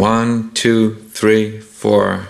One, 0.00 0.50
two, 0.54 0.96
three, 1.12 1.60
four. 1.60 2.26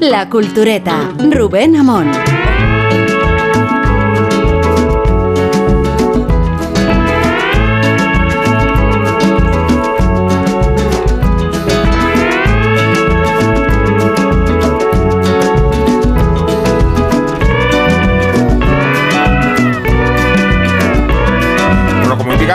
La 0.00 0.28
Cultureta, 0.28 1.14
Rubén 1.30 1.76
Amón. 1.76 2.10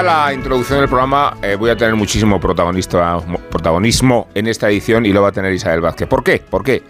La 0.10 0.34
introducción 0.34 0.80
del 0.80 0.90
programa, 0.90 1.38
eh, 1.40 1.56
voy 1.56 1.70
a 1.70 1.78
tener 1.78 1.96
muchísimo 1.96 2.40
protagonismo 2.40 4.28
en 4.34 4.48
esta 4.48 4.68
edición 4.68 5.06
y 5.06 5.14
lo 5.14 5.22
va 5.22 5.28
a 5.28 5.32
tener 5.32 5.54
Isabel 5.54 5.82
Vázquez. 5.82 6.08
¿Por 6.08 6.24
qué? 6.24 6.40
¿Por 6.40 6.64
qué? 6.64 6.82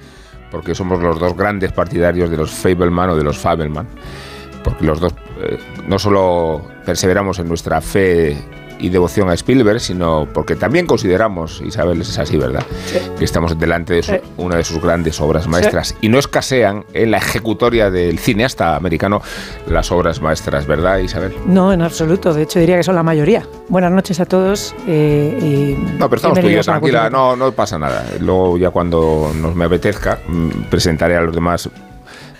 Porque 0.49 0.73
somos 0.73 1.01
los 1.01 1.19
dos 1.19 1.35
grandes 1.35 1.73
partidarios 1.73 2.29
de 2.29 2.37
los 2.37 2.49
Fableman 2.49 3.09
o 3.09 3.15
de 3.17 3.23
los 3.25 3.37
Fableman. 3.37 3.87
Porque 4.63 4.85
los 4.85 5.01
dos 5.01 5.13
eh, 5.41 5.59
no 5.85 5.99
solo 5.99 6.65
perseveramos 6.85 7.39
en 7.39 7.49
nuestra 7.49 7.81
fe 7.81 8.37
y 8.79 8.89
devoción 8.89 9.29
a 9.29 9.33
Spielberg, 9.33 9.79
sino 9.79 10.27
porque 10.33 10.55
también 10.55 10.85
consideramos, 10.85 11.61
Isabel, 11.65 12.01
es 12.01 12.17
así, 12.17 12.37
¿verdad? 12.37 12.63
Que 13.17 13.25
estamos 13.25 13.57
delante 13.59 13.95
de 13.95 14.03
su- 14.03 14.11
Sí. 14.13 14.17
una 14.37 14.55
de 14.57 14.63
sus 14.63 14.81
grandes 14.81 15.19
obras 15.21 15.47
maestras 15.47 15.95
y 16.01 16.09
no 16.09 16.17
escasean 16.19 16.85
en 16.93 17.11
la 17.11 17.17
ejecutoria 17.17 17.91
del 17.91 18.17
cineasta 18.19 18.75
americano 18.75 19.21
las 19.67 19.91
obras 19.91 20.21
maestras, 20.21 20.65
¿verdad, 20.65 20.97
Isabel? 20.99 21.33
No, 21.45 21.71
en 21.73 21.81
absoluto. 21.81 22.33
De 22.33 22.43
hecho, 22.43 22.59
diría 22.59 22.77
que 22.77 22.83
son 22.83 22.95
la 22.95 23.03
mayoría. 23.03 23.45
Buenas 23.67 23.91
noches 23.91 24.19
a 24.19 24.25
todos. 24.25 24.73
eh, 24.87 25.37
y 25.77 25.97
No, 25.99 26.09
pero 26.09 26.15
estamos 26.17 26.39
tú 26.39 26.47
y 26.47 26.53
yo, 26.55 26.61
tranquila, 26.61 27.09
no, 27.09 27.35
no 27.35 27.51
pasa 27.51 27.77
nada. 27.77 28.05
Luego 28.19 28.57
ya 28.57 28.69
cuando 28.71 29.31
nos 29.35 29.55
me 29.55 29.65
apetezca 29.65 30.19
mm, 30.27 30.49
presentaré 30.69 31.15
a 31.17 31.21
los 31.21 31.35
demás 31.35 31.69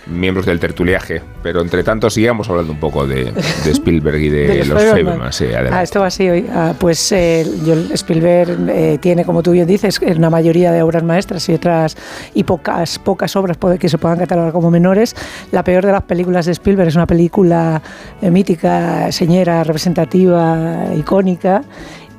miembros 0.10 0.46
del 0.46 0.60
tertuliaje, 0.60 1.22
pero 1.44 1.62
entre 1.62 1.84
tanto 1.84 2.10
sigamos 2.10 2.50
hablando 2.50 2.74
un 2.74 2.80
poco 2.80 3.06
de, 3.08 3.26
de 3.66 3.72
Spielberg 3.72 4.18
y 4.18 4.30
de, 4.30 4.48
De 4.60 4.66
los. 4.66 4.84
Fableman. 4.84 5.32
Sí. 5.34 5.46
Ah, 5.72 5.84
esto 5.84 6.00
va 6.02 6.08
así 6.08 6.28
hoy. 6.30 6.46
Ah, 6.54 6.74
pues 6.78 7.12
eh, 7.12 7.46
yo- 7.66 7.76
Spielberg 7.94 8.58
eh, 8.70 8.98
tiene, 9.02 9.24
como 9.26 9.44
tú 9.44 9.52
bien 9.52 9.68
dices, 9.68 10.00
una 10.18 10.30
mayoría 10.30 10.72
de 10.72 10.82
obras 10.82 11.04
maestras 11.04 11.48
y 11.50 11.54
otras 11.54 11.96
y 12.34 12.44
pocas 12.44 13.00
pocas 13.00 13.36
obras 13.36 13.58
que 13.80 13.90
se 13.90 13.98
puedan 13.98 14.18
catalogar 14.20 14.52
como 14.52 14.72
menores. 14.72 15.16
La 15.52 15.64
peor 15.64 15.86
de 15.86 15.92
las 15.92 16.04
películas 16.04 16.46
de 16.46 16.52
Spielberg 16.54 16.88
es 16.90 16.96
una 16.96 17.08
película 17.08 17.82
eh, 18.22 18.32
mítica, 18.32 19.12
señera, 19.12 19.64
representativa, 19.64 20.86
icónica. 20.98 21.64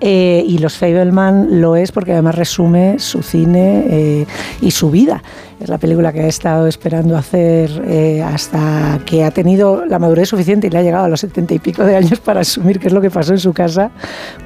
eh, 0.00 0.42
y 0.46 0.58
Los 0.58 0.78
Fableman 0.78 1.60
lo 1.60 1.76
es 1.76 1.92
porque 1.92 2.12
además 2.12 2.34
resume 2.34 2.98
su 2.98 3.22
cine 3.22 3.84
eh, 3.90 4.26
y 4.60 4.70
su 4.70 4.90
vida. 4.90 5.22
Es 5.60 5.68
la 5.68 5.76
película 5.76 6.10
que 6.10 6.20
ha 6.20 6.26
estado 6.26 6.66
esperando 6.66 7.18
hacer 7.18 7.70
eh, 7.86 8.22
hasta 8.22 8.98
que 9.04 9.24
ha 9.24 9.30
tenido 9.30 9.84
la 9.84 9.98
madurez 9.98 10.30
suficiente 10.30 10.68
y 10.68 10.70
le 10.70 10.78
ha 10.78 10.82
llegado 10.82 11.04
a 11.04 11.08
los 11.08 11.20
setenta 11.20 11.52
y 11.52 11.58
pico 11.58 11.84
de 11.84 11.96
años 11.96 12.18
para 12.18 12.40
asumir 12.40 12.78
qué 12.80 12.86
es 12.88 12.94
lo 12.94 13.02
que 13.02 13.10
pasó 13.10 13.32
en 13.34 13.38
su 13.40 13.52
casa 13.52 13.90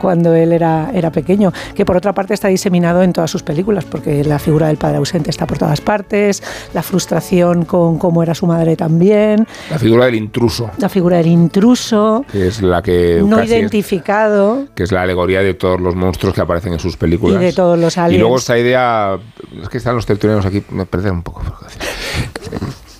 cuando 0.01 0.35
él 0.35 0.53
era, 0.53 0.91
era 0.93 1.13
pequeño. 1.13 1.53
Que 1.77 1.85
por 1.85 1.97
otra 1.97 2.13
parte 2.15 2.35
está 2.35 2.49
diseminado 2.49 3.01
en 3.05 3.13
todas 3.13 3.31
sus 3.31 3.45
películas, 3.45 3.85
porque 3.85 4.25
la 4.25 4.41
figura 4.41 4.67
del 4.67 4.77
padre 4.77 4.97
ausente 4.97 5.31
está 5.31 5.47
por 5.47 5.57
todas 5.57 5.81
partes, 5.81 6.43
la 6.75 6.83
frustración 6.83 7.65
con 7.65 7.97
cómo 7.99 8.21
era 8.25 8.35
su 8.35 8.47
madre 8.49 8.75
también, 8.75 9.47
La 9.71 9.79
figura 9.79 10.07
del 10.07 10.17
intruso, 10.17 10.71
la 10.79 10.89
figura 10.89 11.19
del 11.19 11.29
intruso, 11.29 12.25
que 12.33 12.49
es 12.49 12.61
la 12.61 12.83
que 12.83 13.23
no 13.25 13.37
casi 13.37 13.53
es- 13.53 13.61
identificado. 13.61 14.67
que 14.75 14.83
es 14.83 14.91
la 14.91 15.03
alegoría 15.03 15.43
de 15.43 15.55
todos 15.55 15.81
los 15.81 15.95
monstruos 15.95 16.35
que 16.35 16.41
aparecen 16.41 16.73
en 16.73 16.81
sus 16.81 16.97
películas. 16.97 17.41
Y 17.41 17.45
de 17.45 17.53
todos 17.53 17.79
los 17.79 17.97
Y 17.97 18.01
aliens. 18.01 18.21
luego 18.21 18.37
esta 18.37 18.59
idea, 18.59 19.17
es 19.63 19.69
que 19.69 19.79
están 19.79 19.95
los 19.95 20.07
tertulianos 20.07 20.45
aquí, 20.45 20.63
me 20.71 20.87
perdí 21.05 21.11
un 21.17 21.23
poco. 21.23 21.43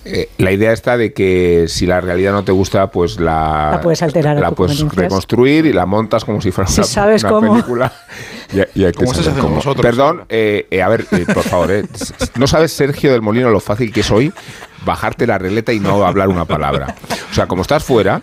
Eh, 0.07 0.29
La 0.37 0.51
idea 0.51 0.71
está 0.71 0.97
de 0.97 1.13
que 1.13 1.65
si 1.67 1.87
la 1.87 1.99
realidad 1.99 2.31
no 2.31 2.43
te 2.43 2.51
gusta, 2.51 2.91
pues 2.91 3.19
la, 3.19 3.71
La 3.73 3.81
puedes 3.81 4.03
alterar 4.03 4.37
la 4.37 4.51
puedes 4.51 4.79
reconstruir 4.93 5.65
y 5.65 5.73
la 5.73 5.87
montas 5.87 6.23
como 6.23 6.41
si 6.41 6.51
fuera 6.51 6.69
Si 6.69 6.81
una, 6.81 6.87
sabes 6.87 7.23
una 7.23 7.31
cómo. 7.31 7.51
película. 7.53 7.91
Y, 8.53 8.81
y 8.81 8.85
hay 8.85 8.91
que 8.91 9.07
saber 9.07 9.39
cómo. 9.41 9.59
Perdón, 9.81 10.25
eh, 10.29 10.67
eh, 10.69 10.81
a 10.83 10.89
ver, 10.89 11.07
eh, 11.11 11.25
por 11.33 11.43
favor, 11.43 11.71
eh, 11.71 11.85
¿no 12.35 12.45
sabes, 12.45 12.71
Sergio 12.71 13.11
del 13.11 13.23
Molino, 13.23 13.49
lo 13.49 13.59
fácil 13.59 13.91
que 13.91 14.01
es 14.01 14.11
hoy 14.11 14.31
bajarte 14.85 15.25
la 15.25 15.39
regleta 15.39 15.73
y 15.73 15.79
no 15.79 16.05
hablar 16.05 16.29
una 16.29 16.45
palabra? 16.45 16.95
O 17.31 17.33
sea, 17.33 17.47
como 17.47 17.63
estás 17.63 17.83
fuera, 17.83 18.21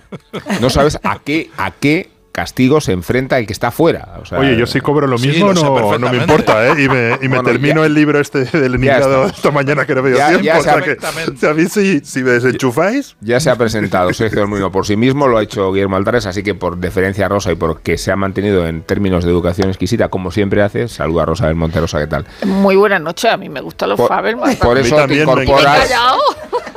no 0.61 0.71
sabes 0.71 0.99
a 1.03 1.19
qué, 1.19 1.51
a 1.57 1.73
qué 1.73 2.09
castigo 2.33 2.81
se 2.81 2.93
enfrenta 2.93 3.39
el 3.39 3.47
que 3.47 3.53
está 3.53 3.71
fuera. 3.71 4.15
O 4.21 4.25
sea, 4.25 4.39
Oye, 4.39 4.57
yo 4.57 4.67
sí 4.67 4.81
cobro 4.81 5.07
lo 5.07 5.19
Sí, 5.19 5.29
mismo, 5.29 5.49
lo 5.53 5.57
sé 5.57 5.65
no, 5.65 5.99
no 5.99 6.11
me 6.11 6.17
importa, 6.17 6.67
¿eh? 6.69 6.83
Y 6.83 6.89
me, 6.89 7.11
y 7.21 7.29
me 7.29 7.37
Bueno, 7.37 7.43
termino 7.45 7.81
ya- 7.83 7.87
el 7.87 7.95
libro 7.95 8.19
este 8.21 8.45
del 8.45 8.75
está. 8.83 9.27
esta 9.27 9.51
mañana 9.51 9.85
que 9.87 9.95
no 9.95 10.03
veo 10.03 10.17
Ya- 10.17 10.29
tiempo. 10.29 10.45
ya 10.45 10.59
o 10.59 10.63
sea 10.63 10.75
se- 10.75 10.79
que, 10.81 10.85
Perfectamente. 10.97 11.33
o 11.33 11.37
sea, 11.39 11.51
a 11.51 11.55
mí 11.55 11.67
si, 11.67 12.01
si 12.01 12.23
me 12.25 12.31
desenchufáis, 12.33 13.17
Ya 13.21 13.39
se 13.39 13.51
ha 13.51 13.57
presentado 13.57 14.13
Sergio 14.15 14.41
del 14.41 14.49
Molino 14.49 14.73
por 14.73 14.87
sí 14.87 14.97
mismo, 14.97 15.29
lo 15.29 15.39
ha 15.39 15.43
hecho 15.43 15.73
Guillermo 15.73 15.97
Altares, 15.97 16.27
así 16.27 16.43
que 16.43 16.55
por 16.55 16.79
deferencia 16.79 17.27
a 17.27 17.29
Rosa 17.29 17.53
y 17.53 17.55
porque 17.55 17.99
se 17.99 18.11
ha 18.11 18.17
mantenido 18.17 18.67
en 18.67 18.83
términos 18.83 19.25
de 19.25 19.31
educación 19.31 19.69
exquisita, 19.69 20.09
como 20.09 20.31
siempre 20.31 20.63
hace, 20.63 20.89
saluda 20.89 21.25
a 21.25 21.27
Rosa 21.27 21.47
del 21.47 21.55
Monte 21.55 21.81
Rosa, 21.81 21.99
¿qué 22.01 22.07
tal? 22.07 22.25
Muy 22.47 22.77
buenas 22.77 23.01
noches, 23.03 23.31
a 23.31 23.37
mí 23.37 23.49
me 23.49 23.61
gustan 23.61 23.91
los 23.91 23.99
Por, 23.99 24.09
Fabelman. 24.09 24.57
por 24.57 24.77
A 24.79 24.81
mí 24.81 24.87
eso 24.87 24.97
te 24.97 25.01
también 25.03 25.27
me 25.27 25.43
incorporas... 25.45 25.91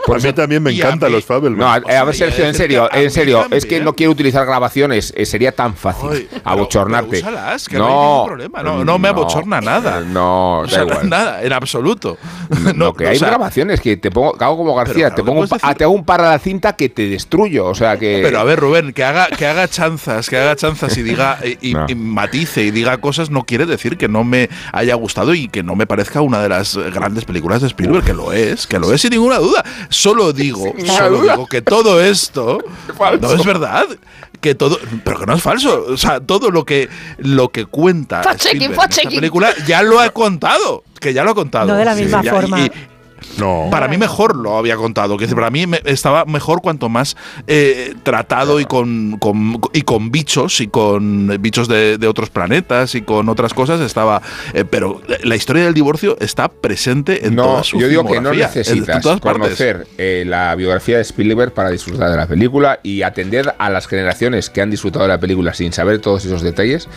Por 0.06 0.18
a 0.18 0.20
mí 0.20 0.34
también 0.34 0.62
me 0.62 0.72
encantan 0.72 1.12
los 1.12 1.26
Fabelman. 1.26 1.60
No, 1.60 1.92
a, 1.94 2.04
ver, 2.04 2.16
Sergio, 2.16 2.46
en 2.46 2.54
serio, 2.54 2.90
en 2.92 3.12
serio, 3.12 3.46
es 3.52 3.66
que 3.66 3.80
no 3.80 3.94
quiero 3.94 4.12
utilizar 4.12 4.46
grabaciones, 4.46 5.14
eh, 5.16 5.26
sería 5.26 5.52
tan 5.52 5.76
fácil 5.76 6.30
abochornarte. 6.44 7.10
pero 7.10 7.30
úsalas, 7.30 7.68
que 7.68 7.78
no, 7.78 7.86
hay 7.86 7.94
ningún 7.94 8.28
problema. 8.28 8.64
No, 8.64 8.86
no 8.86 9.00
me 9.00 9.08
abochorna 9.10 9.62
nada. 9.62 10.02
No, 10.02 10.60
O 10.66 10.68
da 10.68 10.82
igual. 10.84 11.10
nada, 11.10 11.44
en 11.44 11.54
absoluto. 11.54 12.18
No, 12.76 12.94
que 12.96 13.08
hay 13.08 13.18
sea, 13.18 13.30
grabaciones 13.30 13.82
que 13.82 13.98
te 13.98 14.12
pongo, 14.12 14.34
que 14.34 14.44
hago 14.44 14.58
como 14.58 14.76
García, 14.76 15.10
claro 15.10 15.16
te 15.16 15.24
pongo 15.24 15.46
te 15.48 15.84
hago 15.84 15.94
un 15.94 16.06
par 16.06 16.22
a 16.22 16.32
la 16.32 16.40
cinta 16.40 16.76
que 16.76 16.90
te 16.90 17.10
destruyo, 17.10 17.66
o 17.66 17.76
sea 17.76 17.98
que 17.98 18.22
Pero 18.24 18.40
a 18.40 18.44
ver, 18.44 18.60
Rubén, 18.60 18.94
que 18.94 19.04
haga, 19.04 19.28
que 19.28 19.46
haga 19.46 19.68
chanzas, 19.68 20.30
que 20.30 20.38
haga 20.38 20.56
chanzas 20.56 20.98
y 20.98 21.04
diga 21.04 21.40
No. 21.42 21.86
y 21.88 21.96
matice 21.96 22.64
y 22.64 22.72
diga 22.72 22.98
cosas 22.98 23.30
no 23.30 23.44
quiere 23.44 23.66
decir 23.66 23.98
que 23.98 24.08
no 24.08 24.24
me 24.24 24.50
haya 24.72 24.96
gustado 24.96 25.34
y 25.34 25.48
que 25.48 25.64
no 25.64 25.76
me 25.76 25.88
parezca 25.88 26.22
una 26.22 26.42
de 26.42 26.50
las 26.50 26.78
grandes 26.78 27.26
películas 27.26 27.62
de 27.62 27.68
Spielberg, 27.68 28.06
que 28.06 28.14
lo 28.14 28.32
es, 28.32 28.68
que 28.68 28.80
lo 28.80 28.94
es 28.94 29.02
sin 29.02 29.12
ninguna 29.12 29.38
duda. 29.38 29.64
Solo 29.96 30.34
digo, 30.34 30.74
solo 30.86 31.22
digo 31.22 31.48
que 31.48 31.62
todo 31.62 32.04
esto 32.04 32.58
Falso. 32.98 33.20
no 33.28 33.34
es 33.34 33.46
verdad. 33.46 33.86
Que 34.42 34.54
todo, 34.54 34.78
pero 35.04 35.20
que 35.22 35.26
no 35.26 35.34
es 35.36 35.42
falso. 35.42 35.86
O 35.90 35.98
sea, 35.98 36.20
todo 36.20 36.52
lo 36.52 36.66
que 36.66 36.90
lo 37.18 37.50
que 37.50 37.66
cuenta 37.66 38.22
Spielberg 38.34 38.74
en 38.74 38.90
esta 38.92 39.10
película 39.10 39.54
ya 39.66 39.82
lo 39.82 40.00
ha 40.02 40.10
contado. 40.10 40.84
Que 41.00 41.14
ya 41.14 41.24
lo 41.24 41.32
ha 41.32 41.36
contado. 41.36 41.68
No 41.68 41.76
de 41.76 41.86
la 41.86 41.96
misma 41.96 42.22
forma. 42.24 42.60
y- 42.60 42.72
No. 43.40 43.68
para 43.72 43.88
mí 43.88 43.98
mejor 43.98 44.36
lo 44.36 44.58
había 44.58 44.76
contado. 44.76 45.18
Que 45.18 45.28
para 45.28 45.50
mí 45.50 45.68
me- 45.68 45.82
estaba 45.86 46.26
mejor 46.26 46.62
cuanto 46.62 46.90
más 46.90 47.16
eh, 47.48 47.94
tratado 48.04 48.60
y 48.60 48.66
con, 48.66 49.18
con- 49.20 49.60
y 49.74 49.82
con 49.82 50.12
bichos 50.12 50.62
y 50.62 50.68
con 50.68 51.36
bichos 51.40 51.68
de, 51.68 51.98
de 51.98 52.08
otros 52.08 52.30
planetas 52.30 52.96
y 52.96 53.02
con 53.02 53.30
otras 53.30 53.54
cosas 53.54 53.80
estaba. 53.82 54.22
eh, 54.54 54.66
pero 54.70 55.02
la 55.24 55.36
historia 55.36 55.64
del 55.66 55.74
divorcio 55.74 56.18
está 56.20 56.48
presente 56.50 57.26
en 57.28 57.36
no, 57.36 57.44
toda 57.44 57.64
su 57.64 57.80
yo 57.80 57.88
digo 57.88 58.06
que 58.06 58.22
no 58.22 58.32
en- 58.32 58.40
necesitas 58.40 59.06
en 59.06 59.20
conocer 59.20 59.88
eh, 59.98 60.24
la 60.26 60.54
biografía 60.56 60.98
de 60.98 61.02
Spielberg 61.04 61.52
para 61.54 61.70
disfrutar 61.70 62.10
de 62.12 62.18
la 62.18 62.28
película 62.28 62.80
y 62.84 63.02
atender 63.02 63.54
a 63.58 63.70
las 63.70 63.88
generaciones 63.88 64.50
que 64.50 64.62
han 64.62 64.70
disfrutado 64.72 65.04
de 65.06 65.10
la 65.10 65.20
película 65.20 65.54
sin 65.54 65.74
saber 65.74 66.00
todos 66.00 66.26
esos 66.26 66.42
detalles, 66.42 66.88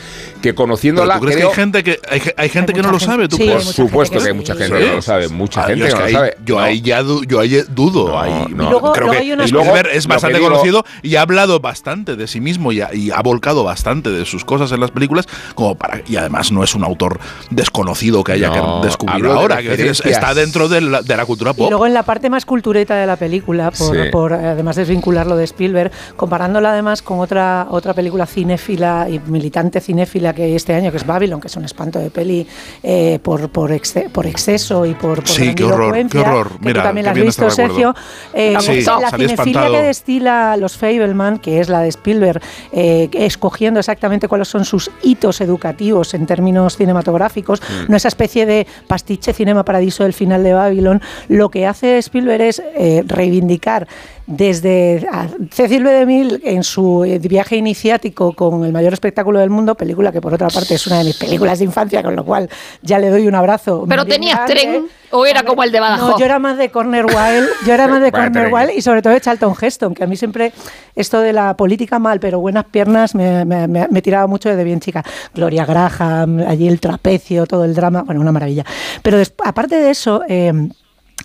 que 0.43 0.55
conociéndola 0.55 1.15
¿tú 1.19 1.21
crees 1.23 1.37
creo- 1.37 1.49
que 1.51 1.53
hay 1.53 1.65
gente 1.65 1.85
que 1.85 1.99
hay, 2.09 2.21
ge- 2.21 2.35
hay 2.37 2.49
gente 2.49 2.73
Hay 2.73 2.77
que 2.77 2.83
no 2.83 2.93
lo 2.93 3.01
sabe? 3.01 3.29
¿Tú 3.29 3.37
sí, 3.37 3.45
crees? 3.45 3.65
por 3.65 3.73
supuesto 3.75 4.19
gente 4.21 4.25
que 4.25 4.29
hay 4.29 4.33
que 4.33 4.39
mucha 4.39 4.53
sí. 4.55 4.59
gente 4.61 4.79
que 4.79 4.87
no 4.89 4.95
lo 4.97 5.03
sabe, 5.03 5.29
mucha 5.29 5.63
Ah, 5.63 5.67
gente 5.67 5.85
que 5.87 5.91
no 5.93 5.99
lo 5.99 6.05
ahí- 6.05 6.28
Yo 6.45 6.57
No. 6.57 6.61
ahí 6.63 6.81
ya 6.81 7.03
du- 7.03 7.25
yo 7.25 7.41
ahí 7.41 7.63
dudo. 7.69 8.09
No, 8.09 8.21
ahí, 8.21 8.47
no. 8.51 8.65
Y 8.65 8.71
luego- 8.71 8.93
creo 8.93 9.07
luego 9.07 9.13
que 9.13 9.19
hay 9.19 9.33
una- 9.33 9.45
Y 9.47 9.51
luego, 9.51 9.67
Spielberg 9.67 9.97
es 9.97 10.07
que 10.07 10.13
bastante 10.13 10.39
digo- 10.39 10.51
conocido 10.51 10.85
y 11.03 11.17
ha 11.17 11.23
hablado 11.23 11.61
bastante 11.61 12.17
de 12.17 12.27
sí 12.27 12.41
mismo 12.41 12.73
y 12.73 12.81
ha, 12.81 12.95
y 12.95 13.11
ha 13.11 13.21
volcado 13.23 13.65
bastante 13.65 14.11
de 14.11 14.25
sus 14.25 14.45
cosas 14.45 14.73
en 14.73 14.81
las 14.81 14.91
películas 14.91 15.27
como 15.55 15.75
para 15.77 16.03
y 16.07 16.17
además 16.17 16.53
no 16.53 16.63
es 16.65 16.75
un 16.75 16.85
autor 16.85 17.19
desconocido 17.51 18.23
que 18.25 18.33
haya 18.33 18.49
No, 18.49 18.81
que 18.81 18.87
descubrir 18.87 19.25
de 19.25 19.31
ahora 19.33 19.57
decir, 19.57 19.71
referencias. 19.71 20.13
está 20.13 20.35
dentro 20.35 20.69
de 20.69 20.81
la, 20.81 21.03
de 21.03 21.17
la 21.17 21.27
cultura 21.27 21.51
Y 21.51 21.55
pop 21.55 21.71
luego 21.71 21.87
en 21.87 21.95
la 21.95 22.03
parte 22.03 22.31
más 22.31 22.45
cultureta 22.45 22.97
de 22.97 23.07
la 23.07 23.17
película, 23.17 23.71
por, 23.71 23.97
Sí. 23.97 24.11
por, 24.11 24.33
además 24.33 24.77
desvincularlo 24.77 25.37
de 25.37 25.45
Spielberg, 25.45 25.91
comparándola 26.17 26.73
además 26.73 27.03
con 27.03 27.21
otra, 27.21 27.67
otra 27.71 27.95
película 27.95 28.27
cinéfila 28.27 29.07
y 29.11 29.19
militante 29.27 29.81
cinéfila 29.81 30.33
que 30.35 30.45
hay 30.45 30.55
este 30.55 30.75
año, 30.75 30.91
que 30.91 30.97
es 30.99 31.07
Babylon, 31.07 31.41
que 31.41 31.49
es 31.49 31.57
un 31.57 31.65
espanto 31.65 31.99
de 31.99 32.11
peli 32.11 32.47
eh, 32.83 33.19
por, 33.23 33.49
por, 33.51 33.71
exce- 33.71 34.11
por 34.11 34.27
exceso 34.27 34.87
y 34.87 34.95
por, 34.95 35.17
por 35.19 35.29
Sí, 35.29 35.55
qué 35.55 35.65
horror. 35.65 35.97
Qué 36.23 36.29
horror. 36.29 36.49
que 36.51 36.67
Mira, 36.67 36.83
tú 36.83 36.87
también 36.89 37.05
la 37.07 37.11
has 37.13 37.17
visto. 37.21 37.51
Sergio. 37.51 37.95
Eh, 38.33 38.57
Sí, 38.61 38.83
la 38.83 39.11
cinefilia 39.11 39.71
que 39.71 39.83
destila 39.83 40.57
los 40.57 40.77
Fableman, 40.77 41.39
que 41.39 41.61
es 41.61 41.69
la 41.69 41.81
de 41.81 41.89
Spielberg, 41.89 42.41
eh, 42.73 43.09
escogiendo 43.13 43.81
exactamente 43.81 44.29
cuáles 44.29 44.49
son 44.49 44.65
sus 44.65 44.91
hitos 45.03 45.41
educativos 45.41 46.15
en 46.15 46.27
términos 46.27 46.77
cinematográficos, 46.77 47.61
Mm. 47.61 47.91
no 47.91 47.97
esa 47.97 48.09
especie 48.09 48.47
de 48.47 48.67
pastiche 48.87 49.33
cinema 49.33 49.65
paradiso 49.65 50.03
del 50.05 50.13
final 50.13 50.43
de 50.43 50.53
Babylon, 50.55 51.01
lo 51.29 51.49
que 51.51 51.67
hace 51.67 51.99
Spielberg 51.99 52.43
es 52.43 52.63
eh, 52.77 53.03
reivindicar 53.07 53.87
desde 54.29 55.07
Cecil 55.51 55.83
B. 55.83 55.91
DeMille 55.91 56.41
en 56.45 56.63
su 56.63 57.03
eh, 57.05 57.19
viaje 57.19 57.57
iniciático 57.57 58.35
con 58.35 58.63
el 58.65 58.73
mayor 58.73 58.93
espectáculo 58.93 59.41
del 59.41 59.49
mundo, 59.49 59.75
película 59.75 60.13
que 60.13 60.21
por 60.21 60.35
otra 60.35 60.49
parte 60.49 60.75
es 60.75 60.87
una 60.87 60.99
de 60.99 61.05
mis 61.05 61.17
películas 61.17 61.59
de 61.59 61.65
infancia, 61.65 62.03
con 62.03 62.15
lo 62.15 62.25
cual 62.27 62.49
ya 62.83 62.99
le 62.99 63.09
doy 63.09 63.27
un 63.27 63.35
abrazo. 63.35 63.87
¿Pero 63.89 64.05
tenías 64.05 64.45
tren 64.47 64.87
o 65.11 65.25
era 65.25 65.43
como 65.45 65.63
el 65.63 65.73
de 65.73 65.81
Badajoz? 65.81 66.11
No, 66.11 66.19
yo 66.19 66.27
era 66.27 66.39
más 66.39 66.59
de 66.59 66.71
Corner 66.71 67.07
Wild, 67.07 67.49
yo 67.67 67.73
era 67.73 67.89
más 67.89 68.03
de. 68.03 68.11
Wild 68.53 68.71
y 68.77 68.83
sobre 68.83 69.01
todo 69.01 69.15
de 69.15 69.21
Charlton 69.23 69.55
Heston, 69.61 69.95
que 69.95 70.05
a 70.05 70.07
mí 70.07 70.15
siempre 70.17 70.53
esto 70.95 71.21
de 71.21 71.33
la 71.33 71.57
política 71.57 71.99
mal, 71.99 72.21
pero 72.21 72.39
buenas 72.39 72.67
piernas 72.67 73.15
me, 73.15 73.47
me, 73.47 73.67
me- 73.67 73.89
me 73.89 74.03
tiraba 74.03 74.27
mucho 74.27 74.51
desde 74.51 74.63
bien 74.63 74.81
chica. 74.81 75.03
Gloria 75.35 75.65
Graham, 75.65 76.45
allí 76.47 76.69
el 76.69 76.81
trapecio, 76.81 77.47
todo 77.47 77.65
el 77.65 77.75
drama, 77.75 78.03
bueno, 78.03 78.21
una 78.21 78.33
maravilla. 78.33 78.65
Pero 79.03 79.17
aparte 79.43 79.77
de 79.77 79.91
eso... 79.91 80.23
eh, 80.29 80.53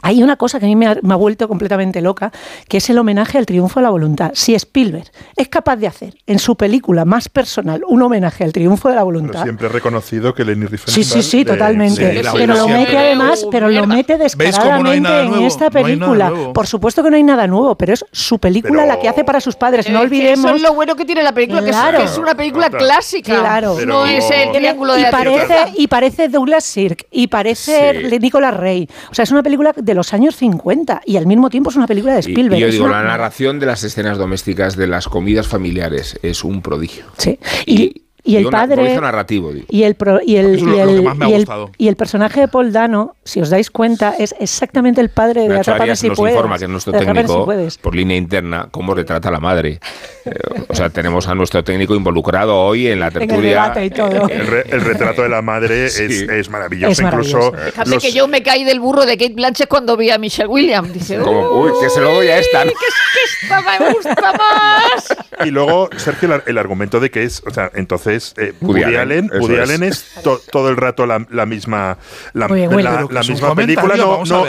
hay 0.03 0.21
una 0.21 0.35
cosa 0.35 0.59
que 0.59 0.65
a 0.65 0.67
mí 0.67 0.75
me 0.75 0.85
ha, 0.85 0.97
me 1.01 1.13
ha 1.13 1.17
vuelto 1.17 1.47
completamente 1.47 2.01
loca, 2.01 2.31
que 2.67 2.77
es 2.77 2.89
el 2.91 2.97
homenaje 2.99 3.37
al 3.39 3.45
triunfo 3.47 3.79
de 3.79 3.83
la 3.85 3.89
voluntad. 3.89 4.31
Si 4.35 4.53
Spielberg 4.53 5.09
es 5.35 5.47
capaz 5.47 5.77
de 5.77 5.87
hacer 5.87 6.13
en 6.27 6.37
su 6.37 6.55
película 6.55 7.05
más 7.05 7.29
personal 7.29 7.81
un 7.87 8.01
homenaje 8.03 8.43
al 8.43 8.53
triunfo 8.53 8.89
de 8.89 8.95
la 8.95 9.01
Pero 9.01 9.05
voluntad, 9.05 9.43
siempre 9.43 9.67
he 9.67 9.69
reconocido 9.69 10.33
que 10.35 10.43
Lenny 10.45 10.65
Sí, 10.65 10.71
Riefenstahl... 10.71 11.03
sí, 11.03 11.23
sí, 11.23 11.43
de- 11.43 11.51
totalmente. 11.53 12.17
sí, 12.17 12.23
la 12.23 12.33
pero 12.33 12.53
lo 12.55 12.67
mete 12.67 12.91
de- 12.91 12.97
además, 12.97 13.43
Oh, 13.45 13.49
pero 13.49 13.69
lo 13.69 13.87
mete 13.87 14.17
¿Veis 14.17 14.33
cómo 14.35 14.43
no 14.43 14.45
descaradamente 14.91 14.99
nada 15.01 15.21
en 15.23 15.29
nuevo? 15.29 15.47
esta 15.47 15.65
No 15.65 15.71
película. 15.71 16.31
Por 16.53 16.67
supuesto 16.67 17.01
que 17.03 17.09
no 17.09 17.15
hay 17.15 17.23
nada 17.23 17.47
nuevo, 17.47 17.75
pero 17.75 17.93
es 17.93 18.05
su 18.11 18.37
película 18.39 18.83
Pero- 18.83 18.85
la 18.93 18.99
que 18.99 19.07
hace 19.09 19.23
para 19.23 19.39
sus 19.39 19.55
padres. 19.55 19.89
No 19.89 20.01
olvidemos. 20.01 20.45
Eso 20.45 20.55
es 20.55 20.61
lo 20.61 20.73
bueno 20.73 20.95
que 20.95 21.05
tiene 21.05 21.23
la 21.23 21.31
película, 21.31 21.61
Claro. 21.61 21.99
que, 21.99 22.03
es, 22.05 22.17
una 22.17 22.35
película 22.35 22.69
clásica. 22.69 23.39
Claro. 23.39 23.75
Pero- 23.77 23.87
No 23.93 24.05
es 24.05 24.29
el 24.29 24.51
triángulo 24.51 24.93
de 24.93 24.99
y 24.99 25.03
la 25.03 25.11
parece, 25.11 25.55
y 25.77 25.87
parece 25.87 26.27
Douglas 26.27 26.63
Sirk 26.65 27.05
y 27.11 27.27
parece 27.27 28.09
Sí. 28.09 28.19
Nicolas 28.19 28.55
Rey. 28.55 28.87
O 29.09 29.13
sea, 29.15 29.23
es 29.23 29.31
una 29.31 29.41
película 29.43 29.71
de 29.75 29.92
los 29.93 30.13
años 30.13 30.35
50 30.35 31.01
y 31.05 31.17
al 31.17 31.25
mismo 31.25 31.49
tiempo 31.49 31.69
es 31.69 31.75
una 31.75 31.87
película 31.87 32.13
de 32.13 32.19
Spielberg. 32.21 32.57
Y, 32.59 32.61
yo 32.61 32.67
digo, 32.71 32.85
una- 32.85 33.01
la 33.01 33.07
narración 33.09 33.59
de 33.59 33.65
las 33.65 33.83
escenas 33.83 34.17
domésticas, 34.17 34.75
de 34.75 34.87
las 34.87 35.07
comidas 35.07 35.47
familiares, 35.47 36.19
es 36.21 36.43
un 36.43 36.61
prodigio. 36.61 37.05
Sí. 37.17 37.39
Y, 37.65 38.02
y 38.25 38.37
el 38.37 38.45
padre. 38.49 38.95
narrativo, 38.99 39.51
digo. 39.51 39.65
Y 39.69 39.83
el, 39.83 39.95
pro- 39.95 40.19
y 40.25 40.37
el, 40.37 40.55
Eso 40.55 40.55
es 40.55 40.61
y 40.61 40.65
lo- 40.65 40.85
lo 40.85 40.91
el- 40.91 40.95
que 40.99 41.01
más 41.05 41.17
me 41.17 41.25
ha 41.25 41.29
y 41.29 41.33
el- 41.33 41.39
gustado. 41.41 41.71
y 41.77 41.87
el 41.89 41.95
personaje 41.97 42.39
de 42.39 42.47
Paul 42.47 42.71
Dano, 42.71 43.15
si 43.25 43.41
os 43.41 43.49
dais 43.49 43.69
cuenta, 43.69 44.13
es 44.17 44.33
exactamente 44.39 45.01
el 45.01 45.09
padre 45.09 45.47
de 45.49 45.59
Atrápame 45.59 45.95
si 45.95 46.07
nos 46.07 46.17
puedes. 46.17 46.35
informa 46.35 46.57
que 46.57 46.63
es 46.65 46.69
nuestro 46.69 46.93
si 46.93 46.99
técnico, 47.05 47.45
puedes. 47.45 47.77
por 47.77 47.93
línea 47.95 48.15
interna, 48.15 48.67
cómo 48.71 48.93
retrata 48.95 49.27
a 49.27 49.31
la 49.31 49.39
madre. 49.41 49.79
Eh, 50.25 50.31
o 50.69 50.73
sea, 50.75 50.89
tenemos 50.89 51.27
a 51.27 51.35
nuestro 51.35 51.63
técnico 51.65 51.95
involucrado 51.95 52.55
hoy 52.61 52.87
en 52.87 53.01
la 53.01 53.07
el 53.07 53.13
tertulia. 53.13 53.49
debate 53.49 53.85
y 53.85 53.89
todo. 53.89 54.29
El, 54.29 54.47
re- 54.47 54.65
el 54.69 54.81
retrato 54.81 55.21
de 55.23 55.29
la 55.29 55.41
madre 55.41 55.89
Sí. 55.89 56.03
es, 56.03 56.21
es 56.29 56.49
maravilloso. 56.49 56.91
Es 56.93 57.01
maravilloso. 57.01 57.37
Incluso 57.49 57.71
Fíjate 57.71 57.89
los- 57.89 58.03
que 58.03 58.11
yo 58.13 58.27
me 58.29 58.41
caí 58.41 58.63
del 58.63 58.79
burro 58.79 59.05
de 59.05 59.17
Kate 59.17 59.33
Blanchett 59.33 59.67
cuando 59.67 59.97
vi 59.97 60.11
a 60.11 60.17
Michelle 60.17 60.47
Williams. 60.47 60.93
Dice, 60.93 61.17
Como, 61.17 61.49
uy, 61.59 61.71
que 61.81 61.89
se 61.89 61.99
lo 61.99 62.13
doy 62.13 62.27
a 62.27 62.37
esta. 62.39 62.63
¿no? 62.63 62.71
"Uy, 62.71 62.77
que 62.77 62.85
es 62.87 62.95
que 63.39 63.45
esta 63.45 63.61
me 63.61 63.93
gusta 63.93 64.33
más. 64.33 65.17
Y 65.45 65.49
luego, 65.51 65.89
Sergio, 65.97 66.33
el, 66.35 66.43
el 66.45 66.57
argumento 66.57 66.99
de 67.01 67.11
que 67.11 67.23
es, 67.23 67.41
o 67.45 67.51
sea, 67.51 67.69
entonces 67.73 68.12
eh, 68.37 68.53
Woody 68.61 68.81
Woody, 68.83 68.95
Allen, 68.95 68.99
Allen, 68.99 69.25
eso 69.31 69.39
Woody 69.41 69.53
es. 69.55 69.59
Allen 69.61 69.83
es 69.83 70.05
to- 70.23 70.41
todo 70.51 70.69
el 70.69 70.77
rato 70.77 71.05
la, 71.05 71.25
la 71.29 71.45
misma, 71.45 71.97
la, 72.33 72.47
misma 72.47 73.55
película, 73.55 73.97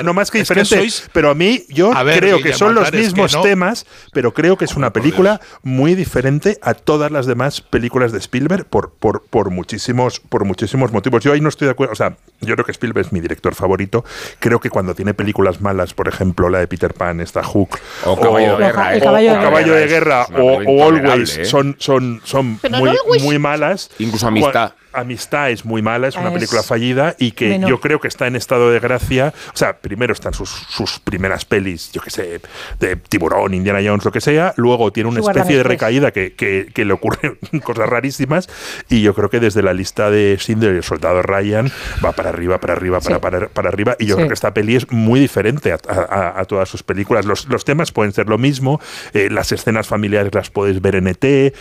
no, 0.03 0.15
más 0.15 0.31
que 0.31 0.41
Es 0.41 0.49
que 0.49 0.55
diferente. 0.61 0.87
sois- 0.89 1.09
pero 1.13 1.31
a 1.31 1.35
mí, 1.35 1.65
yo 1.69 1.93
A 1.95 2.03
ver, 2.03 2.19
creo 2.19 2.41
que 2.41 2.53
son 2.53 2.75
los 2.75 2.91
que 2.91 2.99
mismos 2.99 3.35
no. 3.35 3.43
temas, 3.43 3.87
pero 4.13 4.33
creo 4.35 4.57
que 4.57 4.65
es 4.65 4.75
una 4.77 4.93
película 4.93 5.41
muy 5.63 5.95
diferente 5.95 6.59
a 6.63 6.75
todas 6.75 7.11
las 7.11 7.27
demás 7.27 7.61
películas 7.61 8.13
de 8.13 8.19
Spielberg 8.19 8.67
por, 8.67 8.93
por, 8.93 9.23
por 9.25 9.51
muchísimos, 9.51 10.21
por 10.21 10.45
muchísimos 10.45 10.93
motivos. 10.93 11.23
Yo 11.25 11.33
ahí 11.33 11.41
no 11.41 11.49
estoy 11.49 11.67
de 11.67 11.73
acuerdo. 11.73 11.93
O 11.93 11.97
sea, 11.97 12.17
yo 12.45 12.55
creo 12.55 12.65
que 12.65 12.73
Spielberg 12.73 13.07
es 13.07 13.13
mi 13.13 13.21
director 13.21 13.55
favorito. 13.55 14.05
Creo 14.39 14.61
que 14.61 14.71
cuando 14.71 14.95
tiene 14.95 15.15
películas 15.15 15.61
malas, 15.61 15.95
por 15.95 16.09
ejemplo, 16.09 16.49
la 16.49 16.59
de 16.61 16.69
Peter 16.69 16.95
Pan, 16.95 17.21
esta 17.21 17.43
Hook, 17.43 17.79
O 18.05 18.19
Caballo 18.19 18.57
de 18.57 18.65
Guerra. 18.65 18.91
¿eh? 18.97 19.01
De 19.01 19.09
o 19.09 19.43
Caballo 19.43 19.75
de 19.75 19.85
es 19.85 19.91
Guerra 19.91 20.27
una 20.29 20.39
o, 20.39 20.59
película 20.59 20.85
o 20.85 20.89
intolerable, 20.89 21.13
Always 21.15 21.39
¿eh? 21.39 21.45
son, 21.45 21.77
son, 21.79 22.21
son 22.25 22.59
Pero 22.59 22.79
muy, 22.79 22.91
no 22.91 22.97
Always. 23.03 23.23
muy 23.23 23.39
malas. 23.39 23.91
Incluso 23.99 24.27
Amistad. 24.27 24.73
Amistad 24.95 25.51
es 25.51 25.65
muy 25.65 25.83
mala, 25.83 26.09
es 26.09 26.17
una 26.17 26.29
Es 26.29 26.35
película 26.35 26.63
fallida 26.63 27.15
y 27.19 27.33
que 27.33 27.49
menor. 27.51 27.71
yo 27.71 27.81
creo 27.81 28.01
que 28.01 28.09
está 28.09 28.27
en 28.27 28.37
estado 28.37 28.71
de 28.71 28.81
gracia. 28.81 29.33
O 29.53 29.57
sea, 29.57 29.77
primero 29.79 30.13
están 30.13 30.35
sus, 30.35 30.51
sus 30.51 30.99
primeras 30.99 31.45
pelis, 31.45 31.91
yo 31.93 32.01
que 32.01 32.11
sé, 32.11 32.41
de 32.81 32.97
Tiburón, 32.97 33.55
Indiana 33.55 33.81
Jones, 33.85 34.05
lo 34.05 34.13
que 34.13 34.21
sea. 34.21 34.55
Luego 34.57 34.93
tiene 34.93 35.09
una 35.11 35.21
especie 35.21 35.57
de 35.57 35.63
recaída 35.63 36.11
que, 36.13 36.35
que, 36.35 36.69
que 36.73 36.85
le 36.85 36.93
ocurren 36.93 37.39
cosas 37.65 37.89
rarísimas. 37.89 38.49
Y 38.89 39.03
yo 39.03 39.15
creo 39.15 39.31
que 39.31 39.41
desde 39.41 39.63
la 39.63 39.73
lista 39.73 40.11
de 40.11 40.37
Schindler 40.39 40.75
y 40.75 40.77
el 40.79 40.83
soldado 40.83 41.23
Ryan 41.23 41.71
va 42.05 42.13
para 42.13 42.31
arriba, 42.31 42.59
para 42.61 42.73
arriba, 42.75 43.01
para, 43.01 43.17
Sí. 43.17 43.21
para, 43.21 43.49
para 43.49 43.69
arriba. 43.69 43.97
Y 43.99 44.07
yo 44.07 44.15
Sí. 44.15 44.19
creo 44.19 44.29
que 44.29 44.35
esta 44.35 44.55
peli 44.55 44.77
es 44.77 44.91
muy 44.91 45.21
diferente 45.21 45.73
a, 45.73 45.79
a- 45.89 46.41
a 46.41 46.45
todas 46.45 46.69
sus 46.69 46.83
películas. 46.83 47.25
Los, 47.25 47.47
los 47.49 47.65
temas 47.65 47.93
pueden 47.93 48.13
ser 48.13 48.29
lo 48.29 48.39
mismo, 48.39 48.81
eh, 49.13 49.29
las 49.31 49.53
escenas 49.53 49.87
familiares 49.87 50.33
las 50.35 50.51
puedes 50.51 50.81
ver 50.81 50.95
en 50.97 51.09
ET. 51.09 51.55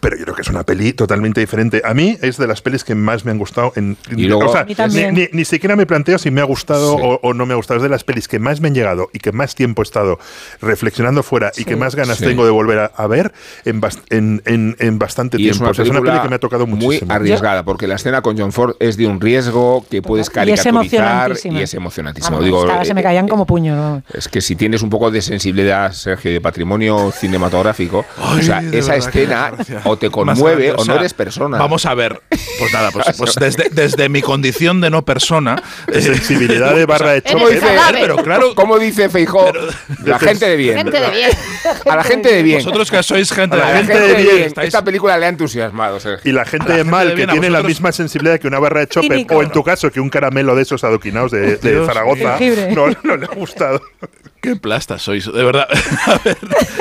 Pero 0.00 0.16
yo 0.16 0.24
creo 0.24 0.34
que 0.36 0.42
es 0.42 0.48
una 0.48 0.62
peli 0.64 0.92
totalmente 0.92 1.40
diferente. 1.40 1.82
A 1.84 1.94
mí 1.94 2.16
es 2.22 2.36
de 2.38 2.46
las 2.46 2.62
pelis 2.62 2.84
que 2.84 2.94
más 2.94 3.24
me 3.24 3.30
han 3.30 3.38
gustado. 3.38 3.72
En, 3.76 3.96
Y 4.16 4.24
luego- 4.26 4.46
o 4.46 4.52
sea, 4.52 4.62
A 4.62 4.64
mí 4.64 4.74
también. 4.74 5.14
Ni, 5.14 5.22
ni- 5.22 5.28
ni 5.32 5.44
siquiera 5.44 5.76
me 5.76 5.86
planteo 5.86 6.18
si 6.18 6.30
me 6.30 6.40
ha 6.40 6.44
gustado 6.44 6.96
Sí. 6.96 7.02
o, 7.04 7.20
o 7.22 7.34
no 7.34 7.46
me 7.46 7.52
ha 7.54 7.56
gustado. 7.56 7.78
Es 7.78 7.82
de 7.82 7.88
las 7.88 8.04
pelis 8.04 8.28
que 8.28 8.38
más 8.38 8.60
me 8.60 8.68
han 8.68 8.74
llegado 8.74 9.08
y 9.12 9.18
que 9.18 9.32
más 9.32 9.54
tiempo 9.54 9.82
he 9.82 9.84
estado 9.84 10.18
reflexionando 10.60 11.22
fuera 11.22 11.52
y 11.56 11.64
que 11.64 11.76
más 11.76 11.94
ganas 11.94 12.18
Sí. 12.18 12.24
tengo 12.24 12.44
de 12.44 12.50
volver 12.50 12.78
a, 12.78 12.84
a 12.96 13.06
ver 13.06 13.32
en, 13.64 13.80
bast- 13.80 14.02
en, 14.10 14.42
en- 14.46 14.76
en 14.78 14.98
bastante 14.98 15.36
Y 15.40 15.48
es 15.48 15.52
tiempo. 15.52 15.64
una, 15.64 15.70
O 15.70 15.74
sea, 15.74 15.84
es 15.84 15.90
una 15.90 16.00
peli 16.00 16.20
que 16.20 16.28
me 16.28 16.36
ha 16.36 16.40
tocado 16.40 16.66
muy 16.66 16.78
muchísimo. 16.78 17.12
arriesgada, 17.12 17.62
porque 17.64 17.86
la 17.86 17.94
escena 17.96 18.22
con 18.22 18.38
John 18.38 18.52
Ford 18.52 18.76
es 18.80 18.96
de 18.96 19.06
un 19.06 19.20
riesgo 19.20 19.84
que 19.90 20.02
puedes 20.02 20.26
es 20.26 20.30
caricaturizar 20.30 21.32
y 21.44 21.60
es 21.60 21.74
emocionantísimo. 21.74 22.36
Vamos, 22.38 22.44
Digo, 22.44 22.84
se 22.84 22.94
me 22.94 23.00
eh, 23.00 23.04
caían 23.04 23.26
eh, 23.26 23.28
como 23.28 23.46
puño. 23.46 23.74
¿no? 23.76 24.02
Es 24.12 24.28
que 24.28 24.40
si 24.40 24.56
tienes 24.56 24.82
un 24.82 24.90
poco 24.90 25.10
de 25.10 25.20
sensibilidad, 25.22 25.92
Sergio, 25.92 26.30
de 26.32 26.40
patrimonio 26.40 27.10
cinematográfico, 27.12 28.04
Ay, 28.18 28.40
o 28.40 28.42
sea, 28.42 28.62
esa 28.72 28.96
escena 28.96 29.50
gracia. 29.50 29.81
o 29.84 29.96
te 29.96 30.10
conmueve 30.10 30.66
grande, 30.66 30.82
o, 30.82 30.84
sea, 30.84 30.94
no 30.94 31.00
eres 31.00 31.14
persona. 31.14 31.58
Vamos 31.58 31.86
a 31.86 31.94
ver. 31.94 32.20
Pues 32.58 32.72
nada, 32.72 32.90
pues, 32.90 33.06
pues 33.16 33.34
desde, 33.36 33.68
desde 33.70 34.08
mi 34.08 34.22
condición 34.22 34.80
de 34.80 34.90
no 34.90 35.04
persona. 35.04 35.62
eh, 35.92 36.00
Sensibilidad 36.00 36.74
de 36.74 36.86
barra 36.86 37.12
de 37.12 37.18
Eres 37.18 37.32
¿Cómo 37.32 37.46
choque. 37.48 37.60
pero 38.00 38.16
claro, 38.16 38.54
¿Cómo 38.54 38.78
dice 38.78 39.08
Feijó? 39.08 39.52
La 40.04 40.18
gente 40.18 40.48
de 40.48 40.56
bien. 40.56 40.76
Gente 40.78 41.00
de 41.00 41.10
bien. 41.10 41.30
A 41.90 41.96
la 41.96 42.04
gente 42.04 42.32
de 42.32 42.42
bien. 42.42 42.58
vosotros 42.58 42.90
que 42.90 43.02
sois 43.02 43.30
gente 43.32 43.56
la 43.56 43.72
de 43.72 43.78
gente 43.84 43.92
bien, 43.98 44.16
de 44.16 44.22
bien. 44.22 44.42
estáis- 44.48 44.66
Esta 44.68 44.84
película 44.84 45.16
le 45.18 45.26
ha 45.26 45.28
entusiasmado, 45.28 45.98
Sergio. 46.00 46.30
Y 46.30 46.32
la 46.34 46.44
gente 46.44 46.68
la 46.68 46.72
de 46.74 46.78
gente 46.80 46.90
mal, 46.90 47.06
de 47.08 47.12
que 47.12 47.16
bien, 47.16 47.30
a 47.30 47.32
tiene 47.32 47.50
la 47.50 47.62
misma 47.62 47.92
sensibilidad 47.92 48.38
que 48.38 48.46
una 48.48 48.58
barra 48.58 48.80
de 48.80 48.86
chope, 48.88 49.08
Cínico. 49.08 49.36
o 49.36 49.42
en 49.42 49.50
tu 49.50 49.62
caso, 49.62 49.90
que 49.90 50.00
un 50.00 50.08
caramelo 50.10 50.54
de 50.54 50.62
esos 50.62 50.82
adoquinados 50.84 51.30
de, 51.32 51.56
de 51.56 51.86
Zaragoza, 51.86 52.38
no, 52.70 52.86
no 53.02 53.16
le 53.16 53.26
ha 53.26 53.34
gustado. 53.34 53.80
Qué 54.40 54.56
plastas 54.56 55.00
sois, 55.02 55.24
de 55.32 55.44
verdad. 55.44 55.68
A 56.06 56.18
ver, 56.24 56.36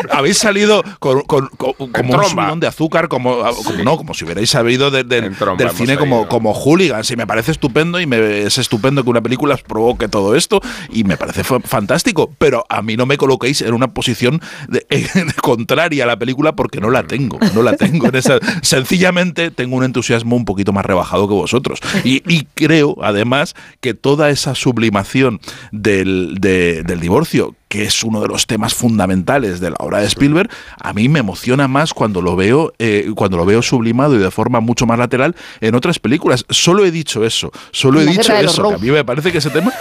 habéis 0.09 0.37
salido 0.39 0.83
con, 0.99 1.21
con- 1.21 1.47
con- 1.49 1.73
como 1.73 1.85
un 1.87 1.91
tromba. 1.91 2.27
subidón 2.29 2.59
de 2.59 2.65
azúcar, 2.67 2.90
como, 3.09 3.41
como- 3.63 3.83
no, 3.83 3.97
como 3.97 4.13
si 4.13 4.25
hubierais 4.25 4.49
sabido 4.49 4.91
de- 4.91 5.03
de- 5.03 5.21
del 5.57 5.69
cine 5.77 5.93
como, 5.97 6.27
como 6.27 6.53
hooligans. 6.53 7.09
Y 7.11 7.15
me 7.15 7.25
parece 7.25 7.51
estupendo 7.51 7.99
y 7.99 8.05
me, 8.05 8.41
es 8.43 8.57
estupendo 8.57 9.03
que 9.03 9.09
una 9.09 9.21
película 9.21 9.57
provoque 9.57 10.07
todo 10.07 10.35
esto. 10.35 10.61
Y 10.91 11.03
me 11.03 11.17
parece 11.17 11.43
fa- 11.43 11.59
fantástico. 11.61 12.31
Pero 12.37 12.65
a 12.69 12.81
mí 12.81 12.97
no 12.97 13.05
me 13.05 13.17
coloquéis 13.17 13.61
en 13.61 13.73
una 13.73 13.87
posición 13.93 14.41
de- 14.67 14.85
contraria 15.41 16.03
a 16.03 16.07
la 16.07 16.17
película 16.17 16.53
porque 16.55 16.79
no 16.79 16.89
la 16.89 17.03
tengo. 17.03 17.39
No 17.55 17.63
la 17.63 17.75
tengo. 17.75 18.07
En 18.07 18.15
esa, 18.15 18.37
sencillamente 18.61 19.51
tengo 19.51 19.75
un 19.77 19.83
entusiasmo 19.83 20.35
un 20.35 20.45
poquito 20.45 20.73
más 20.73 20.85
rebajado 20.85 21.27
que 21.27 21.33
vosotros. 21.33 21.79
Y, 22.03 22.21
y 22.31 22.45
creo, 22.55 22.97
además, 23.01 23.55
que 23.79 23.93
toda 23.93 24.29
esa 24.29 24.55
sublimación 24.55 25.39
del, 25.71 26.37
de- 26.39 26.83
del 26.83 26.99
divorcio, 26.99 27.55
que 27.71 27.83
es 27.85 28.03
uno 28.03 28.19
de 28.19 28.27
los 28.27 28.47
temas 28.47 28.73
fundamentales 28.73 29.61
de 29.61 29.69
la 29.69 29.77
obra 29.79 29.99
de 29.99 30.05
Spielberg, 30.07 30.49
a 30.77 30.91
mí 30.91 31.07
me 31.07 31.19
emociona 31.19 31.69
más 31.69 31.93
cuando 31.93 32.21
lo 32.21 32.35
veo, 32.35 32.73
eh, 32.79 33.09
cuando 33.15 33.37
lo 33.37 33.45
veo 33.45 33.61
sublimado 33.61 34.13
y 34.15 34.17
de 34.17 34.29
forma 34.29 34.59
mucho 34.59 34.85
más 34.85 34.99
lateral 34.99 35.37
en 35.61 35.73
otras 35.73 35.97
películas. 35.97 36.45
Solo 36.49 36.83
he 36.83 36.91
dicho 36.91 37.23
eso, 37.25 37.49
solo 37.71 38.01
he 38.01 38.05
dicho 38.05 38.35
eso. 38.35 38.67
Que 38.69 38.75
a 38.75 38.77
mí 38.77 38.91
me 38.91 39.05
parece 39.05 39.31
que 39.31 39.37
ese 39.37 39.51
tema, 39.51 39.71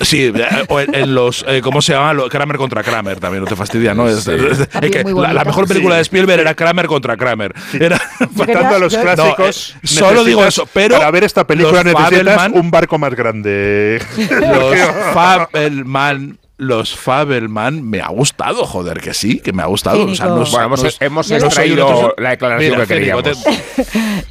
sí, 0.00 0.30
eh, 0.32 0.46
o 0.68 0.78
en, 0.78 0.94
en 0.94 1.12
los, 1.12 1.44
eh, 1.48 1.60
¿cómo 1.60 1.82
se 1.82 1.92
llama? 1.92 2.28
Kramer 2.28 2.56
contra 2.56 2.84
Kramer 2.84 3.18
también, 3.18 3.42
no 3.42 3.48
te 3.48 3.56
fastidia, 3.56 3.94
¿no? 3.94 4.08
Es- 4.08 4.20
Sí. 4.22 4.30
es- 4.30 4.60
es 4.60 4.68
También 4.68 4.92
que 4.92 5.02
muy 5.12 5.20
la, 5.20 5.44
mejor 5.44 5.66
película 5.66 5.96
Sí. 5.96 5.98
de 5.98 6.02
Spielberg 6.02 6.40
era 6.42 6.54
Kramer 6.54 6.86
contra 6.86 7.16
Kramer. 7.16 7.52
Era 7.72 7.98
Faltando 8.36 8.76
a 8.76 8.78
los 8.78 8.96
clásicos. 8.96 9.74
No, 9.74 9.80
eh, 9.82 9.88
solo 9.88 10.22
digo 10.24 10.44
eso, 10.44 10.68
pero 10.72 10.96
Para 10.98 11.10
ver 11.10 11.24
esta 11.24 11.44
película 11.48 11.82
necesitas 11.82 12.12
Fabelman- 12.38 12.52
un 12.54 12.70
barco 12.70 12.96
más 12.96 13.12
grande. 13.16 14.00
los 14.30 14.76
Fabelman 15.14 16.38
los 16.60 16.94
Fabelman 16.94 17.82
me 17.88 18.00
ha 18.02 18.08
gustado, 18.08 18.66
joder, 18.66 19.00
que 19.00 19.14
sí, 19.14 19.40
que 19.40 19.52
me 19.52 19.62
ha 19.62 19.66
gustado. 19.66 20.04
O 20.04 20.14
sea, 20.14 20.26
Bueno, 20.26 20.44
hemos, 20.66 21.00
hemos 21.00 21.30
extraído 21.30 21.86
otro- 21.86 22.14
la 22.18 22.30
declaración 22.30 22.72
Mira, 22.72 22.86
que 22.86 22.94
queríamos. 22.94 23.22
te- 23.24 23.34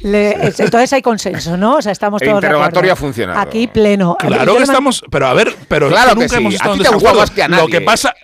Le- 0.02 0.46
es- 0.48 0.60
entonces 0.60 0.92
hay 0.92 1.02
consenso, 1.02 1.56
¿no? 1.56 1.76
O 1.76 1.82
sea, 1.82 1.92
estamos 1.92 2.22
todos 2.22 2.34
interrogatorio 2.36 2.92
ha 2.92 2.96
funcionado. 2.96 3.38
Aquí 3.40 3.66
pleno. 3.66 4.16
Claro 4.18 4.56
que 4.56 4.62
estamos, 4.62 5.02
pero 5.10 5.26
a 5.26 5.34
ver, 5.34 5.54
pero 5.68 5.88
Claro 5.88 6.10
que 6.10 6.14
que 6.14 6.20
nunca 6.22 6.36
sí. 6.36 6.40
hemos 6.40 6.52
A 6.52 6.56
estado 6.56 6.72
ti 6.74 6.78
en 6.78 6.82
te 6.84 6.88
ha 6.88 6.92
gustado 6.92 7.14
desacuerdo. 7.16 7.20
más 7.20 7.30
que 7.32 7.42
a 7.42 7.48
Lo 7.48 7.56
nadie. 7.56 7.70
que 7.70 7.80
pasa 7.80 8.14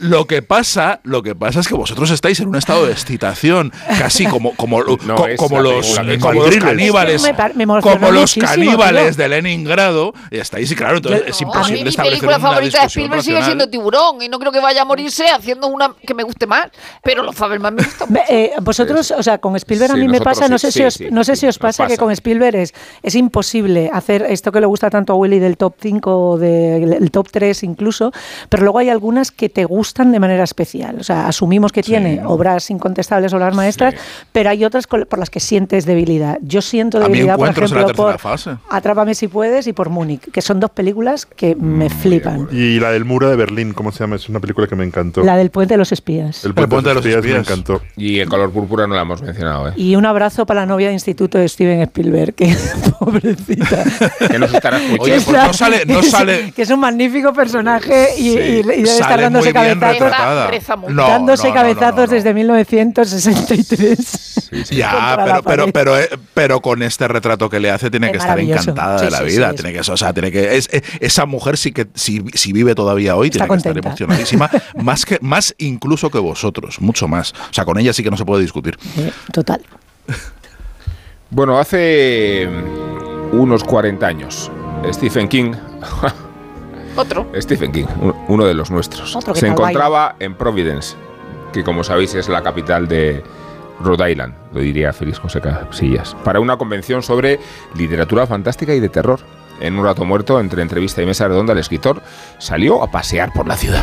lo 0.00 0.26
que 0.26 0.42
pasa, 0.42 1.00
lo 1.04 1.22
que 1.22 1.34
pasa 1.34 1.60
es 1.60 1.68
que 1.68 1.74
vosotros 1.74 2.10
estáis 2.10 2.40
en 2.40 2.48
un 2.48 2.56
estado 2.56 2.86
de 2.86 2.92
excitación, 2.92 3.72
casi 3.98 4.26
como 4.26 4.54
como, 4.56 4.78
No, 4.82 5.14
co- 5.16 5.26
como 5.36 5.60
los 5.60 5.98
película 5.98 6.18
como 6.18 6.40
los 6.44 6.56
caníbales, 6.56 7.22
me 7.22 7.32
me 7.66 7.80
como 7.80 8.10
los 8.10 8.34
caníbales 8.34 9.16
tío. 9.16 9.22
de 9.24 9.28
Leningrado, 9.28 10.14
y 10.30 10.38
estáis 10.38 10.70
y 10.70 10.76
claro, 10.76 10.98
entonces 10.98 11.22
es 11.26 11.40
No, 11.42 11.48
a 11.52 11.68
mí 11.68 11.80
imposible 11.80 11.90
mi 11.90 11.96
película 11.96 12.36
una 12.36 12.48
favorita 12.48 12.80
de 12.80 12.86
Spielberg 12.86 13.22
sigue 13.22 13.42
siendo 13.42 13.68
Tiburón 13.68 14.22
y 14.22 14.28
no 14.28 14.38
creo 14.38 14.52
que 14.52 14.60
vaya 14.60 14.82
a 14.82 14.84
morirse 14.84 15.28
haciendo 15.28 15.66
una 15.68 15.94
que 16.06 16.14
me 16.14 16.22
guste 16.22 16.46
más. 16.46 16.68
Pero 17.02 17.22
los 17.22 17.34
Fabelman 17.34 17.74
me 17.74 17.82
gustan 17.82 18.08
Ve- 18.12 18.20
mucho. 18.20 18.32
eh, 18.32 18.52
vosotros, 18.62 19.10
o 19.10 19.22
sea, 19.22 19.38
con 19.38 19.56
Spielberg 19.56 19.92
a 19.92 19.94
Sí, 19.94 20.00
mí 20.00 20.08
me 20.08 20.20
pasa, 20.20 20.48
no 20.48 20.58
sí, 20.58 20.66
sé 20.66 20.72
si 20.72 20.84
os, 20.84 20.94
sí, 20.94 21.08
no 21.10 21.24
sé 21.24 21.34
sí, 21.34 21.40
si 21.40 21.46
os 21.46 21.56
nos 21.56 21.58
pasa, 21.58 21.84
que 21.86 21.94
pasa. 21.94 22.02
con 22.02 22.12
Spielberg 22.12 22.56
es, 22.56 22.74
es 23.02 23.14
imposible 23.14 23.90
hacer 23.92 24.22
esto 24.28 24.52
que 24.52 24.60
le 24.60 24.66
gusta 24.66 24.90
tanto 24.90 25.12
a 25.12 25.16
Willy 25.16 25.38
del 25.38 25.56
top 25.56 25.74
5 25.80 26.38
del 26.38 26.92
el 26.92 27.10
top 27.10 27.28
3 27.30 27.62
incluso, 27.64 28.12
pero 28.48 28.62
luego 28.62 28.78
hay 28.78 28.90
algunas 28.90 29.30
que 29.32 29.48
te 29.48 29.64
gustan 29.64 29.87
de 29.94 30.20
manera 30.20 30.44
especial. 30.44 30.96
O 31.00 31.02
sea, 31.04 31.26
asumimos 31.28 31.72
que 31.72 31.82
tiene 31.82 32.20
obras 32.24 32.70
incontestables, 32.70 33.32
obras 33.32 33.54
maestras, 33.54 33.94
pero 34.32 34.50
hay 34.50 34.64
otras 34.64 34.86
por 34.86 35.18
las 35.18 35.30
que 35.30 35.40
sientes 35.40 35.84
debilidad. 35.86 36.38
Yo 36.42 36.62
siento 36.62 36.98
A 36.98 37.00
mí 37.02 37.06
debilidad, 37.06 37.36
por 37.36 37.48
en 37.48 37.54
la 37.54 37.64
ejemplo, 37.66 37.94
por 37.94 38.18
fase. 38.18 38.56
Atrápame 38.70 39.14
si 39.14 39.28
puedes 39.28 39.66
y 39.66 39.72
por 39.72 39.88
Múnich, 39.90 40.30
que 40.30 40.40
son 40.42 40.60
dos 40.60 40.70
películas 40.70 41.26
que 41.26 41.54
me 41.56 41.90
flipan. 41.90 42.48
Y 42.52 42.78
la 42.80 42.90
del 42.92 43.04
muro 43.04 43.28
de 43.28 43.36
Berlín, 43.36 43.72
¿cómo 43.72 43.92
se 43.92 44.00
llama? 44.00 44.16
Es 44.16 44.28
una 44.28 44.40
película 44.40 44.66
que 44.66 44.76
me 44.76 44.84
encantó. 44.84 45.22
La 45.22 45.36
del 45.36 45.50
puente 45.50 45.74
de 45.74 45.78
los 45.78 45.92
espías. 45.92 46.44
El 46.44 46.52
El 46.56 46.68
puente 46.68 46.88
de 46.90 46.94
los 46.94 47.04
me 47.04 47.12
espías. 47.12 47.38
encantó. 47.40 47.82
Y 47.96 48.18
el 48.20 48.28
color 48.28 48.50
púrpura 48.50 48.86
no 48.86 48.94
la 48.94 49.02
hemos 49.02 49.22
mencionado, 49.22 49.68
¿eh? 49.68 49.72
Y 49.76 49.96
un 49.96 50.06
abrazo 50.06 50.46
para 50.46 50.60
la 50.60 50.66
novia 50.66 50.88
de 50.88 50.94
instituto 50.94 51.38
de 51.38 51.48
Steven 51.48 51.80
Spielberg, 51.82 52.34
que 52.34 52.54
pobrecita. 52.98 53.84
Que 54.28 54.38
nos 54.38 54.52
estará 54.52 54.76
escuchando. 54.82 55.02
Oye, 55.04 55.20
pues 55.20 55.36
no 55.46 55.52
sale, 55.52 55.82
no 55.86 56.00
Es- 56.00 56.10
sale. 56.10 56.52
que 56.52 56.62
es 56.62 56.70
un 56.70 56.80
magnífico 56.80 57.32
personaje 57.32 58.08
y, 58.18 58.28
y- 58.28 58.32
y 58.58 58.62
debe 58.62 58.82
estar 58.82 59.20
dándose 59.20 59.52
muy 59.52 59.64
bien 59.64 59.77
cabezazos. 59.80 60.90
No, 60.92 61.08
dándose 61.08 61.48
no, 61.48 61.48
no, 61.48 61.54
no, 61.54 61.60
cabezazos 61.60 61.96
no, 61.96 62.06
no. 62.06 62.12
desde 62.12 62.34
1963. 62.34 64.24
Ya, 64.70 65.42
pero, 65.44 65.70
pero, 65.72 65.98
eh, 65.98 66.08
pero 66.32 66.60
con 66.62 66.82
este 66.82 67.06
retrato 67.06 67.50
que 67.50 67.60
le 67.60 67.70
hace 67.70 67.90
tiene 67.90 68.06
Es 68.06 68.12
que 68.12 68.18
estar 68.18 68.40
encantada 68.40 68.98
Sí, 68.98 69.04
de 69.04 69.10
la 69.10 69.18
sí, 69.18 69.24
vida. 69.24 69.50
sí, 69.50 69.56
tiene 69.56 69.72
que, 69.74 69.80
o 69.90 69.96
sea, 69.96 70.12
tiene 70.14 70.32
que 70.32 70.56
es- 70.56 70.70
eh, 70.72 70.80
esa 71.00 71.26
mujer 71.26 71.58
sí 71.58 71.70
que 71.72 71.86
si, 71.94 72.24
si 72.32 72.52
vive 72.54 72.74
todavía 72.74 73.14
hoy 73.14 73.26
Está 73.28 73.40
tiene 73.44 73.48
que 73.50 73.56
estar 73.58 73.72
contenta. 73.74 73.88
emocionadísima, 73.90 74.50
más 74.82 75.04
que 75.04 75.18
más 75.20 75.54
incluso 75.58 76.08
que 76.10 76.18
vosotros, 76.18 76.80
mucho 76.80 77.08
más. 77.08 77.32
O 77.32 77.52
sea, 77.52 77.66
con 77.66 77.78
ella 77.78 77.92
sí 77.92 78.02
que 78.02 78.10
no 78.10 78.16
se 78.16 78.24
puede 78.24 78.40
discutir. 78.40 78.78
Eh, 78.96 79.10
Total. 79.32 79.60
Bueno, 81.30 81.58
hace 81.58 82.48
unos 83.32 83.62
40 83.64 84.06
años, 84.06 84.50
Stephen 84.92 85.28
King, 85.28 85.52
Otro. 86.98 87.26
Stephen 87.40 87.72
King, 87.72 87.86
un- 88.00 88.14
uno 88.28 88.44
de 88.44 88.54
los 88.54 88.70
nuestros, 88.70 89.14
Otro 89.16 89.34
que 89.34 89.40
se 89.40 89.46
encontraba 89.48 90.16
en 90.18 90.34
Providence, 90.34 90.96
que 91.52 91.64
como 91.64 91.84
sabéis 91.84 92.14
es 92.14 92.28
la 92.28 92.42
capital 92.42 92.88
de 92.88 93.22
Rhode 93.80 94.10
Island, 94.10 94.34
lo 94.52 94.60
diría 94.60 94.92
Félix 94.92 95.18
José 95.18 95.40
Casillas, 95.40 96.16
para 96.24 96.40
una 96.40 96.56
convención 96.56 97.02
sobre 97.02 97.38
literatura 97.76 98.26
fantástica 98.26 98.74
y 98.74 98.80
de 98.80 98.88
terror. 98.88 99.20
En 99.60 99.76
un 99.78 99.84
rato 99.84 100.04
muerto, 100.04 100.38
entre 100.40 100.62
entrevista 100.62 101.02
y 101.02 101.06
mesa 101.06 101.26
redonda, 101.26 101.52
el 101.52 101.58
escritor 101.58 102.00
salió 102.38 102.82
a 102.82 102.90
pasear 102.90 103.32
por 103.32 103.48
la 103.48 103.56
ciudad. 103.56 103.82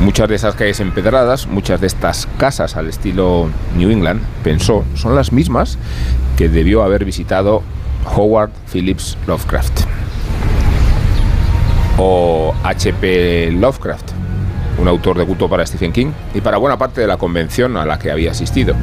Muchas 0.00 0.28
de 0.28 0.34
esas 0.34 0.54
calles 0.54 0.78
empedradas, 0.80 1.46
muchas 1.46 1.80
de 1.80 1.86
estas 1.86 2.28
casas 2.38 2.76
al 2.76 2.86
estilo 2.88 3.48
New 3.76 3.90
England, 3.90 4.20
pensó, 4.44 4.84
son 4.94 5.14
las 5.14 5.32
mismas 5.32 5.78
que 6.36 6.48
debió 6.48 6.82
haber 6.82 7.04
visitado 7.04 7.62
Howard 8.14 8.50
Phillips 8.72 9.16
Lovecraft. 9.26 9.80
O 11.98 12.54
H.P. 12.62 13.52
Lovecraft, 13.52 14.12
un 14.78 14.88
autor 14.88 15.18
de 15.18 15.26
culto 15.26 15.48
para 15.48 15.64
Stephen 15.66 15.92
King 15.92 16.12
y 16.34 16.40
para 16.40 16.58
buena 16.58 16.76
parte 16.76 17.00
de 17.00 17.06
la 17.06 17.16
convención 17.16 17.76
a 17.76 17.86
la 17.86 17.98
que 17.98 18.10
había 18.10 18.32
asistido. 18.32 18.74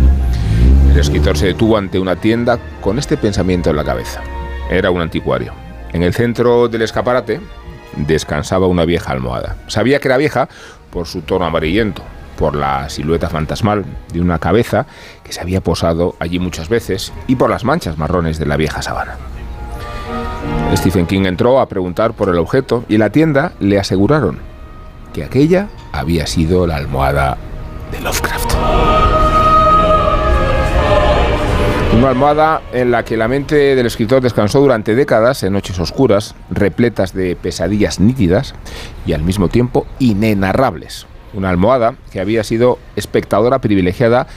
El 0.92 1.00
escritor 1.00 1.38
se 1.38 1.48
detuvo 1.48 1.78
ante 1.78 2.00
una 2.00 2.16
tienda 2.16 2.60
con 2.82 3.00
este 3.00 3.18
pensamiento 3.18 3.70
en 3.70 3.76
la 3.76 3.84
cabeza. 3.84 4.22
Era 4.70 4.92
un 4.92 5.02
anticuario. 5.02 5.54
En 5.92 6.04
el 6.04 6.14
centro 6.14 6.68
del 6.68 6.82
escaparate 6.84 7.40
descansaba 7.96 8.68
una 8.68 8.86
vieja 8.86 9.12
almohada. 9.12 9.56
Sabía 9.68 10.00
que 10.00 10.08
era 10.08 10.18
vieja 10.18 10.50
por 10.92 11.08
su 11.08 11.22
tono 11.22 11.46
amarillento, 11.46 12.04
por 12.38 12.56
la 12.56 12.90
silueta 12.90 13.30
fantasmal 13.30 13.86
de 14.12 14.22
una 14.22 14.40
cabeza 14.40 14.86
que 15.24 15.34
se 15.34 15.42
había 15.42 15.62
posado 15.62 16.16
allí 16.20 16.40
muchas 16.40 16.70
veces 16.70 17.14
y 17.28 17.36
por 17.36 17.50
las 17.50 17.64
manchas 17.64 17.98
marrones 17.98 18.40
de 18.40 18.46
la 18.46 18.58
vieja 18.58 18.82
sábana. 18.82 19.18
Stephen 20.76 21.06
King 21.06 21.26
entró 21.26 21.60
a 21.60 21.68
preguntar 21.68 22.14
por 22.14 22.30
el 22.30 22.38
objeto 22.38 22.84
y 22.90 22.96
en 22.96 23.02
la 23.02 23.12
tienda 23.12 23.54
le 23.60 23.80
aseguraron 23.80 24.40
que 25.14 25.24
aquella 25.24 25.70
había 25.92 26.26
sido 26.26 26.66
la 26.68 26.78
almohada 26.78 27.38
de 27.92 28.02
Lovecraft. 28.02 28.54
Una 31.96 32.10
almohada 32.10 32.62
en 32.74 32.90
la 32.90 33.06
que 33.06 33.16
la 33.16 33.28
mente 33.28 33.76
del 33.76 33.86
escritor 33.86 34.22
descansó 34.22 34.60
durante 34.60 34.96
décadas 34.96 35.44
en 35.44 35.54
noches 35.54 35.80
oscuras, 35.80 36.36
repletas 36.50 37.14
de 37.14 37.36
pesadillas 37.36 38.00
nítidas 38.00 38.56
y 39.06 39.14
al 39.14 39.22
mismo 39.22 39.48
tiempo 39.48 39.86
inenarrables. 40.00 41.06
Una 41.34 41.50
almohada 41.50 41.96
que 42.12 42.20
había 42.20 42.44
sido 42.44 42.78
espectadora 42.96 43.60
privilegiada 43.60 44.28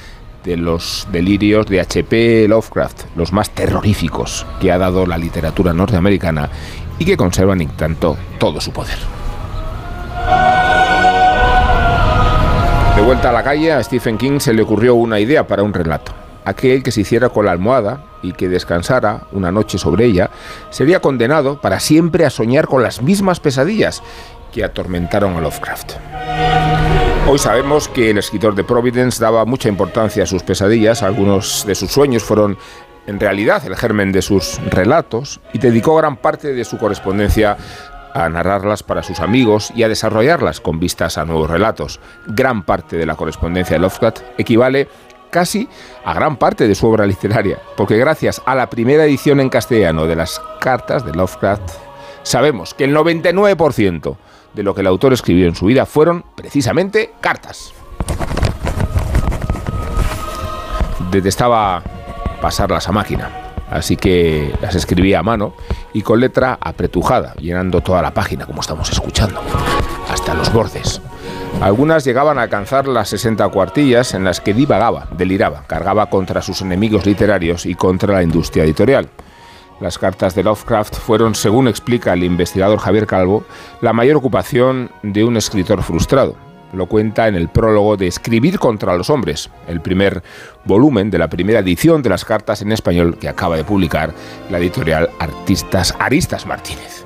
de 0.44 0.56
los 0.56 1.06
delirios 1.10 1.66
de 1.66 1.80
H.P. 1.80 2.46
Lovecraft, 2.48 3.04
los 3.16 3.32
más 3.32 3.50
terroríficos 3.50 4.46
que 4.60 4.70
ha 4.70 4.78
dado 4.78 5.04
la 5.04 5.18
literatura 5.18 5.72
norteamericana 5.72 6.48
y 6.98 7.04
que 7.04 7.16
conservan 7.16 7.60
en 7.60 7.70
tanto 7.70 8.16
todo 8.38 8.60
su 8.60 8.72
poder. 8.72 8.96
De 12.96 13.02
vuelta 13.02 13.28
a 13.28 13.32
la 13.32 13.42
calle, 13.42 13.72
a 13.72 13.82
Stephen 13.82 14.16
King 14.16 14.38
se 14.38 14.54
le 14.54 14.62
ocurrió 14.62 14.94
una 14.94 15.20
idea 15.20 15.46
para 15.46 15.62
un 15.62 15.74
relato. 15.74 16.12
Aquel 16.46 16.82
que 16.82 16.92
se 16.92 17.02
hiciera 17.02 17.28
con 17.28 17.44
la 17.44 17.52
almohada 17.52 18.04
y 18.22 18.32
que 18.32 18.48
descansara 18.48 19.26
una 19.32 19.52
noche 19.52 19.78
sobre 19.78 20.06
ella 20.06 20.30
sería 20.70 21.00
condenado 21.00 21.60
para 21.60 21.80
siempre 21.80 22.24
a 22.24 22.30
soñar 22.30 22.66
con 22.66 22.82
las 22.82 23.02
mismas 23.02 23.40
pesadillas 23.40 24.02
que 24.52 24.64
atormentaron 24.64 25.36
a 25.36 25.40
Lovecraft. 25.40 25.94
Hoy 27.28 27.38
sabemos 27.40 27.88
que 27.88 28.10
el 28.10 28.18
escritor 28.18 28.54
de 28.54 28.62
Providence 28.62 29.20
daba 29.20 29.44
mucha 29.44 29.68
importancia 29.68 30.22
a 30.22 30.26
sus 30.26 30.44
pesadillas, 30.44 31.02
algunos 31.02 31.64
de 31.66 31.74
sus 31.74 31.90
sueños 31.90 32.22
fueron 32.22 32.56
en 33.08 33.18
realidad 33.18 33.66
el 33.66 33.74
germen 33.74 34.12
de 34.12 34.22
sus 34.22 34.60
relatos 34.70 35.40
y 35.52 35.58
dedicó 35.58 35.96
gran 35.96 36.18
parte 36.18 36.52
de 36.52 36.64
su 36.64 36.78
correspondencia 36.78 37.56
a 38.14 38.28
narrarlas 38.28 38.84
para 38.84 39.02
sus 39.02 39.18
amigos 39.18 39.72
y 39.74 39.82
a 39.82 39.88
desarrollarlas 39.88 40.60
con 40.60 40.78
vistas 40.78 41.18
a 41.18 41.24
nuevos 41.24 41.50
relatos. 41.50 41.98
Gran 42.28 42.62
parte 42.62 42.96
de 42.96 43.06
la 43.06 43.16
correspondencia 43.16 43.74
de 43.74 43.80
Lovecraft 43.80 44.20
equivale 44.38 44.88
casi 45.30 45.68
a 46.04 46.14
gran 46.14 46.36
parte 46.36 46.68
de 46.68 46.76
su 46.76 46.86
obra 46.86 47.06
literaria, 47.06 47.58
porque 47.76 47.98
gracias 47.98 48.40
a 48.46 48.54
la 48.54 48.70
primera 48.70 49.04
edición 49.04 49.40
en 49.40 49.50
castellano 49.50 50.06
de 50.06 50.14
las 50.14 50.40
cartas 50.60 51.04
de 51.04 51.12
Lovecraft, 51.12 51.72
sabemos 52.22 52.72
que 52.72 52.84
el 52.84 52.94
99% 52.94 54.16
de 54.56 54.62
lo 54.62 54.74
que 54.74 54.80
el 54.80 54.86
autor 54.86 55.12
escribió 55.12 55.46
en 55.46 55.54
su 55.54 55.66
vida 55.66 55.84
fueron 55.84 56.24
precisamente 56.34 57.12
cartas. 57.20 57.74
Detestaba 61.10 61.82
pasarlas 62.40 62.88
a 62.88 62.92
máquina, 62.92 63.52
así 63.70 63.96
que 63.96 64.52
las 64.62 64.74
escribía 64.74 65.20
a 65.20 65.22
mano 65.22 65.52
y 65.92 66.00
con 66.00 66.20
letra 66.20 66.58
apretujada, 66.58 67.34
llenando 67.34 67.82
toda 67.82 68.00
la 68.00 68.12
página, 68.12 68.46
como 68.46 68.62
estamos 68.62 68.90
escuchando, 68.90 69.40
hasta 70.10 70.34
los 70.34 70.50
bordes. 70.52 71.02
Algunas 71.60 72.04
llegaban 72.04 72.38
a 72.38 72.42
alcanzar 72.42 72.88
las 72.88 73.10
60 73.10 73.46
cuartillas 73.50 74.14
en 74.14 74.24
las 74.24 74.40
que 74.40 74.54
divagaba, 74.54 75.06
deliraba, 75.16 75.64
cargaba 75.66 76.06
contra 76.08 76.40
sus 76.40 76.62
enemigos 76.62 77.04
literarios 77.04 77.66
y 77.66 77.74
contra 77.74 78.14
la 78.14 78.22
industria 78.22 78.64
editorial. 78.64 79.08
Las 79.80 79.98
cartas 79.98 80.34
de 80.34 80.42
Lovecraft 80.42 80.96
fueron, 80.96 81.34
según 81.34 81.68
explica 81.68 82.14
el 82.14 82.24
investigador 82.24 82.78
Javier 82.78 83.06
Calvo, 83.06 83.44
la 83.82 83.92
mayor 83.92 84.16
ocupación 84.16 84.90
de 85.02 85.22
un 85.24 85.36
escritor 85.36 85.82
frustrado. 85.82 86.34
Lo 86.72 86.86
cuenta 86.86 87.28
en 87.28 87.34
el 87.34 87.48
prólogo 87.48 87.96
de 87.96 88.06
Escribir 88.06 88.58
contra 88.58 88.96
los 88.96 89.10
hombres, 89.10 89.50
el 89.68 89.80
primer 89.80 90.22
volumen 90.64 91.10
de 91.10 91.18
la 91.18 91.28
primera 91.28 91.60
edición 91.60 92.02
de 92.02 92.08
las 92.08 92.24
cartas 92.24 92.62
en 92.62 92.72
español 92.72 93.18
que 93.18 93.28
acaba 93.28 93.56
de 93.56 93.64
publicar 93.64 94.14
la 94.50 94.58
editorial 94.58 95.10
Artistas 95.18 95.94
Aristas 95.98 96.46
Martínez. 96.46 97.04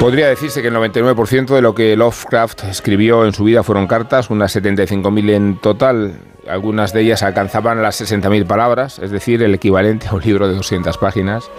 Podría 0.00 0.28
decirse 0.28 0.62
que 0.62 0.68
el 0.68 0.74
99% 0.74 1.54
de 1.54 1.62
lo 1.62 1.74
que 1.74 1.96
Lovecraft 1.96 2.64
escribió 2.64 3.24
en 3.24 3.32
su 3.32 3.44
vida 3.44 3.62
fueron 3.62 3.86
cartas, 3.86 4.30
unas 4.30 4.54
75.000 4.56 5.30
en 5.30 5.56
total, 5.58 6.14
algunas 6.48 6.92
de 6.92 7.02
ellas 7.02 7.22
alcanzaban 7.22 7.82
las 7.82 8.00
60.000 8.00 8.46
palabras, 8.46 8.98
es 8.98 9.10
decir, 9.10 9.42
el 9.42 9.54
equivalente 9.54 10.08
a 10.08 10.14
un 10.14 10.22
libro 10.22 10.48
de 10.48 10.54
200 10.54 10.98
páginas. 10.98 11.50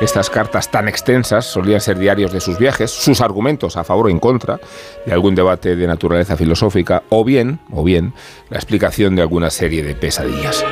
Estas 0.00 0.30
cartas 0.30 0.70
tan 0.70 0.88
extensas 0.88 1.46
solían 1.46 1.80
ser 1.80 1.98
diarios 1.98 2.32
de 2.32 2.40
sus 2.40 2.58
viajes, 2.58 2.90
sus 2.90 3.20
argumentos 3.20 3.76
a 3.76 3.84
favor 3.84 4.06
o 4.06 4.10
en 4.10 4.18
contra 4.18 4.60
de 5.06 5.12
algún 5.12 5.34
debate 5.34 5.76
de 5.76 5.86
naturaleza 5.86 6.36
filosófica, 6.36 7.02
o 7.08 7.24
bien, 7.24 7.60
o 7.70 7.84
bien, 7.84 8.14
la 8.50 8.58
explicación 8.58 9.16
de 9.16 9.22
alguna 9.22 9.50
serie 9.50 9.82
de 9.82 9.94
pesadillas. 9.94 10.64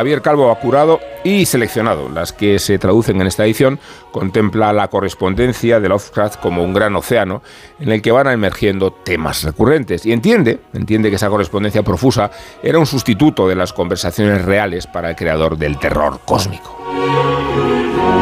Javier 0.00 0.22
Calvo 0.22 0.50
ha 0.50 0.58
curado 0.58 0.98
y 1.24 1.44
seleccionado 1.44 2.08
las 2.08 2.32
que 2.32 2.58
se 2.58 2.78
traducen 2.78 3.20
en 3.20 3.26
esta 3.26 3.44
edición, 3.44 3.78
contempla 4.12 4.72
la 4.72 4.88
correspondencia 4.88 5.78
de 5.78 5.90
Lovecraft 5.90 6.40
como 6.40 6.64
un 6.64 6.72
gran 6.72 6.96
océano 6.96 7.42
en 7.78 7.90
el 7.90 8.00
que 8.00 8.10
van 8.10 8.26
emergiendo 8.28 8.94
temas 8.94 9.42
recurrentes 9.42 10.06
y 10.06 10.12
entiende, 10.12 10.60
entiende 10.72 11.10
que 11.10 11.16
esa 11.16 11.28
correspondencia 11.28 11.82
profusa 11.82 12.30
era 12.62 12.78
un 12.78 12.86
sustituto 12.86 13.46
de 13.46 13.56
las 13.56 13.74
conversaciones 13.74 14.42
reales 14.42 14.86
para 14.86 15.10
el 15.10 15.16
creador 15.16 15.58
del 15.58 15.78
terror 15.78 16.20
cósmico. 16.24 16.78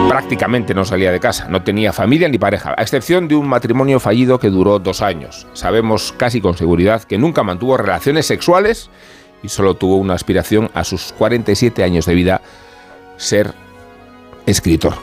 Prácticamente 0.08 0.75
no 0.75 0.85
salía 0.85 1.12
de 1.12 1.20
casa, 1.20 1.47
no 1.49 1.62
tenía 1.62 1.92
familia 1.92 2.28
ni 2.28 2.38
pareja, 2.38 2.75
a 2.76 2.82
excepción 2.82 3.28
de 3.28 3.37
un 3.37 3.47
matrimonio 3.47 4.00
fallido 4.00 4.40
que 4.40 4.50
duró 4.50 4.80
dos 4.80 5.00
años. 5.00 5.47
Sabemos 5.52 6.12
casi 6.16 6.40
con 6.40 6.56
seguridad 6.56 7.04
que 7.04 7.18
nunca 7.18 7.44
mantuvo 7.44 7.76
relaciones 7.76 8.26
sexuales 8.26 8.90
y 9.42 9.49
solo 9.49 9.75
tuvo 9.75 9.97
una 9.97 10.14
aspiración 10.14 10.71
a 10.75 10.85
sus 10.85 11.12
47 11.12 11.83
años 11.83 12.07
de 12.07 12.14
vida, 12.14 12.40
ser 13.16 13.52
escritor. 14.47 14.95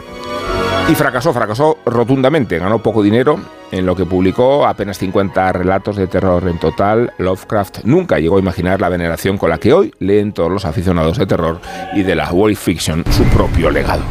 Y 0.90 0.94
fracasó, 0.94 1.34
fracasó 1.34 1.80
rotundamente, 1.86 2.60
ganó 2.60 2.80
poco 2.80 3.02
dinero 3.02 3.40
en 3.72 3.86
lo 3.86 3.96
que 3.96 4.06
publicó, 4.06 4.68
apenas 4.68 5.00
50 5.00 5.52
relatos 5.52 5.96
de 5.96 6.06
terror 6.06 6.48
en 6.48 6.60
total. 6.60 7.12
Lovecraft 7.18 7.80
nunca 7.86 8.20
llegó 8.20 8.38
a 8.38 8.40
imaginar 8.40 8.80
la 8.80 8.90
veneración 8.90 9.38
con 9.38 9.50
la 9.50 9.58
que 9.58 9.74
hoy 9.74 9.94
leen 10.00 10.32
todos 10.32 10.52
los 10.52 10.64
aficionados 10.64 11.18
de 11.18 11.26
terror 11.26 11.60
y 11.94 12.04
de 12.04 12.16
la 12.16 12.32
world 12.32 12.56
fiction 12.56 13.04
su 13.12 13.24
propio 13.26 13.72
legado. 13.72 14.04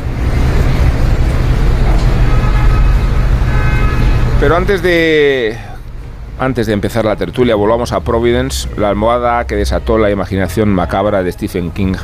Pero 4.41 4.57
antes 4.57 4.83
de 4.83 5.57
antes 6.39 6.67
de 6.67 6.73
empezar 6.73 7.05
la 7.05 7.17
tertulia, 7.17 7.55
volvamos 7.55 7.93
a 7.93 8.01
Providence, 8.01 8.69
la 8.77 8.89
almohada 8.89 9.47
que 9.47 9.57
desató 9.57 9.99
la 9.99 10.11
imaginación 10.11 10.69
macabra 10.69 11.23
de 11.23 11.33
Stephen 11.33 11.71
King. 11.71 11.95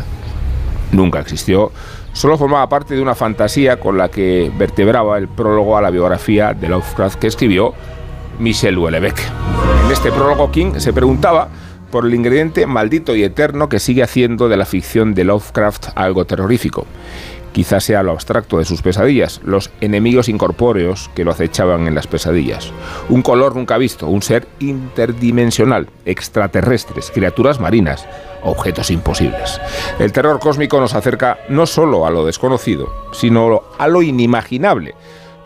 Nunca 0.93 1.21
existió, 1.21 1.73
solo 2.13 2.39
formaba 2.39 2.69
parte 2.69 2.95
de 2.95 3.03
una 3.03 3.15
fantasía 3.15 3.79
con 3.79 3.99
la 3.99 4.09
que 4.09 4.51
vertebraba 4.57 5.19
el 5.19 5.29
prólogo 5.29 5.77
a 5.77 5.83
la 5.83 5.91
biografía 5.91 6.55
de 6.55 6.69
Lovecraft 6.69 7.19
que 7.19 7.27
escribió 7.27 7.75
Michel 8.39 8.77
Houellebecq. 8.77 9.19
En 9.87 9.93
este 9.93 10.11
prólogo 10.13 10.51
King 10.51 10.75
se 10.79 10.93
preguntaba 10.93 11.49
por 11.91 12.07
el 12.07 12.15
ingrediente 12.15 12.67
maldito 12.67 13.17
y 13.17 13.25
eterno 13.25 13.69
que 13.69 13.81
sigue 13.81 14.03
haciendo 14.03 14.49
de 14.49 14.57
la 14.57 14.65
ficción 14.65 15.15
de 15.15 15.25
Lovecraft 15.25 15.89
algo 15.97 16.25
terrorífico. 16.25 16.87
Quizás 17.53 17.85
sea 17.85 18.03
lo 18.03 18.13
abstracto 18.13 18.59
de 18.59 18.65
sus 18.65 18.83
pesadillas, 18.83 19.41
los 19.45 19.71
enemigos 19.81 20.29
incorpóreos 20.29 21.11
que 21.15 21.25
lo 21.25 21.33
acechaban 21.33 21.87
en 21.87 21.95
las 21.95 22.07
pesadillas. 22.07 22.73
Un 23.09 23.23
color 23.23 23.57
nunca 23.57 23.77
visto, 23.77 24.07
un 24.07 24.23
ser 24.23 24.47
interdimensional, 24.61 25.89
extraterrestres, 26.05 27.11
criaturas 27.11 27.59
marinas, 27.59 28.07
objetos 28.43 28.91
imposibles. 28.91 29.61
El 29.99 30.13
terror 30.13 30.39
cósmico 30.39 30.81
nos 30.81 30.95
acerca 30.95 31.39
no 31.49 31.67
solo 31.67 32.07
a 32.07 32.11
lo 32.11 32.25
desconocido, 32.25 32.89
sino 33.13 33.63
a 33.79 33.89
lo 33.89 34.03
inimaginable, 34.03 34.95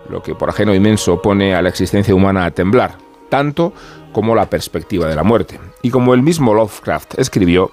lo 0.08 0.22
que 0.22 0.34
por 0.34 0.50
ajeno 0.50 0.74
inmenso 0.74 1.22
pone 1.22 1.54
a 1.54 1.62
la 1.62 1.70
existencia 1.70 2.14
humana 2.14 2.44
a 2.44 2.50
temblar, 2.50 2.96
tanto 3.30 3.72
como 4.12 4.34
la 4.34 4.50
perspectiva 4.50 5.08
de 5.08 5.16
la 5.16 5.22
muerte. 5.22 5.58
Y 5.82 5.90
como 5.90 6.14
el 6.14 6.22
mismo 6.22 6.54
Lovecraft 6.54 7.18
escribió, 7.18 7.72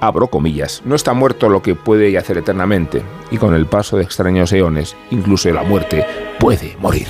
abro 0.00 0.28
comillas, 0.28 0.82
no 0.84 0.94
está 0.94 1.12
muerto 1.12 1.48
lo 1.48 1.62
que 1.62 1.74
puede 1.74 2.10
yacer 2.12 2.38
eternamente, 2.38 3.02
y 3.30 3.38
con 3.38 3.54
el 3.54 3.66
paso 3.66 3.96
de 3.96 4.04
extraños 4.04 4.52
eones, 4.52 4.96
incluso 5.10 5.50
la 5.50 5.62
muerte 5.62 6.04
puede 6.38 6.76
morir. 6.78 7.08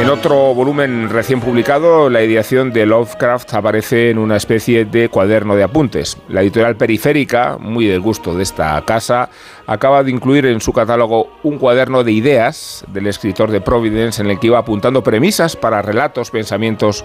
En 0.00 0.08
otro 0.08 0.54
volumen 0.54 1.10
recién 1.10 1.40
publicado, 1.40 2.08
la 2.08 2.22
ideación 2.22 2.72
de 2.72 2.86
Lovecraft 2.86 3.52
aparece 3.52 4.08
en 4.08 4.16
una 4.16 4.38
especie 4.38 4.86
de 4.86 5.10
cuaderno 5.10 5.56
de 5.56 5.62
apuntes. 5.62 6.16
La 6.28 6.40
editorial 6.40 6.74
periférica, 6.76 7.58
muy 7.60 7.86
del 7.86 8.00
gusto 8.00 8.34
de 8.34 8.42
esta 8.42 8.82
casa, 8.86 9.28
acaba 9.66 10.02
de 10.02 10.10
incluir 10.10 10.46
en 10.46 10.62
su 10.62 10.72
catálogo 10.72 11.28
un 11.42 11.58
cuaderno 11.58 12.02
de 12.02 12.12
ideas 12.12 12.82
del 12.88 13.08
escritor 13.08 13.50
de 13.50 13.60
Providence 13.60 14.22
en 14.22 14.30
el 14.30 14.40
que 14.40 14.46
iba 14.46 14.58
apuntando 14.58 15.02
premisas 15.02 15.54
para 15.54 15.82
relatos, 15.82 16.30
pensamientos 16.30 17.04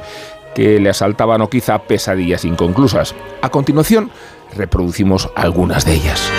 que 0.56 0.80
le 0.80 0.90
asaltaban 0.90 1.42
o 1.42 1.50
quizá 1.50 1.78
pesadillas 1.84 2.46
inconclusas. 2.46 3.14
A 3.44 3.50
continuación, 3.50 4.10
reproducimos 4.56 5.30
algunas 5.36 5.86
de 5.86 5.94
ellas. 5.94 6.32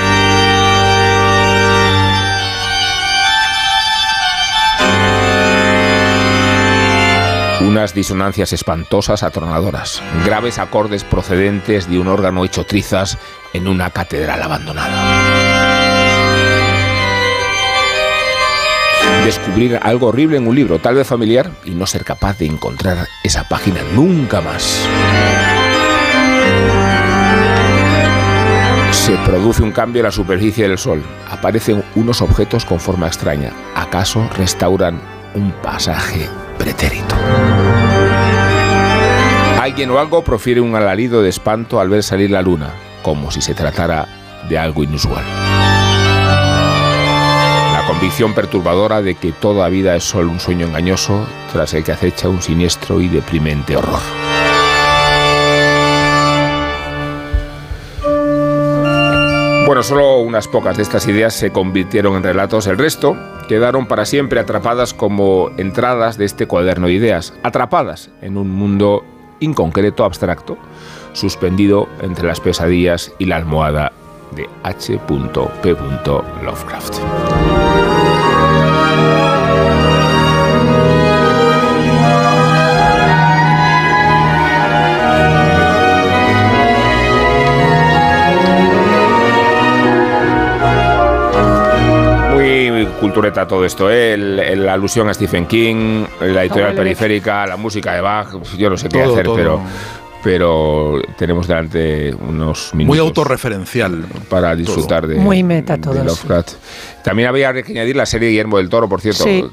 Unas 7.61 7.95
disonancias 7.95 8.53
espantosas, 8.53 9.23
atronadoras, 9.23 10.03
graves 10.25 10.59
acordes 10.59 11.05
procedentes 11.05 11.89
de 11.89 11.99
un 11.99 12.09
órgano 12.09 12.45
hecho 12.45 12.65
trizas 12.65 13.19
en 13.53 13.69
una 13.69 13.91
catedral 13.91 14.43
abandonada. 14.43 15.16
Descubrir 19.27 19.81
algo 19.83 20.07
horrible 20.07 20.37
en 20.37 20.47
un 20.47 20.55
libro, 20.55 20.79
tal 20.79 20.95
vez 20.95 21.07
familiar, 21.07 21.51
y 21.65 21.73
no 21.73 21.85
ser 21.87 22.05
capaz 22.05 22.39
de 22.39 22.47
encontrar 22.47 23.09
esa 23.25 23.49
página 23.49 23.81
nunca 23.93 24.41
más. 24.41 24.87
Se 28.93 29.17
produce 29.25 29.65
un 29.65 29.73
cambio 29.73 30.01
en 30.01 30.05
la 30.05 30.13
superficie 30.13 30.69
del 30.69 30.79
Sol. 30.79 31.03
Aparecen 31.29 31.83
unos 31.97 32.23
objetos 32.23 32.65
con 32.65 32.79
forma 32.79 33.09
extraña. 33.09 33.51
¿Acaso 33.75 34.29
restauran 34.37 35.01
un 35.35 35.51
pasaje 35.51 36.29
pretérito? 36.57 37.17
Alguien 39.61 39.91
o 39.91 39.99
algo 39.99 40.23
profiere 40.23 40.61
un 40.61 40.77
alarido 40.77 41.21
de 41.23 41.31
espanto 41.31 41.81
al 41.81 41.89
ver 41.89 42.05
salir 42.05 42.31
la 42.31 42.43
luna, 42.43 42.71
como 43.03 43.33
si 43.33 43.41
se 43.41 43.55
tratara 43.55 44.07
de 44.49 44.57
algo 44.57 44.85
inusual 44.85 45.25
convicción 47.87 48.35
perturbadora 48.35 49.01
de 49.01 49.15
que 49.15 49.33
toda 49.33 49.69
vida 49.69 49.95
es 49.97 50.05
solo 50.05 50.31
un 50.31 50.41
sueño 50.41 50.67
engañoso 50.67 51.25
tras 51.53 51.73
el 51.75 51.85
que 51.85 51.93
acecha 51.93 52.29
un 52.29 52.43
siniestro 52.43 53.01
y 53.01 53.09
deprimente 53.09 53.77
horror. 53.77 54.01
Bueno, 59.67 59.83
solo 59.83 60.19
unas 60.19 60.47
pocas 60.47 60.77
de 60.77 60.85
estas 60.85 61.09
ideas 61.09 61.35
se 61.35 61.51
convirtieron 61.51 62.15
en 62.17 62.23
relatos, 62.23 62.67
el 62.67 62.79
resto 62.79 63.17
quedaron 63.49 63.87
para 63.87 64.05
siempre 64.05 64.39
atrapadas 64.39 64.95
como 64.95 65.51
entradas 65.57 66.17
de 66.19 66.25
este 66.25 66.47
cuaderno 66.47 66.87
de 66.87 66.93
ideas, 66.93 67.35
atrapadas 67.43 68.11
en 68.23 68.37
un 68.37 68.51
mundo 68.51 69.05
inconcreto, 69.41 70.05
abstracto, 70.05 70.57
suspendido 71.13 71.89
entre 72.01 72.29
las 72.29 72.41
pesadillas 72.41 73.13
y 73.19 73.25
la 73.27 73.37
almohada 73.37 73.93
de 74.37 74.49
H.P. 74.63 75.77
Lovecraft. 76.45 77.56
Cultureta 93.01 93.47
todo 93.47 93.65
esto, 93.65 93.91
¿eh? 93.91 94.17
la 94.17 94.73
alusión 94.73 95.09
a 95.09 95.15
Stephen 95.15 95.47
King, 95.47 96.05
la 96.21 96.43
editorial 96.43 96.75
periférica, 96.75 97.47
la 97.47 97.57
música 97.57 97.95
de 97.95 98.01
Bach, 98.01 98.29
yo 98.57 98.71
no 98.71 98.77
sé 98.77 98.89
qué 98.89 99.03
hacer, 99.03 99.27
pero 99.35 99.61
pero 100.27 101.01
tenemos 101.17 101.47
delante 101.47 102.13
unos 102.13 102.75
minutos. 102.75 102.97
Muy 102.97 102.99
autorreferencial. 102.99 104.07
Para 104.29 104.57
disfrutar 104.57 105.07
de, 105.07 105.15
Muy 105.15 105.45
meta 105.45 105.79
todo 105.79 106.03
Lovecraft. 106.03 106.55
También 107.05 107.29
había 107.29 107.53
que 107.53 107.61
añadir 107.71 107.95
la 107.95 108.07
serie 108.07 108.31
Guillermo 108.31 108.57
del 108.57 108.69
Toro, 108.69 108.89
por 108.89 109.01
cierto. 109.01 109.23
Sí. 109.23 109.45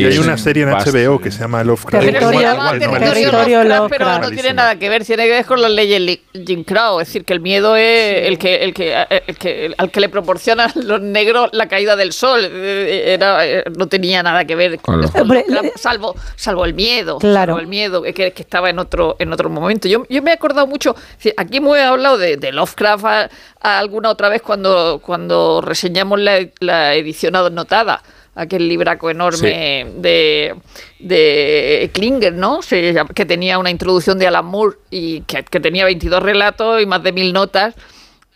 Y 0.00 0.04
hay 0.06 0.18
una 0.18 0.36
serie 0.38 0.62
en 0.64 0.70
HBO 0.70 1.20
que 1.20 1.30
se 1.30 1.40
llama 1.40 1.62
Lovecraft. 1.64 2.04
Territorio, 2.04 2.54
no, 2.54 2.70
territorio 2.70 3.00
Territorio 3.10 3.64
Lovecraft, 3.64 3.90
pero 3.90 4.18
no 4.18 4.30
tiene 4.30 4.52
nada 4.54 4.76
que 4.76 4.88
ver, 4.88 5.04
tiene 5.04 5.24
que 5.24 5.30
ver 5.30 5.44
con 5.46 5.60
las 5.62 5.70
leyes 5.70 6.00
Li- 6.00 6.22
Jim 6.46 6.64
Crow, 6.64 7.00
es 7.00 7.08
decir, 7.08 7.24
que 7.24 7.32
el 7.32 7.40
miedo 7.40 7.76
es 7.76 8.26
el 8.26 8.38
que, 8.38 8.56
el 8.64 8.74
que, 8.74 8.94
el 9.26 9.36
que 9.36 9.74
al 9.76 9.90
que 9.90 10.00
le 10.00 10.08
proporcionan 10.08 10.70
los 10.74 11.00
negros 11.00 11.50
la 11.52 11.66
caída 11.68 11.96
del 11.96 12.12
sol, 12.12 12.40
Eh, 12.44 13.14
era, 13.14 13.46
eh, 13.46 13.64
no 13.76 13.86
tenía 13.86 14.22
nada 14.22 14.44
que 14.44 14.54
ver 14.54 14.78
Con 14.80 15.00
Lovecraft, 15.00 15.76
salvo, 15.76 16.14
salvo 16.36 16.64
el 16.64 16.74
miedo, 16.74 17.18
Claro. 17.18 17.52
salvo 17.54 17.60
el 17.60 17.66
miedo 17.66 18.02
que, 18.02 18.12
que 18.12 18.42
estaba 18.42 18.70
en 18.70 18.78
otro, 18.78 19.16
en 19.18 19.32
otro 19.32 19.48
momento. 19.50 19.88
Yo, 19.88 20.04
yo 20.08 20.22
me 20.22 20.30
he 20.30 20.34
acordado 20.34 20.66
mucho, 20.66 20.94
aquí 21.36 21.58
hemos 21.58 21.76
hablado 21.78 22.18
de, 22.18 22.36
de 22.36 22.52
Lovecraft 22.52 23.04
a- 23.04 23.30
a 23.62 23.78
alguna 23.78 24.08
otra 24.10 24.28
vez 24.28 24.40
cuando, 24.42 25.00
cuando 25.04 25.60
reseñamos 25.60 26.18
la, 26.18 26.40
la 26.60 26.94
edición 26.94 27.36
anotada 27.36 28.02
aquel 28.34 28.68
libraco 28.68 29.10
enorme 29.10 29.86
de, 29.96 30.54
de 30.98 31.90
Klinger, 31.92 32.32
¿no? 32.32 32.62
Se 32.62 32.94
que 33.14 33.24
tenía 33.26 33.58
una 33.58 33.70
introducción 33.70 34.18
de 34.18 34.26
Alan 34.26 34.46
Moore 34.46 34.76
y 34.90 35.22
que, 35.22 35.42
que 35.44 35.60
tenía 35.60 35.84
22 35.84 36.22
relatos 36.22 36.80
y 36.82 36.86
más 36.86 37.02
de 37.02 37.12
mil 37.12 37.32
notas. 37.32 37.74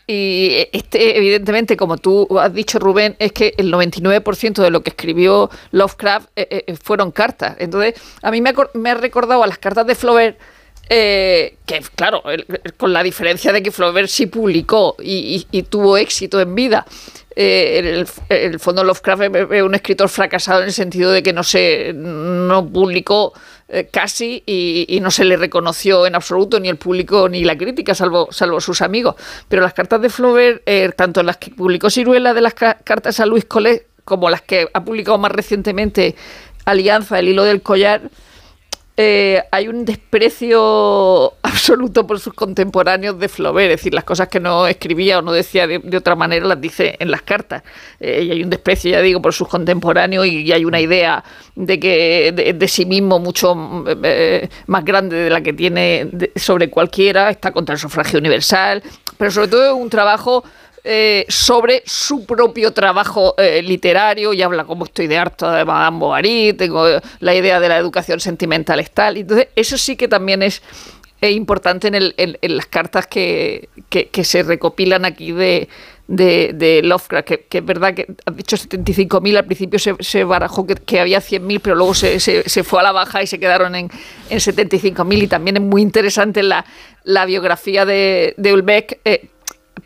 Y 0.07 0.67
este, 0.73 1.17
evidentemente, 1.17 1.79
como 1.79 1.97
tú 1.97 2.29
has 2.39 2.53
dicho, 2.53 2.79
Rubén, 2.79 3.17
es 3.19 3.33
que 3.33 3.55
el 3.57 3.73
99% 3.73 4.63
de 4.63 4.71
lo 4.71 4.83
que 4.83 4.91
escribió 4.91 5.49
Lovecraft 5.71 6.29
eh, 6.37 6.65
eh, 6.67 6.77
fueron 6.83 7.11
cartas. 7.11 7.57
Entonces, 7.59 7.95
a 8.21 8.31
mí 8.31 8.43
me 8.43 8.51
ha, 8.51 8.53
cor- 8.53 8.71
me 8.75 8.91
ha 8.91 8.95
recordado 8.95 9.43
a 9.43 9.47
las 9.47 9.57
cartas 9.57 9.87
de 9.87 9.95
Flaubert, 9.95 10.39
eh, 10.91 11.57
que 11.65 11.81
claro, 11.95 12.23
el- 12.31 12.45
el- 12.63 12.75
con 12.75 12.93
la 12.93 13.03
diferencia 13.03 13.51
de 13.51 13.63
que 13.63 13.71
Flaubert 13.71 14.09
sí 14.09 14.27
publicó 14.27 14.95
y, 15.03 15.47
y- 15.51 15.59
y 15.59 15.63
tuvo 15.63 15.97
éxito 15.97 16.39
en 16.39 16.55
vida. 16.55 16.85
Eh, 17.37 18.05
el, 18.31 18.37
el 18.37 18.61
fondo 18.61 18.85
Lovecraft 18.85 19.23
es 19.53 19.63
un 19.63 19.75
escritor 19.75 20.09
fracasado 20.09 20.61
en 20.61 20.67
el 20.67 20.73
sentido 20.73 21.11
de 21.11 21.23
que 21.23 21.33
no 21.33 21.43
se 21.43 21.93
no 21.95 22.67
publicó 22.69 23.33
eh, 23.69 23.89
casi 23.91 24.43
y, 24.47 24.99
no 25.01 25.11
se 25.11 25.25
le 25.25 25.37
reconoció 25.37 26.07
en 26.07 26.15
absoluto 26.15 26.61
ni 26.61 26.69
el 26.69 26.77
público 26.77 27.29
ni 27.29 27.43
la 27.45 27.57
crítica, 27.59 27.95
salvo, 27.95 28.29
salvo 28.31 28.61
sus 28.61 28.83
amigos. 28.83 29.17
Pero 29.49 29.63
las 29.63 29.75
cartas 29.75 30.01
de 30.01 30.11
Flaubert, 30.11 30.63
eh, 30.67 30.93
tanto 30.97 31.23
las 31.23 31.39
que 31.39 31.51
publicó 31.51 31.91
Ciruela 31.91 32.35
de 32.35 32.41
las 32.41 32.55
ca- 32.55 32.79
cartas 32.85 33.19
a 33.21 33.27
Luis 33.27 33.47
Collet, 33.47 33.87
como 34.05 34.31
las 34.31 34.43
que 34.43 34.69
ha 34.73 34.85
publicado 34.85 35.19
más 35.19 35.33
recientemente 35.33 36.15
Alianza, 36.67 37.19
el 37.19 37.29
hilo 37.29 37.43
del 37.45 37.63
collar, 37.63 38.03
eh, 38.97 39.43
hay 39.51 39.67
un 39.67 39.85
desprecio 39.85 41.33
absoluto 41.43 42.07
por 42.07 42.21
sus 42.21 42.33
contemporáneos 42.33 43.19
de 43.19 43.29
Flaubert, 43.29 43.71
es 43.73 43.81
decir, 43.81 43.93
las 43.93 44.05
cosas 44.05 44.29
que 44.29 44.39
no 44.39 44.69
escribía 44.69 45.19
o 45.19 45.23
no 45.23 45.33
decía 45.33 45.67
de, 45.67 45.81
de 45.81 45.97
otra 45.97 46.15
manera 46.15 46.47
las 46.47 46.61
dice 46.61 46.95
en 47.01 47.11
las 47.11 47.23
cartas. 47.23 47.65
Eh, 47.99 48.23
y 48.23 48.31
hay 48.31 48.43
un 48.43 48.51
desprecio, 48.51 48.93
ya 48.93 49.01
digo, 49.01 49.21
por 49.21 49.33
sus 49.33 49.49
contemporáneos 49.49 50.27
y, 50.27 50.53
hay 50.53 50.65
una 50.65 50.81
idea 50.81 51.25
de 51.57 51.81
que 51.81 52.33
de, 52.33 52.53
de 52.53 52.69
sí 52.69 52.87
mismo 52.87 53.19
mucho 53.19 53.55
mm, 53.57 53.85
eh, 54.05 54.49
más 54.67 54.85
grande 54.85 55.17
de 55.17 55.31
la 55.31 55.41
que 55.41 55.53
tiene 55.53 56.09
sobre 56.37 56.71
cualquiera, 56.71 57.31
está 57.31 57.51
contra 57.51 57.73
el 57.73 57.81
sufragio 57.81 58.21
universal, 58.21 58.83
pero 59.19 59.33
sobre 59.33 59.49
todo 59.49 59.75
un 59.75 59.91
trabajo 59.91 60.45
eh, 60.87 61.25
sobre 61.31 61.83
su 61.87 62.27
propio 62.27 62.75
trabajo 62.75 63.35
eh, 63.39 63.63
literario 63.63 64.35
y 64.35 64.43
habla 64.43 64.65
como 64.65 64.85
estoy 64.85 65.07
de 65.07 65.17
harto 65.17 65.51
de 65.51 65.65
Madame 65.65 65.99
Bovary, 65.99 66.53
tengo 66.53 66.87
eh, 66.87 67.01
la 67.21 67.35
idea 67.35 67.59
de 67.59 67.71
la 67.71 67.79
educación 67.79 68.21
sentimental 68.21 68.81
es 68.81 68.91
tal. 68.91 69.17
Entonces, 69.17 69.49
eso 69.57 69.79
sí 69.79 69.97
que 69.97 70.09
también 70.09 70.43
es 70.43 70.61
importante 71.23 71.89
en, 71.89 72.55
las 72.55 72.67
cartas 72.67 73.07
que, 73.07 73.71
se 74.23 74.43
recopilan 74.43 75.07
aquí 75.07 75.33
de, 75.33 75.71
de, 76.07 76.83
Lovecraft, 76.85 77.29
que, 77.29 77.47
es 77.51 77.65
verdad 77.65 77.95
que 77.95 78.07
has 78.27 78.37
dicho 78.37 78.55
75.000, 78.57 79.39
al 79.39 79.47
principio 79.47 79.79
se, 79.79 80.25
barajó 80.25 80.67
que, 80.67 81.01
había 81.01 81.21
100.000, 81.21 81.61
pero 81.63 81.77
luego 81.77 81.95
se, 81.95 82.21
se- 82.21 82.63
fue 82.63 82.81
a 82.81 82.83
la 82.83 82.93
baja 82.93 83.23
y 83.23 83.27
se 83.27 83.41
quedaron 83.41 83.75
en, 83.75 83.91
en 84.29 84.39
75.000 84.39 85.23
y 85.23 85.27
también 85.29 85.57
es 85.57 85.63
muy 85.63 85.81
interesante 85.81 86.43
la, 86.43 86.67
biografía 87.25 87.87
de, 87.87 88.35
de 88.37 88.53
Ulbeck. 88.53 89.01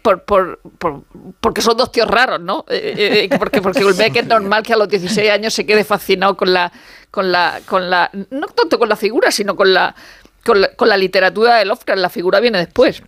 Por, 0.03 0.22
por, 0.24 0.61
por- 0.79 1.03
porque 1.40 1.61
son 1.62 1.77
dos 1.77 1.90
tíos 1.92 2.09
raros, 2.09 2.40
¿no? 2.40 2.64
Eh, 2.68 3.29
eh, 3.31 3.38
porque 3.38 3.61
porque 3.62 3.85
Ulbeck 3.85 4.16
es 4.16 4.27
normal 4.35 4.62
que 4.62 4.72
a 4.72 4.77
los 4.77 4.88
16 4.88 5.31
años 5.31 5.55
se 5.55 5.64
quede 5.66 5.85
fascinado 5.85 6.37
con 6.37 6.53
la, 6.53 6.70
con 7.11 7.31
la, 7.33 7.61
con 7.66 7.88
la, 7.90 8.11
no 8.31 8.46
tanto 8.48 8.79
con 8.79 8.88
la 8.88 8.96
figura, 8.96 9.31
sino 9.31 9.57
con 9.57 9.72
la, 9.72 9.94
con 10.44 10.61
la, 10.61 10.74
con 10.74 10.88
la 10.88 10.96
literatura 10.96 11.57
de 11.57 11.64
Lovecraft. 11.64 12.01
La 12.01 12.11
figura 12.11 12.40
viene 12.40 12.59
después. 12.59 13.03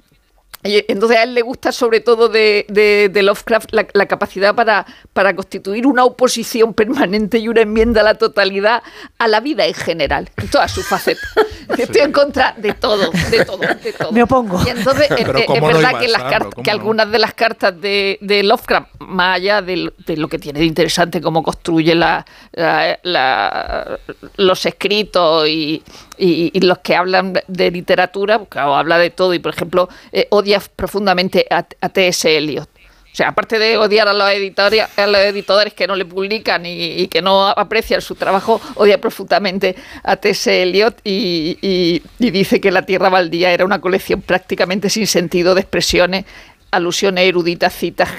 Entonces 0.63 1.17
a 1.17 1.23
él 1.23 1.33
le 1.33 1.41
gusta 1.41 1.73
sobre 1.73 2.01
todo 2.01 2.29
de, 2.29 2.67
de- 2.69 3.09
de 3.11 3.23
Lovecraft 3.23 3.71
la, 3.73 3.87
la 3.95 4.05
capacidad 4.07 4.55
para, 4.55 4.85
para 5.15 5.35
constituir 5.35 5.87
una 5.87 6.05
oposición 6.05 6.75
permanente 6.75 7.39
y 7.39 7.49
una 7.49 7.63
enmienda 7.63 8.03
a 8.03 8.05
la 8.05 8.17
totalidad 8.17 8.83
a 9.19 9.27
la 9.29 9.41
vida 9.41 9.65
en 9.65 9.73
general, 9.73 10.29
en 10.37 10.49
todas 10.49 10.71
sus 10.71 10.87
facetas. 10.87 11.25
Estoy 11.79 12.03
en 12.03 12.13
contra 12.13 12.55
de 12.59 12.75
todo, 12.75 13.11
de 13.31 13.45
todo, 13.47 13.57
de 13.83 13.93
todo. 13.95 14.13
Me 14.13 14.23
opongo. 14.23 14.61
Y 14.67 14.69
entonces 14.69 15.07
Pero 15.09 15.39
es 15.39 15.47
¿cómo 15.47 15.61
no 15.61 15.67
verdad 15.79 15.99
que, 15.99 16.09
las 16.09 16.23
cartas, 16.25 16.55
¿Cómo 16.55 16.63
que 16.63 16.71
algunas 16.71 17.11
de 17.11 17.19
las 17.19 17.33
cartas 17.33 17.81
de, 17.81 18.19
de 18.21 18.43
Lovecraft, 18.43 18.89
más 18.99 19.37
allá 19.37 19.63
de, 19.63 19.91
de 20.07 20.17
lo 20.19 20.29
que 20.29 20.39
tiene 20.39 20.59
de 20.61 20.67
interesante, 20.67 21.23
cómo 21.23 21.43
construye 21.43 21.95
la, 21.95 22.27
la- 22.53 22.99
la- 23.03 23.99
los 24.37 24.67
escritos 24.67 25.49
y, 25.49 25.83
y- 26.25 26.61
los 26.61 26.79
que 26.79 26.95
hablan 26.97 27.35
de 27.49 27.71
literatura, 27.71 28.39
porque 28.39 28.59
habla 28.59 28.99
de 28.99 29.11
todo 29.11 29.35
y, 29.35 29.39
por 29.39 29.53
ejemplo, 29.55 29.89
eh, 30.13 30.27
odia 30.31 30.61
profundamente 30.77 31.47
a, 31.51 31.65
a 31.81 31.89
T.S. 31.89 32.37
Eliot. 32.37 32.69
O 33.13 33.17
sea, 33.17 33.29
aparte 33.31 33.59
de 33.59 33.77
odiar 33.77 34.07
a 34.07 34.13
los 34.13 34.31
editores, 34.31 34.85
a 34.97 35.07
los 35.09 35.21
editores 35.21 35.75
que 35.75 35.89
no 35.89 35.97
le 35.97 36.05
publican 36.05 36.65
y, 36.65 37.09
que 37.09 37.21
no 37.21 37.49
aprecian 37.49 38.01
su 38.01 38.15
trabajo, 38.15 38.61
odia 38.77 39.01
profundamente 39.01 39.75
a 40.05 40.15
T.S. 40.17 40.63
Eliot 40.63 41.01
y, 41.03 41.59
y- 41.61 42.03
dice 42.31 42.61
que 42.61 42.71
La 42.71 42.83
Tierra 42.83 43.09
Baldía 43.09 43.51
era 43.53 43.65
una 43.65 43.81
colección 43.81 44.23
prácticamente 44.23 44.89
sin 44.91 45.09
sentido 45.09 45.57
de 45.57 45.63
expresiones, 45.63 46.25
alusiones 46.71 47.25
eruditas, 47.29 47.75
citas 47.75 48.11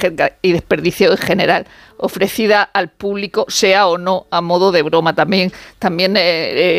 y 0.41 0.51
desperdicio 0.51 1.11
en 1.11 1.17
general, 1.17 1.67
ofrecida 1.95 2.61
al 2.63 2.89
público, 2.89 3.45
sea 3.47 3.87
o 3.87 3.97
no 3.97 4.27
a 4.29 4.41
modo 4.41 4.73
de 4.73 4.81
broma. 4.81 5.15
También, 5.15 5.53
también 5.79 6.17
eh, 6.17 6.21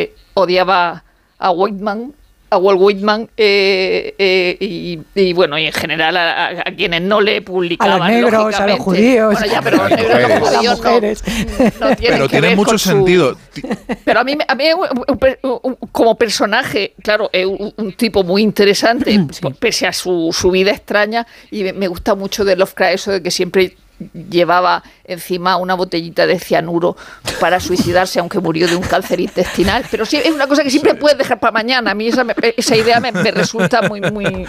eh, 0.01 0.15
odiaba 0.35 1.03
a 1.39 1.51
Whitman, 1.51 2.13
a 2.49 2.57
Walt 2.57 2.79
Whitman 2.79 3.29
eh, 3.35 4.13
eh, 4.19 4.57
y, 4.59 4.99
y, 5.15 5.33
bueno, 5.33 5.57
y 5.57 5.65
en 5.65 5.71
general 5.73 6.15
a, 6.17 6.45
a- 6.49 6.49
a 6.67 6.75
quienes 6.75 7.01
no 7.01 7.19
le 7.19 7.41
publicaban. 7.41 7.95
A 7.95 7.97
los 7.97 8.07
negros, 8.07 8.55
a 8.59 8.67
los 8.67 8.79
judíos. 8.79 9.33
Bueno, 9.33 9.51
ya, 9.51 9.61
pero 9.63 9.77
los 9.77 9.85
A 9.87 9.89
las 9.89 9.99
negros 9.99 10.21
los 10.21 10.39
mujeres. 10.39 10.57
judíos 10.57 10.63
A 10.63 10.83
las 10.83 10.93
mujeres. 10.93 11.23
no, 11.79 11.89
no 11.89 11.95
tienen 11.95 12.17
Pero 12.17 12.23
que 12.25 12.29
tiene 12.29 12.47
ver 12.49 12.55
mucho 12.55 12.77
su- 12.77 12.89
sentido. 12.89 13.35
Ti- 13.53 13.61
pero 14.05 14.19
a 14.19 14.23
mí, 14.23 14.35
me- 14.35 14.45
a 14.47 14.53
mí 14.53 14.65
como 15.91 16.15
personaje, 16.15 16.93
claro, 17.01 17.29
es 17.33 17.45
un, 17.45 17.73
un 17.75 17.93
tipo 17.93 18.23
muy 18.23 18.41
interesante, 18.43 19.19
pese 19.59 19.87
a 19.87 19.93
su, 19.93 20.29
su 20.31 20.51
vida 20.51 20.71
extraña, 20.71 21.25
y 21.51 21.63
me, 21.63 21.73
me 21.73 21.87
gusta 21.87 22.15
mucho 22.15 22.45
de 22.45 22.55
Lovecraft 22.55 22.93
eso 22.93 23.11
de 23.11 23.23
que 23.23 23.31
siempre 23.31 23.75
llevaba 24.29 24.83
encima 25.05 25.57
una 25.57 25.75
botellita 25.75 26.25
de 26.27 26.39
cianuro 26.39 26.95
para 27.39 27.59
suicidarse, 27.59 28.19
aunque 28.19 28.39
murió 28.39 28.67
de 28.67 28.75
un 28.75 28.83
cáncer 28.83 29.19
intestinal. 29.19 29.85
Pero 29.89 30.05
sí, 30.05 30.17
es 30.17 30.31
una 30.33 30.47
cosa 30.47 30.63
que 30.63 30.69
siempre 30.69 30.95
puedes 30.95 31.17
dejar 31.17 31.39
para 31.39 31.51
mañana. 31.51 31.91
A 31.91 31.95
mí 31.95 32.07
esa, 32.07 32.23
me- 32.23 32.35
esa 32.57 32.75
idea 32.75 32.99
me, 32.99 33.11
me 33.11 33.31
resulta 33.31 33.81
muy, 33.87 34.01
muy... 34.01 34.45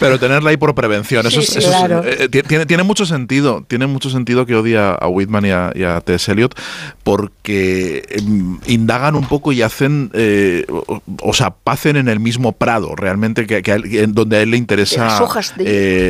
Pero 0.00 0.18
tenerla 0.18 0.50
ahí 0.50 0.56
por 0.56 0.74
prevención, 0.74 1.26
eso, 1.26 1.40
Sí, 1.42 1.58
es- 1.58 1.66
eh, 1.66 2.28
ti- 2.30 2.42
tiene, 2.42 2.66
tiene 2.66 2.82
mucho 2.82 3.06
sentido. 3.06 3.64
Tiene 3.68 3.86
mucho 3.86 4.10
sentido 4.10 4.46
que 4.46 4.54
odia 4.56 4.90
a 4.90 5.08
Whitman 5.08 5.44
y 5.46 5.50
a, 5.50 5.72
y 5.74 5.84
a 5.84 6.00
T.S. 6.00 6.30
Eliot 6.32 6.54
porque 7.02 8.04
em, 8.10 8.58
indagan 8.66 9.14
un 9.14 9.26
poco 9.26 9.52
y 9.52 9.62
hacen, 9.62 10.10
eh, 10.14 10.64
o, 10.68 11.00
o 11.22 11.32
sea, 11.34 11.50
pacen 11.50 11.96
en 11.96 12.08
el 12.08 12.20
mismo 12.20 12.52
prado, 12.52 12.94
realmente, 12.94 13.46
que, 13.46 13.62
que 13.62 13.72
a 13.72 13.74
él- 13.76 13.96
en 13.96 14.12
donde 14.14 14.36
a 14.36 14.42
él 14.42 14.50
le 14.50 14.56
interesa. 14.56 15.04
Las 15.06 15.20
hojas 15.20 15.54
de 15.56 15.64
eh, 15.64 15.68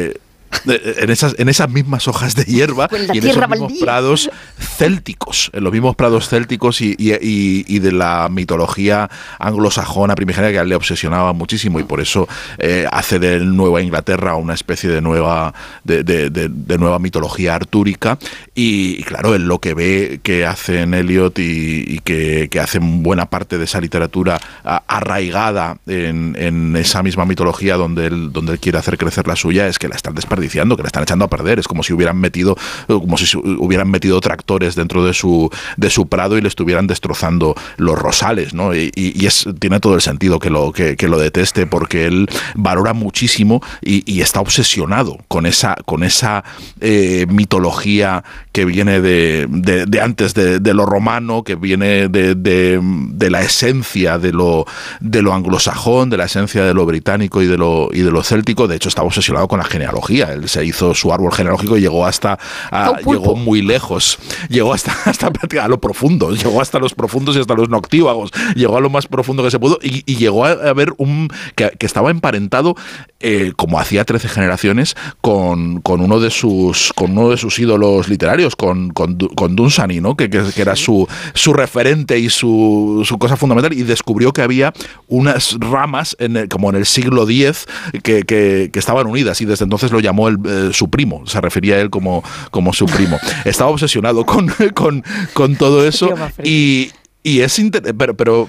de- 0.09 0.21
en 0.67 1.11
esas, 1.11 1.35
en 1.39 1.49
esas 1.49 1.71
mismas 1.71 2.09
hojas 2.09 2.35
de 2.35 2.45
hierba 2.45 2.89
y 3.13 3.19
en 3.19 3.27
esos 3.27 3.37
mismos 3.49 3.61
baldía. 3.69 3.81
prados 3.85 4.31
célticos, 4.79 5.51
en 5.53 5.65
los 5.65 5.73
mismos 5.73 5.97
prados 5.97 6.29
célticos 6.29 6.81
y, 6.81 6.95
y- 6.99 7.65
y- 7.67 7.79
de 7.79 7.93
la 7.93 8.29
mitología 8.31 9.09
anglosajona 9.39 10.15
primigenia 10.15 10.51
que 10.51 10.59
a 10.59 10.63
él 10.63 10.69
le 10.69 10.75
obsesionaba 10.75 11.33
muchísimo 11.33 11.81
y 11.81 11.85
por 11.85 12.01
eso 12.01 12.29
eh, 12.59 12.87
hace 12.91 13.19
de 13.19 13.41
Nueva 13.41 13.83
Inglaterra 13.83 14.35
una 14.37 14.55
especie 14.55 14.89
de 14.91 15.01
nueva 15.01 15.55
de, 15.85 16.03
de- 16.05 16.31
de- 16.31 16.49
de 16.49 16.79
nueva 16.79 16.99
mitología 16.99 17.55
artúrica 17.55 18.19
y, 18.55 18.97
y 18.99 19.03
claro, 19.05 19.35
él 19.35 19.47
lo 19.47 19.59
que 19.61 19.75
ve 19.75 20.21
que 20.23 20.45
hacen 20.47 20.95
Eliot 20.95 21.39
y, 21.39 22.01
que, 22.05 22.49
que 22.51 22.61
hacen 22.61 23.03
buena 23.03 23.27
parte 23.27 23.59
de 23.59 23.65
esa 23.65 23.81
literatura 23.81 24.41
a- 24.65 24.83
arraigada 24.87 25.79
en, 25.87 26.37
en 26.39 26.77
esa 26.77 27.03
misma 27.03 27.25
mitología 27.25 27.77
donde 27.77 28.07
él, 28.07 28.33
donde 28.33 28.53
él 28.53 28.61
quiere 28.61 28.79
hacer 28.79 28.99
crecer 28.99 29.27
la 29.27 29.37
suya 29.37 29.67
es 29.67 29.79
que 29.79 29.89
la 29.89 29.97
están 29.97 30.15
desperdiciando, 30.39 30.77
que 30.77 30.83
la 30.83 30.89
están 30.89 31.03
echando 31.03 31.25
a 31.25 31.29
perder. 31.29 31.59
Es 31.59 31.69
como 31.69 31.83
si 31.83 31.93
hubieran 31.93 32.17
metido, 32.19 32.57
como 32.87 33.17
si 33.19 33.37
hubieran 33.37 33.91
metido 33.91 34.21
tractores 34.21 34.75
dentro 34.75 35.05
de 35.05 35.15
su, 35.15 35.51
de 35.77 35.91
su 35.91 36.07
prado 36.07 36.39
y 36.39 36.41
le 36.41 36.49
estuvieran 36.49 36.87
destrozando 36.87 37.55
los 37.77 37.99
rosales, 37.99 38.55
¿no? 38.55 38.75
Y, 38.75 38.91
es, 39.27 39.47
tiene 39.59 39.81
todo 39.81 39.95
el 39.95 40.01
sentido 40.01 40.39
que 40.39 40.49
lo, 40.51 40.73
que, 40.73 40.97
lo 41.09 41.19
deteste 41.19 41.67
porque 41.67 42.07
él 42.07 42.29
valora 42.55 42.93
muchísimo 42.95 43.63
y, 43.83 44.19
está 44.21 44.41
obsesionado 44.41 45.19
con 45.29 45.47
esa, 45.47 45.77
con 45.87 46.03
esa 46.03 46.43
eh, 46.81 47.27
mitología 47.31 48.25
que 48.53 48.65
viene 48.65 49.01
de, 49.01 49.47
de- 49.49 49.87
de 49.87 50.01
antes 50.01 50.35
de, 50.35 50.59
de 50.61 50.75
lo 50.75 50.85
romano, 50.87 51.45
que 51.45 51.55
viene 51.55 52.09
de, 52.09 52.35
de- 52.35 52.81
de 52.83 53.31
la 53.31 53.43
esencia 53.43 54.19
de 54.19 54.33
lo, 54.33 54.67
de 55.01 55.23
lo 55.23 55.33
anglosajón, 55.35 56.11
de 56.11 56.17
la 56.17 56.25
esencia 56.25 56.65
de 56.65 56.75
lo 56.75 56.85
británico 56.85 57.43
y 57.43 57.47
de 57.47 57.57
lo, 57.57 57.89
y 57.93 58.01
de 58.01 58.11
lo 58.11 58.23
céltico. 58.23 58.67
De 58.69 58.77
hecho, 58.77 58.89
está 58.89 59.03
obsesionado 59.03 59.47
con 59.49 59.59
la 59.59 59.65
genealogía. 59.65 60.28
Él 60.33 60.49
se 60.49 60.65
hizo 60.65 60.95
su 60.95 61.13
árbol 61.13 61.33
genealógico 61.33 61.77
y 61.77 61.81
llegó 61.81 62.07
hasta 62.07 62.39
a- 62.71 62.87
llegó 63.13 63.37
muy 63.37 63.63
lejos. 63.63 64.19
Llegó 64.49 64.73
hasta, 64.75 64.93
hasta 65.05 65.31
a 65.63 65.69
lo 65.69 65.81
profundo. 65.81 66.31
Llegó 66.35 66.61
hasta 66.61 66.79
los 66.79 66.95
profundos 66.95 67.37
y 67.37 67.41
hasta 67.41 67.55
los 67.55 67.69
noctívagos. 67.69 68.31
Llegó 68.55 68.77
a 68.77 68.81
lo 68.81 68.91
más 68.91 69.07
profundo 69.07 69.43
que 69.43 69.51
se 69.51 69.59
pudo 69.59 69.79
y, 69.83 70.03
y 70.11 70.17
llegó 70.17 70.45
a, 70.45 70.51
a 70.53 70.73
ver 70.73 70.93
un 70.99 71.29
que, 71.57 71.71
que 71.79 71.87
estaba 71.87 72.11
emparentado 72.11 72.75
eh, 73.21 73.53
como 73.57 73.79
hacía 73.81 74.05
13 74.05 74.29
generaciones 74.29 74.95
con, 75.21 75.81
con 75.81 76.01
uno 76.01 76.21
de 76.21 76.31
sus 76.31 76.93
con 76.95 77.13
uno 77.19 77.31
de 77.31 77.37
sus 77.37 77.59
ídolos 77.59 78.09
literarios 78.09 78.57
con 78.57 78.91
con, 78.91 79.17
con 79.19 79.57
Dunsany, 79.57 80.01
¿no? 80.01 80.17
Que, 80.17 80.31
que- 80.31 80.39
que 80.55 80.63
era 80.63 80.77
su 80.77 81.07
su 81.35 81.53
referente 81.53 82.19
y 82.19 82.31
su, 82.31 83.03
su 83.05 83.19
cosa 83.19 83.37
fundamental 83.37 83.73
y 83.73 83.83
descubrió 83.83 84.33
que 84.33 84.43
había 84.43 84.73
unas 85.09 85.57
ramas 85.61 86.17
en 86.19 86.37
el- 86.37 86.49
como 86.49 86.71
en 86.71 86.77
el 86.77 86.87
siglo 86.87 87.29
X 87.29 87.67
que 88.03 88.71
estaban 88.75 89.07
unidas 89.07 89.41
y 89.41 89.45
desde 89.45 89.65
entonces 89.65 89.91
lo 89.93 90.01
llamó 90.01 90.18
el, 90.27 90.39
eh, 90.45 90.71
su 90.73 90.91
primo, 90.91 91.25
se 91.27 91.41
refería 91.41 91.77
a 91.77 91.81
él 91.81 91.91
como, 91.91 92.25
como 92.51 92.73
su 92.73 92.87
primo. 92.87 93.19
Estaba 93.45 93.71
obsesionado 93.71 94.27
con, 94.27 94.49
con, 94.75 95.05
con 95.35 95.55
todo 95.55 95.87
eso 95.87 96.13
y, 96.43 96.91
y 97.29 97.41
es 97.41 97.61
pero, 97.97 98.17
pero 98.17 98.49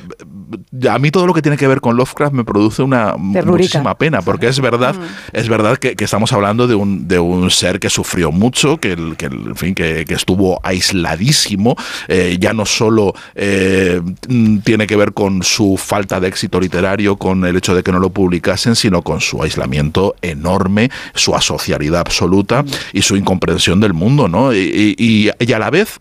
eh, 0.82 0.89
a 0.89 0.98
mí 1.00 1.12
todo 1.12 1.26
lo 1.28 1.34
que 1.34 1.42
tiene 1.42 1.58
que 1.58 1.68
ver 1.68 1.82
con 1.82 1.96
Lovecraft 1.98 2.34
me 2.34 2.44
produce 2.44 2.82
una 2.84 3.15
muchísima 3.18 3.98
pena, 3.98 4.22
porque 4.22 4.48
es 4.48 4.60
verdad, 4.60 4.96
es 5.34 5.48
verdad 5.50 5.78
que, 5.78 5.96
que 5.96 6.04
estamos 6.06 6.32
hablando 6.34 6.68
de 6.68 6.76
un, 6.76 7.08
de 7.08 7.20
un 7.20 7.50
ser 7.52 7.80
que 7.80 7.89
sufrió 7.89 8.32
mucho, 8.32 8.78
que, 8.78 8.94
el- 8.94 9.15
que, 9.18 9.26
en 9.26 9.56
fin, 9.56 9.74
que, 9.76 10.06
que 10.06 10.13
estuvo 10.13 10.60
aisladísimo, 10.63 11.76
eh, 12.08 12.38
ya 12.39 12.54
no 12.54 12.65
solo 12.65 13.13
eh, 13.36 14.02
mm, 14.28 14.60
tiene 14.60 14.88
que 14.88 14.96
ver 14.96 15.13
con 15.13 15.44
su 15.44 15.78
falta 15.78 16.20
de 16.20 16.28
éxito 16.28 16.60
literario, 16.60 17.18
con 17.18 17.46
el 17.46 17.56
hecho 17.58 17.74
de 17.76 17.84
que 17.84 17.92
no 17.92 18.00
lo 18.00 18.10
publicasen, 18.12 18.76
sino 18.76 19.02
con 19.02 19.22
su 19.22 19.42
aislamiento 19.42 20.15
enorme, 20.22 20.89
su 21.15 21.36
asocialidad 21.36 22.02
absoluta 22.02 22.63
y 22.94 23.02
su 23.02 23.15
incomprensión 23.15 23.80
del 23.80 23.94
mundo, 23.94 24.28
¿no? 24.28 24.54
y- 24.54 24.96
y- 24.98 25.30
y 25.39 25.54
a 25.54 25.60
la 25.60 25.70
vez 25.70 25.98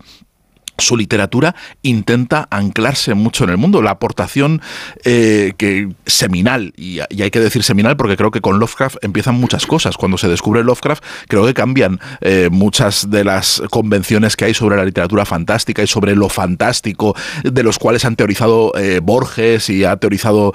su 0.79 0.97
literatura 0.97 1.55
intenta 1.81 2.47
anclarse 2.51 3.13
mucho 3.13 3.43
en 3.43 3.51
el 3.51 3.57
mundo. 3.57 3.81
La 3.81 3.91
aportación 3.91 4.61
eh, 5.03 5.53
que 5.57 5.89
seminal, 6.05 6.73
y, 6.77 6.99
hay 6.99 7.31
que 7.31 7.39
decir 7.39 7.63
seminal 7.63 7.97
porque 7.97 8.17
creo 8.17 8.31
que 8.31 8.41
con 8.41 8.59
Lovecraft 8.59 8.97
empiezan 9.01 9.35
muchas 9.35 9.65
cosas. 9.65 9.97
Cuando 9.97 10.17
se 10.17 10.27
descubre 10.27 10.63
Lovecraft, 10.63 11.03
creo 11.27 11.45
que 11.45 11.53
cambian 11.53 11.99
eh, 12.21 12.49
muchas 12.51 13.09
de 13.09 13.23
las 13.23 13.61
convenciones 13.69 14.35
que 14.35 14.45
hay 14.45 14.53
sobre 14.53 14.77
la 14.77 14.85
literatura 14.85 15.25
fantástica 15.25 15.83
y 15.83 15.87
sobre 15.87 16.15
lo 16.15 16.29
fantástico, 16.29 17.15
de 17.43 17.63
los 17.63 17.79
cuales 17.79 18.05
han 18.05 18.15
teorizado 18.15 18.73
eh, 18.77 18.99
Borges 19.01 19.69
y 19.69 19.83
ha 19.83 19.95
teorizado 19.97 20.53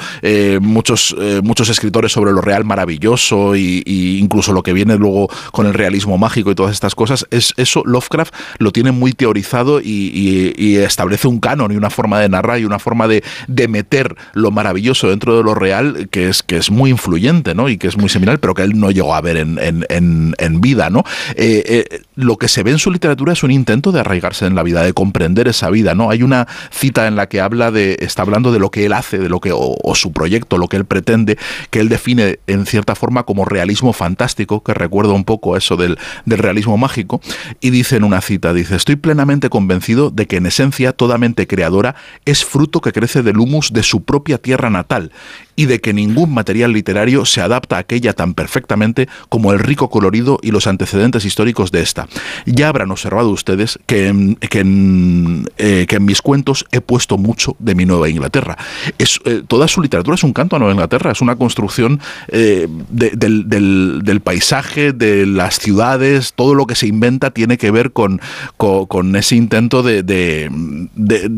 muchos, 0.60 1.14
muchos 1.42 1.68
escritores 1.68 2.12
sobre 2.12 2.32
lo 2.32 2.40
real 2.40 2.64
maravilloso 2.64 3.56
y, 3.56 3.82
y 3.84 4.18
incluso 4.18 4.52
lo 4.52 4.62
que 4.62 4.72
viene 4.72 4.96
luego 4.96 5.28
con 5.52 5.66
el 5.66 5.74
realismo 5.74 6.18
mágico 6.18 6.50
y 6.50 6.54
todas 6.54 6.72
estas 6.72 6.94
cosas. 6.94 7.26
Es, 7.30 7.52
eso 7.56 7.82
Lovecraft 7.84 8.34
lo 8.58 8.72
tiene 8.72 8.92
muy 8.92 9.12
teorizado 9.12 9.80
y, 9.80 10.12
y- 10.14 10.76
establece 10.76 11.28
un 11.28 11.40
canon 11.40 11.72
y 11.72 11.76
una 11.76 11.90
forma 11.90 12.20
de 12.20 12.28
narrar 12.28 12.58
y 12.60 12.64
una 12.64 12.78
forma 12.78 13.08
de, 13.08 13.22
de 13.48 13.68
meter 13.68 14.14
lo 14.34 14.50
maravilloso 14.50 15.08
dentro 15.08 15.36
de 15.36 15.42
lo 15.42 15.54
real 15.54 16.08
que 16.10 16.28
es, 16.28 16.42
que 16.42 16.56
es 16.56 16.70
muy 16.70 16.90
influyente 16.90 17.54
¿no? 17.54 17.68
y 17.68 17.78
que 17.78 17.88
es 17.88 17.96
muy 17.96 18.08
seminal, 18.08 18.38
pero 18.38 18.54
que 18.54 18.62
él 18.62 18.78
no 18.78 18.90
llegó 18.90 19.14
a 19.14 19.20
ver 19.20 19.36
en, 19.36 19.58
en- 19.58 19.86
en- 19.88 20.34
en 20.38 20.60
vida. 20.60 20.90
¿no? 20.90 21.04
Eh, 21.36 21.86
eh, 21.90 22.00
lo 22.16 22.36
que 22.36 22.48
se 22.48 22.62
ve 22.62 22.70
en 22.70 22.78
su 22.78 22.90
literatura 22.90 23.32
es 23.32 23.42
un 23.42 23.50
intento 23.50 23.92
de 23.92 24.00
arraigarse 24.00 24.46
en 24.46 24.54
la 24.54 24.62
vida, 24.62 24.82
de 24.82 24.92
comprender 24.92 25.48
esa 25.48 25.70
vida. 25.70 25.94
¿no? 25.94 26.10
Hay 26.10 26.22
una 26.22 26.46
cita 26.70 27.06
en 27.06 27.16
la 27.16 27.28
que 27.28 27.40
habla 27.40 27.70
de, 27.70 27.96
está 28.00 28.22
hablando 28.22 28.52
de 28.52 28.58
lo 28.58 28.70
que 28.70 28.84
él 28.86 28.92
hace, 28.92 29.18
de 29.18 29.28
lo 29.28 29.40
que, 29.40 29.50
o, 29.54 29.76
su 29.94 30.12
proyecto, 30.12 30.58
lo 30.58 30.68
que 30.68 30.76
él 30.76 30.84
pretende, 30.84 31.38
que 31.70 31.80
él 31.80 31.88
define 31.88 32.38
en 32.46 32.66
cierta 32.66 32.94
forma 32.94 33.22
como 33.24 33.44
realismo 33.44 33.92
fantástico, 33.92 34.62
que 34.62 34.74
recuerda 34.74 35.12
un 35.12 35.24
poco 35.24 35.56
eso 35.56 35.76
del, 35.76 35.98
del 36.24 36.38
realismo 36.38 36.76
mágico, 36.76 37.20
y 37.60 37.70
dice 37.70 37.96
en 37.96 38.04
una 38.04 38.20
cita, 38.20 38.52
dice, 38.52 38.76
estoy 38.76 38.96
plenamente 38.96 39.48
convencido 39.48 40.03
de 40.10 40.26
que 40.26 40.36
en 40.36 40.46
esencia 40.46 40.92
toda 40.92 41.18
mente 41.18 41.46
creadora 41.46 41.94
es 42.24 42.44
fruto 42.44 42.80
que 42.80 42.92
crece 42.92 43.22
del 43.22 43.38
humus 43.38 43.72
de 43.72 43.82
su 43.82 44.02
propia 44.04 44.38
tierra 44.38 44.70
natal 44.70 45.12
y 45.56 45.66
de 45.66 45.80
que 45.80 45.92
ningún 45.92 46.34
material 46.34 46.72
literario 46.72 47.24
se 47.24 47.40
adapta 47.40 47.76
a 47.76 47.80
aquella 47.80 48.12
tan 48.12 48.34
perfectamente 48.34 49.08
como 49.28 49.52
el 49.52 49.60
rico 49.60 49.88
colorido 49.88 50.38
y 50.42 50.50
los 50.50 50.66
antecedentes 50.66 51.24
históricos 51.24 51.70
de 51.70 51.80
esta. 51.80 52.08
Ya 52.44 52.68
habrán 52.68 52.90
observado 52.90 53.30
ustedes 53.30 53.78
que 53.86 54.08
en, 54.08 54.34
que 54.36 54.60
en, 54.60 55.48
eh, 55.58 55.86
mis 56.00 56.20
cuentos 56.22 56.66
he 56.72 56.80
puesto 56.80 57.18
mucho 57.18 57.54
de 57.60 57.74
mi 57.76 57.84
Nueva 57.86 58.08
Inglaterra. 58.08 58.58
Eh, 58.98 59.42
toda 59.46 59.68
su 59.68 59.80
literatura 59.80 60.16
es 60.16 60.24
un 60.24 60.32
canto 60.32 60.56
a 60.56 60.58
Nueva 60.58 60.72
Inglaterra, 60.74 61.12
es 61.12 61.20
una 61.20 61.36
construcción 61.36 62.00
eh, 62.28 62.66
de- 62.90 63.10
del, 63.14 64.20
paisaje, 64.24 64.92
de 64.92 65.24
las 65.26 65.58
ciudades, 65.60 66.32
todo 66.34 66.54
lo 66.54 66.66
que 66.66 66.74
se 66.74 66.86
inventa 66.88 67.30
tiene 67.30 67.58
que 67.58 67.70
ver 67.70 67.92
con, 67.92 68.20
con 68.56 69.14
ese 69.14 69.36
intento 69.36 69.82
de- 69.84 69.93
de- 70.02 70.50
de 70.94 71.30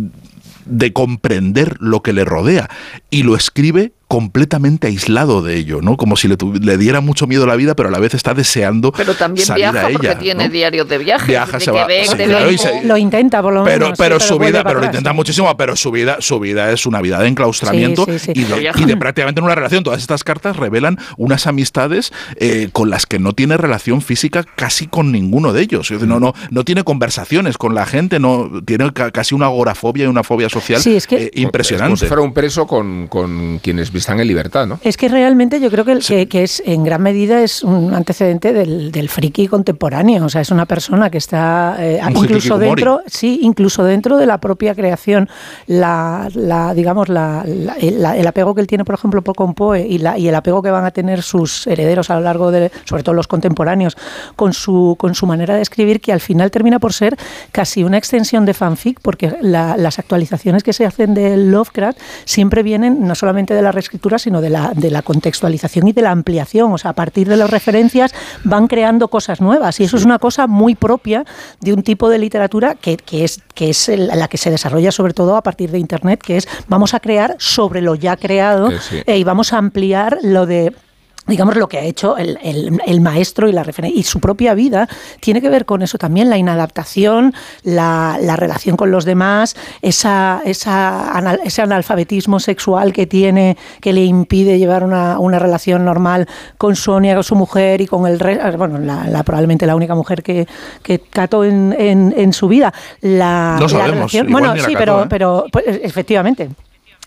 de 0.68 0.92
comprender 0.92 1.76
lo 1.78 2.02
que 2.02 2.12
le 2.12 2.24
rodea. 2.24 2.68
Y 3.08 3.22
lo 3.22 3.36
escribe 3.36 3.92
completamente 4.08 4.86
aislado 4.86 5.42
de 5.42 5.56
ello, 5.56 5.80
¿no? 5.82 5.96
Como 5.96 6.16
si 6.16 6.28
le, 6.28 6.36
tu- 6.36 6.54
le 6.54 6.78
diera 6.78 7.00
mucho 7.00 7.26
miedo 7.26 7.44
a 7.44 7.46
la 7.46 7.56
vida, 7.56 7.74
pero 7.74 7.88
a 7.88 7.92
la 7.92 7.98
vez 7.98 8.14
está 8.14 8.34
deseando 8.34 8.92
Pero 8.92 9.14
también 9.14 9.46
salir 9.46 9.64
viaja 9.70 9.86
a 9.88 9.90
porque 9.90 10.06
ella, 10.06 10.18
tiene 10.18 10.44
¿no? 10.46 10.50
diarios 10.52 10.88
de 10.88 10.98
viaje. 10.98 11.26
Viaja, 11.32 11.58
de 11.58 11.64
se 11.64 11.70
va, 11.72 11.86
sí, 11.86 12.14
claro, 12.24 12.56
se- 12.56 12.84
Lo 12.84 12.96
intenta, 12.96 13.42
por 13.42 13.52
lo 13.52 13.64
menos. 13.64 13.78
pero, 13.78 13.86
sí, 13.88 13.92
pero 13.98 14.20
su 14.20 14.38
vida, 14.38 14.62
pero 14.62 14.78
lo 14.80 14.86
intenta 14.86 15.12
muchísimo, 15.12 15.54
pero 15.56 15.74
su 15.76 15.90
vida, 15.90 16.18
su 16.20 16.38
vida 16.38 16.70
es 16.72 16.86
una 16.86 17.00
vida 17.00 17.18
de 17.20 17.28
enclaustramiento 17.28 18.04
Sí, 18.06 18.18
sí, 18.18 18.32
sí. 18.34 18.40
Y, 18.40 18.44
de, 18.44 18.58
Viaja. 18.60 18.80
y 18.80 18.84
de 18.84 18.96
prácticamente 18.96 19.40
una 19.40 19.54
relación. 19.54 19.82
Todas 19.82 20.00
estas 20.00 20.22
cartas 20.24 20.56
revelan 20.56 20.98
unas 21.16 21.46
amistades 21.46 22.12
eh, 22.36 22.68
con 22.72 22.90
las 22.90 23.06
que 23.06 23.18
no 23.18 23.32
tiene 23.32 23.56
relación 23.56 24.02
física 24.02 24.44
casi 24.44 24.86
con 24.86 25.10
ninguno 25.12 25.52
de 25.52 25.62
ellos. 25.62 25.90
Es 25.90 25.98
decir, 25.98 26.06
No, 26.08 26.20
no, 26.20 26.32
no 26.50 26.64
tiene 26.64 26.84
conversaciones 26.84 27.58
con 27.58 27.74
la 27.74 27.86
gente, 27.86 28.20
no 28.20 28.50
tiene 28.64 28.92
ca- 28.92 29.10
casi 29.10 29.34
una 29.34 29.46
agorafobia 29.46 30.04
y 30.04 30.06
una 30.08 30.22
fobia 30.22 30.48
social 30.48 30.80
Sí, 30.80 30.94
es 30.96 31.06
que- 31.06 31.16
eh, 31.16 31.24
Es 31.24 31.30
como 31.32 31.42
impresionante. 31.42 31.96
si 31.96 32.06
fuera 32.06 32.22
un 32.22 32.32
preso 32.32 32.66
con, 32.66 33.08
con 33.08 33.58
quienes 33.58 33.92
están 33.98 34.20
en 34.20 34.28
libertad, 34.28 34.66
¿no? 34.66 34.78
Es 34.82 34.96
que 34.96 35.08
realmente 35.08 35.60
yo 35.60 35.70
creo 35.70 35.84
que, 35.84 35.98
que, 35.98 36.28
que 36.28 36.42
es 36.44 36.62
en 36.64 36.84
gran 36.84 37.02
medida 37.02 37.42
es 37.42 37.62
un 37.62 37.94
antecedente 37.94 38.52
del, 38.52 38.92
del 38.92 39.08
friki 39.08 39.48
contemporáneo. 39.48 40.24
O 40.24 40.28
sea, 40.28 40.40
es 40.40 40.50
una 40.50 40.66
persona 40.66 41.10
que 41.10 41.18
está 41.18 41.76
eh, 41.78 42.00
incluso 42.24 42.58
dentro, 42.58 43.00
sí, 43.06 43.40
incluso 43.42 43.84
dentro 43.84 44.16
de 44.16 44.26
la 44.26 44.38
propia 44.38 44.74
creación, 44.74 45.28
la, 45.66 46.28
la 46.34 46.74
digamos, 46.74 47.08
la, 47.08 47.44
la- 47.46 47.76
el, 48.16 48.26
apego 48.26 48.54
que 48.54 48.60
él 48.60 48.66
tiene, 48.66 48.84
por 48.84 48.94
ejemplo, 48.94 49.22
po- 49.22 49.34
con 49.34 49.54
Poe 49.54 49.86
y, 49.86 50.00
y 50.16 50.28
el 50.28 50.34
apego 50.34 50.62
que 50.62 50.70
van 50.70 50.84
a 50.84 50.90
tener 50.90 51.22
sus 51.22 51.66
herederos 51.66 52.10
a 52.10 52.14
lo 52.16 52.20
largo 52.22 52.50
de, 52.50 52.70
sobre 52.84 53.02
todo 53.02 53.14
los 53.14 53.26
contemporáneos, 53.26 53.96
con 54.36 54.52
su, 54.52 54.96
con 54.98 55.14
su 55.14 55.26
manera 55.26 55.54
de 55.56 55.62
escribir, 55.62 56.00
que 56.00 56.12
al 56.12 56.20
final 56.20 56.50
termina 56.50 56.78
por 56.78 56.92
ser 56.92 57.16
casi 57.52 57.84
una 57.84 57.98
extensión 57.98 58.44
de 58.46 58.54
fanfic, 58.54 59.00
porque 59.00 59.36
la- 59.40 59.76
las 59.76 59.98
actualizaciones 59.98 60.62
que 60.62 60.72
se 60.72 60.86
hacen 60.86 61.14
de 61.14 61.36
Lovecraft 61.36 61.98
siempre 62.24 62.62
vienen 62.62 63.06
no 63.06 63.14
solamente 63.14 63.54
de 63.54 63.62
la 63.62 63.72
reescritura, 63.86 64.18
sino 64.18 64.40
de 64.40 64.50
la, 64.50 64.72
de 64.74 64.90
la 64.90 65.02
contextualización 65.02 65.88
y 65.88 65.92
de 65.92 66.02
la 66.02 66.10
ampliación. 66.10 66.72
O 66.72 66.78
sea, 66.78 66.90
a 66.90 66.94
partir 66.94 67.28
de 67.28 67.36
las 67.36 67.48
referencias 67.50 68.12
van 68.44 68.66
creando 68.66 69.08
cosas 69.08 69.40
nuevas. 69.40 69.78
Y 69.80 69.84
eso 69.84 69.96
es 69.96 70.04
una 70.04 70.18
cosa 70.18 70.46
muy 70.46 70.74
propia 70.74 71.24
de 71.60 71.72
un 71.72 71.82
tipo 71.82 72.08
de 72.08 72.18
literatura 72.18 72.74
que, 72.74 72.96
que 72.96 73.24
es, 73.24 73.40
que 73.54 73.70
es 73.70 73.88
la 73.88 74.28
que 74.28 74.38
se 74.38 74.50
desarrolla 74.50 74.90
sobre 74.90 75.14
todo 75.14 75.36
a 75.36 75.42
partir 75.42 75.70
de 75.70 75.78
Internet, 75.78 76.20
que 76.22 76.36
es 76.36 76.48
vamos 76.68 76.94
a 76.94 77.00
crear 77.00 77.36
sobre 77.38 77.80
lo 77.80 77.94
ya 77.94 78.16
creado 78.16 78.70
Eh, 78.70 78.78
sí. 78.80 79.02
eh, 79.06 79.18
y 79.18 79.24
vamos 79.24 79.52
a 79.52 79.58
ampliar 79.58 80.18
lo 80.22 80.46
de 80.46 80.72
digamos 81.26 81.56
lo 81.56 81.68
que 81.68 81.78
ha 81.78 81.82
hecho 81.82 82.16
el, 82.16 82.38
el- 82.42 82.80
el 82.86 83.00
maestro 83.00 83.48
y 83.48 83.52
la 83.52 83.62
referencia 83.62 83.98
y 83.98 84.04
su 84.04 84.20
propia 84.20 84.54
vida 84.54 84.88
tiene 85.20 85.40
que 85.40 85.48
ver 85.48 85.64
con 85.66 85.82
eso 85.82 85.98
también 85.98 86.30
la 86.30 86.38
inadaptación 86.38 87.34
la, 87.64 88.18
la 88.20 88.36
relación 88.36 88.76
con 88.76 88.90
los 88.90 89.04
demás 89.04 89.56
esa, 89.82 90.40
esa 90.44 91.10
anal- 91.16 91.40
ese 91.44 91.62
analfabetismo 91.62 92.38
sexual 92.40 92.92
que 92.92 93.06
tiene 93.06 93.56
que 93.80 93.92
le 93.92 94.04
impide 94.04 94.58
llevar 94.58 94.84
una, 94.84 95.18
una 95.18 95.38
relación 95.38 95.84
normal 95.84 96.28
con 96.58 96.76
Sonia 96.76 97.14
con 97.14 97.24
su 97.24 97.34
mujer 97.34 97.80
y 97.80 97.86
con 97.86 98.06
el 98.06 98.20
resto 98.20 98.56
bueno 98.58 98.78
la, 98.78 99.08
la- 99.08 99.22
probablemente 99.24 99.66
la 99.66 99.74
única 99.76 99.94
mujer 99.94 100.22
que, 100.22 100.46
que 100.82 101.00
cató 101.00 101.44
en, 101.44 101.74
en- 101.78 102.14
en 102.16 102.32
su 102.32 102.46
vida 102.48 102.72
la, 103.00 103.56
No 103.58 103.62
la 103.62 103.68
sabemos, 103.68 104.12
relación- 104.12 104.30
bueno 104.30 104.54
sí 104.56 104.74
cató, 104.74 104.78
pero 104.78 105.02
¿eh? 105.02 105.06
pero 105.08 105.44
pues, 105.50 105.64
efectivamente 105.82 106.50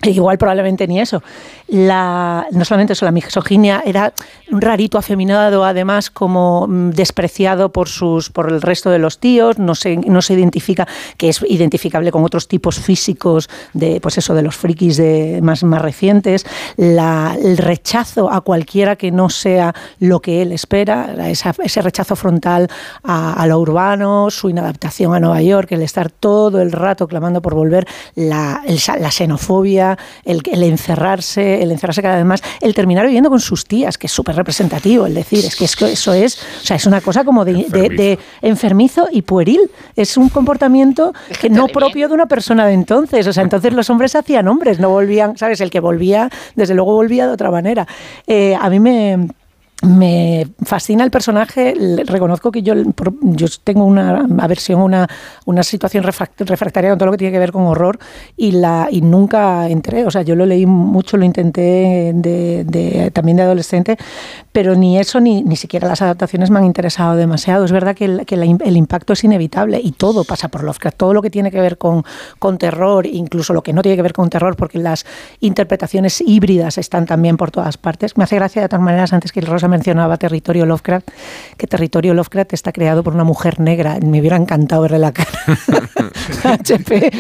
Igual 0.04 0.38
probablemente 0.38 0.88
ni 0.88 1.02
eso. 1.02 1.22
No 1.68 2.64
solamente 2.64 2.94
eso, 2.94 3.04
la 3.04 3.12
misoginia 3.12 3.84
era 3.86 4.14
un 4.50 4.62
rarito 4.62 4.98
afeminado, 4.98 5.66
además 5.66 6.10
como 6.10 6.68
mm, 6.68 6.92
despreciado 6.92 7.74
por 7.74 7.90
sus 7.90 8.30
por 8.30 8.50
el 8.50 8.62
resto 8.62 8.90
de 8.90 9.00
los 9.00 9.20
tíos, 9.20 9.60
no 9.60 9.76
se, 9.76 9.98
no 9.98 10.22
se 10.22 10.36
identifica, 10.36 10.88
que 11.18 11.28
es 11.28 11.44
identificable 11.48 12.12
con 12.12 12.24
otros 12.24 12.48
tipos 12.48 12.80
físicos 12.80 13.50
de 13.74 14.00
pues 14.00 14.18
eso 14.18 14.34
de 14.34 14.42
los 14.42 14.56
frikis 14.56 14.96
de 14.98 15.42
más, 15.44 15.64
más 15.64 15.82
recientes, 15.82 16.46
la, 16.78 17.36
el 17.38 17.58
rechazo 17.58 18.32
a 18.32 18.40
cualquiera 18.40 18.96
que 18.96 19.12
no 19.12 19.30
sea 19.30 19.76
lo 20.00 20.22
que 20.22 20.42
él 20.42 20.54
espera, 20.54 21.14
ese 21.30 21.82
rechazo 21.82 22.16
frontal 22.16 22.70
a, 23.04 23.46
lo 23.48 23.60
urbano, 23.60 24.30
su 24.32 24.50
inadaptación 24.50 25.14
a 25.14 25.20
Nueva 25.20 25.42
York, 25.42 25.74
el 25.74 25.82
estar 25.82 26.10
todo 26.10 26.62
el 26.62 26.72
rato 26.72 27.08
clamando 27.08 27.42
por 27.42 27.54
volver, 27.54 27.86
la, 28.16 28.64
la 29.00 29.12
xenofobia 29.12 29.89
soledad, 29.96 30.00
el, 30.26 30.42
el 30.52 30.64
encerrarse, 30.64 31.62
el 31.64 31.72
encerrarse 31.72 32.02
cada 32.02 32.18
vez 32.18 32.26
más, 32.26 32.42
el 32.62 32.74
terminar 32.74 33.06
viviendo 33.06 33.30
con 33.30 33.40
sus 33.40 33.66
tías, 33.66 33.98
que 33.98 34.08
es 34.08 34.14
súper 34.14 34.36
representativo, 34.36 35.06
el 35.06 35.14
decir, 35.14 35.46
es 35.46 35.56
que 35.56 35.66
es 35.66 35.76
que 35.76 35.92
eso 35.92 36.14
es, 36.14 36.38
o 36.62 36.66
sea, 36.66 36.76
es 36.76 36.86
una 36.86 37.02
cosa 37.02 37.24
como 37.24 37.46
de, 37.46 37.66
de- 37.70 37.90
de 37.90 38.20
enfermizo 38.42 39.08
y 39.12 39.22
pueril. 39.22 39.60
Es 39.96 40.18
un 40.18 40.30
comportamiento 40.30 41.14
que 41.40 41.50
no 41.50 41.68
propio 41.68 42.08
de 42.08 42.14
una 42.14 42.26
persona 42.26 42.66
de 42.66 42.74
entonces. 42.74 43.26
O 43.28 43.34
sea, 43.34 43.44
entonces 43.44 43.74
los 43.74 43.90
hombres 43.90 44.16
hacían 44.16 44.48
hombres, 44.48 44.80
no 44.80 44.90
volvían, 44.90 45.38
¿sabes? 45.38 45.62
El 45.62 45.70
que 45.70 45.80
volvía, 45.80 46.30
desde 46.56 46.74
luego 46.74 46.94
volvía 46.94 47.28
de 47.28 47.34
otra 47.34 47.52
manera. 47.52 47.88
Eh, 48.28 48.56
a 48.60 48.70
mí 48.70 48.80
me, 48.80 49.28
me 49.82 50.48
fascina 50.64 51.06
el 51.06 51.12
personaje. 51.12 51.74
Reconozco 52.06 52.52
que 52.52 52.62
yo, 52.62 52.74
yo 53.22 53.48
tengo 53.64 53.86
una 53.86 54.28
aversión, 54.40 54.82
una, 54.82 55.08
una 55.46 55.64
situación 55.64 56.04
refract- 56.04 56.46
refractaria 56.46 56.90
con 56.90 57.00
todo 57.00 57.06
lo 57.06 57.12
que 57.14 57.20
tiene 57.20 57.32
que 57.32 57.40
ver 57.40 57.54
con 57.54 57.64
horror 57.64 57.98
y, 58.36 58.52
la, 58.52 58.90
y 58.92 59.00
nunca 59.00 59.70
entré. 59.70 60.06
O 60.06 60.12
sea, 60.12 60.22
yo 60.22 60.36
lo 60.36 60.46
leí 60.46 60.66
mucho, 60.66 61.16
lo 61.16 61.24
intenté 61.24 62.14
también 63.14 63.38
de 63.38 63.44
adolescente, 63.44 63.98
pero 64.52 64.76
ni 64.76 65.00
eso 65.00 65.22
ni, 65.22 65.44
ni 65.44 65.56
siquiera 65.56 65.88
las 65.88 66.02
adaptaciones 66.02 66.50
me 66.50 66.60
han 66.60 66.66
interesado 66.66 67.16
demasiado. 67.16 67.64
Es 67.64 67.72
verdad 67.72 67.96
que, 67.96 68.06
el, 68.06 68.26
que 68.26 68.36
el 68.36 68.76
impacto 68.76 69.14
es 69.14 69.24
inevitable 69.24 69.80
y 69.82 69.94
todo 69.94 70.26
pasa 70.26 70.50
por 70.50 70.64
Lovecraft. 70.64 70.98
Todo 70.98 71.14
lo 71.14 71.22
que 71.22 71.30
tiene 71.30 71.52
que 71.52 71.62
ver 71.62 71.78
con, 71.78 72.04
con 72.38 72.58
terror, 72.58 73.06
incluso 73.06 73.54
lo 73.54 73.62
que 73.62 73.72
no 73.72 73.82
tiene 73.82 73.96
que 73.96 74.02
ver 74.02 74.14
con 74.14 74.30
terror, 74.30 74.58
porque 74.58 74.78
las 74.78 75.06
interpretaciones 75.40 76.20
híbridas 76.20 76.78
están 76.78 77.06
también 77.06 77.38
por 77.38 77.50
todas 77.52 77.78
partes. 77.78 78.18
Me 78.18 78.26
hace 78.26 78.36
gracia 78.36 78.62
de 78.62 78.68
todas 78.68 78.84
maneras, 78.84 79.14
antes 79.14 79.32
que 79.32 79.40
Rosa 79.40 79.69
mencionaba 79.70 80.18
Territorio 80.18 80.66
Lovecraft, 80.66 81.08
que 81.58 81.68
Territorio 81.68 82.14
Lovecraft 82.14 82.54
está 82.54 82.72
creado 82.74 83.04
por 83.04 83.14
una 83.14 83.24
mujer 83.24 83.60
negra. 83.62 83.98
Me 84.04 84.20
hubiera 84.20 84.36
encantado 84.36 84.82
verle 84.82 85.00
la 85.00 85.14
cara. 85.14 85.30
HP, 86.44 87.12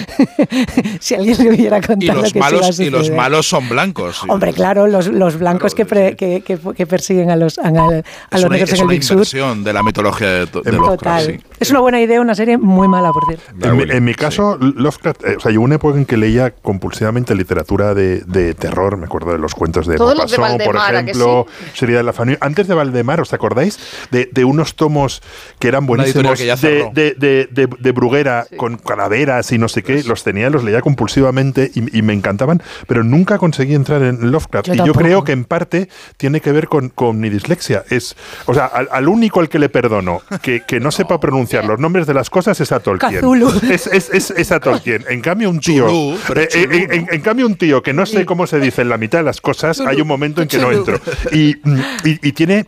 si 0.99 1.15
alguien 1.15 1.37
le 1.43 1.49
hubiera 1.53 1.77
contado 1.81 2.01
Y 2.01 2.07
lo 2.07 2.21
los 2.21 2.33
que 2.33 2.39
malos, 2.39 2.79
y 2.79 2.89
los 2.89 3.01
suceder. 3.01 3.17
malos 3.17 3.47
son 3.47 3.67
blancos. 3.69 4.21
Hombre, 4.27 4.53
claro, 4.53 4.87
los, 4.87 5.07
los 5.07 5.37
blancos 5.37 5.75
que, 5.75 5.85
pre- 5.85 6.15
que, 6.15 6.41
que- 6.41 6.57
que 6.57 6.87
persiguen 6.87 7.29
a 7.31 7.35
los, 7.35 7.57
a, 7.59 7.67
a 7.67 7.69
es 7.71 8.03
los 8.31 8.43
una, 8.43 8.49
negros 8.49 8.69
es 8.69 8.73
en 8.73 8.79
el 8.79 8.83
una 8.85 8.91
Big 8.91 9.03
Sur. 9.03 9.13
inversión 9.17 9.63
de 9.63 9.73
la 9.73 9.83
mitología 9.83 10.27
de, 10.29 10.45
de 10.45 10.71
Lovecraft. 10.71 11.25
Sí. 11.25 11.39
Es 11.59 11.69
una 11.71 11.79
buena 11.81 12.01
idea, 12.01 12.21
una 12.21 12.35
serie 12.35 12.57
muy 12.57 12.87
mala, 12.87 13.11
por 13.11 13.25
cierto. 13.25 13.43
En 13.67 13.77
mi, 13.77 13.83
en 13.83 14.03
mi 14.03 14.13
caso, 14.15 14.57
Lovecraft, 14.59 15.23
eh, 15.25 15.35
o 15.37 15.39
sea, 15.39 15.51
yo 15.51 15.61
una 15.61 15.75
época 15.75 15.97
en 15.97 16.05
que 16.05 16.17
leía 16.17 16.51
compulsivamente 16.51 17.35
literatura 17.35 17.93
de, 17.93 18.19
de 18.21 18.53
terror, 18.53 18.97
me 18.97 19.05
acuerdo 19.05 19.31
de 19.31 19.37
los 19.37 19.53
cuentos 19.55 19.87
de 19.87 19.97
Todos 19.97 20.17
los 20.17 20.31
de 20.31 20.37
Maupassant, 20.37 20.63
por 20.65 20.75
Valdemar, 20.75 20.95
¿a 20.95 21.05
que 21.05 21.11
ejemplo, 21.11 21.47
sería 21.73 21.97
de 21.97 22.03
la 22.03 22.13
familia. 22.13 22.38
Antes 22.41 22.67
de 22.67 22.73
Valdemar, 22.75 23.21
¿os 23.21 23.33
acordáis? 23.33 23.79
De, 24.11 24.29
de 24.31 24.45
unos 24.45 24.75
tomos 24.75 25.21
que 25.59 25.67
eran 25.67 25.85
buenísimos 25.85 26.39
que 26.39 26.45
de, 26.67 26.89
de, 26.93 27.13
de, 27.17 27.47
de- 27.51 27.67
de 27.79 27.91
Bruguera 27.91 28.45
con 28.57 28.77
calaveras 28.77 29.51
y 29.51 29.57
no 29.57 29.67
sé 29.67 29.83
qué, 29.83 30.03
los 30.03 30.23
tenía, 30.23 30.49
los 30.49 30.63
leía 30.63 30.81
compulsivamente 30.81 31.71
y, 31.73 31.97
y 31.97 32.01
me 32.01 32.13
encantaban, 32.13 32.61
pero 32.87 33.03
nunca 33.03 33.37
conseguí 33.37 33.73
entrar 33.75 34.01
en 34.03 34.31
Lovecraft. 34.31 34.67
Yo 34.67 34.73
y 34.73 34.77
yo 34.77 34.83
tampoco. 34.85 34.99
creo 35.05 35.23
que 35.23 35.31
en 35.31 35.45
parte 35.45 35.89
tiene 36.17 36.41
que 36.41 36.51
ver 36.51 36.67
con, 36.67 36.89
con 36.89 37.19
mi 37.19 37.29
dislexia. 37.29 37.83
Es, 37.89 38.15
o 38.45 38.53
sea, 38.53 38.65
al, 38.65 38.87
al 38.91 39.07
único 39.07 39.39
al 39.39 39.49
que 39.49 39.59
le 39.59 39.69
perdono 39.69 40.21
que, 40.41 40.61
que 40.65 40.79
no 40.79 40.91
sepa 40.99 41.19
pronunciar 41.19 41.65
los 41.65 41.79
nombres 41.79 42.07
de 42.07 42.13
las 42.13 42.29
cosas 42.29 42.59
es 42.61 42.71
a 42.71 42.79
Tolkien. 42.79 43.21
Es, 43.69 43.87
es, 43.87 44.09
es, 44.13 44.31
es 44.31 44.51
a 44.51 44.59
Tolkien. 44.59 45.05
En 45.09 45.21
cambio, 45.21 45.49
un 45.49 45.59
tío. 45.59 45.87
Chulú, 45.87 46.15
eh, 46.35 46.41
eh, 46.41 46.47
chulú, 46.49 46.75
en, 46.75 47.07
en 47.11 47.21
cambio, 47.21 47.45
un 47.45 47.55
tío 47.55 47.81
que 47.81 47.93
no 47.93 48.05
sé 48.05 48.25
cómo 48.25 48.47
se 48.47 48.59
dice 48.59 48.81
en 48.81 48.89
la 48.89 48.97
mitad 48.97 49.19
de 49.19 49.23
las 49.25 49.41
cosas, 49.41 49.79
hay 49.81 50.01
un 50.01 50.07
momento 50.07 50.41
en 50.41 50.47
que 50.47 50.57
no 50.57 50.71
entro. 50.71 50.99
Y, 51.31 51.55
mm, 51.63 51.79
y, 52.05 52.28
y 52.29 52.33
tiene. 52.33 52.65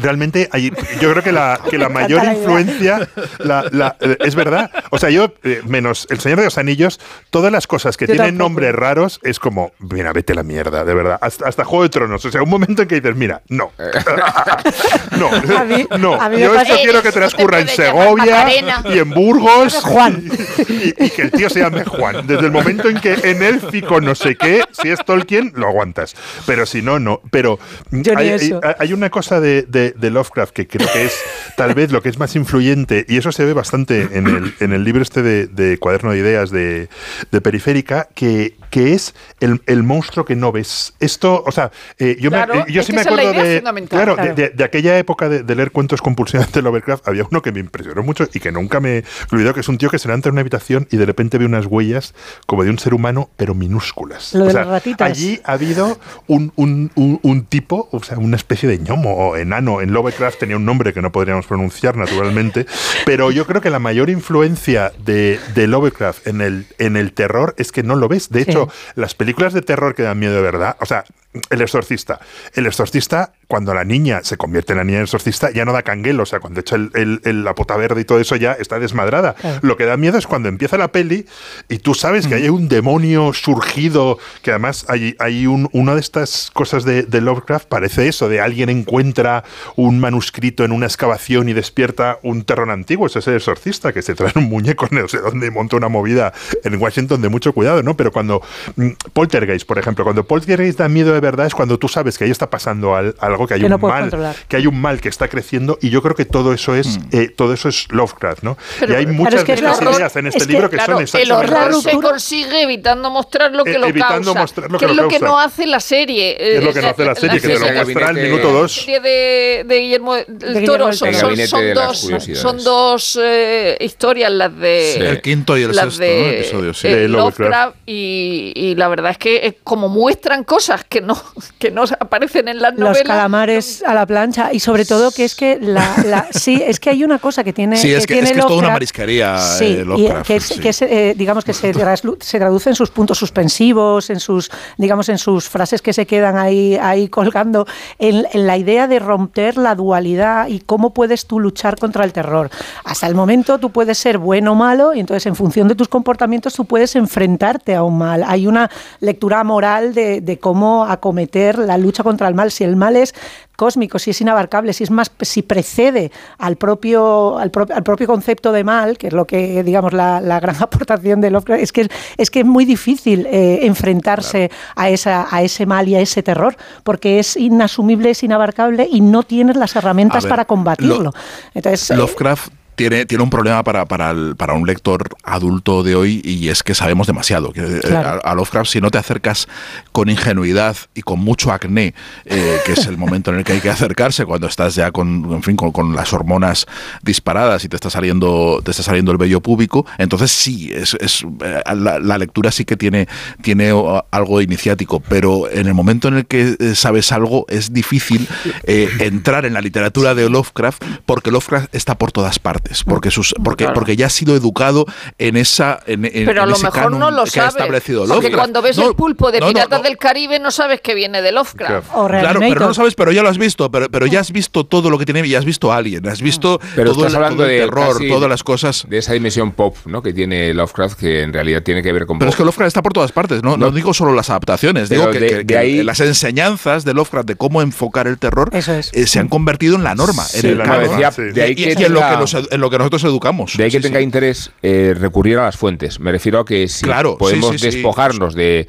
Realmente, 0.00 0.48
hay- 0.52 0.70
yo 1.00 1.10
creo 1.10 1.22
que 1.22 1.32
la, 1.32 1.58
que 1.68 1.76
la 1.76 1.88
mayor 1.88 2.22
influencia 2.24 3.08
la- 3.38 3.64
la- 3.72 3.96
eh, 4.00 4.16
es 4.20 4.34
verdad. 4.36 4.70
O 4.90 4.98
sea, 4.98 5.10
yo, 5.10 5.34
eh, 5.42 5.62
menos 5.66 6.06
El 6.10 6.20
Señor 6.20 6.38
de 6.38 6.44
los 6.44 6.58
Anillos, 6.58 7.00
todas 7.30 7.50
las 7.50 7.66
cosas 7.66 7.96
que 7.96 8.06
Yo 8.06 8.12
tienen 8.12 8.30
tampoco. 8.38 8.48
nombres 8.50 8.74
raros 8.74 9.18
es 9.24 9.40
como, 9.40 9.72
mira, 9.80 10.12
vete 10.12 10.32
a 10.32 10.36
la 10.36 10.42
mierda, 10.44 10.84
de 10.84 10.94
verdad. 10.94 11.18
Hasta, 11.20 11.48
hasta 11.48 11.64
Juego 11.64 11.82
de 11.82 11.88
Tronos. 11.88 12.24
O 12.24 12.30
sea, 12.30 12.40
un 12.42 12.48
momento 12.50 12.82
en 12.82 12.88
que 12.88 13.00
dices, 13.00 13.16
mira, 13.16 13.42
no. 13.48 13.72
no, 15.18 15.28
A 15.58 15.64
mí- 15.64 15.86
no. 15.98 16.14
a 16.20 16.28
mí 16.28 16.36
me 16.36 16.42
yo 16.42 16.54
eso 16.54 16.74
quiero 16.82 17.02
que 17.02 17.12
transcurra 17.12 17.60
en 17.60 17.68
Segovia 17.68 18.46
y 18.94 18.98
en 18.98 19.10
Burgos. 19.10 19.74
Juan. 19.82 20.22
Y, 20.68 21.04
y 21.04 21.10
que 21.10 21.22
el 21.22 21.30
tío 21.32 21.50
se 21.50 21.60
llame 21.60 21.84
Juan. 21.84 22.26
Desde 22.26 22.46
el 22.46 22.52
momento 22.52 22.88
en 22.88 23.00
que 23.00 23.14
en 23.24 23.42
élfico 23.42 24.00
no 24.00 24.14
sé 24.14 24.36
qué, 24.36 24.62
si 24.80 24.88
es 24.90 25.04
Tolkien, 25.04 25.52
lo 25.56 25.66
aguantas. 25.68 26.14
Pero 26.46 26.66
si 26.66 26.82
no, 26.82 26.98
no. 26.98 27.20
Pero 27.30 27.58
Yo 27.90 28.16
hay- 28.16 28.52
hay 28.78 28.92
una 28.92 29.10
cosa 29.10 29.40
de, 29.40 29.62
de- 29.70 29.92
de 29.92 30.10
Lovecraft 30.10 30.52
que 30.52 30.66
creo 30.66 30.88
que 30.92 31.04
es 31.06 31.14
tal 31.56 31.74
vez 31.74 31.90
lo 31.92 32.02
que 32.02 32.08
es 32.08 32.18
más 32.18 32.34
influyente, 32.36 33.04
y 33.08 33.16
eso 33.18 33.32
se 33.32 33.44
ve 33.44 33.52
bastante 33.52 34.08
en 34.12 34.26
el, 34.26 34.54
en 34.60 34.72
el 34.72 34.84
libro 34.84 35.02
este 35.02 35.22
de, 35.22 35.46
de 35.46 35.78
Cuaderno 35.78 36.12
de 36.12 36.18
Ideas 36.18 36.50
de, 36.50 36.88
de 37.30 37.40
Periférica, 37.40 38.08
que, 38.14 38.56
que 38.70 38.92
es 38.94 39.14
el, 39.40 39.60
el 39.66 39.82
monstruo 39.82 40.24
que 40.24 40.36
no 40.36 40.52
ves. 40.52 40.94
Esto, 41.00 41.42
o 41.46 41.52
sea, 41.52 41.70
eh, 41.98 42.16
yo, 42.20 42.30
Claro, 42.30 42.54
me, 42.54 42.60
eh, 42.60 42.64
yo 42.68 42.80
es 42.80 42.86
sí 42.86 42.92
que 42.92 42.96
me 42.96 43.02
acuerdo 43.02 43.32
de, 43.42 43.56
fundamental. 43.58 43.98
claro, 43.98 44.16
de- 44.16 44.20
Claro. 44.22 44.34
de, 44.34 44.48
de 44.50 44.64
aquella 44.64 44.98
época 44.98 45.28
de, 45.28 45.42
de 45.42 45.54
leer 45.54 45.70
cuentos 45.70 46.00
compulsivamente 46.02 46.58
de 46.60 46.62
Lovecraft, 46.62 47.06
había 47.08 47.24
uno 47.30 47.42
que 47.42 47.52
me 47.52 47.60
impresionó 47.60 48.02
mucho 48.02 48.28
y 48.32 48.40
que 48.40 48.52
nunca 48.52 48.80
me 48.80 49.04
olvidó, 49.32 49.52
que 49.54 49.60
es 49.60 49.68
un 49.68 49.78
tío 49.78 49.90
que 49.90 49.98
se 49.98 50.08
levanta 50.08 50.28
en 50.28 50.34
una 50.34 50.40
habitación 50.42 50.86
y 50.90 50.96
de 50.96 51.06
repente 51.06 51.38
ve 51.38 51.44
unas 51.46 51.66
huellas 51.66 52.14
como 52.46 52.64
de 52.64 52.70
un 52.70 52.78
ser 52.78 52.94
humano, 52.94 53.30
pero 53.36 53.54
minúsculas. 53.54 54.34
Lo 54.34 54.46
de 54.46 54.52
las 54.54 54.66
ratitas. 54.66 55.10
Allí 55.10 55.40
ha 55.44 55.52
habido 55.52 55.98
un, 56.26 56.52
un- 56.56 56.90
un- 56.94 57.20
un 57.22 57.44
tipo, 57.44 57.88
o 57.92 58.02
sea, 58.02 58.18
una 58.18 58.36
especie 58.36 58.68
de 58.68 58.78
ñomo 58.78 59.14
o 59.14 59.36
enano. 59.36 59.59
En 59.60 59.92
Lovecraft 59.92 60.38
tenía 60.38 60.56
un 60.56 60.64
nombre 60.64 60.92
que 60.92 61.02
no 61.02 61.12
podríamos 61.12 61.46
pronunciar, 61.46 61.96
naturalmente, 61.96 62.66
pero 63.04 63.30
yo 63.30 63.46
creo 63.46 63.60
que 63.60 63.70
la 63.70 63.78
mayor 63.78 64.08
influencia 64.10 64.92
de, 65.04 65.38
de 65.54 65.66
Lovecraft 65.66 66.26
en 66.26 66.40
el, 66.40 66.66
en 66.78 66.96
el 66.96 67.12
terror 67.12 67.54
es 67.58 67.72
que 67.72 67.82
no 67.82 67.94
lo 67.96 68.08
ves. 68.08 68.30
De 68.30 68.44
Sí. 68.44 68.50
hecho, 68.50 68.68
las 68.94 69.14
películas 69.14 69.52
de 69.52 69.60
terror 69.62 69.94
que 69.94 70.02
dan 70.02 70.18
miedo 70.18 70.34
de 70.34 70.40
verdad, 70.42 70.76
o 70.80 70.86
sea, 70.86 71.04
el 71.50 71.60
exorcista. 71.62 72.18
El 72.54 72.66
exorcista, 72.66 73.32
cuando 73.46 73.72
la 73.74 73.84
niña 73.84 74.20
se 74.24 74.36
convierte 74.36 74.72
en 74.72 74.78
la 74.78 74.84
niña 74.84 74.98
del 74.98 75.04
exorcista, 75.04 75.50
ya 75.50 75.64
no 75.64 75.72
da 75.72 75.82
canguelo. 75.82 76.24
O 76.24 76.26
sea, 76.26 76.40
cuando 76.40 76.60
echa 76.60 76.76
el, 76.76 76.90
el- 76.94 77.20
el- 77.24 77.44
la 77.44 77.54
pota 77.54 77.76
verde 77.76 78.00
y 78.00 78.04
todo 78.04 78.18
eso 78.20 78.34
ya 78.36 78.52
está 78.52 78.78
desmadrada. 78.80 79.34
Claro. 79.34 79.58
Lo 79.62 79.76
que 79.76 79.84
da 79.86 79.96
miedo 79.96 80.18
es 80.18 80.26
cuando 80.26 80.48
empieza 80.48 80.76
la 80.76 80.88
peli 80.92 81.26
y 81.68 81.78
tú 81.78 81.94
sabes 81.94 82.26
que 82.26 82.34
hay 82.34 82.48
un 82.48 82.68
demonio 82.68 83.32
surgido, 83.32 84.18
que 84.42 84.50
además 84.50 84.84
hay, 84.88 85.14
hay 85.18 85.46
un- 85.46 85.68
una 85.72 85.94
de 85.94 86.00
estas 86.00 86.50
cosas 86.52 86.84
de, 86.84 87.02
de 87.04 87.20
Lovecraft, 87.20 87.68
parece 87.68 88.08
eso, 88.08 88.28
de 88.28 88.40
alguien 88.40 88.68
encuentra 88.68 89.44
un 89.76 90.00
manuscrito 90.00 90.64
en 90.64 90.72
una 90.72 90.86
excavación 90.86 91.48
y 91.48 91.52
despierta 91.52 92.18
un 92.22 92.42
terror 92.44 92.70
antiguo. 92.70 93.06
Ese 93.06 93.20
es 93.20 93.28
el 93.28 93.36
exorcista, 93.36 93.92
que 93.92 94.02
se 94.02 94.14
trae 94.14 94.32
un 94.34 94.44
muñeco 94.48 94.88
no 94.90 95.06
sé 95.08 95.18
dónde 95.18 95.46
y 95.46 95.50
monta 95.50 95.76
una 95.76 95.88
movida 95.88 96.32
en 96.64 96.76
Washington 96.80 97.22
de 97.22 97.28
mucho 97.28 97.52
cuidado, 97.52 97.82
¿no? 97.82 97.96
Pero 97.96 98.10
cuando 98.12 98.42
mm, 98.76 98.88
Poltergeist, 99.12 99.66
por 99.66 99.78
ejemplo, 99.78 100.04
cuando 100.04 100.24
Poltergeist 100.24 100.78
da 100.78 100.88
miedo 100.88 101.19
de 101.20 101.26
verdad 101.28 101.46
es 101.46 101.54
cuando 101.54 101.78
tú 101.78 101.88
sabes 101.88 102.16
que 102.18 102.24
ahí 102.24 102.30
está 102.30 102.48
pasando 102.50 102.94
al- 102.96 103.14
algo, 103.18 103.46
que 103.46 103.54
hay 103.54 103.60
Que 103.60 103.66
un 103.66 103.70
no 103.72 103.78
mal, 103.78 104.02
controlar. 104.02 104.36
que 104.48 104.56
hay 104.56 104.66
un 104.66 104.80
mal 104.80 105.00
que 105.00 105.08
está 105.08 105.28
creciendo 105.28 105.78
y 105.80 105.90
yo 105.90 106.02
creo 106.02 106.14
que 106.14 106.24
todo 106.24 106.52
eso 106.52 106.74
es 106.74 106.98
eh, 107.12 107.28
todo 107.28 107.52
eso 107.54 107.68
es 107.68 107.86
Lovecraft, 107.90 108.42
¿no? 108.42 108.56
Pero- 108.80 108.92
y 108.92 108.96
hay 108.96 109.06
muchas 109.06 109.34
es 109.40 109.44
que 109.44 109.52
de 109.54 109.58
el 109.60 109.64
estas 109.66 109.80
horror- 109.80 109.94
ideas 109.96 110.16
en 110.16 110.26
este 110.26 110.46
libro 110.46 110.70
que, 110.70 110.76
Claro, 110.76 110.92
son 110.94 110.98
el 111.00 111.02
exactamente 111.04 111.54
horror 111.54 111.70
eso. 111.70 111.80
se 111.82 111.90
consigue 111.92 112.62
evitando 112.62 113.10
mostrar 113.10 113.52
lo 113.52 113.64
que 113.64 113.72
Eh, 113.72 113.78
lo 113.78 113.86
evitando 113.86 114.32
causa, 114.32 114.40
mostrar 114.40 114.70
lo 114.70 114.78
que 114.78 114.86
que 114.86 114.92
es 114.92 114.96
lo 114.96 115.02
lo 115.04 115.08
que 115.08 115.18
no 115.20 115.38
hace 115.38 115.66
la 115.66 115.80
serie. 115.80 116.36
Es 116.58 116.64
lo 116.64 116.72
que 116.72 116.80
no 116.82 116.88
hace 116.88 117.04
la 117.04 117.14
serie, 117.14 117.40
que 117.40 117.48
te 117.48 117.58
lo 117.58 117.72
muestra 117.84 118.08
al 118.08 118.14
minuto 118.16 118.46
La 118.48 118.52
dos. 118.60 118.72
serie 118.72 119.00
de, 119.00 119.64
de 119.66 119.80
Guillermo 119.80 120.14
del 120.16 120.64
Toro 120.64 120.92
son. 120.92 121.08
El 121.08 121.14
son- 121.16 121.36
son 121.46 121.74
dos, 121.74 122.08
son 122.34 122.64
dos 122.64 123.18
eh, 123.22 123.76
historias 123.80 124.30
las 124.32 124.56
de 124.56 124.92
Sí. 124.94 125.00
El 125.02 125.20
quinto 125.20 125.56
y 125.58 125.62
el 125.62 125.74
sexto 125.74 126.02
episodio, 126.04 126.74
sí. 126.74 126.88
eh, 126.88 126.94
De 126.96 127.08
Lovecraft. 127.08 127.76
Y, 127.86 128.52
y 128.54 128.74
la 128.76 128.88
verdad 128.88 129.10
es 129.12 129.18
que 129.18 129.36
eh, 129.46 129.58
como 129.64 129.88
muestran 129.88 130.44
cosas 130.44 130.84
que 130.88 131.00
no 131.00 131.09
que 131.58 131.70
no 131.70 131.84
aparecen 131.98 132.48
en 132.48 132.60
las 132.60 132.72
Los 132.72 132.80
novelas. 132.80 133.02
calamares 133.02 133.82
a 133.86 133.94
la 133.94 134.06
plancha 134.06 134.52
y 134.52 134.60
sobre 134.60 134.84
todo 134.84 135.10
que 135.10 135.24
es 135.24 135.34
que 135.34 135.58
la, 135.60 135.94
la- 136.06 136.26
sí 136.32 136.62
es 136.66 136.80
que 136.80 136.90
hay 136.90 137.04
una 137.04 137.18
cosa 137.18 137.44
que 137.44 137.52
tiene 137.52 137.76
Sí, 137.76 137.92
es 137.92 138.06
que- 138.06 138.14
tiene 138.14 138.28
es 138.28 138.32
que 138.34 138.38
es 138.40 138.46
toda 138.46 138.58
una 138.58 138.70
marisquería, 138.70 139.38
sí, 139.38 139.64
eh, 139.64 139.80
y 139.80 139.84
Lovecraft, 139.84 140.26
que, 140.26 140.36
es- 140.36 140.44
sí. 140.44 140.60
que 140.60 140.68
es, 140.70 140.82
eh, 140.82 141.14
digamos 141.16 141.44
que 141.44 141.52
se, 141.52 141.72
se 142.20 142.38
traduce 142.38 142.70
en 142.70 142.76
sus 142.76 142.90
puntos 142.90 143.18
suspensivos 143.18 144.10
en 144.10 144.20
sus 144.20 144.50
digamos 144.78 145.08
en 145.08 145.18
sus 145.18 145.48
frases 145.48 145.82
que 145.82 145.92
se 145.92 146.06
quedan 146.06 146.36
ahí 146.36 146.76
ahí 146.76 147.08
colgando 147.08 147.66
en, 147.98 148.26
en 148.32 148.46
la 148.46 148.56
idea 148.56 148.86
de 148.86 148.98
romper 148.98 149.56
la 149.56 149.74
dualidad 149.74 150.46
y 150.48 150.60
cómo 150.60 150.90
puedes 150.94 151.26
tú 151.26 151.40
luchar 151.40 151.76
contra 151.78 152.04
el 152.04 152.12
terror. 152.12 152.50
Hasta 152.84 153.06
el 153.06 153.14
momento 153.14 153.58
tú 153.58 153.70
puedes 153.70 153.98
ser 153.98 154.18
bueno 154.18 154.52
o 154.52 154.54
malo 154.54 154.94
y 154.94 155.00
entonces 155.00 155.26
en 155.26 155.36
función 155.36 155.68
de 155.68 155.74
tus 155.74 155.88
comportamientos 155.88 156.54
tú 156.54 156.64
puedes 156.64 156.94
enfrentarte 156.96 157.74
a 157.74 157.82
un 157.82 157.98
mal. 157.98 158.24
Hay 158.26 158.46
una 158.46 158.70
lectura 159.00 159.42
moral 159.44 159.94
de, 159.94 160.20
de 160.20 160.38
cómo 160.38 160.84
acometer 161.00 161.58
la 161.58 161.76
lucha 161.78 162.02
contra 162.04 162.28
el 162.28 162.34
mal 162.34 162.50
si 162.50 162.62
el 162.64 162.76
mal 162.76 162.94
es 162.96 163.14
cósmico, 163.56 163.98
si 163.98 164.10
es 164.10 164.20
inabarcable, 164.20 164.72
si 164.72 164.84
es 164.84 164.90
más, 164.90 165.10
si 165.20 165.42
precede 165.42 166.10
al 166.38 166.56
propio, 166.56 167.36
al, 167.38 167.50
pro- 167.50 167.66
al 167.74 167.82
propio 167.82 168.06
concepto 168.06 168.52
de 168.52 168.64
mal, 168.64 168.96
que 168.96 169.08
es 169.08 169.12
lo 169.12 169.26
que, 169.26 169.62
digamos, 169.62 169.92
la, 169.92 170.20
la 170.20 170.40
gran 170.40 170.56
aportación 170.62 171.20
de 171.20 171.30
Lovecraft, 171.30 171.62
es 171.62 171.72
que 171.72 171.88
es, 172.16 172.30
que 172.30 172.40
es 172.40 172.46
muy 172.46 172.64
difícil 172.64 173.26
eh, 173.30 173.60
enfrentarse 173.66 174.50
a, 174.76 174.88
esa, 174.88 175.26
a 175.30 175.42
ese 175.42 175.66
mal 175.66 175.88
y 175.88 175.94
a 175.94 176.00
ese 176.00 176.22
terror, 176.22 176.56
porque 176.84 177.18
es 177.18 177.36
inasumible, 177.36 178.10
es 178.10 178.22
inabarcable 178.22 178.88
y 178.90 179.00
no 179.02 179.22
tienes 179.24 179.56
las 179.56 179.74
herramientas 179.76 180.22
ver, 180.24 180.30
para 180.30 180.44
combatirlo. 180.46 181.02
lo- 181.02 181.12
Entonces, 181.54 181.90
eh, 181.90 181.96
Lovecraft 181.96 182.52
tiene, 182.80 183.04
tiene 183.04 183.22
un 183.24 183.30
problema 183.30 183.62
para, 183.62 183.84
para, 183.84 184.10
el- 184.10 184.36
para 184.36 184.54
un 184.54 184.66
lector 184.66 185.08
adulto 185.22 185.82
de 185.82 185.94
hoy 185.94 186.22
y 186.24 186.48
es 186.48 186.62
que 186.62 186.74
sabemos 186.74 187.06
demasiado. 187.06 187.52
Que, 187.52 187.60
eh, 187.60 187.80
Claro. 187.82 188.20
a, 188.24 188.30
a 188.30 188.34
Lovecraft, 188.34 188.70
si 188.70 188.80
no 188.80 188.90
te 188.90 188.96
acercas 188.98 189.48
con 189.92 190.08
ingenuidad 190.08 190.76
y 190.94 191.02
con 191.02 191.18
mucho 191.20 191.52
acné, 191.52 191.94
eh, 192.24 192.58
que 192.64 192.72
es 192.72 192.86
el 192.86 192.96
momento 192.96 193.30
en 193.32 193.38
el 193.38 193.44
que 193.44 193.52
hay 193.52 193.60
que 193.60 193.68
acercarse 193.70 194.24
cuando 194.24 194.46
estás 194.46 194.74
ya 194.74 194.90
con, 194.92 195.30
en 195.32 195.42
fin, 195.42 195.56
con, 195.56 195.72
con 195.72 195.94
las 195.94 196.12
hormonas 196.12 196.66
disparadas 197.02 197.64
y 197.64 197.68
te 197.68 197.76
está 197.76 197.90
saliendo, 197.90 198.60
te 198.64 198.70
está 198.70 198.82
saliendo 198.82 199.12
el 199.12 199.18
vello 199.18 199.40
púbico, 199.40 199.84
entonces 199.98 200.30
sí, 200.30 200.70
es, 200.72 200.94
es, 201.00 201.24
eh, 201.44 201.62
la, 201.76 201.98
la 201.98 202.18
lectura 202.18 202.50
sí 202.50 202.64
que 202.64 202.76
tiene, 202.76 203.08
tiene 203.42 203.70
algo 204.10 204.40
iniciático, 204.40 205.00
pero 205.00 205.50
en 205.50 205.66
el 205.66 205.74
momento 205.74 206.08
en 206.08 206.14
el 206.18 206.26
que 206.26 206.56
sabes 206.74 207.12
algo 207.12 207.44
es 207.48 207.72
difícil 207.72 208.26
eh, 208.64 208.88
entrar 209.00 209.44
en 209.44 209.52
la 209.54 209.60
literatura 209.60 210.14
de 210.14 210.30
Lovecraft 210.30 210.82
porque 211.06 211.30
Lovecraft 211.30 211.74
está 211.74 211.94
por 211.96 212.12
todas 212.12 212.38
partes, 212.38 212.69
porque 212.86 213.10
sus, 213.10 213.34
porque, 213.42 213.64
Claro. 213.64 213.74
porque 213.74 213.96
ya 213.96 214.06
ha 214.06 214.10
sido 214.10 214.34
educado 214.36 214.86
en 215.18 215.36
esa 215.36 215.80
en, 215.86 216.04
en- 216.04 216.24
Pero 216.26 216.40
a 216.40 216.44
en 216.44 216.50
lo 216.50 216.56
ese 216.56 216.64
mejor 216.64 216.80
canon 216.84 216.98
no 217.00 217.10
lo 217.10 217.24
que 217.24 217.30
ha 217.30 217.32
sabes. 217.44 217.54
establecido 217.56 218.00
Porque 218.00 218.14
Lovecraft. 218.14 218.36
cuando 218.36 218.62
ves 218.62 218.78
No, 218.78 218.88
el 218.88 218.94
pulpo 218.94 219.30
de 219.32 219.40
no, 219.40 219.46
no, 219.46 219.52
Piratas 219.52 219.78
no. 219.80 219.84
del 219.84 219.96
Caribe 219.98 220.38
no 220.38 220.50
sabes 220.50 220.80
que 220.80 220.94
viene 220.94 221.22
de 221.22 221.32
Lovecraft. 221.32 221.88
O 221.94 222.06
Claro, 222.08 222.40
pero 222.40 222.60
no 222.60 222.68
lo 222.68 222.74
sabes, 222.74 222.94
pero 222.94 223.12
ya 223.12 223.22
lo 223.22 223.28
has 223.28 223.38
visto, 223.38 223.70
pero, 223.70 223.88
pero 223.90 224.06
ya 224.06 224.20
has 224.20 224.32
visto 224.32 224.64
todo 224.64 224.90
lo 224.90 224.98
que 224.98 225.04
tiene, 225.04 225.26
ya 225.28 225.38
has 225.38 225.44
visto 225.44 225.72
Alien, 225.72 226.06
has 226.08 226.20
visto 226.22 226.60
Pero 226.74 226.92
todo, 226.92 227.06
estás 227.06 227.12
el, 227.12 227.16
hablando 227.16 227.36
todo 227.42 227.46
el 227.46 227.52
de 227.52 227.64
terror, 227.66 227.98
todas 228.08 228.28
las 228.30 228.42
cosas. 228.44 228.86
de 228.88 228.98
esa 228.98 229.12
dimensión 229.12 229.52
pop, 229.52 229.76
¿no? 229.86 230.02
Que 230.02 230.12
tiene 230.12 230.52
Lovecraft, 230.54 230.98
que 230.98 231.22
en 231.22 231.32
realidad 231.32 231.62
tiene 231.62 231.82
que 231.82 231.92
ver 231.92 232.06
con 232.06 232.18
Pero 232.18 232.28
pop. 232.30 232.34
es 232.34 232.36
que 232.36 232.44
Lovecraft 232.44 232.68
está 232.68 232.82
por 232.82 232.92
todas 232.92 233.12
partes, 233.12 233.42
no, 233.42 233.56
no, 233.56 233.66
No. 233.66 233.70
digo 233.72 233.92
solo 233.94 234.12
las 234.14 234.30
adaptaciones, 234.30 234.88
Pero 234.88 235.00
digo 235.02 235.12
que, 235.12 235.20
de- 235.20 235.28
que- 235.28 235.34
de 235.36 235.46
que 235.46 235.58
ahí- 235.58 235.82
las 235.82 236.00
enseñanzas 236.00 236.84
de 236.84 236.94
Lovecraft 236.94 237.26
de 237.28 237.36
cómo 237.36 237.62
enfocar 237.62 238.06
el 238.06 238.18
terror 238.18 238.50
Eso 238.52 238.74
es. 238.74 238.90
eh, 238.92 239.06
se 239.06 239.18
han 239.18 239.28
convertido 239.28 239.76
en 239.76 239.84
la 239.84 239.94
norma, 239.94 240.24
Sí, 240.24 240.40
en 240.40 240.46
el 240.52 240.58
la 240.58 240.64
Como 240.64 240.74
canon. 240.76 240.90
norma, 240.92 241.06
decía, 241.08 241.24
sí. 241.26 241.32
de 241.32 241.42
ahí 241.42 241.52
y, 241.52 241.54
que 241.54 241.62
y 241.80 241.84
en, 241.84 241.94
lo 241.94 242.00
que 242.00 242.16
nos 242.16 242.34
en 242.50 242.60
lo 242.60 242.70
que 242.70 242.78
nosotros 242.78 243.02
educamos. 243.04 243.56
De 243.56 243.64
ahí 243.64 243.70
que 243.70 243.78
Sí, 243.78 243.82
tenga 243.82 243.98
sí. 243.98 244.04
interés 244.04 244.50
eh, 244.62 244.94
recurrir 244.98 245.38
a 245.38 245.44
las 245.44 245.56
fuentes. 245.56 246.00
Me 246.00 246.12
refiero 246.12 246.40
a 246.40 246.44
que 246.44 246.68
si 246.68 246.84
Claro, 246.84 247.16
podemos 247.18 247.60
despojarnos 247.60 248.34
de 248.34 248.66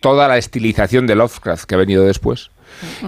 toda 0.00 0.28
la 0.28 0.38
estilización 0.38 1.06
de 1.06 1.14
Lovecraft 1.14 1.64
que 1.64 1.74
ha 1.74 1.78
venido 1.78 2.04
después. 2.04 2.50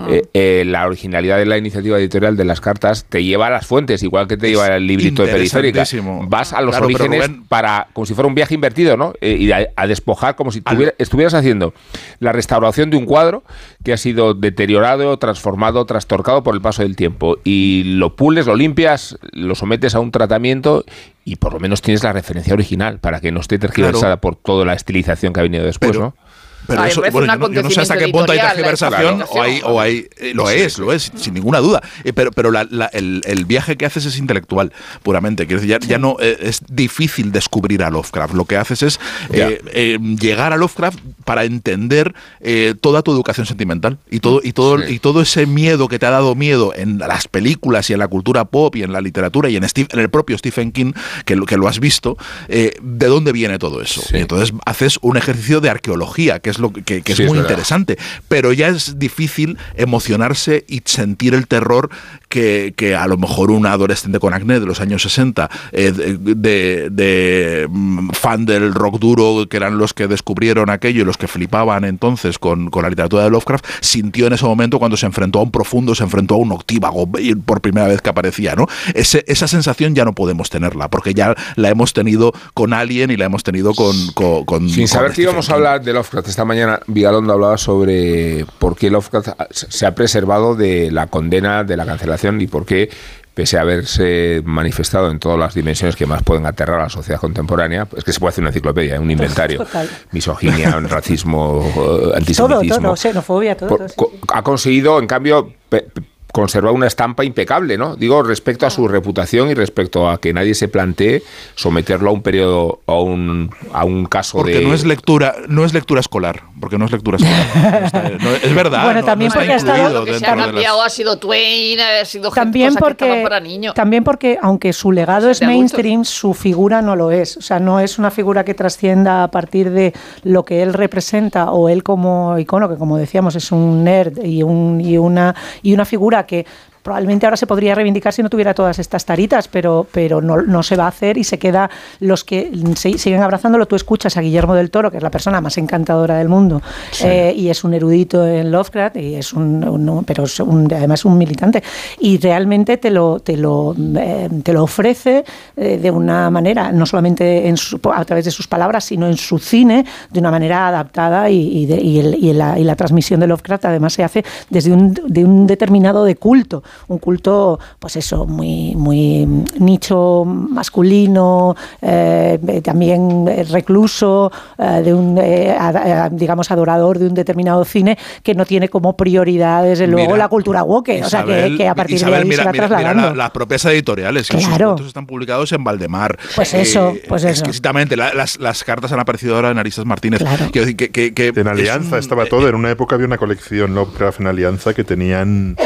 Eh, 0.09 0.23
eh, 0.35 0.65
la 0.67 0.87
originalidad 0.87 1.39
de 1.39 1.47
la 1.47 1.57
iniciativa 1.59 1.99
editorial 1.99 2.37
de 2.37 2.45
las 2.45 2.61
cartas 2.61 3.05
te 3.09 3.23
lleva 3.25 3.47
a 3.47 3.51
las 3.51 3.67
fuentes, 3.67 4.03
igual 4.03 4.27
que 4.29 4.37
te 4.37 4.47
Es 4.47 4.53
lleva 4.53 4.67
el 4.77 4.87
librito 4.87 5.23
de 5.25 5.33
periférica. 5.33 5.85
Vas 6.29 6.53
a 6.53 6.61
los 6.61 6.71
Claro, 6.73 6.87
orígenes 6.87 7.29
Rubén- 7.29 7.45
para, 7.49 7.89
como 7.93 8.07
si 8.07 8.15
fuera 8.15 8.29
un 8.29 8.35
viaje 8.35 8.55
invertido, 8.55 8.97
¿no? 8.97 9.13
Eh, 9.21 9.37
y 9.39 9.53
a, 9.53 9.69
a 9.77 9.87
despojar 9.87 10.37
como 10.37 10.51
si 10.53 10.61
tuviera- 10.61 10.95
estuvieras 10.99 11.35
haciendo 11.35 11.73
la 12.19 12.33
restauración 12.33 12.91
de 12.91 12.97
un 12.97 13.05
cuadro 13.07 13.43
que 13.85 13.93
ha 13.93 13.97
sido 13.97 14.35
deteriorado, 14.35 15.17
transformado, 15.19 15.85
trastorcado 15.87 16.43
por 16.43 16.55
el 16.55 16.61
paso 16.61 16.83
del 16.83 16.97
tiempo. 16.97 17.39
Y 17.45 17.83
lo 17.97 18.17
pules, 18.17 18.47
lo 18.47 18.55
limpias, 18.57 19.19
lo 19.33 19.55
sometes 19.55 19.95
a 19.95 20.01
un 20.01 20.11
tratamiento 20.11 20.85
y 21.25 21.37
por 21.37 21.53
lo 21.53 21.61
menos 21.61 21.83
tienes 21.83 22.03
la 22.03 22.13
referencia 22.13 22.55
original 22.55 22.99
para 22.99 23.21
que 23.21 23.31
no 23.31 23.41
esté 23.41 23.59
tergiversada 23.59 24.21
por 24.21 24.37
toda 24.37 24.65
la 24.65 24.75
estilización 24.75 25.33
que 25.33 25.41
ha 25.41 25.43
venido 25.43 25.65
después, 25.65 25.93
Pero- 25.93 26.01
¿no? 26.03 26.30
Pero 26.67 26.83
Ah, 26.83 26.89
eso, 26.89 27.03
bueno, 27.11 27.33
yo, 27.33 27.39
no, 27.39 27.53
yo 27.53 27.63
no 27.63 27.71
sé 27.71 27.81
hasta 27.81 27.97
qué 27.97 28.09
punto 28.09 28.33
hay 28.33 28.39
tergiversación 28.39 29.25
o 29.29 29.43
hay, 29.43 29.61
o 29.65 29.81
hay 29.81 30.07
eh, 30.19 30.33
lo 30.35 30.49
es, 30.51 30.79
lo 30.79 30.93
es, 30.93 31.11
sin 31.17 31.35
ninguna 31.35 31.59
duda. 31.59 31.81
Eh, 32.05 32.13
pero 32.13 32.31
pero 32.31 32.51
la- 32.51 32.67
la- 32.71 32.87
el, 32.87 33.23
el 33.25 33.45
viaje 33.45 33.77
que 33.77 33.87
haces 33.87 34.05
es 34.07 34.19
intelectual, 34.19 34.73
puramente. 35.03 35.47
Quiero 35.47 35.61
decir, 35.61 35.79
ya, 35.81 35.87
ya 35.87 35.99
no 35.99 36.17
eh, 36.21 36.37
es 36.41 36.61
difícil 36.69 37.33
descubrir 37.33 37.83
a 37.83 37.91
Lovecraft. 37.91 38.35
Lo 38.35 38.45
que 38.45 38.57
haces 38.57 38.83
es 38.83 39.01
eh, 39.33 39.61
eh, 39.73 39.99
llegar 40.21 40.53
a 40.53 40.57
Lovecraft 40.57 40.99
para 41.25 41.45
entender 41.45 42.15
eh, 42.41 42.75
toda 42.81 43.03
tu 43.03 43.11
educación 43.13 43.47
sentimental 43.47 43.99
y 44.11 44.21
todo 44.21 44.41
y 44.43 44.53
todo 44.53 44.79
Sí. 44.81 44.95
y 44.95 44.99
todo 45.01 45.21
ese 45.23 45.47
miedo 45.47 45.89
que 45.89 45.99
te 45.99 46.07
ha 46.07 46.11
dado 46.11 46.35
miedo 46.37 46.73
en 46.77 46.99
las 46.99 47.27
películas 47.27 47.91
y 47.91 47.93
en 47.95 47.99
la 47.99 48.07
cultura 48.09 48.45
pop 48.45 48.77
y 48.77 48.83
en 48.83 48.93
la 48.93 49.01
literatura 49.01 49.49
y 49.49 49.57
en, 49.57 49.65
Steve- 49.69 49.89
en 49.93 49.99
el 49.99 50.09
propio 50.11 50.39
Stephen 50.39 50.71
King 50.71 50.93
que 51.25 51.35
lo, 51.35 51.45
que 51.47 51.57
lo 51.57 51.67
has 51.67 51.81
visto. 51.81 52.17
eh, 52.49 52.75
¿De 52.83 53.07
dónde 53.07 53.33
viene 53.33 53.59
todo 53.59 53.81
eso? 53.83 54.01
Sí. 54.03 54.17
Y 54.17 54.21
entonces 54.21 54.53
haces 54.67 54.99
un 55.03 55.17
ejercicio 55.17 55.61
de 55.61 55.71
arqueología, 55.71 56.39
que 56.39 56.50
es 56.51 56.59
lo 56.59 56.73
que, 56.73 56.83
que- 56.83 57.03
que 57.03 57.15
Sí, 57.15 57.23
es 57.23 57.29
muy 57.29 57.39
interesante. 57.39 57.99
Pero 58.29 58.53
ya 58.53 58.69
es 58.69 58.99
difícil 58.99 59.57
emocionarse 59.77 60.65
y 60.69 60.83
sentir 60.85 61.35
el 61.35 61.47
terror 61.47 61.91
que, 62.31 62.73
que 62.77 62.95
a 62.95 63.07
lo 63.09 63.19
mejor 63.19 63.51
un 63.51 63.67
adolescente 63.67 64.21
con 64.21 64.33
acné 64.33 64.61
de 64.61 64.65
los 64.67 64.81
años 64.81 65.03
60, 65.03 65.51
eh, 65.73 65.91
de, 65.93 66.17
de- 66.37 66.89
de, 66.91 67.67
mm, 67.69 68.11
fan 68.13 68.47
del 68.47 68.73
rock 68.73 68.99
duro, 69.01 69.47
que 69.51 69.57
eran 69.57 69.77
los 69.79 69.93
que 69.93 70.07
descubrieron 70.07 70.71
aquello 70.71 71.03
y 71.03 71.05
los 71.05 71.17
que 71.19 71.27
flipaban 71.29 71.85
entonces 71.85 72.39
con, 72.39 72.71
con 72.71 72.85
la 72.85 72.89
literatura 72.89 73.25
de 73.25 73.31
Lovecraft, 73.31 73.67
sintió 73.81 74.29
en 74.29 74.33
ese 74.35 74.45
momento 74.47 74.79
cuando 74.79 74.97
se 74.97 75.07
enfrentó 75.07 75.41
a 75.41 75.43
un 75.43 75.51
profundo, 75.51 75.95
se 75.95 76.05
enfrentó 76.05 76.37
a 76.37 76.39
un 76.39 76.53
octívago 76.53 77.09
por 77.45 77.61
primera 77.61 77.89
vez 77.89 78.01
que 78.01 78.11
aparecía, 78.11 78.55
¿no? 78.55 78.67
Ese- 78.95 79.25
esa 79.27 79.49
sensación 79.49 79.97
ya 79.97 80.05
no 80.05 80.13
podemos 80.15 80.51
tenerla, 80.51 80.89
porque 80.89 81.13
ya 81.15 81.35
la 81.57 81.69
hemos 81.69 81.93
tenido 81.93 82.33
con 82.55 82.73
Alien 82.73 83.11
y 83.11 83.17
la 83.17 83.25
hemos 83.25 83.43
tenido 83.43 83.75
con... 83.75 83.97
con, 84.15 84.45
con- 84.45 84.69
Sin 84.69 84.87
saber 84.87 85.09
que 85.09 85.15
Stephen 85.15 85.31
íbamos 85.31 85.51
a 85.51 85.55
hablar 85.55 85.83
de 85.83 85.93
Lovecraft. 85.93 86.29
Esta 86.29 86.45
mañana 86.45 86.79
Vigalondo 86.87 87.33
hablaba 87.33 87.59
sobre 87.59 88.47
por 88.61 88.77
qué 88.77 88.89
Lovecraft 88.89 89.31
se 89.51 89.85
ha 89.85 89.97
preservado 89.97 90.55
de 90.55 90.93
la 90.93 91.09
condena, 91.09 91.65
de 91.65 91.77
la 91.77 91.85
cancelación 91.85 92.20
y 92.41 92.47
por 92.47 92.65
qué, 92.67 92.91
pese 93.35 93.57
a 93.59 93.63
haberse 93.63 94.43
manifestado 94.45 95.11
en 95.11 95.19
todas 95.19 95.39
las 95.39 95.55
dimensiones 95.55 95.97
que 95.97 96.05
más 96.05 96.23
pueden 96.23 96.47
aterrar 96.47 96.81
a 96.81 96.83
la 96.85 96.89
sociedad 96.89 97.21
contemporánea, 97.21 97.87
es 97.97 98.05
que 98.05 98.13
se 98.13 98.21
puede 98.21 98.31
hacer 98.31 98.43
una 98.43 98.51
enciclopedia, 98.51 99.01
un 99.01 99.11
inventario. 99.11 99.59
Total. 99.59 99.89
Misoginia, 100.13 100.79
racismo, 100.89 101.65
Todo, 101.75 102.17
antisemitismo. 102.17 102.83
todo, 102.89 102.97
xenofobia, 102.97 103.57
todo. 103.57 103.69
Por- 103.69 103.79
todo, 103.79 103.89
sí. 103.89 103.95
co- 103.97 104.13
ha 104.35 104.43
conseguido, 104.43 104.99
en 104.99 105.07
cambio, 105.07 105.53
pe- 105.69 105.83
pe- 105.83 106.03
conservar 106.33 106.73
una 106.73 106.87
estampa 106.87 107.25
impecable, 107.25 107.77
¿no? 107.79 107.97
Digo, 107.97 108.23
respecto 108.23 108.67
a 108.67 108.71
su 108.71 108.87
reputación 108.89 109.51
y 109.51 109.55
respecto 109.55 110.09
a 110.09 110.21
que 110.21 110.33
nadie 110.33 110.55
se 110.55 110.69
plantee 110.69 111.23
someterlo 111.55 112.11
a 112.11 112.13
un 112.13 112.23
periodo, 112.23 112.81
a 112.87 112.95
un, 112.95 113.51
a 113.73 113.85
un 113.85 114.07
caso 114.07 114.39
Porque 114.39 114.59
de... 114.61 114.65
no 114.65 114.75
es 114.75 114.85
lectura, 114.85 115.35
no 115.49 115.65
es 115.65 115.75
lectura 115.75 116.01
escolar, 116.01 116.43
porque 116.61 116.79
no 116.79 116.85
es 116.87 116.93
lectura 116.93 117.17
escolar. 117.17 117.41
No 117.81 117.87
está- 117.87 118.09
no- 118.25 118.31
es 118.35 118.55
verdad. 118.55 118.85
Bueno, 118.85 119.01
no- 119.01 119.07
también 119.07 119.33
no 119.35 119.41
está 119.41 119.41
porque 119.41 119.53
ha 119.53 119.57
estado- 119.57 119.95
Lo 120.01 120.05
que 120.05 120.19
se 120.19 120.27
ha 120.27 120.37
las- 120.37 120.93
sido 120.93 121.19
Twain, 121.19 121.81
ha 121.81 122.05
sido 122.05 122.31
gente- 122.31 122.41
También 122.41 122.69
que 122.69 122.75
estaban 122.75 122.95
porque, 122.97 123.23
para 123.23 123.41
niños. 123.41 123.75
también 123.75 124.05
porque, 124.05 124.39
aunque 124.43 124.73
su 124.73 124.93
legado 124.93 125.31
es 125.31 125.43
mainstream, 125.43 126.05
su 126.05 126.35
figura 126.35 126.83
no 126.83 126.97
lo 126.97 127.11
es. 127.11 127.37
O 127.37 127.43
sea, 127.43 127.59
no 127.61 127.81
es 127.81 127.99
una 127.99 128.11
figura 128.11 128.45
que 128.45 128.55
trascienda 128.55 129.25
a 129.25 129.31
partir 129.31 129.71
de 129.71 129.93
lo 130.25 130.45
que 130.45 130.63
él 130.63 130.73
representa 130.75 131.51
o 131.53 131.69
él 131.69 131.83
como 131.83 132.39
icono, 132.39 132.69
que 132.69 132.77
como 132.77 132.97
decíamos 132.97 133.35
es 133.37 133.51
un 133.53 133.85
nerd 133.85 134.25
y, 134.25 134.43
un, 134.43 134.81
y, 134.81 134.99
una, 134.99 135.35
y 135.63 135.73
una 135.75 135.85
figura 135.85 136.20
que 136.27 136.47
probablemente 136.91 137.25
ahora 137.25 137.37
se 137.37 137.47
podría 137.47 137.73
reivindicar 137.77 138.13
si 138.13 138.21
no 138.21 138.29
tuviera 138.29 138.53
todas 138.53 138.81
estas 138.81 139.05
taritas, 139.05 139.47
pero, 139.47 139.87
pero 139.93 140.21
no, 140.21 140.43
no 140.43 140.61
se 140.65 140.75
va 140.75 140.87
a 140.87 140.89
hacer 140.89 141.17
y 141.19 141.23
se 141.23 141.39
queda 141.39 141.71
los 142.01 142.25
que 142.25 142.51
se- 142.75 142.99
siguen 142.99 143.23
abrazándolo. 143.23 143.67
Tú 143.67 143.77
escuchas 143.77 144.17
a 144.17 144.21
Guillermo 144.21 144.57
del 144.57 144.73
Toro, 144.73 144.91
que 144.91 144.97
es 144.97 145.03
la 145.05 145.11
persona 145.13 145.41
más 145.41 145.57
encantadora 145.57 146.17
del 146.19 146.29
mundo, 146.29 146.61
eh, 147.09 147.33
y 147.37 147.49
es 147.49 147.63
un 147.63 147.75
erudito 147.75 148.27
en 148.27 148.51
Lovecraft, 148.51 148.97
y 148.97 149.15
es 149.15 149.33
un, 149.33 149.63
un- 149.69 150.03
pero 150.05 150.25
es 150.25 150.41
un- 150.41 150.67
además 150.73 151.05
un 151.05 151.17
militante, 151.17 151.63
y 152.01 152.19
realmente 152.19 152.77
te 152.79 152.91
lo, 152.91 153.21
te 153.21 153.37
lo, 153.37 153.77
eh, 153.97 154.29
te 154.43 154.53
lo 154.53 154.65
ofrece 154.65 155.25
eh, 155.57 155.79
de 155.81 155.91
una 155.93 156.29
manera, 156.29 156.73
no 156.73 156.87
solamente 156.87 157.47
en 157.47 157.57
su- 157.57 157.79
a 157.95 158.05
través 158.05 158.25
de 158.25 158.33
sus 158.33 158.49
palabras, 158.49 158.83
sino 158.85 159.07
en 159.07 159.17
su 159.17 159.39
cine, 159.39 159.85
de 160.11 160.19
una 160.19 160.33
manera 160.33 160.67
adaptada 160.67 161.31
y, 161.31 161.59
y 161.63 161.67
de- 161.67 161.81
y 161.81 162.01
el- 162.01 162.15
y 162.17 162.33
la, 162.33 162.59
y 162.59 162.65
la 162.65 162.75
transmisión 162.75 163.21
de 163.21 163.29
Lovecraft 163.29 163.67
además 163.67 163.93
se 163.93 164.03
hace 164.03 164.25
desde 164.49 164.73
un, 164.73 164.93
de 165.07 165.25
un 165.25 165.47
determinado 165.47 166.03
de 166.05 166.17
culto, 166.17 166.65
un 166.89 166.99
culto, 166.99 167.59
pues 167.79 167.97
eso, 167.97 168.27
muy, 168.27 168.75
muy 168.77 169.27
nicho 169.59 170.25
masculino, 170.25 171.55
eh, 171.83 172.39
también 172.63 173.27
eh, 173.29 173.45
recluso, 173.51 174.31
eh, 174.59 174.83
de 174.85 174.95
un, 174.95 175.19
eh, 175.19 175.57
eh, 175.57 176.09
digamos, 176.13 176.51
adorador 176.51 176.99
de 176.99 177.07
un 177.07 177.15
determinado 177.15 177.65
cine 177.65 177.99
que 178.23 178.35
no 178.35 178.45
tiene 178.45 178.69
como 178.69 178.97
prioridad, 178.97 179.63
desde 179.65 179.87
luego, 179.87 180.13
Mira, 180.13 180.19
la 180.25 180.29
cultura 180.29 180.63
woke, 180.63 181.01
o 181.05 181.09
sea, 181.09 181.25
que, 181.25 181.69
a 181.69 181.75
partir 181.75 181.97
Isabel, 181.97 182.15
de 182.15 182.21
ahí 182.23 182.29
mira, 182.29 182.43
se 182.43 182.47
va 182.47 182.53
mira- 182.53 182.69
trasladando. 182.69 183.09
la- 183.11 183.15
las 183.15 183.31
propias 183.31 183.65
editoriales. 183.67 184.27
sus 184.27 184.45
Claro. 184.47 184.67
cuentos 184.69 184.87
están 184.87 185.07
publicados 185.07 185.53
en 185.53 185.65
Valdemar. 185.65 186.19
Pues 186.35 186.55
eso, 186.55 186.95
pues 187.09 187.25
eso. 187.25 187.41
Exquisitamente. 187.41 187.97
La- 187.97 188.15
las, 188.15 188.39
las 188.39 188.65
cartas 188.65 188.93
han 188.93 189.01
aparecido 189.01 189.37
ahora 189.37 189.51
en 189.51 189.59
Aristas 189.59 189.85
Martínez. 189.85 190.21
Claro. 190.21 190.47
Quiero 190.53 190.67
decir 190.67 190.77
que, 190.77 190.91
que- 190.91 191.13
que 191.15 191.41
En 191.41 191.49
Alianza 191.49 191.99
estaba 191.99 192.25
eh, 192.25 192.29
todo. 192.29 192.49
En 192.49 192.55
una 192.55 192.71
época 192.71 192.95
había 192.95 193.07
una 193.07 193.19
colección 193.19 193.75
Lovecraft 193.75 194.21
en 194.21 194.27
Alianza 194.27 194.75
que 194.75 194.85
tenían 194.85 195.57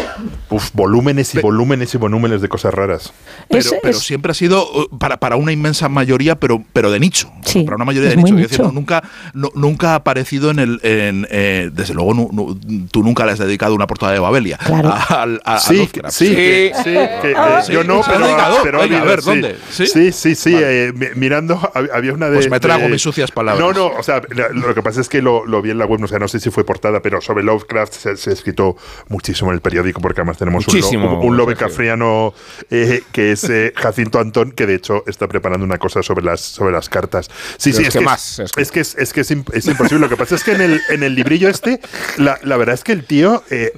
uf, 0.51 0.71
volúmenes 0.95 1.35
y 1.35 1.41
volúmenes 1.41 1.95
y 1.95 1.99
volúmenes 1.99 2.41
de 2.41 2.49
cosas 2.49 2.73
raras. 2.73 3.13
Pero, 3.49 3.61
Es- 3.61 3.75
pero 3.83 3.97
es- 3.97 4.03
siempre 4.05 4.31
ha 4.31 4.35
sido 4.35 4.65
uh, 4.71 4.99
para, 4.99 5.17
para 5.19 5.37
una 5.37 5.51
inmensa 5.53 5.89
mayoría, 5.89 6.37
pero, 6.39 6.63
pero 6.73 6.91
de 6.91 7.01
nicho. 7.01 7.31
Sí, 7.45 7.65
para 7.65 7.77
una 7.77 7.85
mayoría 7.85 8.11
de 8.11 8.17
nicho. 8.17 8.35
Decir, 8.35 8.61
no, 8.61 8.71
nunca, 8.73 9.03
no- 9.33 9.51
nunca 9.55 9.93
ha 9.93 9.95
aparecido 9.97 10.51
en 10.51 10.59
el. 10.61 10.81
en, 10.83 11.27
eh, 11.31 11.71
desde 11.73 11.95
luego, 11.95 12.15
nu- 12.15 12.59
tú 12.91 13.03
nunca 13.03 13.27
le 13.27 13.33
has 13.33 13.39
dedicado 13.39 13.75
una 13.75 13.87
portada 13.87 14.13
de 14.13 14.19
Babelia 14.21 14.57
Claro. 14.59 14.91
a, 14.91 15.03
al- 15.23 15.41
a- 15.45 15.57
a 15.57 15.61
Sí, 15.61 15.77
Lovecraft. 15.77 16.15
sí, 16.17 16.35
que- 16.35 16.73
sí, 16.77 16.83
que, 16.85 17.35
Ah, 17.37 17.59
eh, 17.61 17.65
sí, 17.67 17.73
yo 17.73 17.83
no, 17.85 18.03
¿se 18.03 18.11
ha 18.13 18.19
pero, 18.19 18.59
pero 18.63 18.79
Venga, 18.79 19.01
a 19.01 19.05
ver, 19.05 19.21
sí. 19.21 19.27
¿dónde? 19.31 19.57
Sí, 19.71 19.87
¿Sí? 19.87 20.13
sí, 20.13 20.35
sí. 20.35 20.53
Vale. 20.55 20.87
eh, 20.89 20.93
mi- 20.93 21.07
mirando, 21.17 21.57
hab- 21.59 21.91
había 21.93 22.13
una 22.13 22.29
de. 22.31 22.37
Pues 22.37 22.51
me 22.51 22.61
trago 22.61 22.85
de- 22.85 22.89
mis 22.91 23.03
sucias 23.03 23.31
palabras. 23.31 23.61
No, 23.65 23.73
no, 23.73 23.87
o 23.99 24.03
sea, 24.03 24.23
lo 24.53 24.75
que 24.75 24.83
pasa 24.83 25.01
es 25.01 25.09
que 25.09 25.21
lo, 25.23 25.45
lo 25.47 25.61
vi 25.63 25.71
en 25.71 25.79
la 25.79 25.87
web, 25.87 26.03
o 26.03 26.07
sea, 26.07 26.19
no 26.19 26.29
sé 26.29 26.39
si 26.41 26.51
fue 26.51 26.65
portada, 26.65 27.01
pero 27.01 27.21
sobre 27.21 27.43
Lovecraft 27.45 27.93
se, 27.95 28.17
se 28.17 28.31
ha 28.31 28.33
escrito 28.33 28.77
muchísimo 29.09 29.51
en 29.51 29.57
el 29.57 29.61
periódico, 29.61 30.01
porque 30.01 30.21
además 30.21 30.39
tenemos 30.39 30.67
un, 30.69 30.73
Buenísimo, 30.85 31.21
un, 31.21 31.29
un 31.29 31.37
lobe 31.37 31.57
cafriano 31.57 32.35
eh, 32.71 33.03
que 33.13 33.33
es 33.33 33.45
eh, 33.45 33.73
Jacinto 33.77 34.19
Antón, 34.21 34.53
que 34.53 34.67
de 34.67 34.75
hecho 34.75 35.05
está 35.07 35.27
preparando 35.29 35.65
una 35.65 35.79
cosa 35.79 36.03
sobre 36.03 36.25
las, 36.25 36.41
sobre 36.41 36.73
las 36.73 36.89
cartas. 36.89 37.31
Sí, 37.57 37.71
Pero 37.73 37.77
sí, 37.77 37.83
es 37.83 37.89
es 37.89 37.93
que 37.95 37.99
que, 38.01 38.05
más, 38.05 38.39
es, 38.39 38.51
es 38.57 38.71
que- 38.71 38.81
es 38.81 38.95
es, 38.95 39.03
es 39.03 39.13
que 39.13 39.21
es 39.21 39.31
es 39.31 39.67
imposible. 39.67 39.99
Lo 40.01 40.09
que 40.09 40.17
pasa 40.17 40.35
es 40.35 40.45
que 40.45 40.53
en 40.53 40.61
el, 40.61 40.81
en 40.91 41.03
el 41.03 41.15
librillo 41.15 41.49
este, 41.49 41.81
la, 42.19 42.39
la 42.43 42.57
verdad 42.57 42.75
es 42.75 42.85
que 42.85 42.93
el 42.93 43.05
tío 43.05 43.43
eh, 43.51 43.73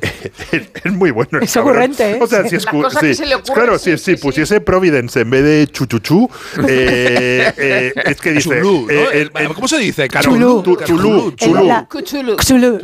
es 0.84 0.92
muy 0.92 1.10
bueno. 1.10 1.38
Es 1.40 1.56
ocurrente, 1.56 2.12
¿eh? 2.12 2.18
O 2.20 2.26
sea, 2.26 2.44
si 2.48 2.56
cosa 2.64 3.00
sí, 3.00 3.06
que 3.08 3.14
se 3.14 3.26
le 3.26 3.34
ocurre, 3.34 3.54
Claro, 3.54 3.78
sí, 3.78 3.92
si, 3.92 3.98
sí, 3.98 4.04
si 4.04 4.16
sí. 4.16 4.22
pusiese 4.22 4.60
Providence 4.60 5.20
en 5.20 5.30
vez 5.30 5.44
de 5.44 5.66
chuchuchú, 5.70 6.28
eh, 6.68 7.52
eh, 7.56 7.92
es 8.06 8.16
que 8.20 8.32
dice. 8.32 8.60
Chulú, 8.60 8.86
¿no? 8.86 8.90
eh, 8.92 9.08
El- 9.12 9.30
el- 9.34 9.54
¿Cómo 9.54 9.68
se 9.68 9.78
dice? 9.78 10.08
Chulú. 10.20 10.62
Chulú, 10.84 11.32
chulú. 11.36 12.36
Chulú. 12.42 12.76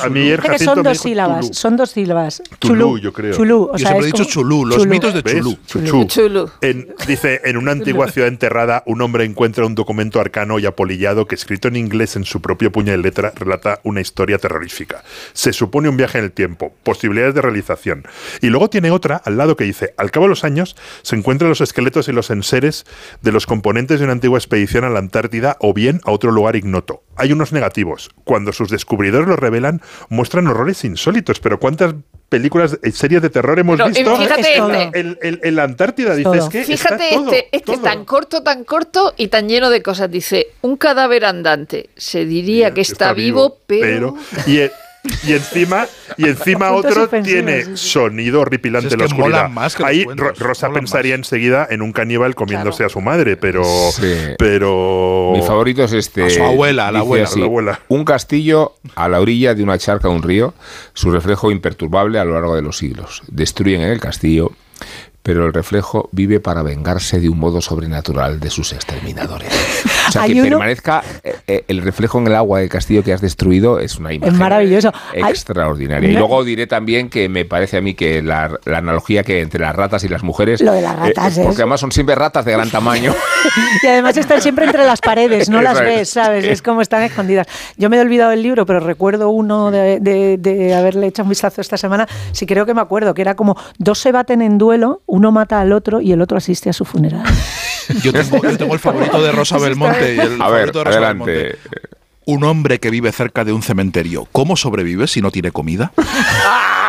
A, 0.00 0.08
mí 0.08 0.28
el 0.28 0.40
Jacinto 0.40 0.74
son 0.74 0.82
dos 0.84 0.98
sílabas, 0.98 1.40
Chulú. 1.46 1.54
son 1.54 1.76
dos 1.76 1.90
sílabas. 1.90 2.42
Chulú, 2.60 2.98
yo 2.98 3.12
creo. 3.12 3.34
Chulú, 3.38 3.62
o 3.64 3.72
Yo 3.72 3.78
sea, 3.78 3.88
siempre 3.88 4.08
he 4.08 4.12
dicho 4.12 4.24
chulú, 4.24 4.66
los 4.66 4.86
mitos 4.86 5.14
de 5.14 5.22
chulú. 5.22 5.56
Chuchú. 5.66 6.04
Chulú. 6.06 6.50
En- 6.60 6.94
dice, 7.06 7.40
en 7.44 7.56
una 7.56 7.70
antigua 7.72 8.10
ciudad 8.10 8.28
enterrada, 8.28 8.82
un 8.86 9.00
hombre 9.00 9.24
encuentra 9.24 9.64
un 9.64 9.74
documento 9.74 10.20
arcano 10.20 10.58
y 10.58 10.66
apolillado 10.66 11.26
que, 11.26 11.34
escrito 11.34 11.68
en 11.68 11.76
inglés 11.76 12.16
en 12.16 12.24
su 12.24 12.40
propio 12.42 12.72
puño 12.72 12.92
y 12.92 12.96
letra, 12.96 13.32
relata 13.36 13.80
una 13.84 14.00
historia 14.00 14.38
terrorífica. 14.38 15.04
Se 15.32 15.52
supone 15.52 15.88
un 15.88 15.96
viaje 15.96 16.18
en 16.18 16.24
el 16.24 16.32
tiempo, 16.32 16.74
posibilidades 16.82 17.34
de 17.34 17.42
realización. 17.42 18.06
Y 18.40 18.48
luego 18.48 18.68
tiene 18.70 18.90
otra 18.90 19.16
al 19.24 19.36
lado 19.36 19.56
que 19.56 19.64
dice, 19.64 19.94
al 19.96 20.10
cabo 20.10 20.26
de 20.26 20.30
los 20.30 20.44
años, 20.44 20.76
se 21.02 21.14
encuentran 21.16 21.48
los 21.48 21.60
esqueletos 21.60 22.08
y 22.08 22.12
los 22.12 22.30
enseres 22.30 22.86
de 23.22 23.32
los 23.32 23.46
componentes 23.46 23.98
de 24.00 24.04
una 24.04 24.12
antigua 24.14 24.38
expedición 24.38 24.84
a 24.84 24.90
la 24.90 24.98
Antártida 24.98 25.56
o 25.60 25.72
bien 25.72 26.00
a 26.04 26.10
otro 26.10 26.30
lugar 26.32 26.56
ignoto. 26.56 27.02
Hay 27.18 27.32
unos 27.32 27.52
negativos. 27.52 28.10
Cuando 28.24 28.52
sus 28.52 28.70
descubridores 28.70 29.28
lo 29.28 29.36
revelan, 29.36 29.80
muestran 30.08 30.46
horrores 30.46 30.84
insólitos. 30.84 31.40
Pero 31.40 31.58
¿cuántas 31.60 31.94
películas, 32.28 32.78
eh, 32.82 32.90
series 32.92 33.22
de 33.22 33.30
terror 33.30 33.58
hemos 33.58 33.76
Pero, 33.76 33.88
eh, 33.88 33.92
visto? 33.92 34.16
fíjate 34.16 35.20
este. 35.20 35.50
La 35.50 35.64
Antártida, 35.64 36.14
dices 36.14 36.48
que 36.50 36.64
Fíjate 36.64 37.04
está 37.08 37.14
todo, 37.16 37.32
este, 37.32 37.48
este 37.56 37.72
todo. 37.72 37.82
tan 37.82 38.04
corto, 38.04 38.42
tan 38.42 38.64
corto 38.64 39.14
y 39.16 39.28
tan 39.28 39.48
lleno 39.48 39.70
de 39.70 39.82
cosas. 39.82 40.10
Dice, 40.10 40.48
un 40.62 40.76
cadáver 40.76 41.24
andante. 41.24 41.90
Se 41.96 42.24
diría 42.24 42.72
que 42.74 42.82
está, 42.82 43.12
vivo, 43.12 43.58
pero... 43.66 44.14
y, 44.46 44.58
e- 44.58 44.72
y 45.26 45.32
encima 45.32 45.86
y 46.16 46.24
encima 46.28 46.68
suspensivos, 46.70 47.22
tiene 47.24 47.76
sonido 47.76 48.40
horripilante 48.40 48.88
Es 48.88 48.92
en 48.94 48.98
la 49.00 49.06
oscuridad. 49.06 49.48
más 49.48 49.74
que 49.76 49.84
Ahí 49.84 50.04
Rosa 50.38 50.70
pensaría 50.70 51.14
más. 51.16 51.20
enseguida 51.26 51.66
en 51.70 51.82
un 51.82 51.92
caníbal 51.92 52.34
comiéndose 52.34 52.84
a 52.84 52.88
su 52.88 53.00
madre, 53.00 53.36
pero 53.36 53.62
Sí. 53.92 54.14
pero 54.38 55.32
Mi 55.34 55.42
favorito 55.42 55.84
es 55.84 55.92
este. 55.92 56.24
A 56.24 56.30
su 56.30 56.42
abuela, 56.42 56.88
a 56.88 56.92
la 56.92 57.00
abuela, 57.00 57.28
a 57.32 57.38
la 57.38 57.44
abuela. 57.44 57.80
Un 57.88 58.04
castillo 58.04 58.74
a 58.94 59.08
la 59.08 59.20
orilla 59.20 59.54
de 59.54 59.62
una 59.62 59.78
charca 59.78 60.08
de 60.08 60.14
un 60.14 60.22
río, 60.22 60.54
su 60.94 61.10
reflejo 61.10 61.50
imperturbable 61.50 62.18
a 62.18 62.24
lo 62.24 62.34
largo 62.34 62.54
de 62.56 62.62
los 62.62 62.78
siglos. 62.78 63.22
Destruyen 63.28 63.82
el 63.82 64.00
castillo, 64.00 64.52
pero 65.28 65.44
el 65.44 65.52
reflejo 65.52 66.08
vive 66.10 66.40
para 66.40 66.62
vengarse 66.62 67.20
de 67.20 67.28
un 67.28 67.38
modo 67.38 67.60
sobrenatural 67.60 68.40
de 68.40 68.48
sus 68.48 68.72
exterminadores. 68.72 69.52
O 70.08 70.10
sea, 70.10 70.24
que 70.24 70.32
uno- 70.40 70.42
permanezca 70.56 71.02
eh, 71.22 71.36
eh, 71.46 71.64
el 71.68 71.82
reflejo 71.82 72.18
en 72.18 72.28
el 72.28 72.34
agua 72.34 72.60
del 72.60 72.70
castillo 72.70 73.04
que 73.04 73.12
has 73.12 73.20
destruido 73.20 73.78
es 73.78 73.98
una 73.98 74.10
imagen 74.14 74.38
maravilloso. 74.38 74.90
Hay- 75.12 75.30
extraordinaria. 75.30 76.08
Y 76.08 76.14
luego 76.14 76.44
diré 76.44 76.66
también 76.66 77.10
que 77.10 77.28
me 77.28 77.44
parece 77.44 77.76
a 77.76 77.82
mí 77.82 77.92
que 77.92 78.22
la, 78.22 78.58
la 78.64 78.78
analogía 78.78 79.22
que 79.22 79.42
entre 79.42 79.60
las 79.60 79.76
ratas 79.76 80.04
y 80.04 80.08
las 80.08 80.22
mujeres... 80.22 80.62
Lo 80.62 80.72
de 80.72 80.80
las 80.80 80.98
ratas 80.98 81.36
eh, 81.36 81.42
es- 81.42 81.46
Porque 81.46 81.60
además 81.60 81.80
son 81.80 81.92
siempre 81.92 82.14
ratas 82.14 82.46
de 82.46 82.52
gran 82.52 82.70
tamaño. 82.70 83.14
Y 83.82 83.86
además 83.86 84.16
están 84.16 84.40
siempre 84.40 84.64
entre 84.64 84.84
las 84.86 85.00
paredes, 85.02 85.48
no 85.50 85.60
las 85.62 85.78
es. 85.78 85.84
ves, 85.84 86.08
¿sabes? 86.10 86.44
Es 86.46 86.62
como 86.62 86.80
están 86.80 87.02
escondidas. 87.02 87.46
Yo 87.76 87.88
me 87.90 87.98
he 87.98 88.00
olvidado 88.00 88.32
el 88.32 88.42
libro, 88.42 88.64
pero 88.66 88.80
recuerdo 88.80 89.28
uno 89.28 89.70
de, 89.70 90.00
de- 90.00 90.38
de 90.38 90.74
haberle 90.74 91.06
hecho 91.08 91.22
un 91.22 91.28
vistazo 91.28 91.60
esta 91.60 91.76
semana. 91.76 92.08
Sí 92.32 92.46
creo 92.46 92.64
que 92.66 92.72
me 92.74 92.80
acuerdo, 92.80 93.12
que 93.12 93.20
era 93.22 93.34
como 93.36 93.56
dos 93.78 93.98
se 93.98 94.10
baten 94.10 94.40
en 94.42 94.56
duelo, 94.56 95.02
uno 95.18 95.32
mata 95.32 95.60
al 95.60 95.72
otro 95.72 96.00
y 96.00 96.12
el 96.12 96.20
otro 96.22 96.38
asiste 96.38 96.70
a 96.70 96.72
su 96.72 96.84
funeral. 96.84 97.24
Yo 98.02 98.12
tengo, 98.12 98.42
yo 98.42 98.58
tengo 98.58 98.74
el 98.74 98.80
favorito 98.80 99.22
de 99.22 99.32
Rosa 99.32 99.56
Belmonte. 99.58 100.14
Y 100.14 100.20
el 100.20 100.40
A 100.42 100.50
ver, 100.50 100.70
favorito 100.72 100.78
de 100.80 100.84
Rosa 100.84 100.98
adelante. 100.98 101.32
Belmonte. 101.32 101.58
Un 102.26 102.44
hombre 102.44 102.78
que 102.80 102.90
vive 102.90 103.10
cerca 103.12 103.44
de 103.46 103.52
un 103.54 103.62
cementerio. 103.62 104.28
¿Cómo 104.30 104.56
sobrevive 104.58 105.06
si 105.06 105.22
no 105.22 105.30
tiene 105.30 105.52
comida? 105.52 105.90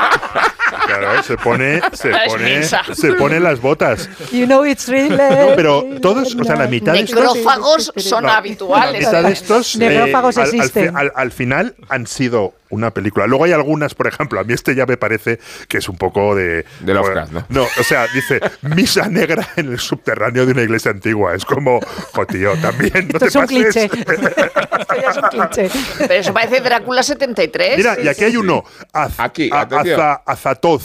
claro, 0.99 1.23
se 1.23 1.37
pone 1.37 1.81
se 1.93 2.09
pone 2.27 2.63
se 2.95 3.13
pone 3.13 3.39
las 3.39 3.59
botas. 3.61 4.09
You 4.31 4.45
know 4.45 4.65
it's 4.65 4.87
really 4.87 5.09
No, 5.09 5.55
pero 5.55 5.83
todos, 6.01 6.35
o 6.35 6.43
sea, 6.43 6.55
la 6.55 6.67
mitad 6.67 6.93
de 6.93 6.99
estos 7.01 7.35
Necrófagos 7.35 7.93
son 7.97 8.23
No, 8.23 8.27
La 8.29 8.37
habituales. 8.37 8.99
mitad 9.05 9.23
de 9.23 9.31
estos 9.31 9.75
eh, 9.75 9.79
Necrófagos 9.79 10.37
al, 10.37 10.43
al 10.45 10.49
fi- 10.51 10.57
existen. 10.57 10.97
al- 10.97 11.11
al 11.15 11.31
final 11.31 11.75
han 11.89 12.07
sido 12.07 12.53
una 12.71 12.91
película. 12.91 13.25
Luego 13.25 13.45
hay 13.45 13.51
algunas, 13.51 13.95
por 13.95 14.05
ejemplo, 14.05 14.39
a 14.39 14.43
mí 14.43 14.53
este 14.53 14.75
ya 14.75 14.85
me 14.85 14.95
parece 14.95 15.39
que 15.67 15.79
es 15.79 15.89
un 15.89 15.97
poco 15.97 16.35
de... 16.35 16.65
De 16.81 16.93
Lovecraft, 16.93 17.31
¿no? 17.31 17.43
No, 17.49 17.63
o 17.63 17.83
sea, 17.83 18.05
dice 18.13 18.39
misa 18.61 19.07
negra 19.09 19.47
en 19.55 19.71
el 19.71 19.79
subterráneo 19.79 20.45
de 20.45 20.51
una 20.51 20.61
iglesia 20.61 20.91
antigua. 20.91 21.33
Es 21.33 21.45
como, 21.45 21.79
jo, 22.13 22.25
tío, 22.27 22.53
también 22.61 23.09
no 23.11 23.17
Esto 23.17 23.19
te 23.19 23.25
es 23.25 23.35
un 23.35 23.41
pases. 23.41 23.73
cliché. 23.73 23.85
Esto 24.79 24.95
ya 25.01 25.09
es 25.09 25.17
un 25.17 25.23
cliché. 25.29 25.69
Pero 25.97 26.13
eso 26.13 26.31
parece 26.31 26.61
Drácula 26.61 27.01
73. 27.01 27.77
Mira, 27.77 27.97
y 28.03 28.07
aquí 28.07 28.25
hay 28.25 28.37
uno. 28.37 28.63
Az- 28.93 29.13
Aquí, 29.19 29.49
a- 29.51 29.61
atención. 29.61 29.99
Aza- 29.99 30.21
Azatoz. 30.27 30.83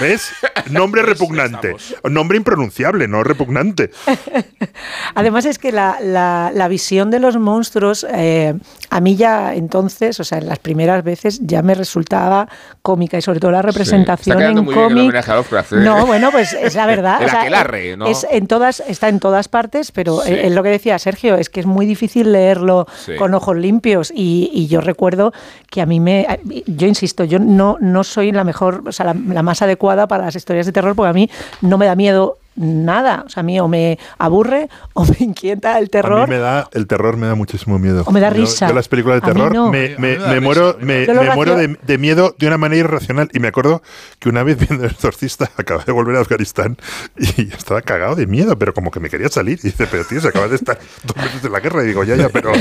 ¿Ves? 0.00 0.32
Nombre 0.70 1.02
repugnante. 1.02 1.74
Nombre 2.10 2.36
impronunciable, 2.36 3.08
no 3.08 3.22
repugnante. 3.22 3.90
Además 5.14 5.44
es 5.46 5.58
que 5.58 5.72
la, 5.72 5.98
la- 6.00 6.50
la 6.54 6.68
visión 6.68 7.10
de 7.10 7.20
los 7.20 7.36
monstruos, 7.36 8.06
eh, 8.10 8.54
a 8.90 9.00
mí 9.00 9.16
ya 9.16 9.54
entonces, 9.54 10.18
o 10.20 10.24
sea, 10.24 10.38
en 10.38 10.46
las 10.48 10.58
primeras 10.58 11.02
veces 11.04 11.40
ya 11.42 11.62
me 11.62 11.74
resultaba 11.74 12.48
cómica 12.82 13.18
y 13.18 13.22
sobre 13.22 13.40
todo 13.40 13.50
la 13.50 13.62
representación 13.62 14.36
Está 14.38 14.44
quedando 14.52 14.60
en 14.60 14.64
muy 14.64 14.74
bien 14.74 14.84
el 14.84 15.24
cómic. 15.24 15.72
¿eh? 15.72 15.76
No, 15.76 16.06
bueno, 16.06 16.30
pues 16.30 16.52
es 16.52 16.74
la 16.74 16.86
verdad. 16.86 17.20
El 17.20 17.26
o 17.26 17.30
sea, 17.30 17.40
aquelarre, 17.40 17.96
¿no? 17.96 18.06
es 18.06 18.26
en 18.30 18.46
todas, 18.46 18.80
está 18.86 19.08
en 19.08 19.20
todas 19.20 19.48
partes, 19.48 19.92
pero 19.92 20.20
Sí. 20.20 20.32
es 20.32 20.52
lo 20.52 20.62
que 20.62 20.70
decía 20.70 20.98
Sergio, 20.98 21.36
es 21.36 21.50
que 21.50 21.60
es 21.60 21.66
muy 21.66 21.86
difícil 21.86 22.32
leerlo 22.32 22.86
Sí. 23.04 23.16
con 23.16 23.34
ojos 23.34 23.56
limpios. 23.56 24.12
Y, 24.14 24.50
y 24.52 24.66
yo 24.68 24.80
recuerdo 24.80 25.32
que 25.70 25.80
a 25.80 25.86
mí 25.86 26.00
me. 26.00 26.26
Yo 26.66 26.86
insisto, 26.86 27.24
yo 27.24 27.38
no, 27.38 27.76
no 27.80 28.04
soy 28.04 28.32
la 28.32 28.44
mejor, 28.44 28.82
o 28.86 28.92
sea, 28.92 29.06
la, 29.06 29.14
la 29.14 29.42
más 29.42 29.62
adecuada 29.62 30.06
para 30.08 30.24
las 30.26 30.36
historias 30.36 30.66
de 30.66 30.72
terror, 30.72 30.94
porque 30.96 31.10
a 31.10 31.12
mí 31.12 31.30
no 31.60 31.78
me 31.78 31.86
da 31.86 31.94
miedo 31.94 32.38
nada. 32.56 33.22
O 33.26 33.28
sea, 33.28 33.40
a 33.40 33.44
mí 33.44 33.58
o 33.60 33.68
me 33.68 33.98
aburre 34.18 34.68
o 34.94 35.04
me 35.04 35.16
inquieta 35.20 35.78
el 35.78 35.84
A 35.84 35.88
terror. 35.88 36.28
mí 36.28 36.34
me 36.34 36.40
da, 36.40 36.68
el 36.72 36.86
terror 36.86 37.16
me 37.16 37.26
da 37.26 37.34
muchísimo 37.34 37.78
miedo. 37.78 38.02
O 38.06 38.10
me 38.12 38.20
da 38.20 38.30
risa. 38.30 38.68
Yo, 38.68 38.74
las 38.74 38.88
películas 38.88 39.20
de 39.22 39.30
A 39.30 39.32
terror 39.32 39.52
no. 39.54 39.70
me, 39.70 39.94
A 39.94 39.98
me- 39.98 40.40
muero, 40.40 40.76
a 40.80 40.84
me 40.84 41.06
muero 41.34 41.56
de, 41.56 41.98
miedo 41.98 42.34
de 42.38 42.46
una 42.46 42.58
manera 42.58 42.80
irracional. 42.80 43.28
Y 43.32 43.38
me 43.40 43.48
acuerdo 43.48 43.82
que 44.18 44.28
una 44.28 44.42
vez 44.42 44.58
viendo 44.68 44.84
El 44.84 44.90
Exorcista, 44.92 45.50
acabé 45.56 45.84
de 45.84 45.92
volver 45.92 46.16
a 46.16 46.20
Afganistán 46.20 46.76
y 47.18 47.48
estaba 47.56 47.82
cagado 47.82 48.14
de 48.16 48.26
miedo, 48.26 48.58
pero 48.58 48.72
como 48.74 48.90
que 48.90 49.00
me 49.00 49.08
quería 49.10 49.28
salir. 49.28 49.58
Y 49.62 49.68
dice, 49.68 49.86
pero 49.90 50.04
tío, 50.04 50.20
se 50.20 50.28
acaba 50.28 50.48
de 50.48 50.56
estar 50.56 50.78
dos 51.04 51.16
meses 51.16 51.44
en 51.44 51.52
la 51.52 51.60
guerra. 51.60 51.82
Y 51.84 51.88
digo, 51.88 52.04
ya, 52.04 52.16
ya, 52.16 52.28
pero, 52.28 52.52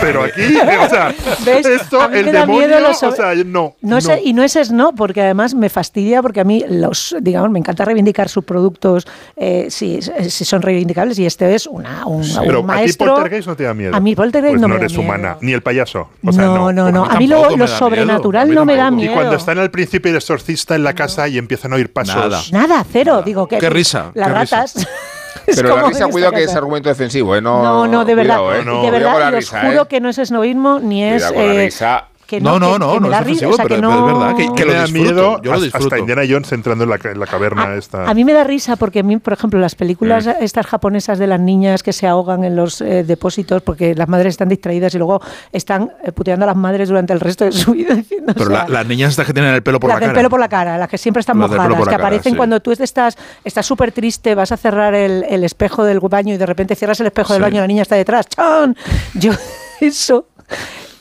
pero 0.00 0.24
aquí, 0.24 0.42
o 0.56 0.88
sea, 0.88 1.14
¿Ves? 1.44 1.66
esto, 1.66 2.00
A 2.00 2.08
mí 2.08 2.18
el 2.18 2.26
me 2.26 2.32
da 2.32 2.46
miedo 2.46 2.68
demonio, 2.68 2.94
sobre- 2.94 3.12
o 3.12 3.16
sea, 3.16 3.34
no. 3.44 3.74
No 3.82 3.98
es- 3.98 4.08
y 4.24 4.32
no 4.32 4.42
es 4.42 4.52
no, 4.72 4.94
porque 4.94 5.20
además 5.22 5.54
me 5.54 5.68
fastidia, 5.68 6.22
porque 6.22 6.40
a 6.40 6.44
mí 6.44 6.64
los, 6.68 7.16
digamos, 7.20 7.50
me 7.50 7.58
encanta 7.58 7.84
reivindicar 7.84 8.28
sus 8.28 8.44
productos 8.44 9.06
eh, 9.44 9.66
si, 9.70 10.00
si 10.02 10.44
son 10.44 10.62
reivindicables, 10.62 11.18
y 11.18 11.26
este 11.26 11.54
es 11.54 11.66
una, 11.66 12.06
un, 12.06 12.22
un 12.22 12.28
Pero 12.46 12.58
a 12.58 12.60
ti 12.62 12.66
maestro. 12.66 13.14
Poltergeist 13.14 13.48
no 13.48 13.56
te 13.56 13.64
da 13.64 13.74
miedo. 13.74 13.96
A 13.96 13.98
mí 14.00 14.14
Poltergeist 14.14 14.52
Pues 14.52 14.60
no 14.60 14.68
no 14.68 14.74
me 14.74 14.78
da 14.78 14.84
eres 14.86 14.92
miedo. 14.96 15.02
humana, 15.10 15.36
ni 15.40 15.52
el 15.52 15.62
payaso. 15.62 16.08
O 16.24 16.32
sea, 16.32 16.44
no, 16.44 16.72
no, 16.72 16.92
no. 16.92 17.04
a 17.04 17.14
A 17.14 17.18
mí 17.18 17.26
lo, 17.26 17.56
lo 17.56 17.66
sobrenatural 17.66 18.54
no 18.54 18.64
me 18.64 18.76
da 18.76 18.90
miedo. 18.90 19.10
Y 19.12 19.14
cuando 19.14 19.36
están 19.36 19.58
al 19.58 19.70
principio 19.70 20.10
el 20.10 20.16
exorcista 20.16 20.74
en 20.76 20.84
la 20.84 20.92
casa 20.94 21.26
y 21.28 21.38
empiezan 21.38 21.72
a 21.72 21.76
oír 21.76 21.92
pasos. 21.92 22.14
Nada. 22.14 22.40
Nada, 22.52 22.84
cero. 22.90 23.22
Digo 23.24 23.48
que 23.48 23.58
Qué 23.58 23.68
risa, 23.70 24.12
Las 24.14 24.28
qué 24.28 24.34
risa. 24.40 24.56
ratas. 24.56 24.76
es 25.46 25.56
Pero 25.56 25.76
la 25.76 25.82
risa, 25.88 26.06
cuidado 26.06 26.32
que 26.32 26.44
es 26.44 26.54
argumento 26.54 26.88
defensivo, 26.88 27.34
¿eh? 27.34 27.40
No, 27.42 27.62
No, 27.62 27.88
no, 27.88 28.04
de 28.04 28.14
verdad. 28.14 28.36
cuidado, 28.38 28.54
¿eh? 28.54 28.58
de 28.58 28.64
Cuidado 28.64 28.90
verdad, 28.92 29.18
la 29.18 29.24
y 29.24 29.28
os 29.30 29.34
risa, 29.40 29.60
juro 29.62 29.82
¿eh? 29.82 29.86
que 29.88 30.00
no 30.00 30.08
es 30.08 30.18
esnovismo 30.18 30.78
ni 30.78 31.02
es. 31.04 31.22
Cuidado 31.24 31.34
con 31.34 31.46
la 31.48 31.54
eh, 31.54 31.64
risa. 31.64 32.08
Que 32.38 32.40
No, 32.40 32.58
no, 32.58 32.72
que- 32.72 32.78
no, 32.78 32.92
que 32.94 33.00
me 33.00 33.06
no 33.06 33.10
da 33.10 33.20
risa, 33.20 33.46
ofensivo, 33.46 33.50
o 33.52 33.56
sea, 33.56 33.62
pero- 33.64 33.76
que 33.76 33.82
no- 33.82 33.92
es 34.08 34.14
verdad 34.14 34.36
que- 34.36 34.54
que 34.54 34.64
me 34.66 34.72
lo 34.72 34.78
da 34.78 34.82
disfruto, 34.84 35.04
miedo 35.12 35.42
yo 35.42 35.50
lo 35.50 35.52
hasta- 35.52 35.64
disfruto. 35.64 35.86
hasta 35.86 35.98
Indiana 35.98 36.22
Jones 36.28 36.52
entrando 36.52 36.84
en 36.84 36.90
la, 36.90 36.98
en 37.02 37.20
la 37.20 37.26
caverna 37.26 37.62
A, 37.64 37.76
esta. 37.76 38.08
a 38.08 38.14
mí 38.14 38.24
me 38.24 38.32
da 38.32 38.44
risa 38.44 38.76
porque 38.76 39.00
a 39.00 39.02
mí, 39.02 39.16
por 39.18 39.32
ejemplo, 39.34 39.60
las 39.60 39.74
películas 39.74 40.26
estas 40.40 40.66
japonesas 40.66 41.18
de 41.18 41.26
las 41.26 41.40
niñas 41.40 41.82
que 41.82 41.92
se 41.92 42.06
ahogan 42.06 42.44
en 42.44 42.56
los 42.56 42.80
eh, 42.80 43.04
depósitos 43.04 43.60
porque 43.62 43.94
las 43.94 44.08
madres 44.08 44.32
están 44.32 44.48
distraídas 44.48 44.94
y 44.94 44.98
luego 44.98 45.20
están 45.52 45.92
eh, 46.04 46.12
puteando 46.12 46.44
a 46.44 46.46
las 46.46 46.56
madres 46.56 46.88
durante 46.88 47.12
el 47.12 47.20
resto 47.20 47.44
de 47.44 47.52
su 47.52 47.72
vida 47.72 47.94
diciendo, 47.94 48.32
Pero 48.34 48.46
o 48.46 48.48
sea, 48.54 48.64
la- 48.64 48.68
las 48.68 48.86
niñas 48.86 49.10
estas 49.10 49.26
que 49.26 49.32
tienen 49.34 49.52
el 49.54 49.62
pelo 49.62 49.78
por 49.78 49.88
las 49.88 49.96
la 49.96 50.00
del 50.00 50.08
cara. 50.08 50.18
pelo 50.18 50.30
por 50.30 50.40
la 50.40 50.48
cara, 50.48 50.78
las 50.78 50.88
que 50.88 50.98
siempre 50.98 51.20
están 51.20 51.38
Las 51.38 51.50
del 51.50 51.58
mojadas, 51.58 51.78
que 51.78 51.84
cara, 51.84 51.96
aparecen 51.96 52.32
sí. 52.32 52.36
cuando 52.36 52.60
tú 52.60 52.72
estás 52.72 53.16
estás 53.44 53.66
súper 53.66 53.92
triste, 53.92 54.34
vas 54.34 54.52
a 54.52 54.56
cerrar 54.56 54.94
el, 54.94 55.24
el 55.28 55.44
espejo 55.44 55.84
del 55.84 56.00
baño 56.00 56.34
y 56.34 56.36
de 56.38 56.46
repente 56.46 56.74
cierras 56.74 56.98
el 57.00 57.06
espejo 57.06 57.32
del 57.34 57.40
Sí. 57.40 57.44
baño 57.44 57.56
y 57.56 57.60
la 57.60 57.66
niña 57.66 57.82
está 57.82 57.96
detrás. 57.96 58.26
¡Chan! 58.28 58.76
Yo, 59.14 59.32
eso, 59.80 60.26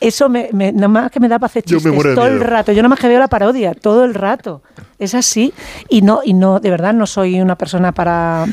eso 0.02 0.28
me, 0.28 0.50
me- 0.52 0.72
nada 0.74 0.88
más 0.90 1.12
que 1.12 1.20
me 1.20 1.28
da 1.30 1.40
para 1.40 1.46
hacer 1.48 1.64
chistes 1.64 1.84
todo 2.16 2.26
el 2.28 2.40
rato. 2.42 2.72
Yo 2.74 2.82
nada 2.82 2.90
más 2.90 3.00
que 3.00 3.08
veo 3.08 3.20
la 3.20 3.28
parodia, 3.30 3.74
todo 3.74 4.04
el 4.04 4.14
rato. 4.14 4.62
Es 5.00 5.16
así. 5.16 5.54
Y 5.88 6.02
no, 6.02 6.20
y 6.24 6.34
no, 6.34 6.60
de 6.60 6.70
verdad, 6.70 6.94
no 6.94 7.06
soy 7.08 7.40
una 7.40 7.56
persona 7.56 7.92
para 7.94 8.46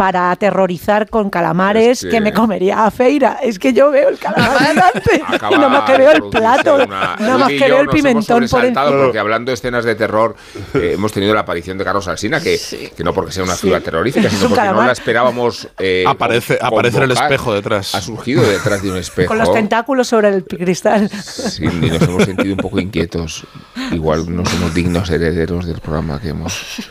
para 0.00 0.30
aterrorizar 0.30 1.10
con 1.10 1.28
calamares 1.28 1.98
Es 1.98 2.04
que- 2.04 2.08
que... 2.08 2.20
me 2.22 2.32
comería 2.32 2.86
a 2.86 2.90
feira. 2.90 3.38
Es 3.42 3.58
que 3.58 3.74
yo 3.74 3.90
veo 3.90 4.08
el 4.08 4.16
calamar 4.18 4.58
delante 4.68 5.22
Acaba 5.28 5.54
y 5.54 5.58
nada 5.58 5.68
más 5.68 5.90
que 5.90 5.98
veo 5.98 6.10
el 6.12 6.22
plato, 6.30 6.74
una- 6.76 7.16
nada 7.18 7.36
más 7.36 7.48
que 7.50 7.58
veo 7.58 7.80
el 7.82 7.88
pimentón 7.88 8.46
por 8.50 8.64
encima. 8.64 8.84
porque 8.90 9.18
hablando 9.18 9.50
de 9.50 9.54
escenas 9.56 9.84
de 9.84 9.94
terror 9.96 10.36
eh, 10.72 10.92
hemos 10.94 11.12
tenido 11.12 11.34
la 11.34 11.40
aparición 11.40 11.76
de 11.76 11.84
Carlos 11.84 12.08
Alsina 12.08 12.40
que, 12.40 12.58
que 12.96 13.04
no 13.04 13.12
porque 13.12 13.30
sea 13.32 13.44
una 13.44 13.56
figura 13.56 13.80
terrorífica 13.82 14.28
Es 14.28 14.32
sino 14.32 14.48
porque 14.48 14.60
no 14.62 14.66
calamar. 14.68 14.86
la 14.86 14.92
esperábamos 14.92 15.68
eh, 15.78 16.04
Aparece- 16.06 16.56
aparece 16.62 16.96
en 16.96 17.02
el 17.02 17.10
espejo 17.10 17.52
detrás. 17.52 17.94
ha 17.94 18.00
surgido 18.00 18.42
detrás 18.42 18.82
de 18.82 18.90
un 18.92 18.96
espejo 18.96 19.28
Con 19.28 19.36
los 19.38 19.52
tentáculos 19.52 20.08
sobre 20.08 20.28
el 20.28 20.44
cristal. 20.44 21.10
Sí, 21.10 21.64
y 21.66 21.90
nos 21.90 22.00
hemos 22.00 22.24
sentido 22.24 22.54
un 22.54 22.60
poco 22.60 22.80
inquietos 22.80 23.46
igual 23.92 24.34
no 24.34 24.46
somos 24.46 24.72
dignos 24.72 25.10
herederos 25.10 25.66
del 25.66 25.78
programa 25.80 26.18
que 26.18 26.30
hemos 26.30 26.90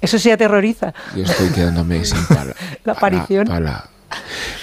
Eso 0.00 0.18
sí 0.18 0.30
aterroriza. 0.30 0.92
yo 1.14 1.24
estoy 1.24 1.48
quedándome 1.50 2.04
sin 2.04 2.24
pala, 2.26 2.54
La 2.84 2.92
aparición. 2.92 3.48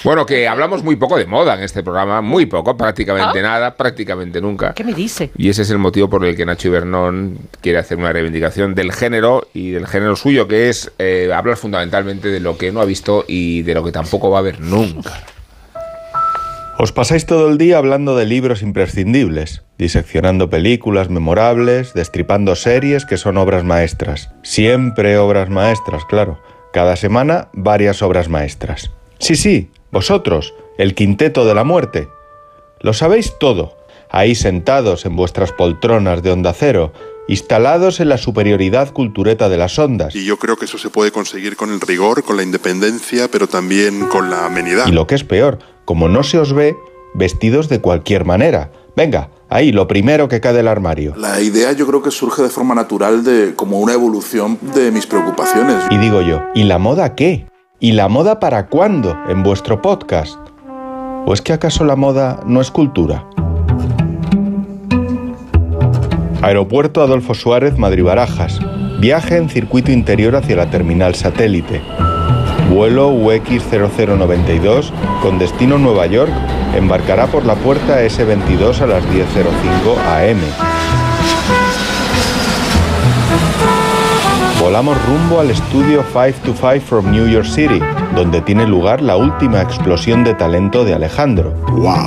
Bueno, 0.03 0.25
que 0.25 0.47
hablamos 0.47 0.83
muy 0.83 0.95
poco 0.95 1.17
de 1.17 1.25
moda 1.25 1.55
en 1.55 1.61
este 1.61 1.83
programa, 1.83 2.21
muy 2.21 2.45
poco, 2.45 2.75
prácticamente 2.77 3.41
nada, 3.41 3.75
prácticamente 3.75 4.41
nunca. 4.41 4.73
¿Qué 4.73 4.83
me 4.83 4.93
dice? 4.93 5.31
Y 5.37 5.49
ese 5.49 5.63
es 5.63 5.69
el 5.69 5.77
motivo 5.77 6.09
por 6.09 6.25
el 6.25 6.35
que 6.35 6.45
Nacho 6.45 6.67
Ibernón 6.67 7.37
quiere 7.61 7.79
hacer 7.79 7.97
una 7.97 8.11
reivindicación 8.11 8.75
del 8.75 8.91
género 8.91 9.47
y 9.53 9.71
del 9.71 9.87
género 9.87 10.15
suyo, 10.15 10.47
que 10.47 10.69
es 10.69 10.91
eh, 10.99 11.31
hablar 11.33 11.57
fundamentalmente 11.57 12.29
de 12.29 12.39
lo 12.39 12.57
que 12.57 12.71
no 12.71 12.81
ha 12.81 12.85
visto 12.85 13.25
y 13.27 13.61
de 13.63 13.73
lo 13.73 13.83
que 13.83 13.91
tampoco 13.91 14.29
va 14.29 14.39
a 14.39 14.43
ver 14.43 14.59
nunca. 14.59 15.23
Os 16.77 16.91
pasáis 16.91 17.25
todo 17.25 17.47
el 17.47 17.57
día 17.57 17.77
hablando 17.77 18.17
de 18.17 18.25
libros 18.25 18.61
imprescindibles, 18.61 19.63
diseccionando 19.77 20.49
películas 20.49 21.09
memorables, 21.09 21.93
destripando 21.93 22.53
series 22.55 23.05
que 23.05 23.15
son 23.15 23.37
obras 23.37 23.63
maestras. 23.63 24.29
Siempre 24.43 25.17
obras 25.17 25.49
maestras, 25.49 26.03
claro. 26.03 26.37
Cada 26.73 26.97
semana 26.97 27.47
varias 27.53 28.01
obras 28.01 28.27
maestras. 28.27 28.91
Sí, 29.19 29.37
sí, 29.37 29.71
vosotros, 29.89 30.53
el 30.77 30.95
quinteto 30.95 31.45
de 31.45 31.55
la 31.55 31.63
muerte. 31.63 32.09
Lo 32.81 32.91
sabéis 32.91 33.39
todo, 33.39 33.77
ahí 34.09 34.35
sentados 34.35 35.05
en 35.05 35.15
vuestras 35.15 35.53
poltronas 35.53 36.23
de 36.23 36.31
onda 36.31 36.51
cero, 36.51 36.91
instalados 37.27 37.99
en 37.99 38.09
la 38.09 38.17
superioridad 38.17 38.91
cultureta 38.93 39.49
de 39.49 39.57
las 39.57 39.77
ondas. 39.79 40.15
Y 40.15 40.25
yo 40.25 40.37
creo 40.37 40.57
que 40.57 40.65
eso 40.65 40.77
se 40.77 40.89
puede 40.89 41.11
conseguir 41.11 41.55
con 41.55 41.71
el 41.71 41.81
rigor, 41.81 42.23
con 42.23 42.37
la 42.37 42.43
independencia, 42.43 43.27
pero 43.29 43.47
también 43.47 44.05
con 44.07 44.29
la 44.29 44.45
amenidad. 44.45 44.87
Y 44.87 44.91
lo 44.91 45.07
que 45.07 45.15
es 45.15 45.23
peor, 45.23 45.59
como 45.85 46.07
no 46.07 46.23
se 46.23 46.37
os 46.37 46.53
ve, 46.53 46.75
vestidos 47.13 47.69
de 47.69 47.81
cualquier 47.81 48.25
manera. 48.25 48.71
Venga, 48.95 49.29
ahí, 49.49 49.71
lo 49.71 49.87
primero 49.87 50.27
que 50.27 50.39
cae 50.39 50.53
del 50.53 50.67
armario. 50.67 51.15
La 51.17 51.41
idea 51.41 51.71
yo 51.73 51.87
creo 51.87 52.01
que 52.01 52.11
surge 52.11 52.43
de 52.43 52.49
forma 52.49 52.75
natural 52.75 53.23
de 53.23 53.53
como 53.55 53.79
una 53.79 53.93
evolución 53.93 54.57
de 54.73 54.91
mis 54.91 55.05
preocupaciones. 55.05 55.83
Y 55.89 55.97
digo 55.97 56.21
yo, 56.21 56.43
¿y 56.53 56.63
la 56.63 56.77
moda 56.77 57.15
qué? 57.15 57.47
¿Y 57.79 57.91
la 57.91 58.07
moda 58.07 58.39
para 58.39 58.67
cuándo 58.67 59.17
en 59.27 59.43
vuestro 59.43 59.81
podcast? 59.81 60.39
¿O 61.25 61.33
es 61.33 61.41
que 61.41 61.53
acaso 61.53 61.83
la 61.83 61.95
moda 61.95 62.41
no 62.45 62.61
es 62.61 62.71
cultura? 62.71 63.27
Aeropuerto 66.45 67.01
Adolfo 67.01 67.33
Suárez, 67.33 67.75
Madrid-Barajas. 67.79 68.59
Viaje 68.99 69.37
en 69.37 69.49
circuito 69.49 69.91
interior 69.91 70.35
hacia 70.35 70.55
la 70.55 70.69
terminal 70.69 71.15
satélite. 71.15 71.81
Vuelo 72.69 73.11
UX0092 73.11 74.91
con 75.23 75.39
destino 75.39 75.79
Nueva 75.79 76.05
York 76.05 76.31
embarcará 76.75 77.25
por 77.25 77.47
la 77.47 77.55
puerta 77.55 77.99
S22 78.03 78.79
a 78.79 78.85
las 78.85 79.03
10.05 79.05 79.97
am. 80.05 80.37
Volamos 84.61 85.03
rumbo 85.07 85.39
al 85.39 85.49
estudio 85.49 86.03
525 86.13 86.85
from 86.85 87.09
New 87.09 87.27
York 87.27 87.47
City, 87.47 87.79
donde 88.15 88.41
tiene 88.41 88.65
lugar 88.65 89.01
la 89.01 89.17
última 89.17 89.61
explosión 89.61 90.23
de 90.23 90.33
talento 90.33 90.83
de 90.85 90.93
Alejandro. 90.93 91.53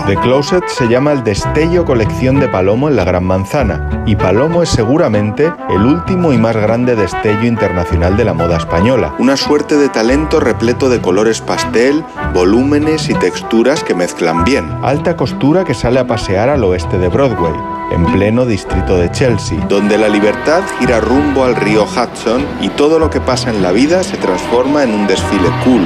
The 0.07 0.17
Closet 0.17 0.67
se 0.67 0.89
llama 0.89 1.13
el 1.13 1.23
destello 1.23 1.85
colección 1.85 2.41
de 2.41 2.49
Palomo 2.49 2.89
en 2.89 2.97
la 2.97 3.05
Gran 3.05 3.25
Manzana, 3.25 4.05
y 4.07 4.17
Palomo 4.17 4.63
es 4.63 4.71
seguramente 4.71 5.53
el 5.69 5.85
último 5.85 6.33
y 6.33 6.39
más 6.39 6.57
grande 6.57 6.97
destello 6.97 7.45
internacional 7.45 8.17
de 8.17 8.25
la 8.25 8.35
moda 8.35 8.57
española. 8.57 9.15
Una 9.19 9.37
suerte 9.37 9.77
de 9.77 9.89
talento 9.89 10.41
repleto 10.41 10.89
de 10.89 11.01
colores 11.01 11.41
pastel, 11.41 12.03
volúmenes 12.33 13.09
y 13.11 13.15
texturas 13.15 13.85
que 13.85 13.95
mezclan 13.95 14.45
bien. 14.45 14.69
Alta 14.83 15.17
costura 15.17 15.65
que 15.65 15.75
sale 15.75 16.01
a 16.01 16.07
pasear 16.07 16.49
al 16.49 16.65
oeste 16.65 16.99
de 16.99 17.09
Broadway, 17.09 17.53
en 17.93 18.05
pleno 18.07 18.45
distrito 18.47 18.97
de 18.97 19.11
Chelsea, 19.11 19.59
donde 19.69 19.99
la 19.99 20.09
libertad 20.09 20.63
gira 20.79 21.01
rumbo 21.01 21.45
al 21.45 21.57
río 21.57 21.85
Hudson 21.85 22.45
y 22.61 22.69
todo 22.71 22.99
lo 22.99 23.11
que 23.11 23.21
pasa 23.21 23.51
en 23.51 23.63
la 23.63 23.73
vida 23.73 24.03
se 24.03 24.17
transforma 24.17 24.83
en 24.83 24.93
un 24.93 25.07
desfile 25.07 25.49
cool, 25.65 25.83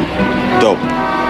top, 0.60 0.76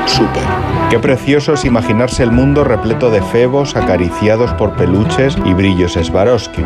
super. 0.07 0.43
Qué 0.91 0.99
precioso 0.99 1.55
es 1.55 1.65
imaginarse 1.65 2.23
el 2.23 2.33
mundo 2.33 2.65
repleto 2.65 3.11
de 3.11 3.23
febos 3.23 3.77
acariciados 3.77 4.53
por 4.55 4.73
peluches 4.73 5.37
y 5.45 5.55
brillos 5.55 5.93
Swarovski. 5.93 6.63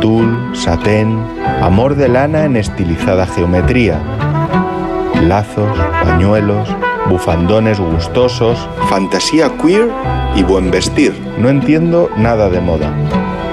Tul, 0.00 0.50
satén, 0.54 1.24
amor 1.60 1.94
de 1.94 2.08
lana 2.08 2.44
en 2.44 2.56
estilizada 2.56 3.26
geometría. 3.26 4.00
Lazos, 5.22 5.78
pañuelos, 6.02 6.68
bufandones 7.08 7.78
gustosos, 7.78 8.68
fantasía 8.88 9.50
queer 9.62 9.88
y 10.34 10.42
buen 10.42 10.70
vestir. 10.70 11.14
No 11.38 11.48
entiendo 11.48 12.10
nada 12.16 12.48
de 12.48 12.60
moda. 12.60 12.92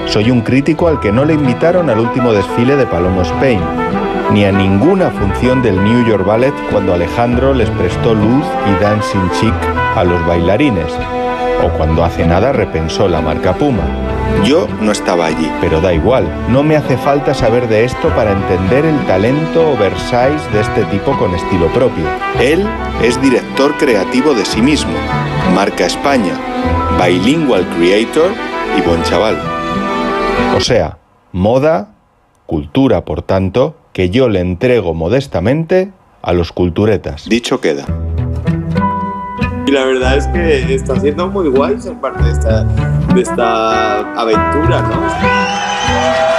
Soy 0.08 0.32
un 0.32 0.42
crítico 0.42 0.88
al 0.88 1.00
que 1.00 1.12
no 1.12 1.24
le 1.24 1.36
invitaron 1.36 1.88
al 1.92 2.00
último 2.00 2.34
desfile 2.34 2.76
de 2.76 2.88
Palomo 2.88 3.22
Spain, 3.22 3.60
ni 4.32 4.46
a 4.46 4.52
ninguna 4.52 5.10
función 5.10 5.62
del 5.62 5.84
New 5.84 6.06
York 6.06 6.26
Ballet 6.26 6.54
cuando 6.72 6.94
Alejandro 6.94 7.54
les 7.54 7.70
prestó 7.72 8.14
luz 8.14 8.46
y 8.68 8.84
dancing 8.84 9.30
chic 9.40 9.54
a 9.96 10.04
los 10.04 10.24
bailarines, 10.28 10.94
o 11.64 11.70
cuando 11.78 12.04
hace 12.04 12.26
nada 12.26 12.52
repensó 12.52 13.08
la 13.08 13.22
marca 13.22 13.54
Puma. 13.54 13.84
Yo 14.46 14.68
no 14.82 14.92
estaba 14.92 15.26
allí, 15.26 15.52
pero 15.60 15.82
da 15.82 15.94
igual, 15.94 16.28
no 16.50 16.62
me 16.62 16.76
hace 16.76 16.96
falta 16.98 17.34
saber 17.34 17.68
de 17.68 17.86
esto 17.86 18.10
para 18.10 18.32
entender 18.32 18.86
el 18.86 19.00
talento 19.08 19.72
oversize 19.72 20.48
de 20.54 20.62
este 20.62 20.84
tipo 20.86 21.18
con 21.18 21.34
estilo 21.34 21.68
propio. 21.68 22.06
Él 22.40 22.66
es 23.02 23.20
director 23.22 23.76
creativo 23.78 24.36
de 24.36 24.46
sí 24.46 24.62
mismo, 24.62 24.94
marca 25.56 25.86
España, 25.86 26.34
bilingual 27.04 27.66
creator 27.78 28.32
y 28.78 28.82
buen 28.82 29.02
chaval. 29.04 29.38
O 30.56 30.60
sea, 30.60 30.98
moda, 31.32 31.90
cultura, 32.46 33.04
por 33.04 33.24
tanto, 33.24 33.76
que 34.00 34.10
yo 34.10 34.30
le 34.30 34.40
entrego 34.40 34.94
modestamente 34.94 35.92
a 36.22 36.32
los 36.32 36.54
culturetas. 36.54 37.28
Dicho 37.28 37.60
queda. 37.60 37.86
Y 39.68 39.72
la 39.72 39.84
verdad 39.84 40.16
es 40.16 40.26
que 40.28 40.74
está 40.74 40.98
siendo 40.98 41.28
muy 41.28 41.50
guay 41.50 41.82
ser 41.82 41.96
parte 41.96 42.24
de 42.24 42.32
esta, 42.32 42.64
de 42.64 43.22
esta 43.22 44.14
aventura, 44.14 44.82
¿no? 44.84 46.39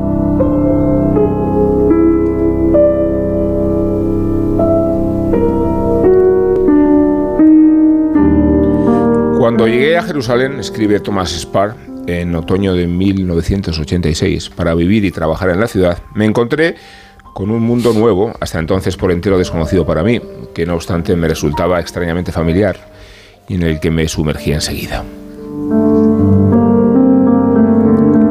Cuando 9.51 9.67
llegué 9.67 9.97
a 9.97 10.03
Jerusalén, 10.03 10.61
escribe 10.61 11.01
Thomas 11.01 11.33
Spar, 11.37 11.75
en 12.07 12.33
otoño 12.35 12.73
de 12.73 12.87
1986, 12.87 14.49
para 14.49 14.73
vivir 14.73 15.03
y 15.03 15.11
trabajar 15.11 15.49
en 15.49 15.59
la 15.59 15.67
ciudad, 15.67 16.01
me 16.15 16.23
encontré 16.23 16.75
con 17.33 17.51
un 17.51 17.61
mundo 17.61 17.91
nuevo, 17.91 18.31
hasta 18.39 18.59
entonces 18.59 18.95
por 18.95 19.11
entero 19.11 19.37
desconocido 19.37 19.85
para 19.85 20.03
mí, 20.03 20.21
que 20.55 20.65
no 20.65 20.75
obstante 20.75 21.17
me 21.17 21.27
resultaba 21.27 21.81
extrañamente 21.81 22.31
familiar 22.31 22.77
y 23.49 23.55
en 23.55 23.63
el 23.63 23.81
que 23.81 23.91
me 23.91 24.07
sumergí 24.07 24.53
enseguida. 24.53 25.03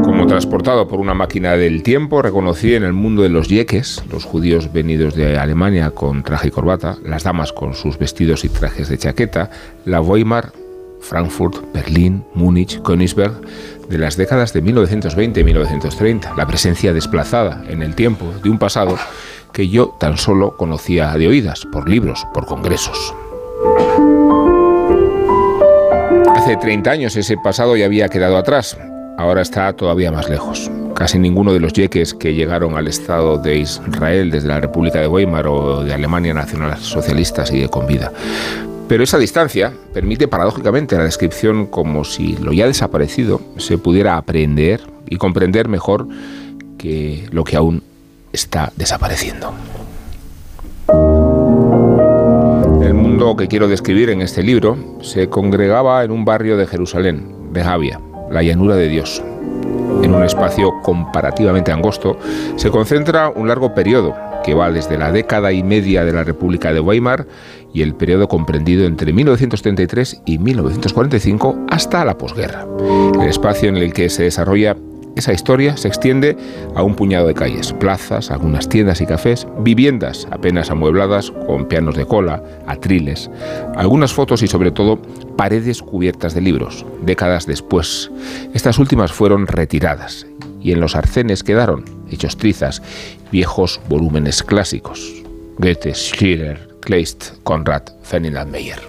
Como 0.03 0.27
transportado 0.27 0.89
por 0.89 1.01
una 1.01 1.13
máquina 1.13 1.55
del 1.55 1.83
tiempo, 1.83 2.23
reconocí 2.23 2.75
en 2.75 2.85
el 2.85 2.95
mundo 2.95 3.21
de 3.21 3.29
los 3.29 3.49
yeques, 3.49 4.03
los 4.11 4.25
judíos 4.25 4.73
venidos 4.73 5.15
de 5.15 5.37
Alemania 5.37 5.91
con 5.91 6.23
traje 6.23 6.49
y 6.49 6.51
corbata, 6.51 6.97
las 7.05 7.25
damas 7.25 7.53
con 7.53 7.75
sus 7.75 7.99
vestidos 7.99 8.43
y 8.47 8.49
trajes 8.49 8.89
de 8.89 8.97
chaqueta, 8.97 9.51
la 9.85 10.01
Weimar, 10.01 10.53
Frankfurt, 11.01 11.57
Berlín, 11.73 12.25
Múnich, 12.35 12.81
Königsberg, 12.83 13.41
de 13.89 13.99
las 13.99 14.17
décadas 14.17 14.53
de 14.53 14.63
1920 14.63 15.41
y 15.41 15.45
1930, 15.45 16.35
la 16.37 16.47
presencia 16.47 16.93
desplazada 16.93 17.65
en 17.69 17.83
el 17.83 17.95
tiempo 17.95 18.33
de 18.43 18.51
un 18.51 18.59
pasado 18.59 18.97
que 19.53 19.69
yo 19.69 19.97
tan 19.99 20.17
solo 20.17 20.57
conocía 20.57 21.13
de 21.15 21.29
oídas, 21.29 21.67
por 21.73 21.89
libros, 21.89 22.27
por 22.33 22.47
congresos. 22.47 23.15
Hace 26.35 26.57
30 26.57 26.91
años 26.91 27.17
ese 27.17 27.37
pasado 27.37 27.77
ya 27.77 27.87
había 27.87 28.09
quedado 28.09 28.37
atrás, 28.37 28.79
ahora 29.19 29.43
está 29.43 29.73
todavía 29.73 30.13
más 30.13 30.29
lejos. 30.29 30.71
Casi 30.95 31.19
ninguno 31.19 31.53
de 31.53 31.61
los 31.61 31.73
yeques 31.73 32.15
que 32.15 32.35
llegaron 32.35 32.77
al 32.77 32.87
Estado 32.87 33.39
de 33.39 33.59
Israel 33.59 34.31
desde 34.31 34.49
la 34.49 34.61
República 34.61 35.01
de 35.01 35.09
Weimar 35.09 35.47
o 35.47 35.83
de 35.83 35.95
Alemania 35.95 36.35
Nacional 36.35 36.79
Socialista 36.79 37.47
sigue 37.47 37.69
con 37.69 37.87
vida. 37.87 38.13
Pero 38.91 39.05
esa 39.05 39.19
distancia 39.19 39.73
permite 39.95 40.27
paradójicamente 40.27 40.97
la 40.97 41.05
descripción 41.05 41.67
como 41.67 42.03
si 42.03 42.37
lo 42.39 42.53
ya 42.53 42.67
desaparecido 42.67 43.41
se 43.57 43.79
pudiera 43.79 44.17
aprender 44.17 44.81
y 45.09 45.17
comprender 45.17 45.69
mejor 45.69 46.09
que 46.77 47.25
lo 47.31 47.45
que 47.45 47.55
aún 47.55 47.85
está 48.33 48.73
desapareciendo. 48.75 49.55
El 52.83 52.95
mundo 52.95 53.37
que 53.37 53.47
quiero 53.47 53.69
describir 53.69 54.11
en 54.11 54.23
este 54.23 54.43
libro 54.43 54.77
se 55.03 55.29
congregaba 55.29 56.03
en 56.03 56.11
un 56.11 56.25
barrio 56.25 56.57
de 56.57 56.67
Jerusalén, 56.67 57.33
Rehavia, 57.53 58.01
la 58.29 58.43
llanura 58.43 58.75
de 58.75 58.89
Dios. 58.89 59.23
En 60.03 60.13
un 60.13 60.25
espacio 60.25 60.73
comparativamente 60.83 61.71
angosto 61.71 62.19
se 62.57 62.73
concentra 62.73 63.29
un 63.29 63.47
largo 63.47 63.73
periodo 63.73 64.17
que 64.43 64.55
va 64.55 64.71
desde 64.71 64.99
la 64.99 65.13
década 65.13 65.53
y 65.53 65.63
media 65.63 66.05
de 66.05 66.13
la 66.13 66.25
República 66.25 66.73
de 66.73 66.81
Weimar 66.81 67.27
y 67.73 67.83
el 67.83 67.95
periodo 67.95 68.29
comprendido 68.29 68.87
entre 68.87 69.13
1933 69.13 70.23
y 70.27 70.39
1945 70.39 71.67
hasta 71.71 72.05
la 72.05 72.19
posguerra. 72.19 72.67
El 73.21 73.29
espacio 73.29 73.69
en 73.69 73.77
el 73.77 73.93
que 73.93 74.09
se 74.09 74.25
desarrolla 74.25 74.77
esa 75.17 75.33
historia 75.33 75.77
se 75.77 75.89
extiende 75.89 76.37
a 76.75 76.83
un 76.83 76.95
puñado 76.95 77.27
de 77.27 77.35
calles, 77.35 77.73
plazas, 77.73 78.31
algunas 78.31 78.69
tiendas 78.69 79.01
y 79.01 79.07
cafés, 79.07 79.47
viviendas 79.59 80.27
apenas 80.31 80.71
amuebladas 80.71 81.33
con 81.47 81.67
pianos 81.67 81.97
de 81.97 82.07
cola, 82.07 82.43
atriles, 82.67 83.29
algunas 83.75 84.13
fotos 84.13 84.43
y 84.43 84.47
sobre 84.47 84.71
todo 84.71 85.03
paredes 85.37 85.83
cubiertas 85.83 86.35
de 86.35 86.41
libros, 86.41 86.87
décadas 87.03 87.47
después. 87.47 88.11
Estas 88.55 88.79
últimas 88.79 89.13
fueron 89.13 89.47
retiradas 89.47 90.27
y 90.63 90.73
en 90.73 90.81
los 90.81 90.95
arcenes 90.95 91.43
quedaron, 91.43 91.85
hechos 92.11 92.37
trizas, 92.37 92.81
viejos 93.33 93.81
volúmenes 93.89 94.43
clásicos. 94.43 95.13
Goethe, 95.59 95.93
Schiller, 95.95 96.70
Kleist, 96.81 97.35
Konrad, 97.45 97.83
Ferdinand 98.03 98.51
Meyer. 98.51 98.81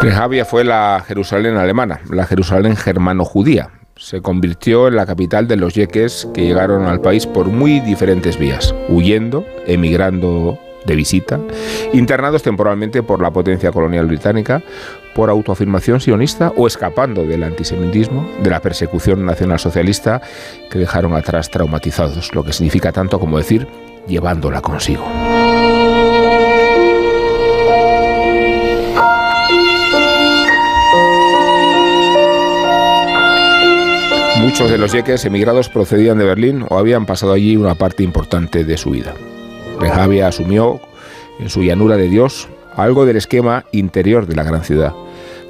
Rehavia 0.00 0.44
fue 0.44 0.64
la 0.64 1.02
Jerusalén 1.06 1.56
alemana, 1.56 2.00
la 2.10 2.26
Jerusalén 2.26 2.76
germano-judía. 2.76 3.70
Se 3.96 4.20
convirtió 4.20 4.88
en 4.88 4.96
la 4.96 5.06
capital 5.06 5.46
de 5.46 5.56
los 5.56 5.74
yeques 5.74 6.28
que 6.34 6.42
llegaron 6.42 6.86
al 6.86 7.00
país 7.00 7.26
por 7.26 7.46
muy 7.46 7.78
diferentes 7.80 8.38
vías, 8.38 8.74
huyendo, 8.88 9.46
emigrando 9.66 10.58
de 10.84 10.96
visita, 10.96 11.38
internados 11.92 12.42
temporalmente 12.42 13.02
por 13.02 13.22
la 13.22 13.30
potencia 13.30 13.70
colonial 13.70 14.06
británica, 14.06 14.62
por 15.14 15.30
autoafirmación 15.30 16.00
sionista 16.00 16.52
o 16.56 16.66
escapando 16.66 17.24
del 17.24 17.44
antisemitismo, 17.44 18.28
de 18.42 18.50
la 18.50 18.60
persecución 18.60 19.24
nacionalsocialista 19.24 20.20
que 20.70 20.78
dejaron 20.78 21.14
atrás 21.14 21.50
traumatizados, 21.50 22.34
lo 22.34 22.44
que 22.44 22.52
significa 22.52 22.90
tanto 22.90 23.20
como 23.20 23.38
decir 23.38 23.68
llevándola 24.08 24.60
consigo. 24.60 25.06
Muchos 34.44 34.70
de 34.70 34.76
los 34.76 34.92
yeques 34.92 35.24
emigrados 35.24 35.70
procedían 35.70 36.18
de 36.18 36.26
Berlín 36.26 36.66
o 36.68 36.76
habían 36.76 37.06
pasado 37.06 37.32
allí 37.32 37.56
una 37.56 37.76
parte 37.76 38.02
importante 38.02 38.62
de 38.62 38.76
su 38.76 38.90
vida. 38.90 39.14
Rehavia 39.80 40.28
asumió 40.28 40.82
en 41.40 41.48
su 41.48 41.62
llanura 41.62 41.96
de 41.96 42.10
Dios 42.10 42.46
algo 42.76 43.06
del 43.06 43.16
esquema 43.16 43.64
interior 43.72 44.26
de 44.26 44.36
la 44.36 44.42
gran 44.42 44.62
ciudad. 44.62 44.92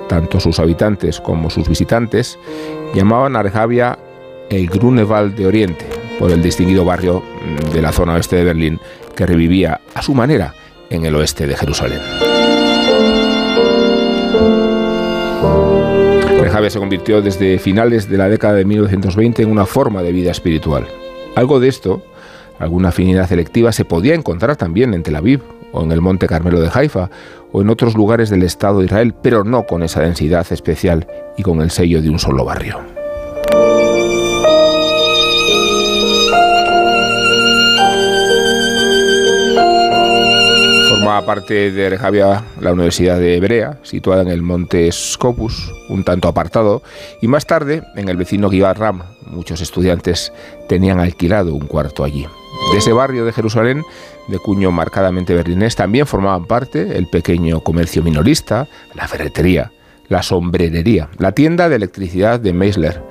Tanto 0.09 0.39
sus 0.39 0.61
habitantes 0.61 1.21
como 1.21 1.51
sus 1.51 1.69
visitantes 1.69 2.39
llamaban 2.95 3.35
a 3.35 3.43
Rehavia 3.43 3.99
el 4.49 4.69
Grunewald 4.69 5.35
de 5.35 5.49
Oriente, 5.49 5.87
por 6.21 6.31
el 6.31 6.41
distinguido 6.41 6.85
barrio 6.85 7.21
de 7.73 7.83
la 7.83 7.91
zona 7.91 8.15
oeste 8.15 8.37
de 8.37 8.45
Berlín 8.45 8.79
que 9.17 9.27
revivía 9.27 9.81
a 9.95 10.03
su 10.03 10.15
manera 10.15 10.55
en 10.91 11.05
el 11.05 11.17
oeste 11.17 11.49
de 11.49 11.57
Jerusalén. 11.57 12.01
Se 16.71 16.79
convirtió 16.79 17.21
desde 17.21 17.59
finales 17.59 18.09
de 18.09 18.17
la 18.17 18.29
década 18.29 18.55
de 18.55 18.65
1920 18.65 19.43
en 19.43 19.51
una 19.51 19.67
forma 19.67 20.03
de 20.03 20.13
vida 20.13 20.31
espiritual. 20.31 20.87
Algo 21.37 21.61
de 21.61 21.69
esto, 21.69 22.03
alguna 22.59 22.89
afinidad 22.89 23.29
selectiva, 23.29 23.71
se 23.71 23.85
podía 23.85 24.15
encontrar 24.15 24.57
también 24.57 24.95
en 24.95 25.03
Tel 25.03 25.17
Aviv 25.17 25.43
o 25.73 25.83
en 25.83 25.93
el 25.93 26.01
Monte 26.01 26.27
Carmelo 26.27 26.61
de 26.61 26.71
Haifa 26.73 27.11
o 27.53 27.61
en 27.61 27.69
otros 27.69 27.95
lugares 27.95 28.31
del 28.31 28.43
Estado 28.43 28.79
de 28.79 28.87
Israel, 28.87 29.15
pero 29.23 29.45
no 29.45 29.67
con 29.67 29.83
esa 29.83 30.01
densidad 30.01 30.47
especial 30.51 31.07
y 31.37 31.43
con 31.43 31.61
el 31.61 31.71
sello 31.71 32.01
de 32.01 32.09
un 32.09 32.19
solo 32.19 32.45
barrio. 32.47 32.94
Formaba 41.05 41.27
parte 41.27 41.71
de 41.71 41.91
Rehavia 41.91 42.45
la 42.63 42.73
Universidad 42.73 43.19
de 43.19 43.37
Hebrea, 43.37 43.79
situada 43.83 44.23
en 44.23 44.29
el 44.29 44.41
monte 44.41 44.91
Scopus, 44.91 45.71
un 45.91 46.03
tanto 46.03 46.29
apartado, 46.29 46.83
y 47.21 47.29
más 47.29 47.45
tarde, 47.45 47.83
en 47.95 48.09
el 48.09 48.17
vecino 48.17 48.49
Givat 48.49 48.79
Ram, 48.79 49.03
muchos 49.27 49.61
estudiantes 49.61 50.33
tenían 50.67 51.01
alquilado 51.01 51.55
un 51.55 51.67
cuarto 51.67 52.05
allí. 52.05 52.27
De 52.73 52.79
ese 52.79 52.95
barrio 52.95 53.27
de 53.27 53.35
Jerusalén, 53.35 53.83
de 54.29 54.39
cuño 54.39 54.71
marcadamente 54.71 55.35
berlinés, 55.35 55.77
también 55.77 56.07
formaban 56.07 56.47
parte 56.47 56.97
el 56.97 57.07
pequeño 57.11 57.61
comercio 57.61 58.03
minorista, 58.03 58.67
la 58.95 59.07
ferretería, 59.07 59.73
la 60.09 60.23
sombrerería, 60.23 61.11
la 61.19 61.33
tienda 61.33 61.69
de 61.69 61.77
electricidad 61.77 62.41
de 62.41 62.55
Meisler, 62.55 63.03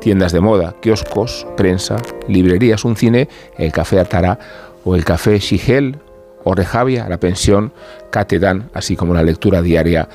tiendas 0.00 0.30
de 0.30 0.40
moda, 0.40 0.76
kioscos, 0.80 1.48
prensa, 1.56 1.96
librerías, 2.28 2.84
un 2.84 2.94
cine, 2.94 3.28
el 3.58 3.72
café 3.72 3.98
Atara 3.98 4.38
o 4.84 4.94
el 4.94 5.04
café 5.04 5.40
Shigel 5.40 5.98
o 6.44 6.54
Rehavia, 6.54 7.08
la 7.08 7.20
pensión 7.20 7.72
Catedan, 8.10 8.70
así 8.74 8.96
como 8.96 9.14
la 9.14 9.22
lectura 9.22 9.62
diaria 9.62 10.08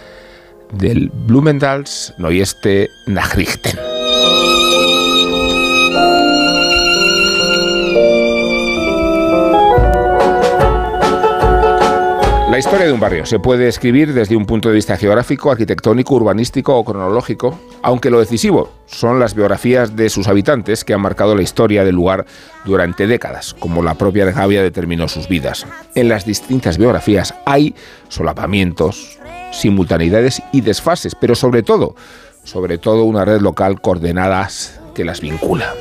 del 0.71 1.09
Blumendals 1.13 2.13
Neueste 2.17 2.89
Nachrichten. 3.07 3.77
La 12.55 12.59
historia 12.59 12.85
de 12.85 12.93
un 12.93 13.01
barrio 13.01 13.25
se 13.25 13.37
puede 13.37 13.67
escribir 13.67 14.13
desde 14.13 14.37
un 14.37 14.45
punto 14.45 14.69
de 14.69 14.75
vista 14.75 14.95
geográfico, 14.95 15.51
arquitectónico, 15.51 16.15
urbanístico 16.15 16.73
o 16.73 16.85
cronológico, 16.85 17.59
aunque 17.81 18.09
lo 18.09 18.21
decisivo 18.21 18.71
son 18.85 19.19
las 19.19 19.35
biografías 19.35 19.97
de 19.97 20.07
sus 20.07 20.29
habitantes 20.29 20.85
que 20.85 20.93
han 20.93 21.01
marcado 21.01 21.35
la 21.35 21.41
historia 21.41 21.83
del 21.83 21.95
lugar 21.95 22.25
durante 22.63 23.07
décadas, 23.07 23.53
como 23.53 23.83
la 23.83 23.95
propia 23.95 24.23
Rehavia 24.23 24.63
determinó 24.63 25.09
sus 25.09 25.27
vidas. 25.27 25.67
En 25.95 26.07
las 26.07 26.25
distintas 26.25 26.77
biografías 26.77 27.33
hay 27.45 27.75
solapamientos, 28.07 29.19
simultaneidades 29.51 30.41
y 30.53 30.61
desfases, 30.61 31.13
pero 31.13 31.35
sobre 31.35 31.61
todo, 31.61 31.97
sobre 32.45 32.77
todo 32.77 33.03
una 33.03 33.25
red 33.25 33.41
local 33.41 33.81
coordenadas 33.81 34.79
que 34.93 35.03
las 35.03 35.19
vincula. 35.19 35.73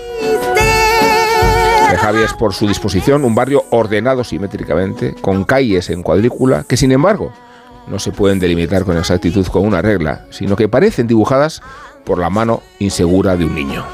Rejavia 1.94 2.24
es 2.24 2.34
por 2.34 2.52
su 2.54 2.66
disposición 2.66 3.24
un 3.24 3.36
barrio 3.36 3.66
ordenado 3.70 4.24
simétricamente, 4.24 5.14
con 5.20 5.44
calles 5.44 5.90
en 5.90 6.02
cuadrícula, 6.02 6.64
que 6.68 6.76
sin 6.76 6.90
embargo 6.90 7.32
no 7.86 8.00
se 8.00 8.10
pueden 8.10 8.40
delimitar 8.40 8.82
con 8.82 8.98
exactitud 8.98 9.46
con 9.46 9.64
una 9.64 9.80
regla, 9.80 10.26
sino 10.30 10.56
que 10.56 10.68
parecen 10.68 11.06
dibujadas 11.06 11.62
por 12.04 12.18
la 12.18 12.30
mano 12.30 12.62
insegura 12.80 13.36
de 13.36 13.44
un 13.44 13.54
niño. 13.54 13.84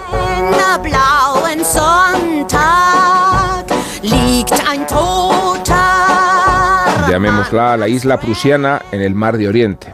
Llamémosla 7.10 7.76
la 7.76 7.86
isla 7.86 8.18
prusiana 8.18 8.80
en 8.92 9.02
el 9.02 9.14
Mar 9.14 9.36
de 9.36 9.46
Oriente, 9.46 9.92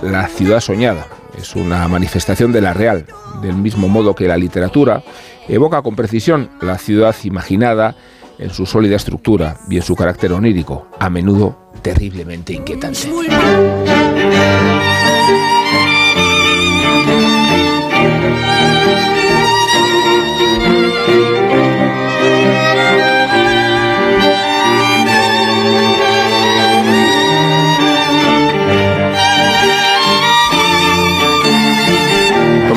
la 0.00 0.26
ciudad 0.28 0.60
soñada. 0.60 1.06
Es 1.38 1.54
una 1.54 1.86
manifestación 1.86 2.50
de 2.50 2.62
la 2.62 2.72
real, 2.72 3.04
del 3.42 3.56
mismo 3.56 3.88
modo 3.88 4.14
que 4.14 4.26
la 4.26 4.38
literatura 4.38 5.02
evoca 5.48 5.82
con 5.82 5.96
precisión 5.96 6.50
la 6.60 6.78
ciudad 6.78 7.14
imaginada 7.24 7.94
en 8.38 8.50
su 8.50 8.66
sólida 8.66 8.96
estructura 8.96 9.58
y 9.68 9.76
en 9.76 9.82
su 9.82 9.94
carácter 9.94 10.32
onírico, 10.32 10.88
a 10.98 11.10
menudo 11.10 11.56
terriblemente 11.82 12.54
inquietante. 12.54 13.08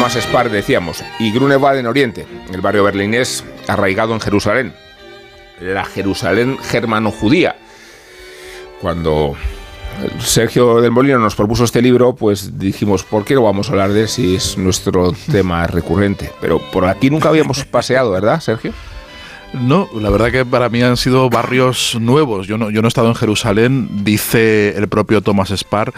Thomas 0.06 0.24
Spar, 0.24 0.52
decíamos, 0.52 1.04
y 1.18 1.32
Grunewald 1.32 1.80
en 1.80 1.88
Oriente, 1.88 2.28
el 2.54 2.62
barrio 2.62 2.84
berlinés 2.84 3.44
arraigado 3.68 4.14
en 4.14 4.20
Jerusalén, 4.20 4.72
la 5.60 5.84
Jerusalén 5.84 6.60
germano-judía. 6.62 7.56
Cuando 8.82 9.34
Sergio 10.20 10.80
del 10.80 10.92
Molino 10.92 11.18
nos 11.18 11.36
propuso 11.36 11.64
este 11.64 11.82
libro, 11.82 12.14
pues 12.14 12.60
dijimos, 12.60 13.02
¿por 13.02 13.26
qué 13.26 13.34
no 13.34 13.42
vamos 13.42 13.68
a 13.68 13.72
hablar 13.72 13.94
de 13.94 14.02
él 14.02 14.08
si 14.08 14.36
es 14.36 14.60
nuestro 14.60 15.12
tema 15.32 15.66
recurrente? 15.66 16.30
Pero 16.40 16.60
por 16.72 16.86
aquí 16.86 17.10
nunca 17.10 17.30
habíamos 17.30 17.66
paseado, 17.72 18.12
¿verdad, 18.12 18.40
Sergio? 18.42 18.74
No, 19.54 19.90
la 20.00 20.12
verdad 20.12 20.32
que 20.32 20.46
para 20.46 20.70
mí 20.70 20.84
han 20.84 20.98
sido 20.98 21.32
barrios 21.32 21.98
nuevos. 22.00 22.46
Yo 22.46 22.60
no, 22.60 22.70
yo 22.70 22.84
no 22.84 22.88
he 22.88 22.90
estado 22.90 23.08
en 23.08 23.16
Jerusalén, 23.16 24.04
dice 24.04 24.78
el 24.78 24.88
propio 24.88 25.22
Thomas 25.22 25.50
Spar 25.50 25.94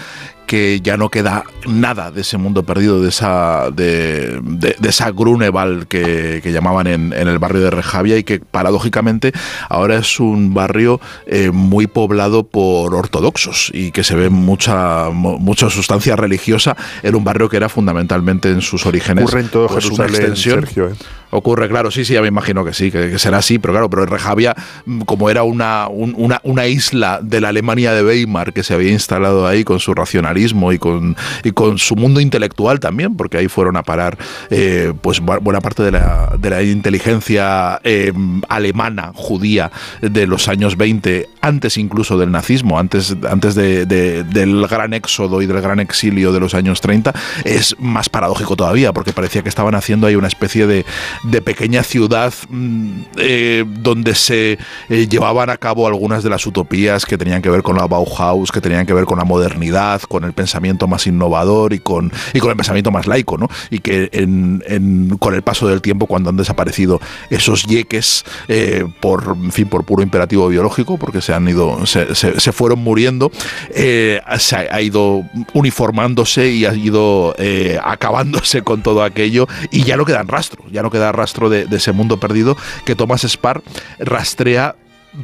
que 0.48 0.82
ya 0.82 0.98
no 0.98 1.10
queda 1.10 1.44
nada 1.68 2.10
de 2.10 2.22
ese 2.22 2.38
mundo 2.38 2.64
perdido, 2.64 3.02
de 3.02 3.10
esa, 3.10 3.70
de, 3.70 4.42
esa 4.82 5.12
Grunewald 5.12 5.88
que, 5.88 6.42
llamaban 6.48 6.88
en, 6.88 7.14
el 7.14 7.38
barrio 7.38 7.62
de 7.62 7.70
Rejavia 7.70 8.18
y 8.18 8.24
que 8.24 8.40
paradójicamente 8.40 9.34
ahora 9.70 9.98
es 9.98 10.20
un 10.20 10.54
barrio 10.54 11.00
eh, 11.26 11.52
muy 11.52 11.86
poblado 11.86 12.48
por 12.48 12.96
ortodoxos 12.96 13.70
y 13.74 13.92
que 13.92 14.04
se 14.04 14.16
ve 14.16 14.30
mucha, 14.30 15.10
mucha 15.12 15.70
sustancia 15.70 16.16
religiosa 16.16 16.76
en 17.04 17.16
un 17.16 17.24
barrio 17.26 17.50
que 17.50 17.58
era 17.58 17.68
fundamentalmente 17.68 18.50
en 18.50 18.62
sus 18.62 18.86
orígenes. 18.86 19.26
Ocurre 19.26 19.42
en 19.42 19.50
todo 19.50 19.68
pues, 19.68 19.84
Jerusalén, 19.84 20.36
Sergio. 20.38 20.88
¿eh? 20.88 20.94
Ocurre, 21.30 21.68
claro, 21.68 21.92
sí, 21.92 22.06
sí, 22.06 22.14
ya 22.14 22.22
me 22.22 22.30
imagino 22.30 22.64
que 22.64 22.74
sí, 22.74 22.90
que, 22.90 23.20
será 23.20 23.40
así, 23.40 23.60
pero 23.60 23.74
claro, 23.74 23.90
pero 23.90 24.06
Rejavia, 24.06 24.56
mm, 24.86 25.02
como 25.02 25.30
era 25.30 25.44
una, 25.44 25.90
una, 25.90 26.40
una 26.44 26.68
isla 26.68 27.20
de 27.22 27.42
la 27.42 27.50
Alemania 27.50 27.92
de 27.94 28.04
Weimar 28.04 28.54
que 28.54 28.64
se 28.64 28.74
había 28.74 28.92
instalado 28.92 29.46
ahí 29.46 29.66
con 29.66 29.80
su 29.80 29.94
racionalidad, 29.94 30.37
y 30.38 30.78
con, 30.78 31.16
y 31.44 31.52
con 31.52 31.78
su 31.78 31.96
mundo 31.96 32.20
intelectual 32.20 32.80
también, 32.80 33.16
porque 33.16 33.38
ahí 33.38 33.48
fueron 33.48 33.78
a 33.78 33.84
parar 33.84 34.18
eh, 34.50 34.94
pues 35.02 35.20
buena 35.20 35.62
parte 35.62 35.84
de 35.84 35.92
la, 35.92 36.36
de 36.40 36.50
la 36.50 36.64
inteligencia 36.64 37.80
eh, 37.84 38.14
alemana, 38.50 39.12
judía, 39.14 39.72
de 40.02 40.28
los 40.28 40.48
años 40.48 40.78
20, 40.78 41.30
antes 41.42 41.78
incluso 41.78 42.18
del 42.18 42.32
nazismo, 42.32 42.80
antes, 42.80 43.16
antes 43.30 43.56
de, 43.56 43.86
del 43.86 44.68
gran 44.68 44.94
éxodo 44.94 45.42
y 45.42 45.46
del 45.46 45.62
gran 45.62 45.80
exilio 45.80 46.32
de 46.32 46.40
los 46.40 46.54
años 46.54 46.82
30, 46.82 47.14
es 47.44 47.76
más 47.80 48.10
paradójico 48.10 48.56
todavía, 48.56 48.94
porque 48.94 49.14
parecía 49.14 49.44
que 49.44 49.50
estaban 49.50 49.76
haciendo 49.76 50.08
ahí 50.08 50.16
una 50.16 50.28
especie 50.28 50.68
de, 50.68 50.86
de 51.24 51.42
pequeña 51.42 51.84
ciudad 51.84 52.34
mm, 52.50 53.02
eh, 53.18 53.66
donde 53.68 54.16
se 54.16 54.58
llevaban 54.90 55.50
a 55.50 55.58
cabo 55.58 55.88
algunas 55.88 56.24
de 56.24 56.30
las 56.30 56.46
utopías 56.46 57.06
que 57.06 57.18
tenían 57.18 57.42
que 57.42 57.50
ver 57.50 57.64
con 57.64 57.78
la 57.78 57.88
Bauhaus, 57.88 58.52
que 58.52 58.62
tenían 58.62 58.86
que 58.86 58.94
ver 58.94 59.06
con 59.06 59.18
la 59.18 59.26
modernidad, 59.26 60.02
con 60.02 60.27
el 60.28 60.34
pensamiento 60.34 60.88
más 60.88 61.08
innovador 61.08 61.74
y 61.74 61.80
con, 61.80 62.12
y 62.34 62.40
con 62.40 62.52
el 62.52 62.58
pensamiento 62.58 62.92
más 62.92 63.08
laico, 63.08 63.38
¿no? 63.38 63.50
Y 63.70 63.80
que 63.80 64.10
en, 64.12 65.18
con 65.20 65.34
el 65.34 65.42
paso 65.42 65.68
del 65.68 65.82
tiempo, 65.82 66.08
cuando 66.08 66.30
han 66.30 66.38
desaparecido 66.38 67.00
esos 67.30 67.64
yeques 67.64 68.26
eh, 68.48 68.86
por, 69.00 69.36
fin, 69.52 69.68
por 69.68 69.84
puro 69.84 70.04
imperativo 70.04 70.48
biológico, 70.48 70.98
porque 70.98 71.22
se 71.22 71.34
han 71.34 71.48
ido, 71.48 71.86
se, 71.86 72.52
fueron 72.52 72.80
muriendo, 72.80 73.32
eh, 73.74 74.22
se 74.38 74.56
ha, 74.56 74.82
ido 74.82 75.24
uniformándose 75.54 76.50
y 76.50 76.66
ha 76.66 76.74
ido 76.74 77.36
eh, 77.38 77.80
acabándose 77.84 78.62
con 78.62 78.84
todo 78.84 79.04
aquello 79.04 79.48
y 79.72 79.84
ya 79.84 79.98
no 79.98 80.06
queda 80.06 80.24
rastro, 80.24 80.64
ya 80.72 80.82
no 80.82 80.92
queda 80.92 81.12
rastro 81.12 81.50
de, 81.50 81.66
de 81.66 81.78
ese 81.78 81.92
mundo 81.92 82.20
perdido 82.20 82.58
que 82.86 82.96
Thomas 82.96 83.24
Spar 83.24 83.62
rastrea 84.00 84.76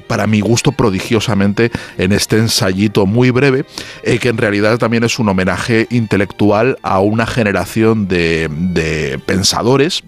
para 0.08 0.28
mi 0.28 0.42
gusto 0.42 0.72
prodigiosamente 0.72 1.72
en 1.98 2.12
este 2.12 2.38
ensayito 2.38 3.06
muy 3.06 3.32
breve, 3.32 3.66
eh, 4.04 4.20
que 4.20 4.30
en 4.30 4.38
realidad 4.38 4.78
también 4.78 5.04
es 5.04 5.20
un 5.20 5.30
homenaje 5.30 5.88
intelectual 5.90 6.78
a 6.82 7.00
una 7.00 7.26
generación 7.26 8.08
de, 8.08 8.50
de 8.50 9.20
pensadores 9.26 10.04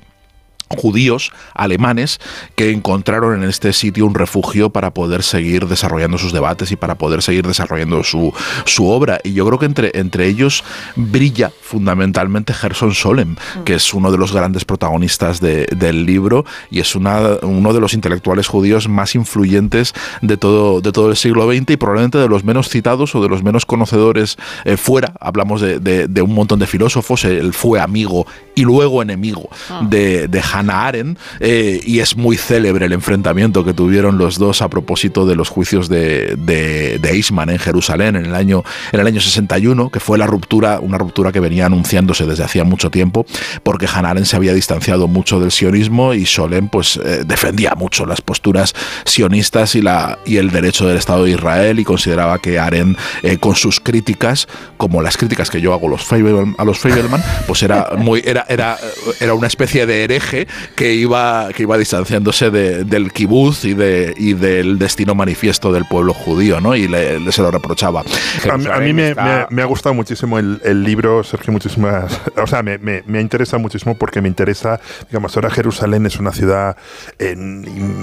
judíos 0.70 1.32
alemanes 1.54 2.20
que 2.56 2.72
encontraron 2.72 3.42
en 3.42 3.50
este 3.50 3.74
sitio 3.74 4.06
un 4.06 4.16
refugio 4.16 4.70
para 4.70 4.94
poder 4.94 5.24
seguir 5.24 5.68
desarrollando 5.68 6.18
sus 6.18 6.34
debates 6.34 6.72
y 6.72 6.76
para 6.76 6.96
poder 6.96 7.22
seguir 7.22 7.46
desarrollando 7.46 8.04
su, 8.04 8.34
su 8.66 8.88
obra. 8.88 9.20
Y 9.24 9.34
yo 9.34 9.46
creo 9.46 9.60
que 9.60 9.66
entre, 9.66 9.92
entre 9.96 10.28
ellos 10.28 10.64
brilla 10.96 11.52
fundamentalmente 11.62 12.54
Gerson 12.54 12.94
Solem, 12.94 13.36
que 13.64 13.76
es 13.76 13.94
uno 13.94 14.12
de 14.12 14.18
los 14.18 14.34
grandes 14.34 14.66
protagonistas 14.66 15.40
del 15.40 16.06
libro 16.06 16.46
y 16.70 16.80
es 16.80 16.96
una, 16.96 17.20
uno 17.42 17.74
de 17.74 17.80
los 17.80 17.94
intelectuales 17.94 18.48
judíos 18.48 18.88
más 18.88 19.16
influyentes 19.16 19.94
de 20.22 20.38
todo, 20.38 20.82
de 20.82 20.92
todo 20.92 21.10
el 21.10 21.16
siglo 21.16 21.52
XX 21.52 21.72
y 21.72 21.78
probablemente 21.78 22.18
de 22.18 22.28
los 22.28 22.44
menos 22.44 22.70
citados 22.70 23.16
o 23.16 23.22
de 23.22 23.30
los 23.30 23.44
menos 23.44 23.66
conocedores 23.66 24.38
eh, 24.64 24.78
fuera. 24.78 25.14
Hablamos 25.20 25.62
de, 25.62 25.80
de, 25.80 26.22
un 26.22 26.34
montón 26.34 26.60
de 26.60 26.68
filósofos, 26.68 27.26
él 27.26 27.54
fue 27.54 27.80
amigo 27.80 28.26
y 28.56 28.64
luego 28.64 29.02
enemigo 29.02 29.50
ah. 29.70 29.82
de, 29.88 30.28
de 30.28 30.42
Hannah 30.56 30.88
Arendt, 30.88 31.20
eh, 31.40 31.82
y 31.86 32.00
es 32.00 32.16
muy 32.16 32.38
célebre 32.38 32.86
el 32.86 32.94
enfrentamiento 32.94 33.64
que 33.66 33.74
tuvieron 33.74 34.18
los 34.18 34.38
dos 34.38 34.62
a 34.62 34.70
propósito 34.70 35.26
de 35.26 35.36
los 35.36 35.50
juicios 35.50 35.90
de, 35.90 36.36
de, 36.38 37.00
Eichmann 37.10 37.50
en 37.50 37.60
Jerusalén 37.60 38.16
en 38.16 38.26
el, 38.26 38.36
año, 38.36 38.64
en 38.92 39.00
el 39.00 39.08
año 39.08 39.22
61, 39.22 39.90
que 39.90 40.00
fue 40.00 40.18
la 40.18 40.28
ruptura, 40.28 40.80
una 40.80 40.98
ruptura 40.98 41.32
que 41.32 41.40
venía 41.40 41.66
anunciándose 41.66 42.26
desde 42.26 42.44
hacía 42.44 42.64
mucho 42.64 42.90
tiempo, 42.90 43.26
porque 43.64 43.88
Hannah 43.88 44.12
Arendt 44.12 44.28
se 44.28 44.36
había 44.36 44.54
distanciado 44.54 45.08
mucho 45.08 45.40
del 45.40 45.52
sionismo 45.52 46.14
y 46.14 46.26
Solem 46.26 46.70
pues, 46.70 46.98
eh, 46.98 47.24
defendía 47.26 47.76
mucho 47.76 48.06
las 48.06 48.22
posturas 48.22 48.74
sionistas 49.06 49.76
y, 49.76 49.82
la, 49.82 50.20
y 50.26 50.38
el 50.38 50.52
derecho 50.52 50.88
del 50.88 50.98
Estado 50.98 51.26
de 51.26 51.32
Israel 51.32 51.80
y 51.80 51.84
consideraba 51.84 52.40
que 52.40 52.60
Arendt, 52.60 52.98
eh, 53.24 53.38
con 53.38 53.56
sus 53.56 53.80
críticas, 53.80 54.48
como 54.78 55.02
las 55.02 55.18
críticas 55.18 55.50
que 55.50 55.62
yo 55.62 55.74
hago 55.74 55.88
los 55.88 56.06
a 56.12 56.64
los 56.64 56.80
Feiberman, 56.80 57.22
pues 57.48 57.64
era, 57.64 57.90
muy, 57.98 58.22
era, 58.26 58.46
era, 58.48 58.78
era 59.20 59.34
una 59.34 59.48
especie 59.48 59.86
de 59.86 60.04
hereje 60.04 60.45
que 60.76 60.94
iba, 60.94 61.50
que 61.56 61.64
iba 61.64 61.78
distanciándose 61.78 62.52
del 62.52 63.12
kibuz 63.12 63.66
y, 63.66 63.74
de, 63.74 64.14
y 64.18 64.34
del 64.34 64.78
destino 64.80 65.16
manifiesto 65.16 65.72
del 65.72 65.86
pueblo 65.86 66.14
judío, 66.14 66.62
¿no? 66.62 66.76
Y 66.76 66.88
le, 66.88 67.32
se 67.32 67.42
lo 67.42 67.52
reprochaba. 67.52 68.04
A, 68.52 68.80
mí 68.80 68.94
me, 68.94 69.12
ha 69.18 69.66
gustado 69.66 69.94
muchísimo 69.96 70.40
el, 70.40 70.84
libro, 70.84 71.24
Sergio, 71.24 71.52
muchísimas. 71.52 72.22
O 72.38 72.48
sea, 72.48 72.62
me, 72.62 72.78
me, 72.78 73.02
me, 73.08 73.22
interesa 73.22 73.58
muchísimo 73.58 73.96
porque 73.96 74.22
me 74.22 74.28
interesa, 74.28 74.80
digamos, 75.10 75.36
ahora 75.36 75.50
Jerusalén 75.50 76.06
es 76.06 76.20
una 76.20 76.32
ciudad 76.32 76.76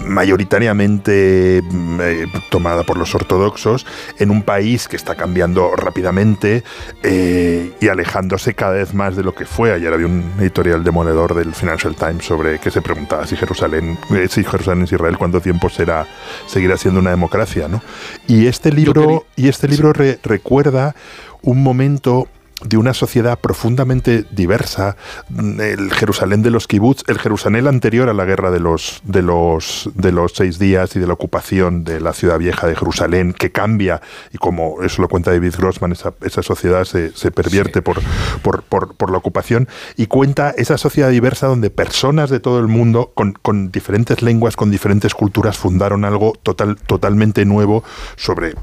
mayoritariamente 0.06 1.62
mm, 1.62 2.00
eh, 2.00 2.26
tomada 2.50 2.82
por 2.82 2.96
los 2.96 3.14
ortodoxos, 3.14 3.86
en 4.18 4.30
un 4.30 4.42
país 4.42 4.88
que 4.88 4.96
está 4.96 5.14
cambiando 5.14 5.74
rápidamente 5.76 6.64
eh, 7.02 7.72
y 7.80 7.88
alejándose 7.88 8.54
cada 8.54 8.72
vez 8.72 8.94
más 8.94 9.16
de 9.16 9.22
lo 9.22 9.34
que 9.34 9.44
fue. 9.44 9.72
Ayer 9.72 9.92
había 9.92 10.06
un 10.06 10.32
editorial 10.40 10.84
demoledor 10.84 11.34
del 11.34 11.54
Financial 11.54 11.94
Times 11.94 12.24
sobre 12.32 12.58
que 12.58 12.70
se 12.70 12.80
preguntaba 12.80 13.26
si 13.26 13.36
Jerusalén, 13.36 13.98
eh, 14.10 14.26
si 14.26 14.42
Jerusalén 14.42 14.84
es 14.84 14.92
Israel, 14.92 15.18
cuánto 15.18 15.42
tiempo 15.42 15.68
será 15.68 16.06
seguirá 16.46 16.78
siendo 16.78 16.98
una 16.98 17.10
democracia, 17.10 17.68
¿no? 17.68 17.82
Y 18.26 18.46
este 18.46 18.72
libro 18.72 19.26
y 19.36 19.48
este 19.48 19.68
libro 19.68 19.92
recuerda 19.92 20.94
un 21.42 21.62
momento 21.62 22.28
de 22.64 22.76
una 22.76 22.94
sociedad 22.94 23.38
profundamente 23.38 24.24
diversa, 24.30 24.96
mm, 25.28 25.60
el 25.60 25.92
Jerusalén 25.92 26.42
de 26.42 26.50
los 26.50 26.66
kibbutz, 26.66 27.04
el 27.08 27.18
Jerusalén 27.18 27.66
anterior 27.66 28.08
a 28.08 28.14
la 28.14 28.24
guerra 28.24 28.50
de 28.50 28.60
los, 28.60 29.00
de 29.04 29.22
los, 29.22 29.90
de 29.94 30.12
los 30.12 30.32
seis 30.34 30.58
días 30.58 30.96
y 30.96 30.98
de 30.98 31.06
la 31.06 31.12
ocupación 31.12 31.84
de 31.84 32.00
la 32.00 32.12
ciudad 32.12 32.38
vieja 32.38 32.66
de 32.66 32.76
Jerusalén, 32.76 33.32
que 33.32 33.52
cambia, 33.52 34.00
y 34.32 34.38
como 34.38 34.82
eso 34.82 35.02
lo 35.02 35.08
cuenta 35.08 35.30
David 35.30 35.54
Grossman, 35.56 35.92
esa, 35.92 36.14
esa 36.22 36.42
sociedad 36.42 36.84
se, 36.84 37.12
se 37.12 37.30
pervierte 37.30 37.82
por, 37.82 38.00
por, 38.42 38.62
por, 38.62 38.94
por 38.94 39.10
la 39.10 39.18
ocupación, 39.18 39.68
y 39.96 40.06
cuenta 40.06 40.50
esa 40.50 40.78
sociedad 40.78 41.10
diversa 41.10 41.46
donde 41.46 41.70
personas 41.70 42.30
de 42.30 42.40
todo 42.40 42.58
el 42.58 42.68
mundo, 42.68 43.12
con, 43.14 43.32
con 43.32 43.70
diferentes 43.70 44.22
lenguas, 44.22 44.56
con 44.56 44.70
diferentes 44.70 45.14
culturas, 45.14 45.58
fundaron 45.58 46.04
algo 46.04 46.32
total, 46.42 46.76
totalmente 46.76 47.44
nuevo 47.44 47.84
sobre 48.16 48.54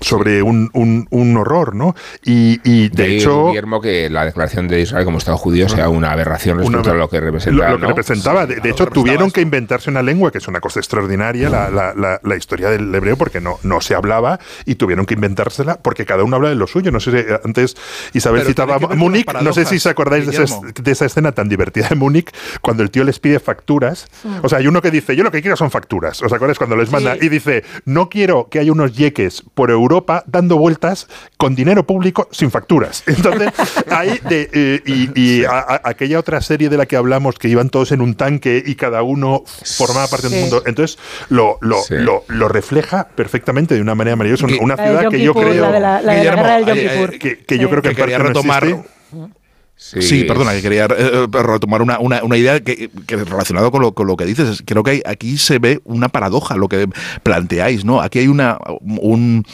sobre 0.00 0.42
un, 0.42 0.70
un, 0.74 1.06
un 1.10 1.36
horror, 1.36 1.74
¿no? 1.74 1.94
Y, 2.24 2.60
y 2.64 2.88
de, 2.90 3.02
De 3.02 3.16
hecho... 3.16 3.48
Guillermo 3.48 3.80
que 3.80 4.10
la 4.10 4.24
declaración 4.24 4.68
de 4.68 4.80
Israel 4.80 5.04
como 5.04 5.18
Estado 5.18 5.36
judío 5.38 5.68
sea 5.68 5.88
una 5.88 6.12
aberración 6.12 6.58
respecto 6.58 6.80
Una- 6.82 6.90
a 6.92 6.94
lo 6.94 7.08
que 7.08 7.20
representaba. 7.20 7.66
Lo, 7.70 7.72
lo 7.72 7.78
que 7.78 7.82
¿no? 7.82 7.88
representaba. 7.88 8.46
De, 8.46 8.56
de 8.56 8.70
hecho, 8.70 8.86
tuvieron 8.86 9.30
que 9.30 9.40
inventarse 9.40 9.90
una 9.90 10.02
lengua, 10.02 10.30
que 10.30 10.38
es 10.38 10.48
una 10.48 10.60
cosa 10.60 10.80
extraordinaria, 10.80 11.48
la, 11.48 11.70
la- 11.70 11.94
la- 11.94 12.20
la 12.22 12.36
historia 12.36 12.68
del 12.70 12.94
hebreo, 12.94 13.16
porque 13.16 13.40
no, 13.40 13.58
no 13.62 13.80
se 13.80 13.94
hablaba 13.94 14.38
y 14.64 14.74
tuvieron 14.74 15.06
que 15.06 15.14
inventársela 15.14 15.76
porque 15.82 16.04
cada 16.04 16.24
uno 16.24 16.36
habla 16.36 16.48
de 16.50 16.54
lo 16.56 16.66
suyo. 16.66 16.90
No 16.90 17.00
sé 17.00 17.10
si 17.10 17.16
eh, 17.18 17.40
antes 17.44 17.76
Isabel 18.12 18.40
Pero 18.40 18.48
citaba 18.50 18.78
Múnich, 18.94 19.26
no 19.42 19.52
sé 19.52 19.64
si 19.64 19.78
se 19.78 19.88
acordáis 19.88 20.26
de 20.26 20.44
esa, 20.44 20.60
de 20.82 20.92
esa 20.92 21.06
escena 21.06 21.32
tan 21.32 21.48
divertida 21.48 21.88
de 21.88 21.94
Múnich, 21.96 22.30
cuando 22.60 22.82
el 22.82 22.90
tío 22.90 23.04
les 23.04 23.18
pide 23.18 23.40
facturas. 23.40 24.06
O 24.42 24.48
sea, 24.48 24.58
hay 24.58 24.66
uno 24.66 24.82
que 24.82 24.90
dice, 24.90 25.16
yo 25.16 25.24
lo 25.24 25.30
que 25.30 25.40
quiero 25.40 25.56
son 25.56 25.70
facturas. 25.70 26.22
¿Os 26.22 26.32
acordáis 26.32 26.58
cuando 26.58 26.76
les 26.76 26.90
manda? 26.90 27.16
Y 27.20 27.28
dice, 27.28 27.64
no 27.84 28.08
quiero 28.08 28.48
que 28.50 28.58
haya 28.58 28.72
unos 28.72 28.94
yeques 28.96 29.42
por 29.54 29.70
Europa 29.70 29.85
dando 30.26 30.56
vueltas 30.56 31.08
con 31.36 31.54
dinero 31.54 31.86
público 31.86 32.28
sin 32.32 32.50
facturas. 32.50 33.02
Entonces, 33.06 33.50
ahí, 33.90 34.18
de, 34.28 34.50
eh, 34.52 34.82
y, 34.86 35.20
y 35.20 35.44
a- 35.44 35.58
a- 35.58 35.80
aquella 35.84 36.18
otra 36.18 36.40
serie 36.40 36.68
de 36.68 36.76
la 36.76 36.86
que 36.86 36.96
hablamos, 36.96 37.38
que 37.38 37.48
iban 37.48 37.68
todos 37.70 37.92
en 37.92 38.00
un 38.00 38.14
tanque 38.14 38.62
y 38.64 38.74
cada 38.74 39.02
uno 39.02 39.42
formaba 39.76 40.06
parte 40.08 40.28
Sí. 40.28 40.32
del 40.34 40.40
mundo. 40.42 40.62
Entonces, 40.66 40.98
lo, 41.28 41.58
lo, 41.60 41.82
Sí. 41.82 41.94
lo, 41.96 42.24
lo 42.28 42.48
refleja 42.48 43.08
perfectamente 43.14 43.74
de 43.74 43.80
una 43.80 43.94
manera 43.94 44.16
maravillosa. 44.16 44.46
Una 44.60 44.76
ciudad 44.76 45.08
que 45.10 45.20
yo 45.20 45.34
creo. 45.34 45.54
la 45.54 45.72
de 45.72 45.80
la, 45.80 46.00
la 46.00 46.00
de 46.00 46.06
la 46.06 46.14
Guillermo, 46.16 46.42
guerra 46.42 46.56
del 46.56 46.66
Yom 46.66 46.78
Kippur. 46.78 47.18
que, 47.18 47.38
que 47.44 47.58
yo 47.58 47.68
creo 47.70 47.82
que, 47.82 47.88
en 47.90 47.96
parte 47.96 48.18
no 48.18 48.24
retomar. 48.24 48.64
existe. 48.64 48.88
Sí, 50.00 50.24
perdona, 50.24 50.52
que 50.54 50.62
quería 50.62 50.86
eh, 50.86 51.26
retomar 51.30 51.82
una, 51.82 51.98
una, 51.98 52.22
una 52.24 52.36
idea 52.38 52.60
que, 52.60 52.90
que 53.06 53.16
relacionado 53.16 53.70
con 53.70 53.82
lo, 53.82 53.92
con 53.92 54.06
lo 54.06 54.16
que 54.16 54.24
dices. 54.24 54.48
es- 54.48 54.62
Creo 54.64 54.82
que 54.82 54.90
hay- 54.92 55.02
aquí 55.04 55.36
se 55.36 55.58
ve 55.58 55.80
una 55.84 56.08
paradoja, 56.08 56.56
lo 56.56 56.68
que 56.68 56.88
planteáis, 57.22 57.84
¿no? 57.84 58.00
Aquí 58.00 58.20
hay 58.20 58.28
una, 58.28 58.56
un- 58.80 59.44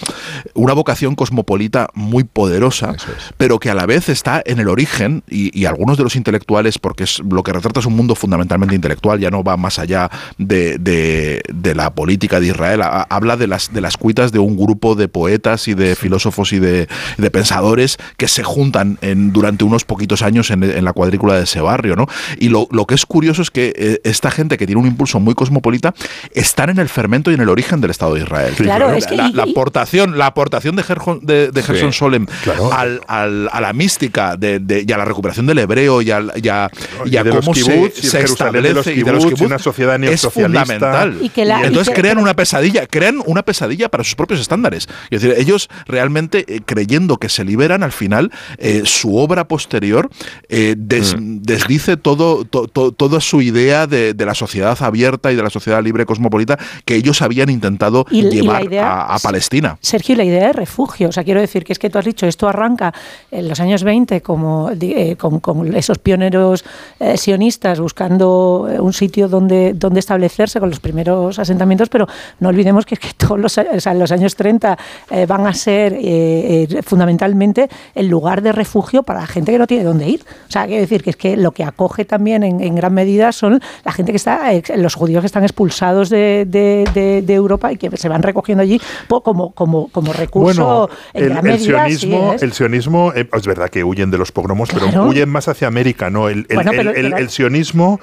una 0.54 0.72
vocación 0.74 1.16
cosmopolita 1.16 1.88
muy 1.94 2.22
poderosa, 2.24 2.94
pero 3.36 3.58
que 3.58 3.70
a 3.70 3.74
la 3.74 3.84
vez 3.86 4.08
está 4.08 4.40
en 4.46 4.60
el 4.60 4.68
origen, 4.68 5.24
y, 5.28 5.58
y 5.58 5.64
algunos 5.66 5.96
de 5.98 6.04
los 6.04 6.14
intelectuales, 6.14 6.78
porque 6.78 7.02
es, 7.04 7.18
lo 7.28 7.42
que 7.42 7.52
retrata 7.52 7.80
es 7.80 7.86
un 7.86 7.96
mundo 7.96 8.14
fundamentalmente 8.14 8.74
intelectual, 8.76 9.18
ya 9.18 9.30
no 9.30 9.42
va 9.42 9.56
más 9.56 9.78
allá 9.80 10.08
de, 10.38 10.78
de- 10.78 11.42
de 11.52 11.74
la 11.74 11.94
política 11.94 12.38
de 12.38 12.46
Israel, 12.46 12.82
ha- 12.82 13.06
habla 13.10 13.36
de 13.36 13.48
las, 13.48 13.72
de 13.72 13.80
las 13.80 13.96
cuitas 13.96 14.30
de 14.30 14.38
un 14.38 14.56
grupo 14.56 14.94
de 14.94 15.08
poetas 15.08 15.66
y 15.66 15.74
de 15.74 15.96
filósofos 15.96 16.52
y 16.52 16.60
de, 16.60 16.86
de 17.18 17.30
pensadores 17.32 17.98
que 18.16 18.28
se 18.28 18.44
juntan 18.44 18.98
en, 19.02 19.32
durante 19.32 19.64
unos 19.64 19.84
poquitos 19.84 20.11
años 20.20 20.50
en, 20.50 20.62
en 20.62 20.84
la 20.84 20.92
cuadrícula 20.92 21.36
de 21.36 21.44
ese 21.44 21.62
barrio, 21.62 21.96
¿no? 21.96 22.06
Y 22.38 22.50
lo, 22.50 22.68
lo 22.70 22.84
que 22.84 22.94
es 22.94 23.06
curioso 23.06 23.40
es 23.40 23.50
que 23.50 23.72
eh, 23.74 24.00
esta 24.04 24.30
gente 24.30 24.58
que 24.58 24.66
tiene 24.66 24.80
un 24.82 24.86
impulso 24.86 25.18
muy 25.20 25.34
cosmopolita 25.34 25.94
están 26.34 26.68
en 26.68 26.78
el 26.78 26.90
fermento 26.90 27.30
y 27.30 27.34
en 27.34 27.40
el 27.40 27.48
origen 27.48 27.80
del 27.80 27.90
Estado 27.90 28.14
de 28.14 28.20
Israel. 28.22 28.52
Claro, 28.56 28.92
es 28.92 29.06
que- 29.06 29.16
la, 29.16 29.30
aportación, 29.44 30.18
la 30.18 30.26
aportación 30.26 30.76
de 30.76 30.82
Gerson, 30.82 31.20
de, 31.22 31.50
de 31.50 31.62
Sí, 31.62 31.68
Gerson 31.68 31.92
Solem 31.94 32.26
claro. 32.44 32.70
al, 32.72 33.00
al- 33.06 33.48
a 33.52 33.60
la 33.60 33.72
mística 33.72 34.36
de, 34.36 34.58
de- 34.58 34.84
y 34.86 34.92
a 34.92 34.98
la 34.98 35.04
recuperación 35.04 35.46
del 35.46 35.58
hebreo 35.60 36.02
y 36.02 36.10
a, 36.10 36.20
y 36.36 36.48
a- 36.48 36.68
y 37.06 37.10
Y 37.14 37.16
a 37.16 37.24
de 37.24 37.30
los 37.30 37.44
cómo 37.44 37.54
se, 37.54 37.62
kibbutz, 37.62 37.94
se 38.00 38.20
establece 38.20 38.92
y 38.94 39.02
de 39.04 39.12
los 39.12 39.24
kibbutz, 39.24 39.40
una 39.42 39.58
sociedad 39.58 39.94
es 39.94 40.00
neosocialista. 40.00 40.64
fundamental. 40.64 41.18
Y 41.22 41.28
que 41.28 41.44
la- 41.44 41.60
y 41.62 41.66
entonces 41.66 41.94
que- 41.94 42.00
crean 42.00 42.18
una 42.18 42.34
pesadilla, 42.34 42.86
crean 42.86 43.22
una 43.26 43.42
pesadilla 43.44 43.88
para 43.88 44.02
sus 44.04 44.14
propios 44.16 44.40
estándares. 44.40 44.88
Es 45.10 45.20
decir, 45.22 45.36
ellos 45.38 45.68
realmente 45.86 46.44
eh, 46.48 46.60
creyendo 46.64 47.18
que 47.18 47.28
se 47.28 47.44
liberan, 47.44 47.82
al 47.82 47.92
final 47.92 48.32
eh, 48.58 48.82
su 48.84 49.16
obra 49.16 49.46
posterior 49.46 50.01
eh, 50.48 50.74
des- 50.76 51.16
Mm. 51.16 51.42
desdice 51.42 51.96
todo, 51.96 52.44
to- 52.44 52.68
to- 52.68 52.92
toda 52.92 53.20
su 53.20 53.42
idea 53.42 53.86
de, 53.86 54.14
de 54.14 54.26
la 54.26 54.34
sociedad 54.34 54.76
abierta 54.82 55.30
y 55.32 55.36
de 55.36 55.42
la 55.42 55.50
sociedad 55.50 55.82
libre 55.82 56.06
cosmopolita 56.06 56.58
que 56.84 56.94
ellos 56.94 57.22
habían 57.22 57.50
intentado 57.50 58.04
Y- 58.10 58.20
y 58.20 58.22
la 58.22 58.30
llevar 58.30 58.64
idea- 58.64 58.92
a, 59.02 59.14
a 59.14 59.18
Palestina. 59.18 59.78
Sergio, 59.80 60.14
y 60.14 60.16
la 60.18 60.24
idea 60.24 60.46
de 60.48 60.52
refugio, 60.52 61.08
o 61.08 61.12
sea, 61.12 61.24
quiero 61.24 61.40
decir 61.40 61.64
que 61.64 61.72
es 61.72 61.78
que 61.78 61.90
tú 61.90 61.98
has 61.98 62.04
dicho, 62.04 62.26
esto 62.26 62.48
arranca 62.48 62.92
en 63.30 63.48
los 63.48 63.60
años 63.60 63.82
20 63.84 64.20
como, 64.22 64.70
eh, 64.80 65.16
con, 65.16 65.40
con 65.40 65.74
esos 65.76 65.98
pioneros 65.98 66.64
eh, 67.00 67.16
sionistas 67.16 67.80
buscando 67.80 68.68
eh, 68.70 68.80
un 68.80 68.92
sitio 68.92 69.28
donde, 69.28 69.72
donde 69.74 70.00
establecerse 70.00 70.60
con 70.60 70.70
los 70.70 70.80
primeros 70.80 71.38
asentamientos, 71.38 71.88
pero 71.88 72.06
no 72.40 72.48
olvidemos 72.48 72.86
que, 72.86 72.94
es 72.94 73.00
que 73.00 73.10
todos 73.16 73.38
los, 73.38 73.56
o 73.58 73.80
sea, 73.80 73.94
los 73.94 74.12
años 74.12 74.34
30 74.36 74.78
eh, 75.10 75.26
van 75.26 75.46
a 75.46 75.54
ser 75.54 75.92
eh, 75.94 76.66
eh, 76.70 76.82
fundamentalmente 76.82 77.68
el 77.94 78.08
lugar 78.08 78.42
de 78.42 78.52
refugio 78.52 79.02
para 79.02 79.20
la 79.20 79.26
gente 79.26 79.52
que 79.52 79.58
no 79.58 79.66
tiene 79.66 79.84
dónde 79.92 80.08
ir. 80.08 80.20
O 80.48 80.52
sea, 80.52 80.66
quiero 80.66 80.80
decir 80.80 81.02
que 81.02 81.10
es 81.10 81.16
que 81.16 81.36
lo 81.36 81.52
que 81.52 81.64
acoge 81.64 82.04
también 82.04 82.42
en, 82.42 82.60
en 82.60 82.74
gran 82.74 82.92
medida 82.94 83.32
son 83.32 83.60
la 83.84 83.92
gente 83.92 84.12
que 84.12 84.16
está, 84.16 84.52
eh, 84.52 84.62
los 84.76 84.94
judíos 84.94 85.20
que 85.22 85.26
están 85.26 85.42
expulsados 85.44 86.10
de, 86.10 86.44
de- 86.48 86.88
de- 86.94 87.22
de 87.22 87.34
Europa 87.34 87.72
y 87.72 87.76
que 87.76 87.96
se 87.96 88.08
van 88.08 88.22
recogiendo 88.22 88.62
allí 88.62 88.80
como, 89.08 89.52
como, 89.52 89.88
como 89.88 90.12
recurso 90.12 90.88
Bueno, 90.88 90.88
en 91.14 91.22
el, 91.24 91.30
gran 91.30 91.46
el 91.46 91.52
medida. 91.52 91.86
sí, 91.88 91.96
sionismo, 91.98 92.32
es. 92.34 92.42
el 92.42 92.52
sionismo 92.52 93.12
eh, 93.14 93.28
es 93.32 93.46
verdad 93.46 93.68
que 93.68 93.84
huyen 93.84 94.10
de 94.10 94.18
los 94.18 94.32
pogromos, 94.32 94.70
pero 94.72 95.04
huyen 95.06 95.28
más 95.28 95.48
hacia 95.48 95.68
América, 95.68 96.10
¿no? 96.10 96.28
El, 96.28 96.46
Bueno, 96.52 96.70
pero- 96.74 96.90
el 96.92 97.28
sionismo 97.30 98.00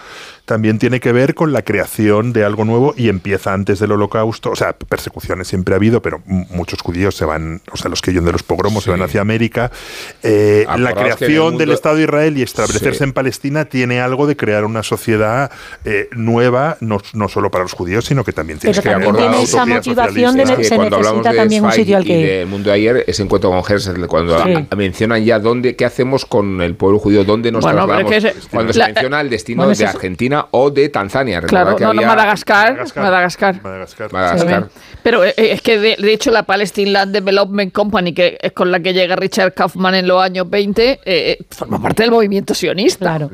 también 0.49 0.79
tiene 0.79 0.99
que 0.99 1.11
ver 1.11 1.35
con 1.35 1.53
la 1.53 1.61
creación 1.61 2.33
de 2.33 2.43
algo 2.43 2.65
nuevo 2.65 2.95
y 2.97 3.07
empieza 3.09 3.53
antes 3.53 3.77
del 3.77 3.91
holocausto. 3.91 4.49
O 4.49 4.55
sea, 4.55 4.73
persecuciones 4.73 5.47
siempre 5.47 5.75
ha 5.75 5.77
habido, 5.77 6.01
pero 6.01 6.23
muchos 6.25 6.81
judíos 6.81 7.13
se 7.15 7.23
van, 7.23 7.61
o 7.71 7.77
sea, 7.77 7.87
los 7.91 8.01
que 8.01 8.09
huyen 8.09 8.25
de 8.25 8.31
los 8.31 8.41
pogromos 8.41 8.83
se 8.83 8.89
van 8.89 9.03
hacia 9.03 9.21
América. 9.21 9.71
Eh, 10.23 10.65
la 10.75 10.89
el 10.89 10.95
creación 10.95 11.43
mundo- 11.43 11.59
del 11.59 11.71
Estado 11.71 11.97
de 11.97 12.01
Israel 12.05 12.35
y 12.35 12.41
establecerse 12.41 12.97
Sí. 12.97 13.03
en 13.03 13.13
Palestina 13.13 13.65
tiene 13.65 14.01
algo 14.01 14.25
de 14.25 14.35
crear 14.35 14.65
una 14.65 14.81
sociedad 14.81 15.51
eh, 15.85 16.09
nueva, 16.13 16.77
no, 16.81 16.97
no 17.13 17.29
solo 17.29 17.51
para 17.51 17.63
los 17.65 17.73
judíos, 17.73 18.05
sino 18.05 18.23
que 18.23 18.31
también 18.33 18.57
tiene 18.57 18.73
Pero 18.73 18.81
que 18.81 18.89
también 18.89 19.11
crear 19.11 19.23
una 19.25 19.31
tiene 19.37 19.43
esa 19.43 19.65
motivación 19.67 20.35
de 20.35 20.43
que 20.55 20.63
se 20.63 20.75
cuando 20.75 20.95
hablamos 20.95 21.17
necesita 21.23 21.31
de 21.31 21.37
también 21.37 21.63
un 21.65 21.71
sitio 21.71 21.97
al 21.97 22.03
que 22.05 22.17
y 22.17 22.21
ir. 22.21 22.27
del 22.27 22.47
mundo 22.47 22.69
de 22.71 22.75
ayer, 22.75 23.03
ese 23.05 23.21
encuentro 23.21 23.51
con 23.51 23.59
Herzl, 23.71 24.05
cuando 24.07 24.43
Sí. 24.43 24.53
a- 24.71 24.75
mencionan 24.75 25.23
ya 25.23 25.37
dónde, 25.37 25.75
qué 25.75 25.85
hacemos 25.85 26.25
con 26.25 26.59
el 26.63 26.73
pueblo 26.75 26.97
judío, 26.97 27.23
dónde 27.23 27.51
nos 27.51 27.61
Bueno, 27.63 27.85
trasladamos, 27.85 28.11
es 28.11 28.23
que 28.23 28.49
cuando 28.49 28.73
la- 28.73 28.85
se 28.87 28.93
menciona 28.93 29.21
el 29.21 29.29
destino 29.29 29.57
bueno, 29.59 29.69
de 29.69 29.73
ese 29.75 29.85
o 30.51 30.69
de 30.71 30.89
Tanzania. 30.89 31.41
Claro, 31.41 31.75
que 31.75 31.83
no, 31.83 31.93
no, 31.93 31.99
había- 32.01 32.07
Madagascar. 32.07 32.71
Madagascar. 32.71 33.03
Madagascar. 33.03 33.61
Madagascar. 33.63 34.11
Madagascar. 34.13 34.63
Sí. 34.71 34.79
Pero 35.03 35.23
eh, 35.23 35.33
es 35.37 35.61
que 35.61 35.79
de, 35.79 35.95
de 35.99 36.13
hecho 36.13 36.31
la 36.31 36.43
Palestine 36.43 36.91
Land 36.91 37.13
Development 37.13 37.71
Company, 37.73 38.13
que 38.13 38.37
es 38.41 38.51
con 38.51 38.71
la 38.71 38.79
que 38.79 38.93
llega 38.93 39.15
Richard 39.15 39.53
Kaufman 39.53 39.95
en 39.95 40.07
los 40.07 40.21
años 40.21 40.49
20, 40.49 40.91
eh, 40.91 40.99
eh, 41.05 41.37
forma 41.49 41.81
parte 41.81 42.03
del 42.03 42.11
movimiento 42.11 42.53
sionista. 42.53 42.99
Claro. 43.17 43.29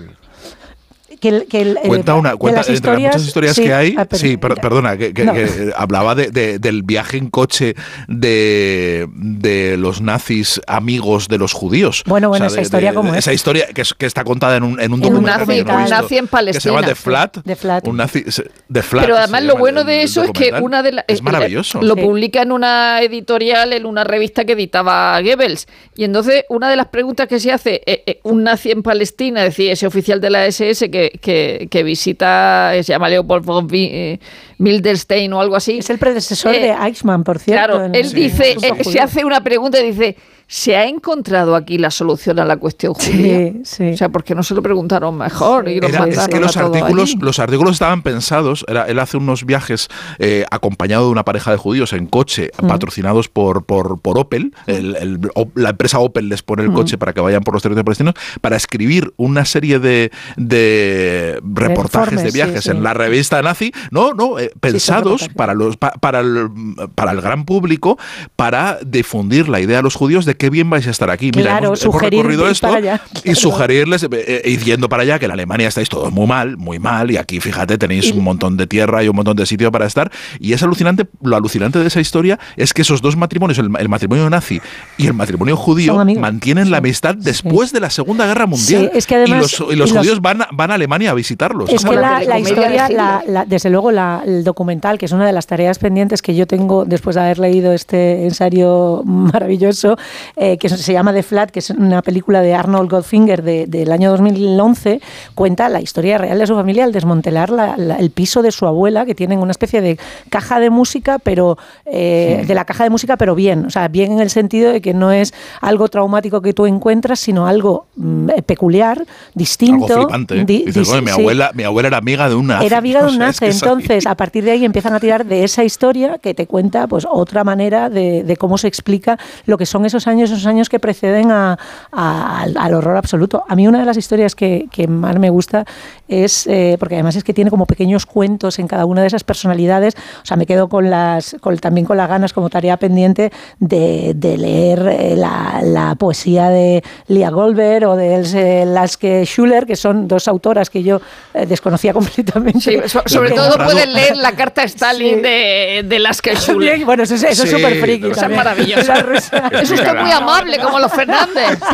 Que 1.20 1.30
el- 1.30 1.46
que 1.48 1.62
el- 1.62 1.78
eh, 1.78 1.88
Cuenta 1.88 2.16
una, 2.16 2.36
cuenta, 2.36 2.62
las 2.62 2.70
entre 2.70 2.92
las 2.94 3.00
muchas 3.02 3.26
historias 3.28 3.56
sí, 3.56 3.64
que 3.64 3.74
hay, 3.74 3.96
ah, 3.98 4.06
perdón, 4.06 4.20
sí, 4.30 4.38
per- 4.38 4.56
perdona, 4.56 4.98
que, 4.98 5.14
que- 5.14 5.26
No. 5.26 5.34
que, 5.34 5.44
eh, 5.44 5.74
hablaba 5.78 6.16
de, 6.16 6.30
de- 6.32 6.60
del 6.60 6.84
viaje 6.84 7.18
en 7.18 7.30
coche 7.30 7.76
de, 8.08 9.08
de 9.14 9.78
los 9.78 10.02
nazis 10.02 10.62
amigos 10.68 11.28
de 11.28 11.38
los 11.38 11.54
judíos. 11.54 12.04
Bueno, 12.06 12.30
bueno, 12.30 12.46
esa 12.46 12.56
de- 12.58 12.62
historia 12.62 12.90
de- 12.92 12.96
como 12.96 13.12
de- 13.12 13.20
es. 13.20 13.26
Esa 13.26 13.34
historia 13.34 13.68
que, 13.74 13.82
es- 13.82 13.94
que 13.94 14.06
está 14.06 14.24
contada 14.24 14.58
en 14.58 14.64
un, 14.64 14.80
en 14.80 14.94
un 14.94 15.04
En 15.04 15.16
un 15.16 15.24
documental. 15.26 15.40
que 15.40 15.64
no 15.64 15.78
visto, 15.80 15.96
Nazi 15.96 16.18
en 16.18 16.28
Que 16.28 16.54
se 16.54 16.70
llama 16.70 16.82
Palestina. 16.82 16.82
The 16.82 16.96
Flat. 16.96 17.38
The 17.46 17.56
Flat. 17.56 17.88
Un 17.88 17.98
nazi, 17.98 18.24
se- 18.30 18.50
The 18.72 18.82
Flat. 18.82 19.06
Pero 19.06 19.18
además 19.18 19.44
lo 19.44 19.56
bueno 19.58 19.84
de 19.84 20.04
eso 20.04 20.24
es 20.24 20.32
que 20.32 20.52
una 20.62 20.82
de 20.84 20.92
las... 20.94 21.06
Es 21.08 21.22
maravilloso. 21.22 21.82
Lo 21.82 21.96
Sí. 21.96 22.02
publica 22.02 22.42
en 22.42 22.52
una 22.52 23.02
editorial, 23.02 23.74
en 23.74 23.86
una 23.86 24.04
revista 24.04 24.46
que 24.46 24.54
editaba 24.54 25.20
Goebbels. 25.22 25.68
Y 25.96 26.04
entonces 26.04 26.44
una 26.50 26.70
de 26.70 26.76
las 26.76 26.88
preguntas 26.88 27.28
que 27.28 27.40
se 27.40 27.52
hace, 27.52 27.82
eh, 27.86 28.04
eh, 28.06 28.20
un 28.24 28.44
nazi 28.44 28.72
en 28.72 28.84
Palestina, 28.84 29.42
es 29.46 29.52
decir, 29.52 29.72
ese 29.72 29.88
oficial 29.88 30.20
de 30.22 30.30
la 30.30 30.46
SS 30.46 30.90
que, 30.90 31.05
que, 31.22 31.68
que 31.70 31.84
visita, 31.84 32.76
eh, 32.76 32.84
se 32.84 32.94
llama 32.94 33.10
Leopold 33.10 33.46
von 33.46 33.68
eh, 33.72 34.20
Milderstein 34.58 35.32
o 35.34 35.42
algo 35.42 35.56
así. 35.56 35.80
Es 35.80 35.90
el 35.90 35.98
predecesor 35.98 36.54
Eh, 36.56 36.60
de 36.60 36.70
Eichmann, 36.72 37.24
por 37.24 37.40
cierto. 37.40 37.78
Claro, 37.78 37.94
él 37.94 38.12
dice, 38.14 38.56
se 38.84 39.00
hace 39.00 39.26
una 39.26 39.44
pregunta 39.44 39.80
y 39.80 39.92
dice, 39.92 40.16
¿se 40.48 40.76
ha 40.76 40.86
encontrado 40.86 41.56
aquí 41.56 41.78
la 41.78 41.90
solución 41.92 42.40
a 42.40 42.46
la 42.46 42.58
cuestión 42.58 42.94
judía? 42.94 43.52
Sí, 43.54 43.62
sí. 43.64 43.90
O 43.94 43.98
sea, 43.98 44.10
¿por 44.10 44.24
qué 44.24 44.36
no 44.36 44.44
se 44.44 44.54
lo 44.54 44.62
preguntaron 44.62 45.18
mejor? 45.18 45.68
Y 45.70 45.80
lo 45.80 45.88
Era- 45.88 45.96
es 45.98 46.00
mandaron 46.00 46.28
que 46.30 46.40
los 46.40 46.56
artículos, 46.58 47.10
allí? 47.12 47.20
los 47.22 47.40
artículos 47.40 47.74
estaban 47.74 48.02
pensados. 48.04 48.64
Era, 48.68 48.84
él 48.88 49.00
hace 49.00 49.18
unos 49.18 49.46
viajes 49.46 49.88
eh, 50.20 50.46
acompañado 50.52 51.06
de 51.06 51.12
una 51.12 51.24
pareja 51.26 51.52
de 51.52 51.58
judíos 51.58 51.94
en 51.94 52.06
coche, 52.08 52.52
Mm. 52.62 52.68
patrocinados 52.68 53.28
por, 53.28 53.66
por, 53.66 54.00
por 54.00 54.18
Opel. 54.20 54.54
El- 54.68 54.96
el- 54.96 55.20
o- 55.36 55.48
la 55.56 55.70
empresa 55.72 56.00
Opel 56.00 56.30
les 56.30 56.44
pone 56.44 56.64
el 56.64 56.70
Mm. 56.70 56.74
coche 56.76 56.98
para 56.98 57.14
que 57.14 57.22
vayan 57.22 57.42
por 57.42 57.54
los 57.54 57.64
territorios 57.64 57.86
palestinos, 57.86 58.14
para 58.42 58.56
escribir 58.56 59.14
una 59.18 59.46
serie 59.46 59.80
de, 59.80 60.12
de 60.60 61.40
reportajes 61.44 62.10
de 62.10 62.16
informes, 62.28 62.34
viajes 62.34 62.64
sí. 62.66 62.70
en 62.72 62.84
la 62.84 62.94
revista 62.94 63.42
nazi. 63.42 63.72
No, 63.92 64.14
no, 64.14 64.40
eh, 64.40 64.52
pensados 64.60 65.28
para, 65.36 65.54
los, 65.54 65.78
pa- 65.78 65.94
para, 66.00 66.20
el, 66.20 66.50
para 66.96 67.12
el 67.12 67.22
gran 67.22 67.46
público, 67.46 67.98
para 68.36 68.80
difundir 68.86 69.50
la 69.50 69.60
idea 69.60 69.80
a 69.80 69.82
los 69.82 69.96
judíos 69.96 70.26
de 70.26 70.35
qué 70.38 70.50
bien 70.50 70.70
vais 70.70 70.86
a 70.88 70.92
estar 70.92 71.10
aquí. 71.10 71.32
Mira, 71.36 71.52
Claro, 71.52 71.68
hemos, 71.68 72.02
recorrido 72.02 72.48
esto 72.50 72.68
para 72.68 72.78
allá, 72.80 73.02
y 73.24 73.36
sugerirles, 73.36 74.04
eh, 74.04 74.10
eh, 74.12 74.42
ir 74.50 74.64
yendo 74.64 74.90
para 74.90 75.04
allá, 75.04 75.20
que 75.20 75.26
en 75.26 75.32
Alemania 75.32 75.68
estáis 75.68 75.90
todos 75.90 76.12
muy 76.12 76.28
mal, 76.28 76.58
muy 76.58 76.80
mal, 76.80 77.12
y 77.12 77.18
aquí, 77.18 77.40
fíjate, 77.40 77.78
tenéis 77.78 78.12
un 78.12 78.24
montón 78.24 78.58
de 78.58 78.68
tierra 78.68 79.04
y 79.04 79.08
un 79.10 79.16
montón 79.16 79.36
de 79.38 79.46
sitio 79.46 79.72
para 79.72 79.86
estar. 79.86 80.12
Y 80.40 80.54
es 80.54 80.64
alucinante, 80.64 81.06
lo 81.22 81.36
alucinante 81.36 81.80
de 81.80 81.88
esa 81.88 82.00
historia 82.00 82.40
es 82.58 82.74
que 82.74 82.82
esos 82.82 83.02
dos 83.02 83.16
matrimonios, 83.16 83.58
el, 83.60 83.70
el 83.80 83.90
matrimonio 83.90 84.30
nazi 84.30 84.62
y 84.98 85.08
el 85.08 85.14
matrimonio 85.14 85.56
judío, 85.56 85.96
mantienen 86.20 86.72
la 86.72 86.78
amistad 86.78 87.16
después 87.16 87.72
de 87.72 87.80
la 87.80 87.90
Segunda 87.90 88.26
Guerra 88.26 88.46
Mundial. 88.46 88.90
Sí, 88.92 88.98
es 88.98 89.08
que 89.08 89.16
además- 89.16 89.38
y 89.38 89.42
los, 89.42 89.72
y 89.74 89.76
los 89.76 89.90
y 89.90 89.94
los- 89.94 90.00
judíos 90.02 90.22
van, 90.22 90.42
a- 90.42 90.48
van 90.52 90.72
a 90.72 90.76
Alemania 90.76 91.12
a 91.12 91.14
visitarlos. 91.14 91.70
Es 91.70 91.84
que 91.86 91.96
la 91.96 92.40
historia, 92.40 92.90
la- 92.90 93.46
desde 93.46 93.70
luego 93.70 93.92
la- 93.92 94.24
el 94.26 94.44
documental, 94.44 94.98
que 94.98 95.06
es 95.06 95.12
una 95.12 95.26
de 95.26 95.32
las 95.34 95.48
tareas 95.48 95.80
pendientes 95.80 96.22
que 96.22 96.36
yo 96.36 96.48
tengo 96.48 96.86
después 96.86 97.16
de 97.16 97.22
haber 97.22 97.40
leído 97.40 97.74
este 97.74 98.24
ensayo 98.26 99.02
maravilloso, 99.06 99.98
eh, 100.36 100.58
que 100.58 100.70
se 100.70 100.94
llama 100.94 101.14
The 101.14 101.24
Flat, 101.24 101.52
que 101.52 101.60
es 101.60 101.70
una 101.70 102.02
película 102.02 102.42
de 102.42 102.54
Arnold 102.54 102.90
Goldfinger 102.90 103.44
de- 103.44 103.66
del 103.68 103.92
año 103.92 104.12
2011, 104.12 105.02
cuenta 105.36 105.70
la 105.70 105.82
historia 105.82 106.18
real 106.18 106.40
de 106.40 106.48
su 106.48 106.56
familia 106.56 106.84
al 106.84 106.92
desmantelar 106.92 107.50
la- 107.50 107.76
la- 107.78 107.96
el 107.96 108.12
piso 108.12 108.42
de 108.42 108.52
su 108.52 108.66
abuela, 108.66 109.06
que 109.06 109.16
tienen 109.16 109.40
una 109.40 109.52
especie 109.52 109.82
de 109.82 109.98
caja 110.30 110.60
de 110.60 110.70
música, 110.70 111.20
pero 111.20 111.58
eh, 111.86 112.44
de 112.48 112.56
la 112.56 112.66
caja 112.66 112.84
de 112.84 112.90
música, 112.90 113.18
pero 113.18 113.36
bien, 113.36 113.66
o 113.66 113.70
sea, 113.70 113.88
bien 113.88 114.12
en 114.14 114.20
el 114.20 114.30
sentido 114.30 114.72
de 114.72 114.82
que 114.82 114.94
no 114.94 115.12
es 115.12 115.34
algo 115.62 115.88
traumático 115.90 116.42
que 116.42 116.54
tú 116.54 116.66
encuentras, 116.66 117.20
sino 117.20 117.48
algo 117.48 117.86
mm, 117.96 118.30
peculiar, 118.46 119.06
distinto. 119.34 119.86
Algo 119.86 120.02
flipante. 120.04 120.42
¿eh? 120.42 120.46
di- 120.46 120.64
Dices, 120.66 120.88
dis- 120.88 120.92
"Oye, 120.92 121.02
mi, 121.02 121.08
sí. 121.12 121.20
abuela, 121.22 121.52
mi 121.54 121.64
abuela 121.64 121.88
era 121.88 121.98
amiga 121.98 122.30
de 122.30 122.36
un 122.36 122.48
nazi. 122.48 122.66
Era 122.66 122.78
amiga 122.78 123.04
de 123.04 123.08
un 123.16 123.22
es 123.22 123.42
Entonces, 123.42 124.06
a 124.08 124.16
partir 124.16 124.44
de 124.44 124.52
ahí 124.52 124.66
empiezan 124.66 124.94
a 124.94 125.00
tirar 125.00 125.26
de 125.26 125.44
esa 125.44 125.64
historia 125.64 126.18
que 126.18 126.34
te 126.34 126.48
cuenta 126.48 126.88
pues 126.88 127.06
otra 127.10 127.44
manera 127.44 127.90
de, 127.90 128.24
de 128.24 128.38
cómo 128.38 128.58
se 128.58 128.68
explica 128.68 129.18
lo 129.46 129.58
que 129.58 129.66
son 129.66 129.86
esos 129.86 130.08
años, 130.08 130.15
esos 130.24 130.46
años 130.46 130.70
que 130.70 130.80
preceden 130.80 131.32
a- 131.32 131.58
a- 131.92 132.42
al, 132.42 132.56
al 132.58 132.74
horror 132.74 132.98
absoluto. 132.98 133.44
A 133.48 133.56
mí 133.56 133.68
una 133.68 133.80
de 133.80 133.86
las 133.86 133.98
historias 133.98 134.36
que, 134.36 134.68
que 134.72 134.88
más 134.88 135.18
me 135.20 135.30
gusta 135.30 135.66
es, 136.08 136.48
eh, 136.48 136.78
porque 136.80 136.96
además 136.96 137.16
es 137.16 137.24
que 137.24 137.34
tiene 137.34 137.50
como 137.50 137.66
pequeños 137.66 138.06
cuentos 138.06 138.60
en 138.60 138.68
cada 138.68 138.86
una 138.86 139.02
de 139.02 139.08
esas 139.08 139.24
personalidades, 139.24 139.96
o 140.22 140.26
sea, 140.26 140.38
me 140.38 140.46
quedo 140.46 140.70
con 140.70 140.90
las, 140.90 141.36
con, 141.42 141.58
también 141.58 141.86
con 141.86 141.98
las 141.98 142.08
ganas 142.10 142.34
como 142.34 142.50
tarea 142.50 142.78
pendiente 142.78 143.32
de, 143.60 144.14
de 144.16 144.38
leer 144.38 144.88
eh, 144.88 145.16
la, 145.18 145.62
la 145.64 145.96
poesía 145.96 146.50
de 146.50 146.84
Lia 147.08 147.30
Goldberg 147.32 147.88
o 147.88 147.96
de 147.96 148.16
Else 148.16 148.66
Laske 148.66 149.26
Schuller, 149.26 149.66
que 149.66 149.76
son 149.76 150.08
dos 150.08 150.28
autoras 150.28 150.70
que 150.70 150.84
yo 150.84 151.02
eh, 151.34 151.46
desconocía 151.46 151.94
completamente. 151.94 152.60
Sí, 152.60 152.78
so- 152.88 153.04
sobre 153.06 153.32
todo 153.32 153.48
comprado. 153.50 153.72
puedes 153.72 153.88
leer 153.94 154.18
la 154.18 154.34
carta 154.34 154.64
Stalin 154.64 155.16
Sí. 155.16 155.22
de, 155.22 155.84
de 155.86 156.00
las 156.00 156.22
que 156.22 156.34
Bien, 156.58 156.86
bueno, 156.86 157.04
eso, 157.04 157.16
es- 157.16 157.24
eso 157.24 157.44
es 157.44 157.50
Sí, 157.50 157.56
súper 157.56 157.80
friki. 157.82 158.06
Esa 158.08 158.12
es 158.12 158.18
también. 158.22 158.38
maravillosa. 158.38 158.96
La 158.96 159.02
rusa. 159.04 159.50
Es 159.52 159.72
usted 159.72 159.86
muy 160.06 160.12
amable, 160.14 160.60
como 160.60 160.80
los 160.80 160.92
Fernández. 160.92 161.60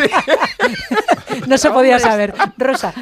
No 1.48 1.58
se 1.58 1.70
podía 1.72 1.98
saber. 1.98 2.34
Rosa. 2.58 2.94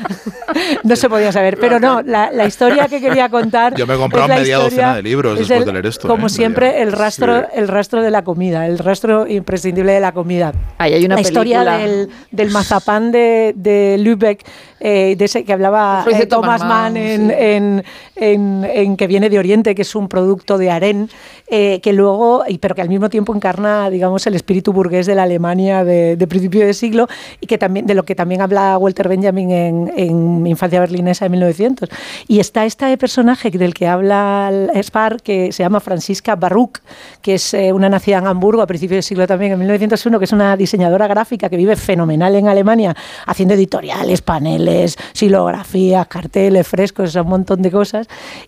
No 0.84 0.96
se 0.96 1.10
podía 1.10 1.32
saber. 1.32 1.58
Pero 1.60 1.80
no, 1.80 2.02
la, 2.02 2.32
la 2.32 2.46
historia 2.46 2.88
que 2.88 3.02
quería 3.02 3.28
contar. 3.30 3.76
Yo 3.76 3.86
me 3.88 3.96
he 3.96 3.98
comprado 3.98 4.26
es 4.26 4.30
la 4.30 4.36
media 4.36 4.58
historia- 4.58 4.64
docena 4.70 4.96
de 4.96 5.02
libros 5.04 5.34
es 5.34 5.40
después 5.40 5.60
el- 5.60 5.66
de 5.66 5.74
leer 5.74 5.86
esto, 5.88 6.08
Como 6.08 6.28
¿eh? 6.28 6.30
siempre, 6.30 6.82
el 6.82 6.92
rastro, 6.92 7.42
Sí. 7.42 7.46
el 7.56 7.68
rastro 7.68 8.02
de 8.02 8.12
la 8.12 8.24
comida, 8.24 8.66
el 8.68 8.78
rastro 8.78 9.28
imprescindible 9.28 9.92
de 9.94 10.00
la 10.00 10.12
comida. 10.12 10.54
Ahí 10.78 10.94
hay 10.94 11.06
una 11.06 11.16
la 11.16 11.22
historia 11.22 11.64
del, 11.64 12.10
del 12.32 12.52
mazapán 12.52 13.12
de, 13.12 13.54
de 13.56 13.98
Lübeck, 14.00 14.46
eh, 14.80 15.16
de 15.18 15.26
ese 15.26 15.44
que 15.44 15.54
hablaba 15.54 16.06
eh, 16.10 16.26
Thomas 16.26 16.62
Mann 16.62 16.94
Mann, 16.94 16.98
en, 16.98 17.28
sí. 17.30 17.36
en, 17.38 17.84
en- 18.16 18.66
en 18.66 18.98
que 18.98 19.08
viene 19.08 19.30
de 19.30 19.40
Oriente, 19.40 19.76
que 19.76 19.82
es 19.84 19.96
un 19.96 20.08
producto 20.08 20.58
de 20.58 20.70
Aren, 20.72 21.10
eh, 21.48 21.80
que 21.82 21.94
luego, 21.94 22.44
pero 22.60 22.76
que 22.76 22.82
al 22.82 22.90
mismo 22.90 23.10
tiempo 23.10 23.36
encarna, 23.36 23.90
digamos, 23.90 24.26
el 24.28 24.36
espíritu 24.36 24.72
burgués 24.74 25.06
de 25.08 25.16
la 25.16 25.24
Alemania 25.24 25.84
de, 25.84 26.16
de 26.16 26.28
principio 26.28 26.66
de 26.66 26.74
siglo 26.74 27.08
y 27.40 27.48
que 27.48 27.58
también 27.58 27.86
de 27.88 27.94
lo 27.96 28.04
que 28.04 28.16
también 28.16 28.42
habla 28.42 28.78
Walter 28.78 29.08
Benjamin 29.08 29.52
en, 29.52 29.92
en 29.96 30.48
Infancia 30.48 30.80
Berlinesa 30.80 31.26
de 31.26 31.30
1900. 31.30 31.90
Y 32.28 32.40
está 32.40 32.66
este 32.66 32.96
personaje 32.98 33.50
del 33.50 33.74
que 33.74 33.88
habla 33.88 34.52
Spar, 34.82 35.22
que 35.22 35.52
se 35.52 35.64
llama 35.64 35.80
Francisca 35.80 36.36
Baruch, 36.36 36.80
que 37.22 37.36
es 37.36 37.54
eh, 37.54 37.74
una 37.74 37.90
nacida 37.90 38.18
en 38.20 38.28
Hamburgo 38.28 38.62
a 38.62 38.68
principios 38.68 38.98
del 38.98 39.04
siglo 39.04 39.26
también, 39.28 39.54
en 39.54 39.60
1901, 39.60 40.20
que 40.20 40.26
es 40.26 40.32
una 40.32 40.56
diseñadora 40.56 41.08
gráfica 41.08 41.50
que 41.50 41.58
vive 41.58 41.76
fenomenal 41.76 42.36
en 42.36 42.48
Alemania, 42.48 42.96
haciendo 43.26 43.56
editoriales, 43.56 44.22
paneles, 44.22 44.69
silografías, 45.14 46.08
carteles, 46.08 46.68
frescos, 46.68 47.16
un 47.16 47.28
montón 47.28 47.62
de 47.62 47.72
cosas, 47.72 48.08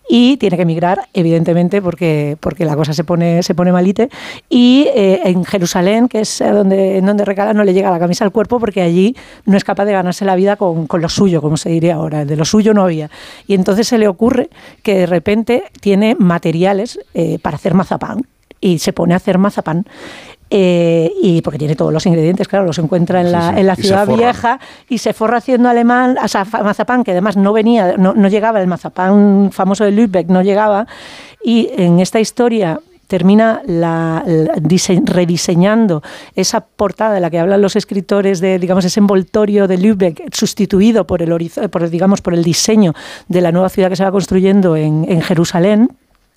y 0.10 0.38
tiene 0.38 0.56
que 0.56 0.64
emigrar, 0.64 1.08
evidentemente, 1.14 1.82
porque, 1.82 2.38
porque 2.40 2.66
la 2.66 2.76
cosa 2.76 2.94
se 2.94 3.04
pone, 3.04 3.44
se 3.44 3.56
pone 3.56 3.72
malite, 3.72 4.10
y 4.50 4.88
eh, 4.96 5.22
en 5.26 5.44
Jerusalén, 5.46 6.08
que 6.08 6.22
es 6.22 6.40
donde, 6.40 6.98
en 6.98 7.06
donde 7.06 7.26
recala, 7.26 7.54
no 7.54 7.64
le 7.64 7.74
llega 7.74 7.92
la 7.92 8.00
camisa 8.00 8.26
al 8.26 8.32
cuerpo 8.32 8.60
porque 8.60 8.82
allí 8.82 9.16
no 9.46 9.58
es 9.58 9.64
capaz 9.64 9.86
de 9.86 9.94
ganarse 9.94 10.26
la 10.26 10.36
vida 10.36 10.56
con, 10.56 10.88
con 10.88 11.02
lo 11.02 11.10
suyo, 11.10 11.42
como 11.42 11.58
se 11.58 11.70
diría 11.70 11.96
ahora, 11.96 12.26
de 12.26 12.36
lo 12.36 12.46
suyo 12.46 12.74
no 12.74 12.84
había. 12.84 13.10
Y 13.48 13.54
entonces 13.54 13.88
se 13.88 13.98
le 13.98 14.08
ocurre 14.08 14.50
que 14.84 14.96
de 14.96 15.06
repente 15.06 15.64
tiene 15.80 16.16
materiales 16.16 17.00
eh, 17.14 17.40
para 17.42 17.56
hacer 17.56 17.74
mazapán 17.74 18.26
y 18.60 18.80
se 18.80 18.94
pone 18.94 19.14
a 19.14 19.18
hacer 19.18 19.38
mazapán. 19.38 19.86
Eh, 20.54 21.12
y 21.22 21.42
porque 21.42 21.58
tiene 21.58 21.76
todos 21.78 21.94
los 21.94 22.06
ingredientes, 22.06 22.48
claro, 22.48 22.66
los 22.66 22.78
encuentra 22.78 23.22
en 23.22 23.32
la, 23.32 23.54
sí. 23.54 23.60
en 23.62 23.68
la 23.68 23.76
ciudad 23.78 24.06
vieja 24.18 24.60
y 24.90 24.98
se 24.98 25.14
forra 25.14 25.38
haciendo 25.38 25.70
alemán, 25.70 26.18
o 26.22 26.28
sea, 26.28 26.46
mazapán, 26.46 27.04
que 27.06 27.12
además 27.12 27.38
no 27.38 27.54
venía, 27.54 27.96
no, 27.98 28.14
no 28.14 28.28
llegaba, 28.28 28.60
el 28.62 28.68
mazapán 28.68 29.50
famoso 29.54 29.86
de 29.86 29.92
Lübeck 29.92 30.28
no 30.28 30.42
llegaba. 30.42 30.88
Y 31.44 31.70
en 31.78 32.00
esta 32.02 32.20
historia 32.20 32.80
termina 33.08 33.62
la, 33.66 34.24
la 34.26 34.54
dise- 34.56 35.02
rediseñando 35.06 36.02
esa 36.36 36.62
portada 36.62 37.14
de 37.14 37.20
la 37.22 37.30
que 37.30 37.40
hablan 37.40 37.62
los 37.62 37.76
escritores 37.76 38.40
de 38.40 38.58
digamos 38.60 38.86
ese 38.86 39.00
envoltorio 39.02 39.68
de 39.68 39.78
Lübeck 39.78 40.34
sustituido 40.34 41.06
por 41.06 41.22
el 41.22 41.52
por 41.70 41.90
digamos 41.90 42.22
por 42.22 42.34
el 42.34 42.42
diseño 42.44 42.94
de 43.28 43.42
la 43.42 43.52
nueva 43.52 43.68
ciudad 43.70 43.90
que 43.90 43.96
se 43.98 44.04
va 44.06 44.12
construyendo 44.12 44.78
en, 44.78 45.06
en 45.10 45.22
Jerusalén 45.22 45.90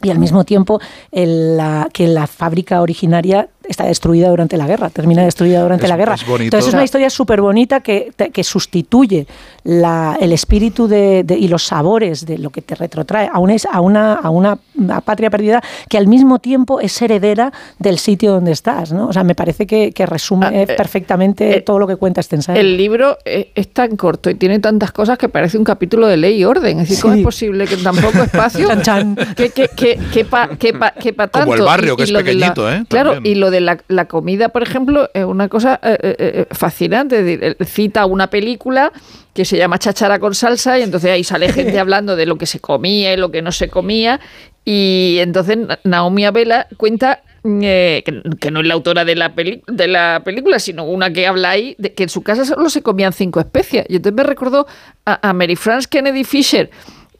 y 0.02 0.10
al 0.10 0.18
mismo 0.18 0.42
tiempo 0.42 0.80
el- 1.12 1.56
la, 1.56 1.88
que 1.92 2.08
la 2.08 2.26
fábrica 2.26 2.82
originaria 2.82 3.48
está 3.68 3.84
destruida 3.84 4.28
durante 4.28 4.56
la 4.56 4.66
guerra, 4.66 4.90
termina 4.90 5.22
destruida 5.24 5.62
durante 5.62 5.84
Es- 5.86 5.90
la 5.90 5.96
guerra. 5.96 6.14
es 6.14 6.26
bonito. 6.26 6.44
Entonces 6.44 6.68
es 6.68 6.74
una 6.74 6.84
historia 6.84 7.10
súper 7.10 7.40
bonita 7.40 7.80
que, 7.80 8.12
que 8.32 8.44
sustituye 8.44 9.26
la- 9.64 10.16
el 10.20 10.32
espíritu 10.32 10.86
de, 10.88 11.22
de- 11.24 11.38
y 11.38 11.48
los 11.48 11.64
sabores 11.64 12.26
de 12.26 12.38
lo 12.38 12.50
que 12.50 12.60
te 12.62 12.74
retrotrae 12.74 13.28
a 13.32 13.38
una, 13.38 13.54
a, 13.72 13.80
una, 13.80 14.12
a 14.14 14.30
una 14.30 14.56
patria 15.04 15.30
perdida 15.30 15.62
que 15.88 15.96
al 15.98 16.06
mismo 16.06 16.38
tiempo 16.38 16.80
es 16.80 17.00
heredera 17.00 17.52
del 17.78 17.98
sitio 17.98 18.32
donde 18.32 18.52
estás. 18.52 18.92
¿no? 18.92 19.08
O 19.08 19.12
sea, 19.12 19.24
me 19.24 19.34
parece 19.34 19.66
que, 19.66 19.92
que 19.92 20.06
resume 20.06 20.46
Ah, 20.46 20.50
eh, 20.52 20.66
perfectamente 20.66 21.56
eh, 21.56 21.60
todo 21.62 21.78
lo 21.78 21.86
que 21.86 21.96
cuenta 21.96 22.20
este 22.20 22.36
ensayo. 22.36 22.60
El 22.60 22.76
libro 22.76 23.16
eh, 23.24 23.50
es 23.54 23.72
tan 23.72 23.96
corto 23.96 24.28
y 24.30 24.34
tiene 24.34 24.58
tantas 24.58 24.92
cosas 24.92 25.16
que 25.18 25.28
parece 25.28 25.56
un 25.56 25.64
capítulo 25.64 26.06
de 26.06 26.16
ley 26.16 26.36
y 26.40 26.44
orden. 26.44 26.80
Es 26.80 26.88
decir, 26.88 27.02
¿cómo 27.02 27.14
Sí. 27.14 27.20
es 27.20 27.24
posible 27.24 27.66
que 27.66 27.74
en 27.74 27.82
tan 27.82 27.96
poco 27.96 28.18
espacio 28.22 28.68
Chan, 28.82 28.82
chan. 28.82 29.16
que, 29.36 29.50
que, 29.50 29.68
que, 29.68 29.98
que 30.12 30.24
pa- 30.24 30.48
que 30.48 30.72
pa- 30.74 30.90
que 30.92 31.12
pa 31.12 31.28
Como 31.28 31.44
el 31.54 31.60
tanto? 31.60 31.64
barrio, 31.64 31.96
que 31.96 32.02
es 32.02 32.10
la- 32.10 32.18
pequeñito, 32.18 32.70
¿eh? 32.70 32.84
Claro, 32.88 33.14
También. 33.14 33.36
y 33.36 33.38
lo 33.38 33.50
de 33.54 33.60
la, 33.60 33.78
la 33.88 34.06
comida, 34.06 34.48
por 34.50 34.62
ejemplo, 34.62 35.08
es 35.14 35.24
una 35.24 35.48
cosa 35.48 35.80
eh, 35.82 35.96
eh, 36.02 36.16
eh, 36.18 36.46
fascinante. 36.50 37.18
Es 37.20 37.24
decir, 37.40 37.56
cita 37.66 38.04
una 38.06 38.28
película 38.28 38.92
que 39.32 39.44
se 39.44 39.56
llama 39.56 39.78
Chachara 39.78 40.18
con 40.18 40.34
salsa 40.34 40.78
y 40.78 40.82
entonces 40.82 41.10
ahí 41.10 41.24
sale 41.24 41.50
gente 41.52 41.78
hablando 41.78 42.16
de 42.16 42.26
lo 42.26 42.36
que 42.36 42.46
se 42.46 42.60
comía 42.60 43.12
y 43.12 43.16
lo 43.16 43.30
que 43.30 43.42
no 43.42 43.52
se 43.52 43.68
comía 43.68 44.20
y 44.64 45.16
entonces 45.20 45.56
Na- 45.58 45.78
Naomi 45.84 46.24
Abela 46.24 46.66
cuenta 46.76 47.22
eh, 47.44 48.02
que, 48.06 48.22
que 48.40 48.50
no 48.50 48.60
es 48.60 48.66
la 48.66 48.74
autora 48.74 49.04
de 49.04 49.14
la, 49.16 49.34
peli- 49.34 49.62
de 49.66 49.86
la 49.88 50.22
película, 50.24 50.58
sino 50.58 50.84
una 50.84 51.12
que 51.12 51.26
habla 51.26 51.50
ahí, 51.50 51.74
de 51.78 51.92
que 51.92 52.04
en 52.04 52.08
su 52.08 52.22
casa 52.22 52.44
solo 52.46 52.70
se 52.70 52.80
comían 52.82 53.12
cinco 53.12 53.38
especias. 53.40 53.84
Y 53.88 53.96
entonces 53.96 54.16
me 54.16 54.22
recordó 54.22 54.66
a, 55.04 55.28
a 55.28 55.32
Mary 55.34 55.54
France 55.56 55.86
Kennedy 55.90 56.24
Fisher, 56.24 56.70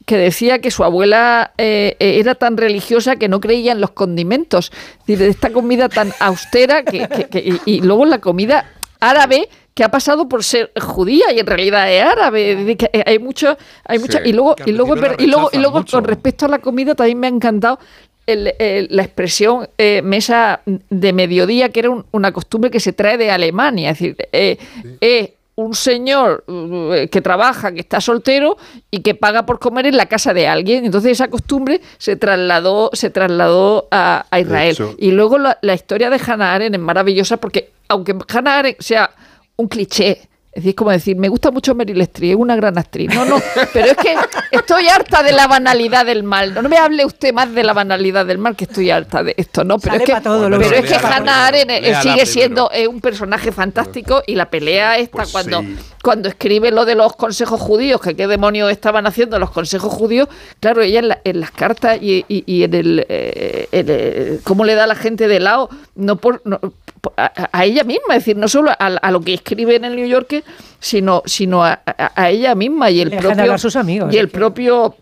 que 0.04 0.16
decía 0.18 0.60
que 0.60 0.70
su 0.70 0.84
abuela 0.84 1.52
eh, 1.56 1.96
eh, 1.98 2.18
era 2.18 2.34
tan 2.34 2.56
religiosa 2.56 3.16
que 3.16 3.28
no 3.28 3.40
creía 3.40 3.72
en 3.72 3.80
los 3.80 3.90
condimentos. 3.90 4.70
Es 4.72 4.98
decir, 5.06 5.18
de 5.18 5.28
esta 5.28 5.50
comida 5.50 5.88
tan 5.88 6.12
austera 6.20 6.82
que, 6.82 7.08
que- 7.08 7.24
que- 7.28 7.58
y, 7.66 7.76
y 7.76 7.80
luego 7.80 8.04
la 8.04 8.18
comida 8.20 8.70
árabe 9.00 9.48
que 9.74 9.82
ha 9.82 9.90
pasado 9.90 10.28
por 10.28 10.44
ser 10.44 10.70
judía 10.80 11.32
y 11.34 11.40
en 11.40 11.46
realidad 11.46 11.90
es 11.92 12.02
árabe. 12.02 12.76
Hay 13.06 13.18
mucho, 13.18 13.56
hay 13.84 13.98
mucha 13.98 14.18
Sí, 14.22 14.28
y 14.28 14.32
luego 14.32 14.54
y 14.66 14.72
luego 14.72 14.94
y 15.18 15.26
luego 15.26 15.50
y 15.52 15.58
luego 15.58 15.78
mucho. 15.78 15.96
con 15.96 16.04
respecto 16.04 16.46
a 16.46 16.48
la 16.48 16.58
comida 16.60 16.94
también 16.94 17.18
me 17.18 17.26
ha 17.26 17.30
encantado 17.30 17.78
el- 18.26 18.54
el- 18.58 18.86
la 18.90 19.02
expresión 19.02 19.68
eh, 19.76 20.00
mesa 20.02 20.60
de 20.90 21.12
mediodía, 21.12 21.70
que 21.70 21.80
era 21.80 21.90
un- 21.90 22.04
una 22.12 22.32
costumbre 22.32 22.70
que 22.70 22.78
se 22.80 22.92
trae 22.92 23.16
de 23.18 23.30
Alemania. 23.30 23.90
Es 23.90 23.98
decir, 23.98 24.16
eh, 24.32 24.58
un 25.56 25.74
señor 25.74 26.44
eh, 26.48 27.08
que 27.10 27.20
trabaja, 27.20 27.72
que 27.72 27.80
está 27.80 28.00
soltero 28.00 28.56
y 28.90 29.00
que 29.02 29.14
paga 29.14 29.46
por 29.46 29.58
comer 29.60 29.86
en 29.86 29.96
la 29.96 30.06
casa 30.06 30.34
de 30.34 30.48
alguien. 30.48 30.84
Entonces 30.84 31.12
esa 31.12 31.28
costumbre 31.28 31.80
se 31.98 32.16
trasladó, 32.16 32.90
se 32.92 33.10
trasladó 33.10 33.86
a, 33.90 34.26
a 34.30 34.40
Israel. 34.40 34.72
hecho- 34.72 34.94
y 34.98 35.12
luego 35.12 35.38
la, 35.38 35.58
la 35.62 35.74
historia 35.74 36.10
de 36.10 36.20
Hannah 36.24 36.54
Arendt 36.54 36.74
es 36.74 36.80
maravillosa 36.80 37.36
porque 37.36 37.70
aunque 37.88 38.16
Hannah 38.28 38.58
Arendt 38.58 38.80
sea 38.82 39.10
un 39.56 39.68
cliché, 39.68 40.28
Es 40.54 40.62
decir, 40.62 40.70
es 40.70 40.76
como 40.76 40.90
decir, 40.92 41.16
me 41.16 41.28
gusta 41.28 41.50
mucho 41.50 41.74
Meryl 41.74 42.00
Streep, 42.02 42.30
es 42.34 42.36
una 42.36 42.54
gran 42.54 42.78
actriz. 42.78 43.12
No, 43.12 43.24
no, 43.24 43.40
pero 43.72 43.86
es 43.88 43.96
que 43.96 44.14
estoy 44.52 44.86
harta 44.86 45.24
de 45.24 45.32
la 45.32 45.48
banalidad 45.48 46.06
del 46.06 46.22
mal. 46.22 46.54
No, 46.54 46.62
no 46.62 46.68
me 46.68 46.76
hable 46.76 47.04
usted 47.04 47.32
más 47.34 47.52
de 47.52 47.64
la 47.64 47.72
banalidad 47.72 48.24
del 48.24 48.38
mal, 48.38 48.54
que 48.54 48.64
estoy 48.64 48.88
harta 48.90 49.24
de 49.24 49.34
esto, 49.36 49.64
¿no? 49.64 49.78
Pero 49.80 49.94
Sale 49.94 50.04
es 50.04 50.10
que, 50.14 50.20
todo, 50.20 50.48
pero 50.48 50.60
es 50.62 50.82
que. 50.84 50.94
Hannah 50.94 51.46
Arendt 51.48 51.70
eh, 51.72 51.82
sigue 51.96 52.00
primero. 52.02 52.26
siendo 52.26 52.70
eh, 52.72 52.86
un 52.86 53.00
personaje 53.00 53.50
fantástico 53.50 54.22
y 54.28 54.36
la 54.36 54.48
pelea 54.48 54.96
esta 54.98 55.18
Pues 55.18 55.32
cuando, 55.32 55.60
sí. 55.62 55.76
cuando 56.02 56.28
escribe 56.28 56.70
lo 56.70 56.84
de 56.84 56.94
los 56.94 57.16
consejos 57.16 57.60
judíos, 57.60 58.00
que 58.00 58.14
qué 58.14 58.28
demonios 58.28 58.70
estaban 58.70 59.08
haciendo 59.08 59.40
los 59.40 59.50
consejos 59.50 59.92
judíos, 59.92 60.28
claro, 60.60 60.82
ella 60.82 61.00
en, 61.00 61.08
la- 61.08 61.18
en 61.24 61.40
las 61.40 61.50
cartas 61.50 61.98
y, 62.00 62.24
y- 62.28 62.44
y 62.46 62.62
en 62.62 62.74
el, 62.74 63.06
eh, 63.08 63.68
en 63.72 63.88
el- 63.90 64.40
cómo 64.44 64.64
le 64.64 64.76
da 64.76 64.84
a 64.84 64.86
la 64.86 64.94
gente 64.94 65.26
de 65.26 65.40
lado, 65.40 65.68
no 65.96 66.14
por 66.14 66.42
no, 66.44 66.60
a, 67.16 67.48
a 67.52 67.64
ella 67.64 67.82
misma, 67.84 68.14
es 68.14 68.20
decir, 68.20 68.36
no 68.36 68.46
solo 68.48 68.70
a, 68.70 68.76
a 68.76 69.10
lo 69.10 69.20
que 69.20 69.34
escribe 69.34 69.74
en 69.76 69.84
el 69.84 69.96
New 69.96 70.06
Yorker, 70.06 70.43
sino, 70.80 71.22
sino 71.24 71.64
a, 71.64 71.80
a- 71.86 72.12
a 72.14 72.30
ella 72.30 72.54
misma 72.54 72.90
y 72.90 73.00
el 73.00 73.08
propio 73.10 73.30
hablar 73.42 73.60
sus 73.60 73.76
amigos, 73.76 74.12
y 74.14 74.18
el 74.18 74.28
propio 74.28 74.94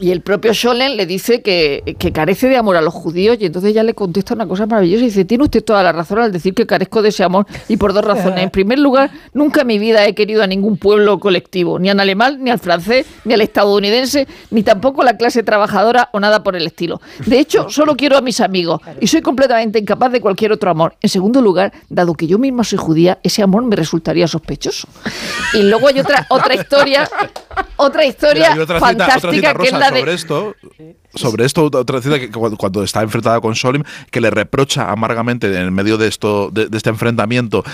y 0.00 0.10
el 0.10 0.22
propio 0.22 0.54
Schollen 0.54 0.96
le 0.96 1.04
dice 1.04 1.42
que, 1.42 1.96
que 1.98 2.10
carece 2.10 2.48
de 2.48 2.56
amor 2.56 2.76
a 2.76 2.80
los 2.80 2.94
judíos 2.94 3.36
y 3.38 3.44
entonces 3.44 3.74
ya 3.74 3.82
le 3.82 3.94
contesta 3.94 4.34
una 4.34 4.46
cosa 4.46 4.66
maravillosa 4.66 5.02
y 5.02 5.06
dice, 5.06 5.24
tiene 5.26 5.44
usted 5.44 5.62
toda 5.62 5.82
la 5.82 5.92
razón 5.92 6.18
al 6.18 6.32
decir 6.32 6.54
que 6.54 6.66
carezco 6.66 7.02
de 7.02 7.10
ese 7.10 7.22
amor 7.22 7.46
y 7.68 7.76
por 7.76 7.92
dos 7.92 8.04
razones. 8.04 8.42
En 8.42 8.50
primer 8.50 8.78
lugar, 8.78 9.10
nunca 9.34 9.60
en 9.60 9.66
mi 9.66 9.78
vida 9.78 10.06
he 10.06 10.14
querido 10.14 10.42
a 10.42 10.46
ningún 10.46 10.78
pueblo 10.78 11.20
colectivo, 11.20 11.78
ni 11.78 11.90
al 11.90 12.00
alemán, 12.00 12.38
ni 12.42 12.50
al 12.50 12.58
francés, 12.58 13.06
ni 13.24 13.34
al 13.34 13.42
estadounidense, 13.42 14.26
ni 14.50 14.62
tampoco 14.62 15.02
a 15.02 15.04
la 15.04 15.16
clase 15.18 15.42
trabajadora 15.42 16.08
o 16.12 16.20
nada 16.20 16.42
por 16.42 16.56
el 16.56 16.66
estilo. 16.66 17.00
De 17.26 17.38
hecho, 17.38 17.68
solo 17.68 17.94
quiero 17.94 18.16
a 18.16 18.22
mis 18.22 18.40
amigos 18.40 18.80
y 19.00 19.06
soy 19.06 19.20
completamente 19.20 19.78
incapaz 19.78 20.12
de 20.12 20.20
cualquier 20.22 20.52
otro 20.52 20.70
amor. 20.70 20.94
En 21.02 21.10
segundo 21.10 21.42
lugar, 21.42 21.72
dado 21.90 22.14
que 22.14 22.26
yo 22.26 22.38
misma 22.38 22.64
soy 22.64 22.78
judía, 22.78 23.18
ese 23.22 23.42
amor 23.42 23.64
me 23.64 23.76
resultaría 23.76 24.26
sospechoso. 24.26 24.88
Y 25.52 25.62
luego 25.62 25.88
hay 25.88 26.00
otra, 26.00 26.26
otra 26.30 26.54
historia, 26.54 27.08
otra 27.76 28.06
historia 28.06 28.30
Mira, 28.40 28.52
hay 28.52 28.58
otra 28.60 28.76
cita, 28.76 28.96
otra 28.96 29.06
fantástica 29.06 29.54
que 29.54 29.66
es 29.66 29.72
la. 29.72 29.89
Sobre 29.98 30.14
esto. 30.14 30.54
Sobre 31.14 31.44
esto, 31.44 31.64
otra 31.72 32.00
cita 32.00 32.18
que 32.20 32.30
cuando, 32.30 32.82
está 32.84 33.02
enfrentada 33.02 33.40
con 33.40 33.54
Solim, 33.56 33.82
que 34.10 34.20
le 34.20 34.30
reprocha 34.30 34.90
amargamente 34.90 35.46
en 35.58 35.72
medio 35.72 35.98
de 35.98 36.06
esto, 36.08 36.50
de, 36.52 36.68
de 36.68 36.76
este 36.76 36.90
enfrentamiento, 36.90 37.64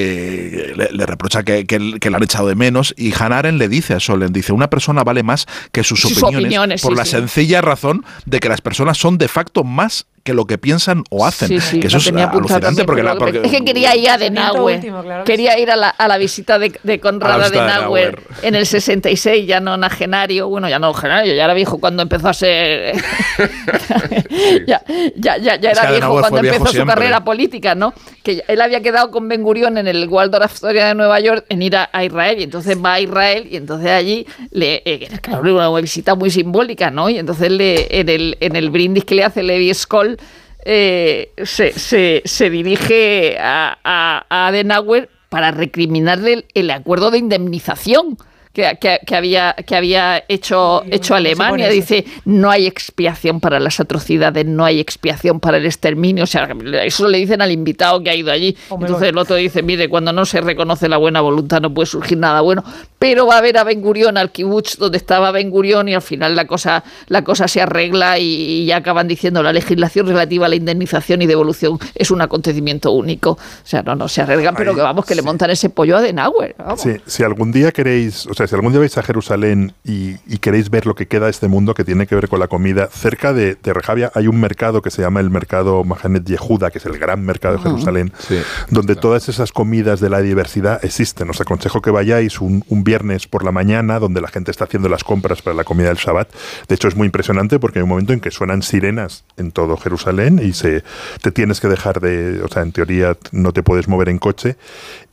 que 0.00 0.72
le, 0.76 0.88
le 0.92 1.06
reprocha 1.06 1.42
que, 1.42 1.66
que, 1.66 1.98
que 2.00 2.10
le 2.10 2.16
han 2.16 2.22
echado 2.22 2.48
de 2.48 2.54
menos, 2.54 2.94
y 2.96 3.12
Hanaren 3.18 3.58
le 3.58 3.68
dice 3.68 3.94
a 3.94 4.00
Solen, 4.00 4.32
dice, 4.32 4.52
una 4.52 4.68
persona 4.70 5.04
vale 5.04 5.22
más 5.22 5.46
que 5.72 5.84
sus, 5.84 6.00
Sus 6.00 6.12
opiniones, 6.22 6.38
opiniones, 6.46 6.82
por 6.82 6.92
sí, 6.92 6.98
la 6.98 7.04
sí. 7.04 7.10
sencilla 7.12 7.60
razón 7.60 8.04
de 8.24 8.40
que 8.40 8.48
las 8.48 8.60
personas 8.60 8.98
son 8.98 9.18
de 9.18 9.28
facto 9.28 9.64
más 9.64 10.06
que 10.24 10.34
lo 10.34 10.44
que 10.46 10.58
piensan 10.58 11.04
o 11.10 11.24
hacen. 11.24 11.46
Sí, 11.46 11.60
sí, 11.60 11.78
que 11.78 11.86
eso 11.86 11.98
lo 11.98 12.18
es 12.18 12.26
alucinante 12.26 12.84
porque, 12.84 13.04
la- 13.04 13.14
porque- 13.14 13.42
es 13.44 13.50
que 13.52 13.64
quería 13.64 13.94
ir 13.94 14.10
a 14.10 14.18
claro 14.18 14.66
que 14.66 15.22
quería 15.24 15.56
ir 15.56 15.70
a 15.70 15.76
la, 15.76 15.88
a 15.90 16.08
la 16.08 16.18
visita 16.18 16.58
de, 16.58 16.72
de 16.82 16.98
Conrad 16.98 17.42
Adenauer. 17.44 18.20
en 18.42 18.56
el 18.56 18.66
66, 18.66 19.46
ya 19.46 19.60
no 19.60 19.76
nagenario, 19.76 20.48
bueno, 20.48 20.68
ya 20.68 20.80
no 20.80 20.92
nagenario, 20.92 21.32
ya 21.32 21.44
era 21.44 21.54
viejo 21.54 21.78
cuando 21.78 22.02
empezó 22.02 22.28
a 22.28 22.34
ser... 22.34 22.85
ya, 24.66 24.82
ya, 25.16 25.36
ya, 25.38 25.56
ya 25.56 25.70
era 25.70 25.90
viejo 25.90 26.20
cuando 26.20 26.38
empezó 26.38 26.66
su 26.66 26.86
carrera 26.86 27.24
política, 27.24 27.74
¿no? 27.74 27.92
Que 28.22 28.42
él 28.48 28.60
había 28.60 28.80
quedado 28.80 29.10
con 29.10 29.28
Ben 29.28 29.42
Gurion 29.42 29.78
en 29.78 29.86
el 29.86 30.08
Waldorf 30.08 30.52
Astoria 30.52 30.88
de 30.88 30.94
Nueva 30.94 31.20
York 31.20 31.44
en 31.48 31.62
ir 31.62 31.76
a, 31.76 31.88
Israel 32.04 32.40
y 32.40 32.42
entonces 32.44 32.76
va 32.82 32.94
a 32.94 33.00
Israel 33.00 33.48
y 33.50 33.56
entonces 33.56 33.90
allí 33.90 34.26
le 34.50 34.82
eh, 34.84 35.08
claro, 35.20 35.42
una 35.54 35.80
visita 35.80 36.14
muy 36.14 36.30
simbólica, 36.30 36.90
¿no? 36.90 37.08
Y 37.10 37.18
entonces 37.18 37.50
le, 37.50 38.00
en, 38.00 38.08
el, 38.08 38.36
en 38.40 38.56
el 38.56 38.70
brindis 38.70 39.04
que 39.04 39.14
le 39.14 39.24
hace 39.24 39.42
Levi 39.42 39.72
Skoll 39.74 40.16
eh, 40.64 41.32
se, 41.44 41.72
se- 41.78 42.22
se 42.24 42.50
dirige 42.50 43.38
a, 43.40 43.78
a, 43.84 44.26
a 44.28 44.48
Adenauer 44.48 45.08
para 45.28 45.50
recriminarle 45.50 46.32
el, 46.32 46.44
el 46.54 46.70
acuerdo 46.70 47.10
de 47.10 47.18
indemnización 47.18 48.16
que, 48.56 48.78
que- 48.80 49.00
que 49.06 49.14
había, 49.14 49.54
que 49.66 49.76
había 49.76 50.24
hecho, 50.28 50.82
hecho 50.90 51.14
Alemania. 51.14 51.68
Dice, 51.68 52.06
no 52.24 52.50
hay 52.50 52.66
expiación 52.66 53.38
para 53.38 53.60
las 53.60 53.78
atrocidades, 53.80 54.46
no 54.46 54.64
hay 54.64 54.80
expiación 54.80 55.40
para 55.40 55.58
el 55.58 55.66
exterminio. 55.66 56.24
O 56.24 56.26
sea, 56.26 56.48
eso 56.82 57.06
le 57.06 57.18
dicen 57.18 57.42
al 57.42 57.50
invitado 57.52 58.02
que 58.02 58.08
ha 58.08 58.14
ido 58.14 58.32
allí. 58.32 58.56
Hombre, 58.70 58.86
Entonces 58.88 59.10
el 59.10 59.18
otro 59.18 59.36
dice, 59.36 59.62
mire, 59.62 59.90
cuando 59.90 60.10
no 60.14 60.24
se 60.24 60.40
reconoce 60.40 60.88
la 60.88 60.96
buena 60.96 61.20
voluntad 61.20 61.60
no 61.60 61.72
puede 61.74 61.84
surgir 61.86 62.16
nada 62.16 62.40
bueno. 62.40 62.64
Pero 62.98 63.26
va 63.26 63.36
a 63.36 63.40
ver 63.42 63.58
a 63.58 63.64
Ben 63.64 63.82
Gurión, 63.82 64.16
al 64.16 64.32
kibutz 64.32 64.78
donde 64.78 64.96
estaba 64.96 65.30
Ben 65.32 65.50
Gurión 65.50 65.88
y 65.90 65.94
al 65.94 66.00
final 66.00 66.34
la 66.34 66.46
cosa, 66.46 66.82
la 67.08 67.22
cosa 67.22 67.46
se 67.48 67.60
arregla 67.60 68.18
y, 68.18 68.24
y 68.24 68.66
ya 68.66 68.76
acaban 68.78 69.06
diciendo 69.06 69.42
la 69.42 69.52
legislación 69.52 70.06
relativa 70.06 70.46
a 70.46 70.48
la 70.48 70.56
indemnización 70.56 71.20
y 71.20 71.26
devolución 71.26 71.78
es 71.94 72.10
un 72.10 72.22
acontecimiento 72.22 72.90
único. 72.92 73.32
O 73.32 73.38
sea, 73.64 73.82
no, 73.82 73.94
no 73.94 74.08
se 74.08 74.22
arreglan, 74.22 74.54
pero 74.56 74.74
que 74.74 74.80
vamos, 74.80 75.04
que 75.04 75.14
le 75.14 75.20
montan 75.20 75.50
ese 75.50 75.68
pollo 75.68 75.98
a 75.98 76.00
Denauer. 76.00 76.54
vamos. 76.58 76.80
Sí, 76.80 76.92
si 77.04 77.22
algún 77.22 77.52
día 77.52 77.70
queréis, 77.70 78.26
o 78.26 78.32
sea, 78.32 78.45
si 78.46 78.54
algún 78.54 78.72
día 78.72 78.80
vais 78.80 78.96
a 78.98 79.02
Jerusalén 79.02 79.72
y, 79.84 80.16
y 80.26 80.38
queréis 80.38 80.70
ver 80.70 80.86
lo 80.86 80.94
que 80.94 81.06
queda 81.06 81.26
de 81.26 81.30
este 81.30 81.48
mundo 81.48 81.74
que 81.74 81.84
tiene 81.84 82.06
que 82.06 82.14
ver 82.14 82.28
con 82.28 82.40
la 82.40 82.48
comida, 82.48 82.88
cerca 82.90 83.32
de, 83.32 83.56
de 83.62 83.72
Rejavia 83.72 84.10
hay 84.14 84.28
un 84.28 84.40
mercado 84.40 84.82
que 84.82 84.90
se 84.90 85.02
llama 85.02 85.20
el 85.20 85.30
mercado 85.30 85.84
Mahanet 85.84 86.24
Yehuda, 86.24 86.70
que 86.70 86.78
es 86.78 86.86
el 86.86 86.98
gran 86.98 87.24
mercado 87.24 87.56
de 87.56 87.62
Jerusalén, 87.62 88.12
Sí, 88.18 88.38
donde 88.70 88.96
todas 88.96 89.28
esas 89.28 89.52
comidas 89.52 90.00
de 90.00 90.10
la 90.10 90.20
diversidad 90.20 90.84
existen. 90.84 91.30
Os 91.30 91.40
aconsejo 91.40 91.82
que 91.82 91.90
vayáis 91.90 92.40
un, 92.40 92.64
un 92.68 92.84
viernes 92.84 93.26
por 93.26 93.44
la 93.44 93.52
mañana, 93.52 93.98
donde 93.98 94.20
la 94.20 94.28
gente 94.28 94.50
está 94.50 94.64
haciendo 94.64 94.88
las 94.88 95.04
compras 95.04 95.42
para 95.42 95.54
la 95.54 95.64
comida 95.64 95.88
del 95.88 95.96
Shabbat. 95.96 96.28
De 96.68 96.74
hecho, 96.74 96.88
es 96.88 96.96
muy 96.96 97.06
impresionante 97.06 97.58
porque 97.58 97.78
hay 97.78 97.82
un 97.82 97.88
momento 97.88 98.12
en 98.12 98.20
que 98.20 98.30
suenan 98.30 98.62
sirenas 98.62 99.24
en 99.36 99.52
todo 99.52 99.76
Jerusalén 99.76 100.40
y 100.42 100.52
se 100.52 100.82
te 101.22 101.30
tienes 101.32 101.60
que 101.60 101.68
dejar 101.68 102.00
de, 102.00 102.42
o 102.42 102.48
sea, 102.48 102.62
en 102.62 102.72
teoría 102.72 103.16
no 103.32 103.52
te 103.52 103.62
puedes 103.62 103.88
mover 103.88 104.08
en 104.08 104.18
coche 104.18 104.56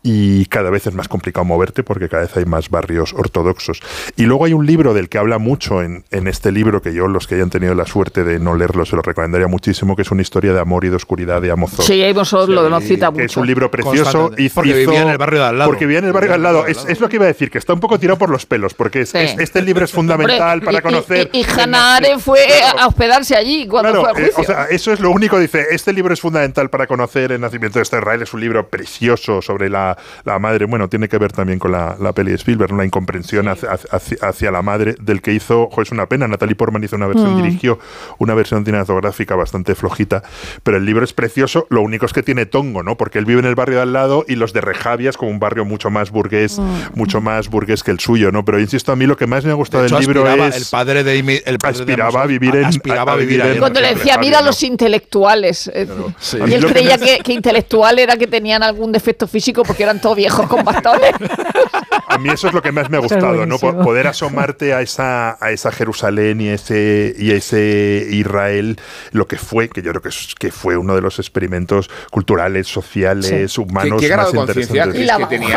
y 0.05 0.45
cada 0.47 0.69
vez 0.69 0.85
es 0.85 0.93
más 0.93 1.07
complicado 1.07 1.45
moverte 1.45 1.81
porque 1.81 2.09
cada 2.09 2.23
vez 2.23 2.35
hay 2.35 2.43
más 2.45 2.69
barrios 2.69 3.13
ortodoxos. 3.13 3.79
Y 4.17 4.23
luego 4.25 4.43
hay 4.45 4.51
un 4.53 4.65
libro 4.65 4.93
del 4.93 5.07
que 5.07 5.17
habla 5.17 5.37
mucho 5.37 5.81
en, 5.81 6.03
en 6.11 6.27
este 6.27 6.51
libro, 6.51 6.81
que 6.81 6.93
yo, 6.93 7.07
los 7.07 7.25
que 7.25 7.35
hayan 7.35 7.49
tenido 7.49 7.73
la 7.73 7.85
suerte 7.85 8.23
de 8.25 8.37
no 8.39 8.55
leerlo, 8.55 8.85
se 8.85 8.95
lo 8.97 9.01
recomendaría 9.01 9.47
muchísimo, 9.47 9.95
que 9.95 10.01
es 10.01 10.11
una 10.11 10.21
historia 10.21 10.53
de 10.53 10.59
amor 10.59 10.83
y 10.83 10.89
de 10.89 10.97
oscuridad 10.97 11.41
de 11.41 11.51
Amos 11.51 11.79
Oz. 11.79 11.85
Sí, 11.85 12.03
Amos 12.03 12.33
Oz 12.33 12.49
lo, 12.49 12.67
lo 12.69 12.81
cita 12.81 13.11
que 13.13 13.23
es 13.23 13.31
mucho. 13.31 13.39
un 13.41 13.47
libro 13.47 13.71
precioso. 13.71 14.31
Hizo- 14.37 14.55
Porque 14.55 14.73
vivía 14.73 15.01
en 15.03 15.07
el 15.09 15.17
barrio 15.17 15.39
de 15.39 15.45
al 15.47 15.57
lado. 15.57 15.69
Porque 15.69 15.85
vivía 15.85 15.99
en 15.99 16.05
el 16.05 16.13
barrio 16.13 16.29
de 16.31 16.35
al 16.35 16.43
lado. 16.43 16.67
Es, 16.67 16.83
es 16.87 16.99
lo 16.99 17.07
que 17.07 17.15
iba 17.15 17.25
a 17.25 17.29
decir, 17.29 17.49
que 17.49 17.57
está 17.57 17.73
un 17.73 17.79
poco 17.79 17.97
tirado 17.97 18.17
por 18.19 18.29
los 18.29 18.45
pelos, 18.45 18.73
porque 18.73 19.01
es- 19.01 19.09
Sí. 19.11 19.19
es- 19.19 19.39
este 19.39 19.61
libro 19.61 19.85
es 19.85 19.91
fundamental 19.93 20.59
Hombre, 20.59 20.65
para 20.65 20.77
y- 20.77 20.79
y- 20.79 20.81
conocer. 20.81 21.29
Y, 21.31 21.39
y 21.39 21.45
Hannah 21.45 21.95
Arendt 21.95 22.21
fue 22.21 22.39
Claro. 22.45 22.79
a 22.79 22.87
hospedarse 22.87 23.35
allí 23.37 23.67
cuando 23.67 23.91
Claro, 23.91 24.01
fue 24.01 24.09
a 24.09 24.25
eh, 24.27 24.31
juicio. 24.33 24.41
o 24.41 24.45
sea, 24.45 24.65
eso 24.69 24.91
es 24.91 24.99
lo 24.99 25.11
único, 25.11 25.39
dice, 25.39 25.65
este 25.71 25.93
libro 25.93 26.13
es 26.13 26.19
fundamental 26.19 26.69
para 26.69 26.87
conocer 26.87 27.31
el 27.31 27.39
nacimiento 27.39 27.79
de 27.79 27.83
este 27.83 27.97
Israel, 27.97 28.21
es 28.23 28.33
un 28.33 28.41
libro 28.41 28.67
precioso 28.67 29.41
sobre 29.41 29.69
la, 29.69 29.92
la 30.25 30.39
madre, 30.39 30.65
bueno, 30.65 30.87
tiene 30.89 31.07
que 31.09 31.17
ver 31.17 31.31
también 31.31 31.59
con 31.59 31.71
la, 31.71 31.95
la 31.99 32.13
peli 32.13 32.31
de 32.31 32.37
Spielberg, 32.37 32.71
¿no? 32.71 32.77
la 32.79 32.85
incomprensión 32.85 33.47
hacia, 33.47 33.71
hacia- 33.71 34.17
hacia 34.21 34.51
la 34.51 34.61
madre 34.61 34.95
del 35.01 35.21
que 35.21 35.33
hizo, 35.33 35.69
jo, 35.71 35.81
es 35.81 35.91
una 35.91 36.07
pena, 36.07 36.27
Natalie 36.27 36.55
Portman 36.55 36.83
hizo 36.83 36.95
una 36.95 37.07
versión, 37.07 37.33
Mm. 37.35 37.43
dirigió 37.43 37.79
una 38.19 38.33
versión 38.33 38.65
cinematográfica 38.65 39.35
bastante 39.35 39.75
flojita, 39.75 40.23
pero 40.63 40.77
el 40.77 40.85
libro 40.85 41.03
es 41.03 41.13
precioso, 41.13 41.67
lo 41.69 41.81
único 41.81 42.05
es 42.05 42.13
que 42.13 42.23
tiene 42.23 42.45
tongo, 42.45 42.83
¿no? 42.83 42.97
Porque 42.97 43.19
él 43.19 43.25
vive 43.25 43.39
en 43.39 43.45
el 43.45 43.55
barrio 43.55 43.77
de 43.77 43.81
al 43.83 43.93
lado 43.93 44.25
y 44.27 44.35
los 44.35 44.53
de 44.53 44.61
Rejavia 44.61 45.09
es 45.09 45.17
como 45.17 45.31
un 45.31 45.39
barrio 45.39 45.65
mucho 45.65 45.89
más 45.89 46.11
burgués, 46.11 46.59
Mm. 46.59 46.73
mucho 46.95 47.21
más 47.21 47.49
burgués 47.49 47.83
que 47.83 47.91
el 47.91 47.99
suyo, 47.99 48.31
¿no? 48.31 48.43
Pero 48.45 48.59
insisto, 48.59 48.91
a 48.91 48.95
mí 48.95 49.05
lo 49.05 49.17
que 49.17 49.27
más 49.27 49.43
me 49.45 49.51
ha 49.51 49.55
gustado 49.55 49.83
De 49.83 49.87
hecho, 49.87 49.97
del 49.97 50.05
libro 50.07 50.27
es... 50.45 50.55
el 50.57 50.65
padre 50.71 51.03
de 51.03 51.19
Imi- 51.23 51.41
el 51.45 51.57
padre 51.57 51.77
de 51.85 51.93
aspiraba 51.93 52.21
a 52.23 52.25
vivir 52.27 52.55
en- 52.55 52.65
aspiraba 52.65 53.13
a- 53.13 53.15
vivir 53.15 53.41
en- 53.41 53.59
Cuando 53.59 53.81
le 53.81 53.95
decía, 53.95 54.17
mira 54.17 54.39
¿no? 54.39 54.47
los 54.47 54.61
intelectuales. 54.63 55.69
eh, 55.73 55.87
Sí. 56.19 56.37
Y 56.47 56.53
él 56.53 56.61
lo 56.61 56.67
que 56.67 56.73
creía 56.73 56.97
que 56.97 57.33
intelectual 57.33 57.99
era 57.99 58.17
que 58.17 58.27
tenían 58.27 58.63
algún 58.63 58.91
defecto 58.91 59.27
físico 59.27 59.63
porque 59.63 59.82
eran 59.83 60.01
todos 60.01 60.15
viejos 60.17 60.47
con 60.47 60.63
bastones. 60.63 61.11
A 62.07 62.17
mí 62.19 62.29
eso 62.29 62.47
es 62.47 62.53
lo 62.53 62.61
que 62.61 62.71
más 62.71 62.89
me 62.91 62.97
ha 62.97 62.99
gustado, 62.99 63.45
¿no? 63.47 63.57
Poder 63.57 64.05
asomarte 64.07 64.73
a 64.73 64.81
esa, 64.81 65.35
a 65.43 65.49
esa 65.51 65.71
Jerusalén 65.71 66.41
y 66.41 66.49
ese, 66.49 67.15
y 67.17 67.31
ese 67.31 68.05
Israel, 68.11 68.77
lo 69.13 69.27
que 69.27 69.37
fue, 69.37 69.67
que 69.69 69.81
yo 69.81 69.89
creo 69.91 70.01
que, 70.01 70.09
es- 70.09 70.35
que 70.37 70.51
fue 70.51 70.77
uno 70.77 70.93
de 70.93 71.01
los 71.01 71.17
experimentos 71.17 71.89
culturales, 72.11 72.67
sociales, 72.67 73.57
humanos 73.57 73.99
¿Qué, 73.99 74.07
qué 74.07 74.13
grado 74.13 74.31
más 74.33 74.47
de 74.47 74.53
conciencia 74.53 74.83
interesantes. 74.85 74.93
Y 74.93 75.03
creéis 75.03 75.07
la 75.07 75.17
que 75.17 75.25
tenía? 75.25 75.47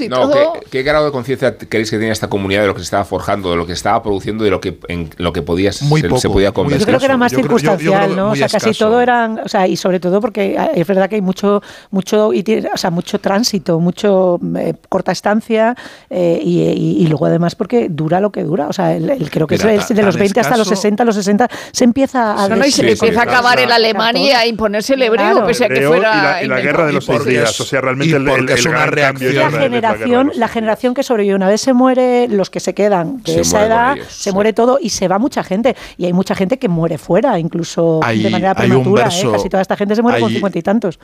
Y 0.00 0.08
No, 0.08 0.20
todo. 0.30 0.52
¿qué, 0.54 0.60
qué 0.70 0.82
grado 0.82 1.06
de 1.06 1.12
conciencia 1.12 1.56
creéis 1.56 1.90
que 1.90 1.96
tenía 1.96 2.12
esta 2.12 2.28
comunidad 2.28 2.60
de 2.62 2.66
lo 2.66 2.74
que 2.74 2.80
se 2.80 2.84
estaba 2.84 3.04
forjando, 3.06 3.50
de 3.50 3.56
lo 3.56 3.66
que 3.66 3.72
estaba 3.72 4.02
produciendo, 4.02 4.44
de 4.44 4.50
lo 4.50 4.60
que 4.60 4.78
en 4.88 5.08
lo 5.16 5.32
que 5.32 5.40
podía 5.42 5.70
Muy 5.82 6.02
se, 6.02 6.08
poco, 6.08 6.20
se 6.20 6.28
podía 6.28 6.52
convertir? 6.52 6.80
Yo 6.80 6.86
creo 6.86 6.98
que 6.98 7.04
era 7.06 7.16
más 7.16 7.32
Yo 7.32 7.38
creo- 7.40 7.56
yo- 7.56 7.56
yo 7.58 7.58
creo 7.58 7.78
circunstancial, 7.78 8.16
¿no? 8.16 8.30
O 8.32 8.36
sea, 8.36 8.48
casi 8.48 8.72
todo 8.78 9.00
eran, 9.00 9.38
o 9.38 9.48
sea, 9.48 9.66
y 9.66 9.76
sobre 9.76 9.98
todo 10.00 10.20
porque 10.20 10.56
ah, 10.58 10.70
es 10.74 10.86
verdad 10.86 11.08
que 11.08 11.14
hay 11.16 11.22
mucho, 11.22 11.62
mucho, 11.90 12.34
y 12.34 12.42
tiene- 12.42 12.68
o 12.72 12.76
sea, 12.76 12.90
mucho 12.90 13.18
tránsito, 13.18 13.55
mucho 13.80 14.38
eh, 14.56 14.74
corta 14.88 15.12
estancia, 15.12 15.74
eh, 16.10 16.40
y 16.42 16.56
Eh, 16.66 16.74
y, 16.76 17.02
y 17.02 17.06
luego 17.06 17.26
además 17.26 17.54
porque 17.54 17.88
dura 17.88 18.20
lo 18.20 18.30
que 18.32 18.42
dura. 18.42 18.66
O 18.68 18.72
sea, 18.72 18.94
el, 18.94 19.08
el- 19.10 19.30
creo 19.30 19.46
que 19.46 19.56
Mira, 19.58 19.74
es, 19.74 19.88
de 19.88 20.02
los 20.02 20.14
tan 20.14 20.20
20 20.20 20.40
hasta 20.40 20.56
los 20.56 20.66
escaso- 20.66 20.80
60, 20.82 21.04
los 21.04 21.14
60, 21.14 21.48
se 21.72 21.84
empieza 21.84 22.44
a... 22.44 22.48
No, 22.48 22.56
no, 22.56 22.66
y 22.66 22.70
se 22.70 22.82
Sí, 22.82 22.86
sí, 22.88 22.92
empieza 22.92 23.20
a 23.20 23.22
acabar 23.24 23.58
sí. 23.58 23.64
en 23.64 23.72
Alemania 23.72 24.22
y 24.26 24.30
a 24.32 24.46
imponerse 24.46 24.94
el 24.94 25.02
hebreo, 25.02 25.32
Claro. 25.32 25.46
pese 25.46 25.64
a 25.64 25.68
que 25.68 25.86
fuera. 25.86 26.12
y 26.18 26.22
la, 26.22 26.42
y 26.44 26.48
la 26.48 26.60
guerra 26.60 26.86
de 26.86 26.92
los 26.92 27.04
seis 27.04 27.24
días. 27.24 27.60
O 27.60 27.64
sea, 27.64 27.80
realmente 27.80 28.16
el, 28.16 28.28
el- 28.28 28.48
es 28.48 28.64
el 28.64 28.72
una 28.72 28.86
reacción. 28.86 29.34
la 29.34 29.50
generación, 29.50 30.32
la 30.34 30.48
generación 30.48 30.94
que 30.94 31.02
sobrevive, 31.02 31.34
una 31.34 31.48
vez 31.48 31.60
se 31.60 31.72
muere, 31.72 32.28
los 32.28 32.50
que 32.50 32.60
se 32.60 32.74
quedan 32.74 33.22
de 33.22 33.32
Se 33.34 33.40
esa 33.42 33.58
con 33.58 33.66
edad, 33.66 33.96
ellos, 33.96 34.06
se 34.10 34.30
sí. 34.30 34.32
muere 34.32 34.52
todo 34.52 34.78
y 34.80 34.90
se 34.90 35.08
va 35.08 35.18
mucha 35.18 35.42
gente. 35.44 35.76
Y 35.98 36.04
hay 36.06 36.12
mucha 36.12 36.34
gente 36.34 36.58
que 36.58 36.68
muere 36.68 36.98
fuera, 36.98 37.38
incluso 37.38 38.00
Hay- 38.02 38.22
de 38.22 38.30
manera 38.30 38.54
hay 38.56 38.70
un 38.70 38.82
prematura. 38.82 39.02
¿eh? 39.02 39.04
verso- 39.06 39.32
Casi 39.32 39.48
toda 39.48 39.62
esta 39.62 39.76
gente 39.76 39.94
se 39.94 40.02
muere 40.02 40.20
con 40.20 40.28
hay- 40.28 40.34
cincuenta 40.34 40.58
y 40.58 40.62
tantos. 40.62 40.98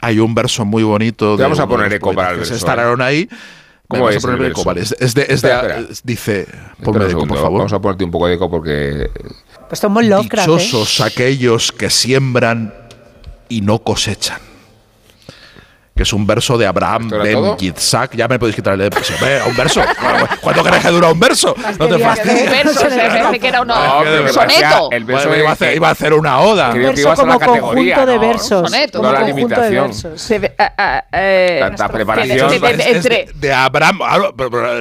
Hay 0.00 0.18
un 0.18 0.34
verso 0.34 0.64
muy 0.64 0.82
bonito. 0.82 1.36
Te 1.36 1.42
vamos 1.42 1.58
a 1.60 1.62
de 1.62 1.68
poner 1.84 1.92
eco 1.94 2.14
para 2.14 2.30
el 2.30 2.34
poetas 2.34 2.34
que 2.34 2.38
verso, 2.38 2.48
Se 2.48 2.54
instalaron 2.54 3.02
ahí. 3.02 3.28
¿Cómo 3.88 4.02
Vamos 4.04 4.16
a 4.16 4.18
es 4.18 4.24
el 4.24 4.44
eco, 4.44 4.64
vale. 4.64 4.80
Es, 4.82 4.94
es 5.00 5.14
de, 5.14 5.22
es 5.22 5.28
de- 5.28 5.34
Espera, 5.34 5.78
espera. 5.78 5.98
dice, 6.04 6.46
ponme 6.84 7.06
eco, 7.10 7.26
por 7.26 7.38
favor. 7.38 7.58
Vamos 7.60 7.72
a 7.72 7.80
ponerte 7.80 8.04
un 8.04 8.10
poco 8.10 8.26
de 8.26 8.34
eco 8.34 8.50
porque 8.50 9.10
Pues 9.68 9.78
somos 9.80 10.04
Lovecraft. 10.04 10.46
¿eh? 10.48 10.52
Dichosos 10.52 11.00
aquellos 11.00 11.72
que 11.72 11.88
siembran 11.88 12.74
y 13.48 13.62
no 13.62 13.78
cosechan. 13.78 14.40
Que 15.98 16.04
es 16.04 16.12
un 16.12 16.24
verso 16.28 16.56
de 16.56 16.64
Abraham 16.64 17.02
¿Esto 17.06 17.16
era 17.24 17.40
Ben? 17.40 17.56
Yitzhak. 17.56 18.14
Ya 18.14 18.28
me 18.28 18.38
podéis 18.38 18.54
quitar 18.54 18.80
el 18.80 18.88
pues, 18.88 19.10
hombre, 19.10 19.40
un 19.48 19.56
verso. 19.56 19.82
¿Cuánto 20.40 20.62
crees 20.62 20.80
que 20.84 20.90
dura 20.90 21.10
un 21.10 21.18
verso? 21.18 21.56
No 21.76 21.88
te 21.88 21.98
fastidies. 21.98 22.46
hacer- 22.46 22.64
Verso, 22.64 22.80
parece 22.88 23.40
que 23.40 23.48
era 23.48 23.62
un 23.62 23.68
soneto. 24.32 24.90
el 24.92 25.04
verso 25.04 25.34
iba, 25.36 25.50
a 25.50 25.52
hacer, 25.54 25.74
iba 25.76 25.88
a 25.88 25.90
hacer 25.90 26.14
una 26.14 26.38
oda. 26.40 26.70
Creo 26.70 26.94
que 26.94 27.02
verso 27.04 27.10
a 27.28 27.38
categoría, 27.40 27.96
conjunto 27.96 28.12
de 28.12 28.18
versos. 28.28 28.70
Soneto. 28.70 28.98
como 29.00 29.08
No 29.12 29.12
la 29.18 29.20
conjunto 29.26 29.60
de 29.60 29.70
limitación. 29.70 30.14
Tanta 31.60 31.88
preparación. 31.88 32.48
de- 32.50 32.58
de- 32.60 32.90
Es- 32.90 33.06
es 33.42 33.52
Abraham. 33.52 33.98
ah, 34.04 34.18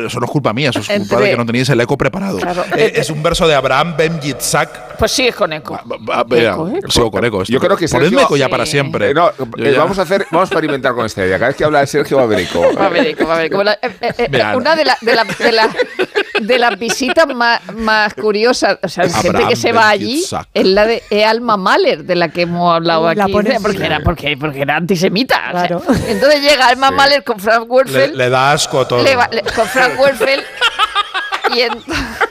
eso 0.06 0.20
no 0.20 0.26
es 0.28 0.32
culpa 0.32 0.54
mía, 0.54 0.70
eso 0.70 0.80
es 0.82 0.88
culpa 0.88 1.18
de 1.20 1.32
que 1.32 1.38
no 1.38 1.46
teníais 1.48 1.70
el 1.70 1.82
eco 1.82 1.98
preparado. 1.98 2.38
Eh, 2.76 2.94
es 2.96 3.10
un 3.10 3.24
verso 3.24 3.48
de 3.48 3.56
Abraham 3.56 3.96
Ben 3.98 4.20
Yitzhak. 4.22 4.98
pues 5.00 5.12
sigues 5.12 5.36
con 5.36 5.52
eco. 5.52 5.80
Sigo 6.90 7.10
con 7.10 7.26
eco. 7.26 7.44
Yo 7.44 7.60
creo 7.60 7.76
que 7.76 7.88
Ponedme 7.88 8.22
eco 8.22 8.38
ya 8.38 8.50
para 8.50 8.66
Sí. 8.66 8.74
siempre. 8.74 9.10
Eh, 9.12 9.14
eh, 9.58 9.76
vamos 9.78 9.98
a 9.98 10.04
hacer, 10.04 10.28
vamos 10.30 10.50
a 10.52 10.54
experimentar 10.54 10.94
con 10.94 11.06
esta 11.08 11.26
idea. 11.26 11.38
Cada 11.38 11.48
vez 11.50 11.58
que 11.58 11.64
habla 11.66 11.80
de 11.82 11.88
Sergio 11.88 12.20
a 12.20 12.24
a 12.80 12.86
a 13.34 13.36
haber 13.36 13.46
eco. 13.48 13.64
La- 13.64 13.74
eh, 13.74 13.80
eh, 14.02 14.14
eh, 14.32 14.56
una 14.56 14.76
de, 14.76 14.86
la- 14.86 14.98
de, 15.02 15.16
la- 15.16 15.24
de, 15.24 15.52
la- 15.52 15.70
de 16.42 16.60
las 16.60 16.78
visitas 16.80 17.28
más, 17.34 17.60
más 17.74 18.14
curiosas, 18.14 18.78
o 18.84 18.88
sea, 18.88 19.06
de 19.06 19.10
gente 19.12 19.28
Abraham 19.30 19.50
que 19.50 19.56
se 19.56 19.72
va 19.72 19.90
allí, 19.90 20.24
es 20.54 20.66
la 20.66 20.86
de 20.86 21.02
e 21.10 21.26
Alma 21.26 21.58
Mahler, 21.58 22.04
de 22.04 22.16
la 22.16 22.30
que 22.30 22.44
hemos 22.44 22.74
hablado 22.76 23.12
la 23.14 23.24
aquí, 23.24 23.32
pones- 23.34 23.60
porque, 23.62 23.86
era, 23.86 24.00
porque, 24.02 24.38
porque 24.40 24.62
era 24.62 24.76
antisemita. 24.76 25.42
o 25.54 25.58
sea. 25.58 25.68
Claro. 25.68 25.84
entonces 26.08 26.42
llega 26.42 26.68
Alma 26.68 26.92
Mahler 26.92 27.24
con 27.24 27.40
Frank 27.40 27.64
Le, 27.64 27.74
Werfel, 27.74 28.18
le 28.18 28.30
da 28.30 28.52
asco 28.52 28.86
todo. 28.86 29.04
le 29.04 29.16
va- 29.16 29.30
le- 29.32 29.42
con 29.42 29.68
Frank 29.68 30.00
Werfel, 30.00 30.44
y, 31.56 31.62
en- 31.62 31.72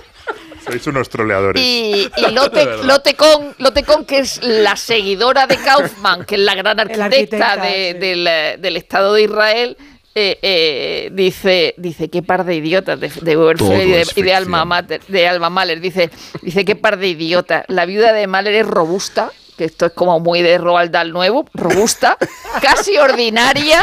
Sois 0.67 0.87
unos 0.89 1.09
troleadores. 1.09 1.63
y, 1.63 2.09
y 2.17 2.31
Lotte, 2.33 2.85
Lotte 2.85 3.15
Kohn, 3.17 3.55
Lotte 3.59 3.85
Kohn, 3.85 4.05
que 4.05 4.19
es 4.19 4.43
la 4.43 4.77
seguidora 4.77 5.47
de 5.47 5.57
Kaufman, 5.57 6.25
que 6.25 6.35
es 6.35 6.41
la 6.41 6.55
gran 6.55 6.79
arquitecta, 6.81 7.53
arquitecta, 7.53 7.57
de- 7.59 7.93
sí. 7.93 7.99
del, 7.99 8.27
eh, 8.27 8.57
del 8.59 8.77
Estado 8.77 9.15
de 9.15 9.23
Israel, 9.23 9.77
eh, 10.19 10.39
eh, 10.43 11.11
dice, 11.13 11.75
dice 11.77 12.09
qué 12.09 12.23
par 12.23 12.45
de 12.45 12.55
idiotas 12.55 12.99
de, 12.99 13.11
de 13.21 13.37
Werfel 13.37 13.87
y 13.87 13.91
de, 13.93 14.01
es 14.01 14.17
y 14.17 14.23
de 14.23 14.35
Alma. 14.35 14.65
Mater- 14.65 15.03
de 15.09 15.29
Alma 15.29 15.51
Mahler. 15.51 15.79
Dice, 15.81 16.11
dice 16.43 16.65
qué 16.65 16.75
par 16.75 16.97
de 16.99 17.09
idiotas. 17.09 17.65
La 17.69 17.85
viuda 17.85 18.13
de 18.15 18.27
Mahler 18.27 18.55
es 18.55 18.67
robusta. 18.67 19.31
Que 19.57 19.65
esto 19.65 19.87
es 19.87 19.93
como 19.93 20.21
muy 20.21 20.43
de 20.43 20.59
Roald 20.59 20.91
Dahl 20.91 21.13
nuevo, 21.13 21.47
robusta, 21.55 22.17
casi 22.63 22.97
ordinaria, 22.99 23.83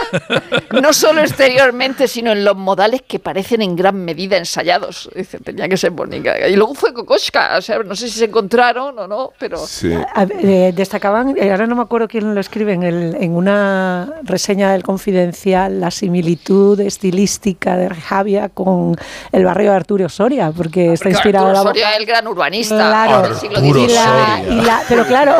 no 0.81 0.93
solo 0.93 1.21
exteriormente, 1.21 2.07
sino 2.07 2.31
en 2.31 2.45
los 2.45 2.55
modales 2.55 3.01
que 3.01 3.17
parecen 3.19 3.61
en 3.63 3.75
gran 3.75 3.95
medida 4.05 4.37
ensayados. 4.37 5.09
Dice, 5.15 5.39
tenía 5.39 5.67
que 5.67 5.77
ser 5.77 5.91
bonita. 5.91 6.47
Y 6.47 6.55
luego 6.55 6.75
fue 6.75 6.93
Kokoschka, 6.93 7.57
o 7.57 7.61
sea, 7.61 7.79
no 7.79 7.95
sé 7.95 8.07
si 8.09 8.19
se 8.19 8.25
encontraron 8.25 8.97
o 8.99 9.07
no, 9.07 9.31
pero 9.39 9.57
Sí. 9.65 9.93
A 10.13 10.23
eh, 10.23 10.71
destacaban, 10.75 11.35
eh, 11.37 11.51
ahora 11.51 11.65
no 11.67 11.75
me 11.75 11.81
acuerdo 11.81 12.07
quién 12.07 12.35
lo 12.35 12.39
escribe, 12.39 12.73
en, 12.73 12.83
el- 12.83 13.17
en 13.19 13.35
una 13.35 14.13
reseña 14.23 14.71
del 14.73 14.83
Confidencial, 14.83 15.79
la 15.79 15.89
similitud 15.91 16.79
estilística 16.81 17.75
de 17.77 17.89
Javia 17.89 18.49
con 18.49 18.95
el 19.31 19.45
barrio 19.45 19.71
de 19.71 19.75
Arturo 19.77 20.09
Soria, 20.09 20.51
porque 20.55 20.93
está 20.93 21.09
inspirado 21.09 21.47
Arturo 21.47 21.63
la 21.63 21.69
Soria 21.69 21.91
es 21.91 21.97
el 21.97 22.05
gran 22.05 22.27
urbanista 22.27 22.75
Claro. 22.75 23.21
del 23.23 23.35
siglo 23.35 23.57
Arturo 23.57 23.79
y 23.79 23.89
XIX. 23.89 23.95
la- 23.95 24.43
y 24.49 24.61
la- 24.61 24.81
pero 24.87 25.05
claro, 25.05 25.35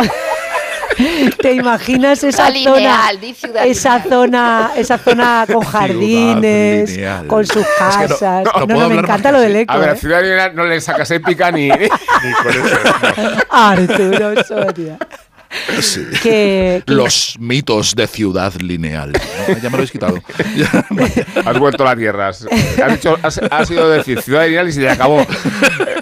te 1.41 1.53
imaginas 1.53 2.23
esa 2.23 2.47
zona, 2.47 2.49
lineal, 2.75 3.19
di 3.19 3.33
ciudad 3.33 3.65
esa 3.65 3.95
lineal. 3.97 4.09
zona, 4.09 4.71
esa 4.75 4.97
zona 4.97 5.45
con 5.51 5.63
jardines, 5.63 6.99
con 7.27 7.45
sus 7.45 7.57
Es 7.57 7.67
que 7.67 7.71
no- 7.73 8.17
casas. 8.17 8.43
no 8.67 8.75
No, 8.75 8.89
me 8.89 8.95
encanta 8.95 9.31
lo 9.31 9.39
del 9.39 9.55
eco. 9.55 9.73
A 9.73 9.77
ver, 9.77 9.89
a 9.89 9.93
¿eh? 9.93 9.97
Ciudad 9.97 10.21
Lineal 10.21 10.55
no 10.55 10.65
le 10.65 10.79
sacas 10.81 11.09
épica 11.11 11.51
ni. 11.51 11.67
Ni 11.69 11.87
con 11.89 12.51
eso. 12.51 12.77
no. 13.17 13.43
Arturo 13.49 14.43
Soria. 14.43 14.97
Sí. 15.81 16.01
Que, 16.21 16.83
que- 16.85 16.93
Los 16.93 17.35
mitos 17.39 17.95
de 17.95 18.07
ciudad 18.07 18.53
lineal. 18.55 19.11
¿no? 19.47 19.55
Ya 19.57 19.63
me 19.63 19.69
lo 19.69 19.75
habéis 19.75 19.91
quitado. 19.91 20.19
Has 21.45 21.59
vuelto 21.59 21.83
a 21.83 21.91
la 21.91 21.95
tierra. 21.95 22.29
Has, 22.29 22.45
dicho- 22.91 23.17
has- 23.21 23.41
has 23.49 23.71
ido 23.71 23.85
a 23.85 23.95
decir 23.97 24.21
Ciudad 24.21 24.45
Lineal 24.45 24.69
y 24.69 24.71
se 24.73 24.81
te 24.81 24.89
acabó. 24.89 25.25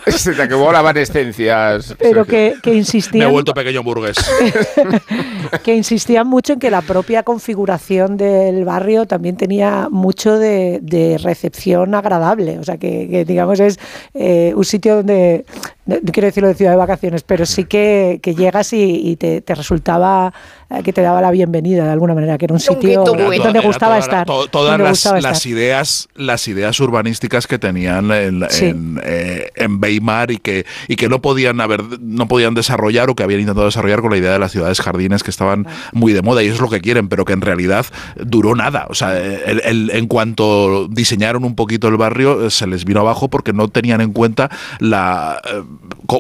Se 0.08 0.34
te 0.34 0.42
acabó 0.42 0.72
la 0.72 0.80
evanescencia. 0.80 1.78
pero 2.00 2.26
que, 2.26 2.56
que 2.62 2.84
me 3.14 3.24
he 3.24 3.28
vuelto 3.28 3.54
pequeño 3.54 3.84
burgués. 3.84 4.18
que 5.64 5.76
insistían 5.76 6.28
mucho 6.28 6.54
en 6.54 6.60
que 6.60 6.72
la 6.72 6.82
propia 6.82 7.24
configuración 7.24 8.18
del 8.18 8.66
barrio 8.66 9.06
también 9.06 9.38
tenía 9.38 9.88
mucho 9.92 10.38
de, 10.38 10.80
de 10.82 11.18
recepción 11.18 11.94
agradable. 11.96 12.60
O 12.60 12.64
sea, 12.64 12.78
que, 12.78 13.08
que, 13.10 13.26
digamos 13.26 13.60
es 13.60 13.80
eh, 14.14 14.54
un 14.56 14.66
sitio 14.66 14.98
donde, 14.98 15.46
no 15.86 15.96
no 16.02 16.12
quiero 16.12 16.26
decirlo 16.28 16.50
de 16.50 16.56
ciudad 16.56 16.72
de 16.72 16.78
vacaciones, 16.78 17.24
pero 17.24 17.46
sí 17.46 17.66
que, 17.66 18.20
que 18.22 18.34
llegas 18.36 18.74
y, 18.74 19.10
y 19.12 19.16
te, 19.18 19.41
te 19.42 19.56
resultaba 19.56 20.34
que 20.84 20.94
te 20.94 21.02
daba 21.02 21.22
la 21.22 21.32
bienvenida 21.32 21.84
de 21.86 21.92
alguna 21.92 22.14
manera, 22.16 22.38
que 22.38 22.46
era 22.46 22.54
un 22.54 22.60
sitio 22.60 23.04
donde 23.04 23.24
Era 23.36 23.62
gustaba 23.62 23.96
toda- 23.96 24.00
estar. 24.00 24.26
to- 24.26 24.48
todas 24.48 24.72
donde 24.72 24.84
las, 24.86 24.92
gustaba 24.94 25.22
las 25.22 25.38
estar. 25.38 25.52
ideas, 25.52 26.10
las 26.16 26.48
ideas 26.48 26.80
urbanísticas 26.80 27.46
que 27.48 27.60
tenían 27.60 28.12
en, 28.12 28.46
Sí. 28.50 28.66
en, 28.66 29.02
eh, 29.04 29.50
en 29.56 29.80
Weimar 29.82 30.32
y 30.32 30.38
que, 30.38 30.66
y 30.88 30.96
que 30.96 31.10
no 31.10 31.22
podían 31.22 31.60
haber, 31.62 31.84
no 32.00 32.28
podían 32.28 32.54
desarrollar 32.54 33.10
o 33.10 33.16
que 33.16 33.24
habían 33.24 33.42
intentado 33.42 33.66
desarrollar 33.66 34.02
con 34.02 34.12
la 34.12 34.18
idea 34.18 34.32
de 34.32 34.40
las 34.40 34.52
ciudades 34.52 34.80
jardines 34.82 35.24
que 35.24 35.30
estaban 35.32 35.68
muy 35.94 36.14
de 36.14 36.22
moda 36.22 36.42
y 36.44 36.48
eso 36.48 36.56
es 36.56 36.62
lo 36.62 36.70
que 36.70 36.80
quieren, 36.82 37.10
pero 37.10 37.26
que 37.26 37.34
en 37.34 37.42
realidad 37.42 37.86
duró 38.16 38.56
nada. 38.56 38.88
O 38.90 38.94
sea, 38.96 39.18
el- 39.18 39.62
el- 39.66 39.92
en 39.94 40.08
cuanto 40.08 40.88
diseñaron 40.90 41.44
un 41.44 41.56
poquito 41.56 41.88
el 41.90 41.98
barrio, 41.98 42.46
eh, 42.48 42.50
se 42.52 42.66
les 42.68 42.86
vino 42.86 43.02
abajo 43.02 43.30
porque 43.30 43.54
no 43.54 43.68
tenían 43.68 44.02
en 44.02 44.14
cuenta 44.14 44.50
la 44.80 45.40
eh, 45.44 45.62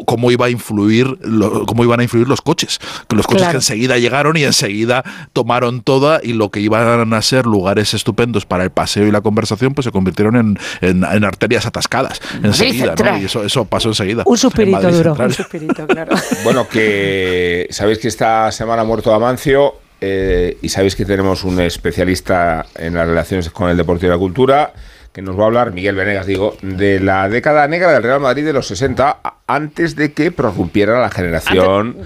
cómo 0.05 0.31
iba 0.31 0.45
a 0.45 0.49
influir, 0.49 1.17
lo- 1.21 1.65
cómo 1.65 1.83
iban 1.83 1.99
a 1.99 2.03
influir 2.03 2.27
los 2.27 2.41
coches. 2.41 2.79
Los 3.09 3.25
coches 3.27 3.41
Claro. 3.41 3.51
que 3.51 3.57
enseguida 3.57 3.97
llegaron 3.97 4.37
y 4.37 4.40
enseguida 4.43 5.03
tomaron 5.33 5.81
toda 5.81 6.19
y 6.23 6.33
lo 6.33 6.51
que 6.51 6.59
iban 6.59 7.13
a 7.13 7.21
ser 7.21 7.45
lugares 7.45 7.93
estupendos 7.93 8.45
para 8.45 8.63
el 8.63 8.69
paseo 8.71 9.07
y 9.07 9.11
la 9.11 9.21
conversación, 9.21 9.73
pues 9.73 9.85
se 9.85 9.91
convirtieron 9.91 10.35
en, 10.35 10.59
en- 10.81 11.03
en 11.03 11.23
arterias 11.23 11.65
atascadas 11.65 12.21
enseguida, 12.43 12.95
¿no? 12.95 13.17
Y 13.19 13.25
eso, 13.25 13.43
eso 13.43 13.65
pasó 13.65 13.89
enseguida. 13.89 14.23
Un 14.25 14.37
suspirito 14.37 14.81
duro, 14.91 14.93
Central. 15.15 15.27
un 15.27 15.33
suspirito, 15.33 15.87
claro. 15.87 16.15
Bueno, 16.43 16.67
que 16.67 17.67
sabéis 17.71 17.99
que 17.99 18.07
esta 18.07 18.51
semana 18.51 18.81
ha 18.81 18.85
muerto 18.85 19.13
Amancio 19.13 19.75
eh, 19.99 20.57
y 20.61 20.69
sabéis 20.69 20.95
que 20.95 21.05
tenemos 21.05 21.43
un 21.43 21.59
especialista 21.59 22.65
en 22.75 22.95
las 22.95 23.07
relaciones 23.07 23.49
con 23.51 23.69
el 23.69 23.77
deporte 23.77 24.05
y 24.05 24.09
la 24.09 24.17
cultura 24.17 24.73
que 25.13 25.21
nos 25.21 25.37
va 25.37 25.43
a 25.43 25.45
hablar, 25.47 25.73
Miguel 25.73 25.93
Venegas, 25.95 26.25
digo, 26.25 26.55
de 26.61 26.99
la 27.01 27.27
década 27.27 27.67
negra 27.67 27.91
del 27.91 28.01
Real 28.01 28.21
Madrid 28.21 28.45
de 28.45 28.53
los 28.53 28.65
60, 28.67 29.17
a- 29.23 29.33
antes 29.45 29.95
de 29.97 30.13
que 30.13 30.31
prorrumpiera 30.31 30.99
la 31.01 31.09
generación 31.09 31.97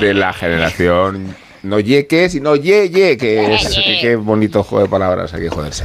de 0.00 0.14
la 0.14 0.32
generación 0.32 1.36
no 1.62 1.80
yeque, 1.80 2.28
sino 2.28 2.56
ye 2.56 2.88
ye, 2.90 3.16
que 3.16 3.54
es 3.56 3.68
que- 3.74 3.98
qué 4.00 4.16
bonito 4.16 4.62
juego 4.62 4.84
de 4.84 4.90
palabras, 4.90 5.32
hay 5.34 5.42
que 5.42 5.50
joderse. 5.50 5.84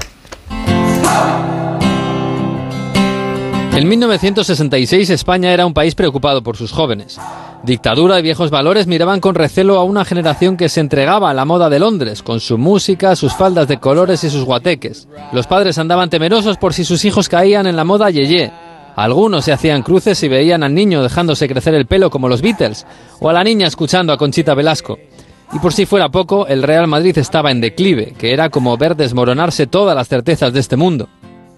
En 3.75 3.87
1966 3.89 5.09
España 5.09 5.51
era 5.51 5.65
un 5.65 5.73
país 5.73 5.95
preocupado 5.95 6.43
por 6.43 6.55
sus 6.57 6.71
jóvenes. 6.71 7.19
Dictadura 7.63 8.19
y 8.19 8.21
viejos 8.21 8.51
valores 8.51 8.85
miraban 8.85 9.19
con 9.19 9.33
recelo 9.33 9.77
a 9.79 9.83
una 9.83 10.05
generación 10.05 10.57
que 10.57 10.69
se 10.69 10.79
entregaba 10.79 11.31
a 11.31 11.33
la 11.33 11.45
moda 11.45 11.69
de 11.71 11.79
Londres, 11.79 12.21
con 12.21 12.39
su 12.39 12.59
música, 12.59 13.15
sus 13.15 13.33
faldas 13.33 13.67
de 13.67 13.79
colores 13.79 14.23
y 14.23 14.29
sus 14.29 14.43
guateques. 14.43 15.07
Los 15.31 15.47
padres 15.47 15.79
andaban 15.79 16.11
temerosos 16.11 16.57
por 16.57 16.73
si 16.73 16.83
sus 16.85 17.03
hijos 17.03 17.29
caían 17.29 17.65
en 17.65 17.75
la 17.75 17.83
moda 17.83 18.11
yeye. 18.11 18.51
Algunos 18.95 19.45
se 19.45 19.53
hacían 19.53 19.81
cruces 19.81 20.21
y 20.21 20.27
veían 20.27 20.61
al 20.61 20.75
niño 20.75 21.01
dejándose 21.01 21.47
crecer 21.47 21.73
el 21.73 21.87
pelo 21.87 22.11
como 22.11 22.29
los 22.29 22.43
Beatles, 22.43 22.85
o 23.19 23.27
a 23.29 23.33
la 23.33 23.43
niña 23.43 23.65
escuchando 23.65 24.13
a 24.13 24.17
Conchita 24.17 24.53
Velasco. 24.53 24.99
Y 25.53 25.59
por 25.59 25.71
si 25.71 25.85
fuera 25.85 26.09
poco, 26.09 26.47
el 26.47 26.63
Real 26.63 26.87
Madrid 26.87 27.17
estaba 27.17 27.51
en 27.51 27.61
declive, 27.61 28.13
que 28.17 28.33
era 28.33 28.49
como 28.49 28.75
ver 28.75 28.95
desmoronarse 28.95 29.67
todas 29.67 29.95
las 29.95 30.07
certezas 30.07 30.51
de 30.51 30.59
este 30.59 30.75
mundo. 30.75 31.09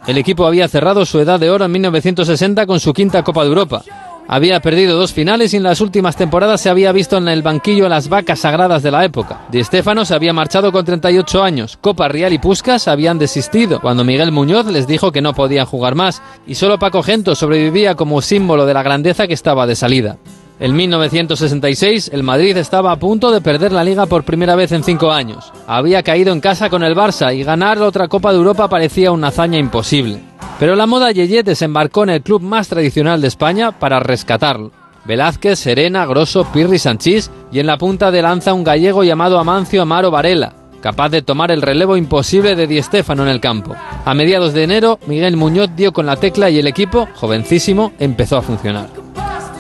El 0.05 0.17
equipo 0.17 0.45
había 0.45 0.67
cerrado 0.67 1.05
su 1.05 1.19
edad 1.19 1.39
de 1.39 1.49
oro 1.49 1.65
en 1.65 1.71
1960 1.71 2.65
con 2.65 2.79
su 2.79 2.93
quinta 2.93 3.23
Copa 3.23 3.43
de 3.43 3.49
Europa, 3.49 3.83
Había 4.27 4.59
perdido 4.59 4.97
dos 4.97 5.13
finales 5.13 5.53
y 5.53 5.57
en 5.57 5.63
las 5.63 5.81
últimas 5.81 6.15
temporadas 6.15 6.59
se 6.59 6.69
había 6.71 6.91
visto 6.91 7.17
en 7.17 7.27
el 7.27 7.43
banquillo 7.43 7.87
las 7.87 8.09
vacas 8.09 8.39
sagradas 8.39 8.81
de 8.81 8.89
la 8.89 9.05
época. 9.05 9.41
Di 9.51 9.63
Stéfano 9.63 10.03
se 10.03 10.15
había 10.15 10.33
marchado 10.33 10.71
con 10.71 10.83
38 10.83 11.43
años. 11.43 11.77
Copa 11.79 12.07
Real 12.07 12.33
y 12.33 12.39
Puskas 12.39 12.87
habían 12.87 13.19
desistido 13.19 13.79
cuando 13.79 14.03
Miguel 14.03 14.31
Muñoz 14.31 14.65
les 14.65 14.87
dijo 14.87 15.11
que 15.11 15.21
no 15.21 15.33
podían 15.33 15.67
jugar 15.67 15.93
más 15.93 16.23
y 16.47 16.55
solo 16.55 16.79
Paco 16.79 17.03
Gento 17.03 17.35
sobrevivía 17.35 17.93
como 17.93 18.21
símbolo 18.21 18.65
de 18.65 18.73
la 18.73 18.83
grandeza 18.83 19.27
que 19.27 19.35
estaba 19.35 19.67
de 19.67 19.75
salida. 19.75 20.17
En 20.57 20.73
1966, 20.73 22.11
el 22.13 22.23
Madrid 22.23 22.55
estaba 22.55 22.93
a 22.93 22.95
punto 22.95 23.29
de 23.29 23.41
perder 23.41 23.73
la 23.73 23.83
liga 23.83 24.05
por 24.05 24.23
primera 24.23 24.55
vez 24.55 24.71
en 24.71 24.85
cinco 24.85 25.11
años. 25.11 25.51
Había 25.67 26.01
caído 26.01 26.31
en 26.31 26.39
casa 26.39 26.69
con 26.69 26.81
el 26.81 26.95
Barça 26.95 27.35
y 27.35 27.43
ganar 27.43 27.81
otra 27.81 28.07
Copa 28.07 28.31
de 28.31 28.37
Europa 28.37 28.69
parecía 28.69 29.11
una 29.11 29.27
hazaña 29.27 29.57
imposible. 29.57 30.21
Pero 30.57 30.77
la 30.77 30.85
moda 30.85 31.11
Yeye 31.11 31.43
desembarcó 31.43 32.03
en 32.03 32.11
el 32.11 32.21
club 32.21 32.41
más 32.41 32.69
tradicional 32.69 33.19
de 33.19 33.27
España 33.27 33.73
para 33.73 33.99
rescatarlo. 33.99 34.71
Velázquez, 35.03 35.59
Serena, 35.59 36.05
Grosso, 36.05 36.45
Pirri, 36.45 36.79
Sanchís 36.79 37.29
y 37.51 37.59
en 37.59 37.67
la 37.67 37.77
punta 37.77 38.09
de 38.09 38.21
lanza 38.21 38.53
un 38.53 38.63
gallego 38.63 39.03
llamado 39.03 39.37
Amancio 39.37 39.81
Amaro 39.81 40.09
Varela, 40.09 40.53
capaz 40.81 41.09
de 41.09 41.21
tomar 41.21 41.51
el 41.51 41.61
relevo 41.61 41.97
imposible 41.97 42.55
de 42.55 42.65
Di 42.65 42.81
Stéfano 42.81 43.23
en 43.23 43.29
el 43.29 43.41
campo. 43.41 43.75
A 44.05 44.13
mediados 44.13 44.53
de 44.53 44.63
enero, 44.63 44.99
Miguel 45.05 45.35
Muñoz 45.35 45.71
dio 45.75 45.91
con 45.91 46.05
la 46.05 46.15
tecla 46.15 46.49
y 46.49 46.59
el 46.59 46.67
equipo, 46.67 47.09
jovencísimo, 47.15 47.91
empezó 47.99 48.37
a 48.37 48.41
funcionar. 48.41 49.04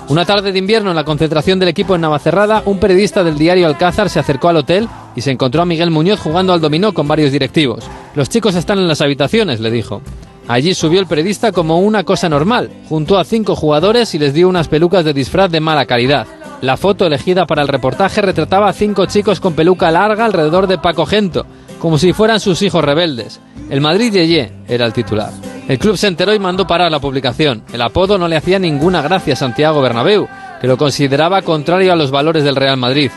Una 0.07 0.23
tarde 0.23 0.51
de 0.51 0.59
invierno 0.59 0.91
en 0.91 0.95
la 0.95 1.03
concentración 1.03 1.57
del 1.57 1.69
equipo 1.69 1.95
en 1.95 2.01
Navacerrada, 2.01 2.61
un 2.65 2.79
periodista 2.79 3.23
del 3.23 3.39
diario 3.39 3.65
Alcázar 3.65 4.07
se 4.07 4.19
acercó 4.19 4.49
al 4.49 4.57
hotel 4.57 4.87
y 5.15 5.21
se 5.21 5.31
encontró 5.31 5.63
a 5.63 5.65
Miguel 5.65 5.89
Muñoz 5.89 6.19
jugando 6.19 6.53
al 6.53 6.61
dominó 6.61 6.93
con 6.93 7.07
varios 7.07 7.31
directivos. 7.31 7.85
Los 8.13 8.29
chicos 8.29 8.53
están 8.53 8.77
en 8.77 8.87
las 8.87 9.01
habitaciones, 9.01 9.59
le 9.59 9.71
dijo. 9.71 10.03
Allí 10.47 10.75
subió 10.75 10.99
el 10.99 11.07
periodista 11.07 11.51
como 11.51 11.79
una 11.79 12.03
cosa 12.03 12.29
normal, 12.29 12.69
juntó 12.87 13.17
a 13.17 13.25
cinco 13.25 13.55
jugadores 13.55 14.13
y 14.13 14.19
les 14.19 14.35
dio 14.35 14.47
unas 14.47 14.67
pelucas 14.67 15.03
de 15.05 15.13
disfraz 15.13 15.49
de 15.49 15.59
mala 15.59 15.87
calidad. 15.87 16.27
La 16.61 16.77
foto 16.77 17.07
elegida 17.07 17.47
para 17.47 17.63
el 17.63 17.67
reportaje 17.67 18.21
retrataba 18.21 18.69
a 18.69 18.73
cinco 18.73 19.07
chicos 19.07 19.39
con 19.39 19.53
peluca 19.53 19.89
larga 19.89 20.25
alrededor 20.25 20.67
de 20.67 20.77
Paco 20.77 21.07
Gento, 21.07 21.47
como 21.85 21.99
si 21.99 22.13
fueran 22.13 22.39
sus 22.39 22.63
hijos 22.63 22.83
rebeldes. 22.83 23.39
El 23.69 23.79
Madrid 23.79 24.11
Yeye 24.11 24.51
era 24.67 24.87
el 24.87 24.91
titular. 24.91 25.29
El 25.67 25.77
club 25.77 25.97
se 25.97 26.07
enteró 26.07 26.33
y 26.33 26.39
mandó 26.39 26.65
parar 26.65 26.91
la 26.91 26.99
publicación. 26.99 27.61
El 27.71 27.83
apodo 27.83 28.17
no 28.17 28.27
le 28.27 28.37
hacía 28.37 28.57
ninguna 28.57 29.03
gracia 29.03 29.33
a 29.33 29.35
Santiago 29.35 29.83
Bernabéu, 29.83 30.27
que 30.59 30.65
lo 30.65 30.77
consideraba 30.77 31.43
contrario 31.43 31.93
a 31.93 31.95
los 31.95 32.09
valores 32.09 32.43
del 32.43 32.55
Real 32.55 32.77
Madrid. 32.77 33.11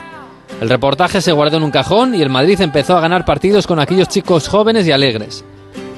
El 0.61 0.69
reportaje 0.69 1.23
se 1.23 1.33
guardó 1.33 1.57
en 1.57 1.63
un 1.63 1.71
cajón 1.71 2.15
y 2.15 2.21
el 2.21 2.29
Madrid 2.29 2.61
empezó 2.61 2.95
a 2.95 3.01
ganar 3.01 3.25
partidos 3.25 3.67
con 3.67 3.81
aquellos 3.81 4.09
chicos 4.09 4.49
jóvenes 4.49 4.87
y 4.87 4.93
alegres. 4.93 5.47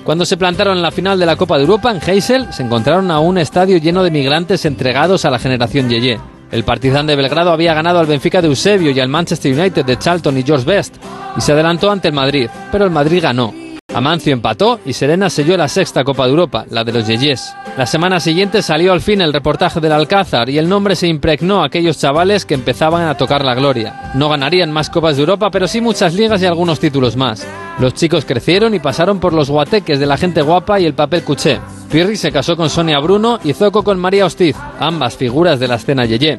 Cuando 0.04 0.24
se 0.24 0.36
plantaron 0.36 0.76
en 0.76 0.82
la 0.82 0.92
final 0.92 1.18
de 1.18 1.26
la 1.26 1.34
Copa 1.34 1.56
de 1.56 1.64
Europa 1.64 1.90
en 1.90 2.00
Heysel, 2.08 2.52
se 2.52 2.62
encontraron 2.62 3.10
a 3.10 3.18
un 3.18 3.36
estadio 3.36 3.78
lleno 3.78 4.04
de 4.04 4.12
migrantes 4.12 4.64
entregados 4.64 5.24
a 5.24 5.30
la 5.30 5.40
generación 5.40 5.88
Yeye. 5.90 6.20
El 6.50 6.64
Partizan 6.64 7.06
de 7.06 7.16
Belgrado 7.16 7.52
había 7.52 7.74
ganado 7.74 8.00
al 8.00 8.06
Benfica 8.06 8.42
de 8.42 8.48
Eusebio 8.48 8.90
y 8.90 9.00
al 9.00 9.08
Manchester 9.08 9.58
United 9.58 9.84
de 9.84 9.98
Charlton 9.98 10.36
y 10.38 10.42
George 10.42 10.64
Best 10.64 10.96
y 11.36 11.40
se 11.40 11.52
adelantó 11.52 11.90
ante 11.90 12.08
el 12.08 12.14
Madrid, 12.14 12.48
pero 12.72 12.84
el 12.84 12.90
Madrid 12.90 13.22
ganó. 13.22 13.54
Amancio 13.92 14.32
empató 14.32 14.78
y 14.86 14.92
Serena 14.92 15.28
selló 15.28 15.56
la 15.56 15.66
sexta 15.66 16.04
Copa 16.04 16.24
de 16.24 16.30
Europa, 16.30 16.64
la 16.70 16.84
de 16.84 16.92
los 16.92 17.08
Yeyes. 17.08 17.52
La 17.76 17.86
semana 17.86 18.20
siguiente 18.20 18.62
salió 18.62 18.92
al 18.92 19.00
fin 19.00 19.20
el 19.20 19.32
reportaje 19.32 19.80
del 19.80 19.90
Alcázar 19.90 20.48
y 20.48 20.58
el 20.58 20.68
nombre 20.68 20.94
se 20.94 21.08
impregnó 21.08 21.62
a 21.62 21.66
aquellos 21.66 21.98
chavales 21.98 22.44
que 22.44 22.54
empezaban 22.54 23.08
a 23.08 23.16
tocar 23.16 23.44
la 23.44 23.56
gloria. 23.56 24.12
No 24.14 24.28
ganarían 24.28 24.70
más 24.70 24.90
Copas 24.90 25.16
de 25.16 25.22
Europa, 25.22 25.50
pero 25.50 25.66
sí 25.66 25.80
muchas 25.80 26.14
ligas 26.14 26.40
y 26.40 26.46
algunos 26.46 26.78
títulos 26.78 27.16
más. 27.16 27.44
Los 27.80 27.94
chicos 27.94 28.24
crecieron 28.24 28.74
y 28.74 28.78
pasaron 28.78 29.18
por 29.18 29.32
los 29.32 29.50
guateques 29.50 29.98
de 29.98 30.06
la 30.06 30.16
gente 30.16 30.42
guapa 30.42 30.78
y 30.78 30.86
el 30.86 30.94
papel 30.94 31.24
cuché. 31.24 31.58
Pirri 31.90 32.16
se 32.16 32.30
casó 32.30 32.56
con 32.56 32.70
Sonia 32.70 33.00
Bruno 33.00 33.40
y 33.42 33.54
Zoco 33.54 33.82
con 33.82 33.98
María 33.98 34.24
Hostiz, 34.24 34.56
ambas 34.78 35.16
figuras 35.16 35.58
de 35.58 35.66
la 35.66 35.74
escena 35.74 36.04
Yeye. 36.04 36.38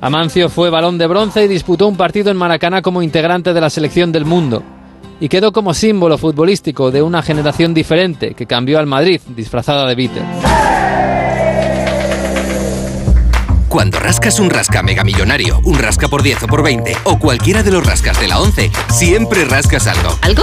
Amancio 0.00 0.48
fue 0.48 0.70
balón 0.70 0.96
de 0.96 1.06
bronce 1.06 1.44
y 1.44 1.48
disputó 1.48 1.86
un 1.86 1.98
partido 1.98 2.30
en 2.30 2.38
Maracaná 2.38 2.80
como 2.80 3.02
integrante 3.02 3.52
de 3.52 3.60
la 3.60 3.68
selección 3.68 4.12
del 4.12 4.24
mundo 4.24 4.62
y 5.20 5.28
quedó 5.28 5.52
como 5.52 5.74
símbolo 5.74 6.18
futbolístico 6.18 6.90
de 6.90 7.02
una 7.02 7.22
generación 7.22 7.74
diferente 7.74 8.34
que 8.34 8.46
cambió 8.46 8.78
al 8.78 8.86
Madrid 8.86 9.20
disfrazada 9.36 9.86
de 9.86 9.94
Beatle. 9.94 10.22
Cuando 13.68 14.00
rascas 14.00 14.40
un 14.40 14.50
rasca 14.50 14.82
mega 14.82 15.04
millonario, 15.04 15.60
un 15.64 15.78
rasca 15.78 16.08
por 16.08 16.24
10 16.24 16.42
o 16.42 16.46
por 16.48 16.64
20 16.64 16.96
o 17.04 17.18
cualquiera 17.20 17.62
de 17.62 17.70
los 17.70 17.86
rascas 17.86 18.20
de 18.20 18.26
la 18.26 18.40
11, 18.40 18.70
siempre 18.88 19.44
rascas 19.44 19.86
algo. 19.86 20.18
¿Algo? 20.22 20.42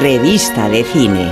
Revista 0.00 0.68
de 0.68 0.84
cine. 0.84 1.26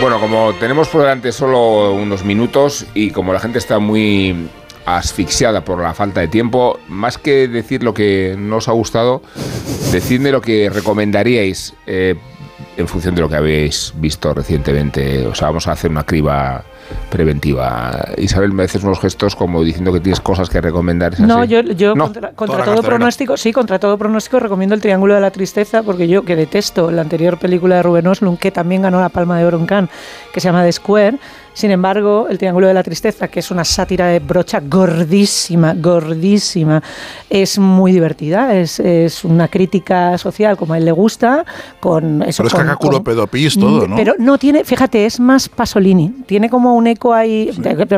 Bueno, 0.00 0.20
como 0.20 0.52
tenemos 0.60 0.88
por 0.88 1.00
delante 1.00 1.32
solo 1.32 1.94
unos 1.94 2.24
minutos 2.24 2.84
y 2.92 3.10
como 3.10 3.32
la 3.32 3.40
gente 3.40 3.58
está 3.58 3.78
muy 3.78 4.48
asfixiada 4.84 5.64
por 5.64 5.82
la 5.82 5.94
falta 5.94 6.20
de 6.20 6.28
tiempo, 6.28 6.78
más 6.88 7.16
que 7.16 7.48
decir 7.48 7.82
lo 7.82 7.94
que 7.94 8.36
no 8.38 8.56
os 8.56 8.68
ha 8.68 8.72
gustado, 8.72 9.22
decidme 9.92 10.30
lo 10.30 10.42
que 10.42 10.68
recomendaríais 10.68 11.74
eh, 11.86 12.16
en 12.76 12.88
función 12.88 13.14
de 13.14 13.22
lo 13.22 13.28
que 13.28 13.36
habéis 13.36 13.92
visto 13.96 14.32
recientemente. 14.34 15.26
O 15.26 15.34
sea, 15.34 15.48
vamos 15.48 15.66
a 15.66 15.72
hacer 15.72 15.90
una 15.90 16.04
criba 16.04 16.62
preventiva. 17.10 18.08
Isabel, 18.18 18.52
me 18.52 18.64
haces 18.64 18.82
unos 18.82 19.00
gestos 19.00 19.34
como 19.34 19.62
diciendo 19.62 19.92
que 19.92 20.00
tienes 20.00 20.20
cosas 20.20 20.48
que 20.50 20.60
recomendar. 20.60 21.14
¿es 21.14 21.20
No, 21.20 21.40
así? 21.40 21.48
yo, 21.48 21.60
yo 21.62 21.94
No. 21.94 22.12
contra, 22.34 22.64
todo 22.64 22.82
pronóstico, 22.82 23.36
sí, 23.36 23.52
contra 23.52 23.78
todo 23.78 23.96
pronóstico 23.98 24.38
recomiendo 24.38 24.74
el 24.74 24.80
Triángulo 24.80 25.14
de 25.14 25.20
la 25.20 25.30
Tristeza, 25.30 25.82
porque 25.82 26.08
yo 26.08 26.24
que 26.24 26.36
detesto 26.36 26.90
la 26.90 27.02
anterior 27.02 27.38
película 27.38 27.76
de 27.76 27.82
Ruben 27.82 28.06
Oslund, 28.06 28.38
que 28.38 28.50
también 28.50 28.82
ganó 28.82 29.00
la 29.00 29.08
Palma 29.08 29.38
de 29.38 29.46
Oro 29.46 29.58
en 29.58 29.66
Cannes, 29.66 29.90
que 30.32 30.40
se 30.40 30.48
llama 30.48 30.62
The 30.64 30.72
Square. 30.72 31.18
Sin 31.56 31.70
embargo, 31.70 32.26
el 32.28 32.36
Triángulo 32.36 32.66
de 32.66 32.74
la 32.74 32.82
Tristeza, 32.82 33.28
que 33.28 33.40
es 33.40 33.50
una 33.50 33.64
sátira 33.64 34.08
de 34.08 34.18
brocha 34.18 34.60
gordísima, 34.60 35.72
gordísima, 35.74 36.82
es 37.30 37.58
muy 37.58 37.92
divertida. 37.92 38.54
Es, 38.54 38.78
es 38.78 39.24
una 39.24 39.48
crítica 39.48 40.18
social 40.18 40.58
como 40.58 40.74
a 40.74 40.78
él 40.78 40.84
le 40.84 40.92
gusta, 40.92 41.46
con 41.80 42.22
eso. 42.22 42.42
Pero 42.42 42.48
es 42.48 42.52
con- 42.54 42.62
cacaculo 42.66 42.92
con- 42.98 43.04
pedopis 43.04 43.58
todo, 43.58 43.88
¿no? 43.88 43.96
Pero 43.96 44.12
no 44.18 44.36
tiene, 44.36 44.64
fíjate, 44.64 45.06
es 45.06 45.18
más 45.18 45.48
Pasolini. 45.48 46.12
Tiene 46.26 46.50
como 46.50 46.74
un 46.74 46.86
eco 46.88 47.14
ahí, 47.14 47.50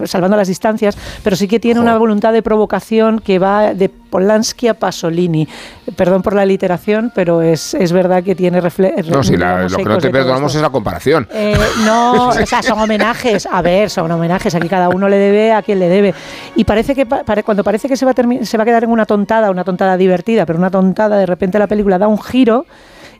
salvando 0.04 0.36
las 0.36 0.46
distancias, 0.46 0.96
pero 1.24 1.34
sí 1.34 1.48
que 1.48 1.58
tiene 1.58 1.80
una 1.80 1.98
voluntad 1.98 2.32
de 2.32 2.42
provocación 2.42 3.18
que 3.18 3.40
va 3.40 3.74
de 3.74 3.88
Polanski 4.10 4.68
a 4.68 4.74
Pasolini. 4.74 5.46
Perdón 5.96 6.22
por 6.22 6.34
la 6.34 6.44
literación, 6.44 7.12
pero 7.14 7.42
es, 7.42 7.74
es 7.74 7.92
verdad 7.92 8.22
que 8.22 8.34
tiene 8.34 8.60
refle 8.60 8.94
No, 9.08 9.22
si 9.22 9.36
la- 9.36 9.68
lo 9.68 9.76
que 9.76 9.84
no 9.84 9.98
te 9.98 10.10
perdonamos 10.10 10.54
es 10.54 10.62
la 10.62 10.70
comparación. 10.70 11.28
Eh, 11.32 11.56
no, 11.84 12.28
o 12.28 12.46
sea, 12.46 12.62
son 12.62 12.78
homenajes. 12.80 13.46
A 13.50 13.62
ver, 13.62 13.90
son 13.90 14.10
homenajes. 14.10 14.54
Aquí 14.54 14.68
cada 14.68 14.88
uno 14.88 15.08
le 15.08 15.16
debe 15.18 15.52
a 15.52 15.62
quien 15.62 15.78
le 15.78 15.88
debe. 15.88 16.14
Y 16.56 16.64
parece 16.64 16.94
que 16.94 17.06
pa- 17.06 17.24
pare- 17.24 17.42
cuando 17.42 17.64
parece 17.64 17.88
que 17.88 17.96
se 17.96 18.04
va, 18.04 18.12
a 18.12 18.44
se 18.44 18.56
va 18.56 18.62
a 18.62 18.66
quedar 18.66 18.84
en 18.84 18.90
una 18.90 19.06
tontada, 19.06 19.50
una 19.50 19.64
tontada 19.64 19.96
divertida, 19.96 20.44
pero 20.46 20.58
una 20.58 20.70
tontada, 20.70 21.16
de 21.16 21.26
repente 21.26 21.58
la 21.58 21.66
película 21.66 21.98
da 21.98 22.08
un 22.08 22.20
giro 22.20 22.66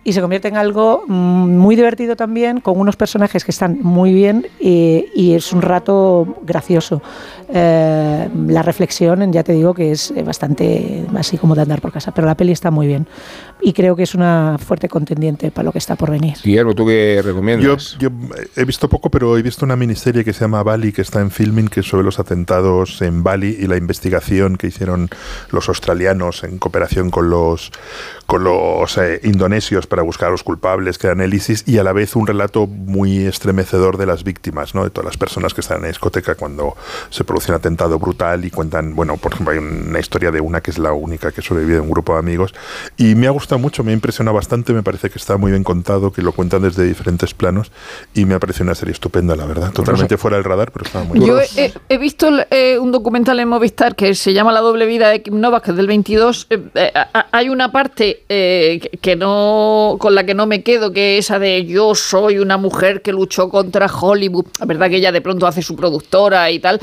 y 0.05 0.13
se 0.13 0.21
convierte 0.21 0.49
en 0.49 0.57
algo 0.57 1.05
mm, 1.07 1.57
muy 1.57 1.77
divertido 1.77 2.17
también, 2.17 2.61
con 2.61 2.79
unos 2.79 2.97
personajes 2.97 3.45
que 3.45 3.51
están 3.51 3.79
muy 3.83 4.13
bien 4.13 4.47
y, 4.61 5.07
y 5.15 5.35
es 5.35 5.53
un 5.53 5.63
rato 5.63 6.39
gracioso. 6.43 7.03
Eh, 7.51 8.29
la 8.49 8.63
reflexión, 8.63 9.33
ya 9.33 9.43
te 9.43 9.53
digo 9.53 9.73
que 9.73 9.93
es 9.93 10.11
eh, 10.11 10.23
bastante 10.23 11.07
así 11.17 11.39
como 11.39 11.55
de 11.55 11.63
andar 11.63 11.81
por 11.81 11.93
casa, 11.93 12.13
pero 12.13 12.27
la 12.27 12.35
peli 12.37 12.53
está 12.53 12.71
muy 12.71 12.87
bien 12.87 13.07
y 13.61 13.73
creo 13.73 13.97
que 13.97 14.03
es 14.03 14.15
una 14.15 14.59
fuerte 14.59 14.89
contendiente 14.89 15.51
para 15.51 15.65
lo 15.65 15.73
que 15.73 15.79
está 15.79 15.97
por 15.97 16.11
venir. 16.11 16.35
Guillermo, 16.45 16.75
¿tú 16.75 16.87
qué 16.87 17.15
Yo, 17.17 17.23
recomiendas? 17.23 17.97
yo 17.99 18.11
he 18.55 18.65
visto 18.65 18.89
poco, 18.91 19.11
pero 19.11 19.39
he 19.39 19.43
visto 19.43 19.65
una 19.65 19.77
miniserie 19.77 20.25
que 20.25 20.35
se 20.35 20.41
llama 20.41 20.63
Bali, 20.63 20.93
que 20.93 21.01
está 21.01 21.21
en 21.21 21.31
filming, 21.31 21.69
que 21.69 21.81
es 21.81 21.87
sobre 21.87 22.05
los 22.05 22.19
atentados 22.19 23.01
en 23.01 23.23
Bali 23.23 23.57
y 23.59 23.67
la 23.67 23.79
investigación 23.79 24.57
que 24.57 24.67
hicieron 24.67 25.09
los 25.51 25.69
australianos 25.69 26.45
en 26.45 26.59
cooperación 26.59 27.11
con 27.11 27.31
los, 27.31 27.73
con 28.29 28.45
los 28.45 28.99
eh, 28.99 29.21
indonesios 29.25 29.87
para 29.87 30.03
buscar 30.03 30.29
a 30.29 30.33
los 30.33 30.43
culpables, 30.43 30.99
que 30.99 31.09
análisis 31.09 31.65
y 31.67 31.79
a 31.79 31.83
la 31.83 31.95
vez 31.95 32.15
un 32.15 32.27
relato 32.27 32.67
muy 32.67 33.25
estremecedor 33.25 33.97
de 33.97 34.05
las 34.05 34.23
víctimas, 34.23 34.75
¿no? 34.75 34.85
de 34.85 34.91
todas 34.91 35.07
las 35.07 35.17
personas 35.17 35.55
que 35.55 35.63
están 35.63 35.79
en 35.79 35.85
la 35.85 35.89
discoteca 35.89 36.35
cuando 36.35 36.77
se 37.09 37.25
produce 37.25 37.51
un 37.51 37.57
atentado 37.57 37.99
brutal 37.99 38.45
y 38.45 38.51
cuentan, 38.51 38.95
bueno, 38.95 39.17
por 39.17 39.33
ejemplo, 39.33 39.55
hay 39.55 39.59
una 39.61 39.99
historia 39.99 40.31
de 40.31 40.43
una 40.43 40.61
que 40.61 40.71
es 40.71 40.79
la 40.79 40.93
única 40.93 41.33
que 41.33 41.41
sobrevive 41.41 41.77
de 41.77 41.81
un 41.81 41.89
grupo 41.89 42.13
de 42.13 42.19
amigos 42.19 42.55
y 42.99 43.15
me 43.15 43.29
ha 43.29 43.31
gustado 43.31 43.59
mucho, 43.59 43.83
me 43.83 43.93
ha 43.93 43.95
impresionado 43.95 44.35
bastante, 44.35 44.75
me 44.75 44.83
parece 44.83 45.09
que 45.09 45.17
está 45.17 45.39
muy 45.39 45.53
bien 45.53 45.65
contado, 45.65 46.13
que 46.13 46.21
lo 46.21 46.33
cuentan 46.33 46.61
desde 46.61 46.85
diferentes 46.85 47.33
planos 47.33 47.73
y 48.13 48.27
me 48.27 48.35
ha 48.35 48.39
parecido 48.39 48.65
una 48.65 48.75
serie 48.75 48.93
estupenda, 48.93 49.37
la 49.37 49.47
verdad, 49.47 49.73
totalmente 49.73 50.19
fuera 50.19 50.37
del 50.37 50.45
radar, 50.45 50.71
pero 50.71 50.85
estaba 50.85 51.07
muy 51.07 51.19
bien. 51.19 51.31
Yo 51.31 51.41
he, 51.41 51.73
he 51.89 51.97
visto 51.97 52.29
eh, 52.51 52.79
un 52.79 52.93
documental 52.93 53.41
en 53.41 53.49
Movistar 53.49 53.97
que 53.97 54.15
se 54.15 54.35
llama 54.35 54.53
La 54.53 54.61
doble 54.61 54.85
vida 54.85 55.09
de 55.09 55.23
Kim 55.23 55.41
Novak, 55.41 55.65
que 55.65 55.71
es 55.71 55.77
del 55.79 55.87
22. 55.87 56.47
Eh, 56.51 56.63
eh, 56.75 56.93
hay 57.33 57.49
una 57.49 57.73
parte 57.73 58.18
eh, 58.29 58.81
que- 59.01 59.17
no 59.17 59.97
con 59.99 60.15
la 60.15 60.25
que 60.25 60.35
no 60.35 60.47
me 60.47 60.63
quedo, 60.63 60.93
que 60.93 61.19
es 61.19 61.27
esa 61.27 61.39
de 61.39 61.65
yo 61.65 61.95
soy 61.95 62.39
una 62.39 62.57
mujer 62.57 63.03
que 63.03 63.13
luchó 63.13 63.49
contra 63.49 63.87
Hollywood. 63.87 64.47
La 64.61 64.67
verdad 64.67 64.89
que 64.89 64.97
ella 64.97 65.13
de 65.13 65.21
pronto 65.21 65.47
hace 65.47 65.63
su 65.63 65.75
productora 65.77 66.51
y 66.51 66.59
tal. 66.61 66.81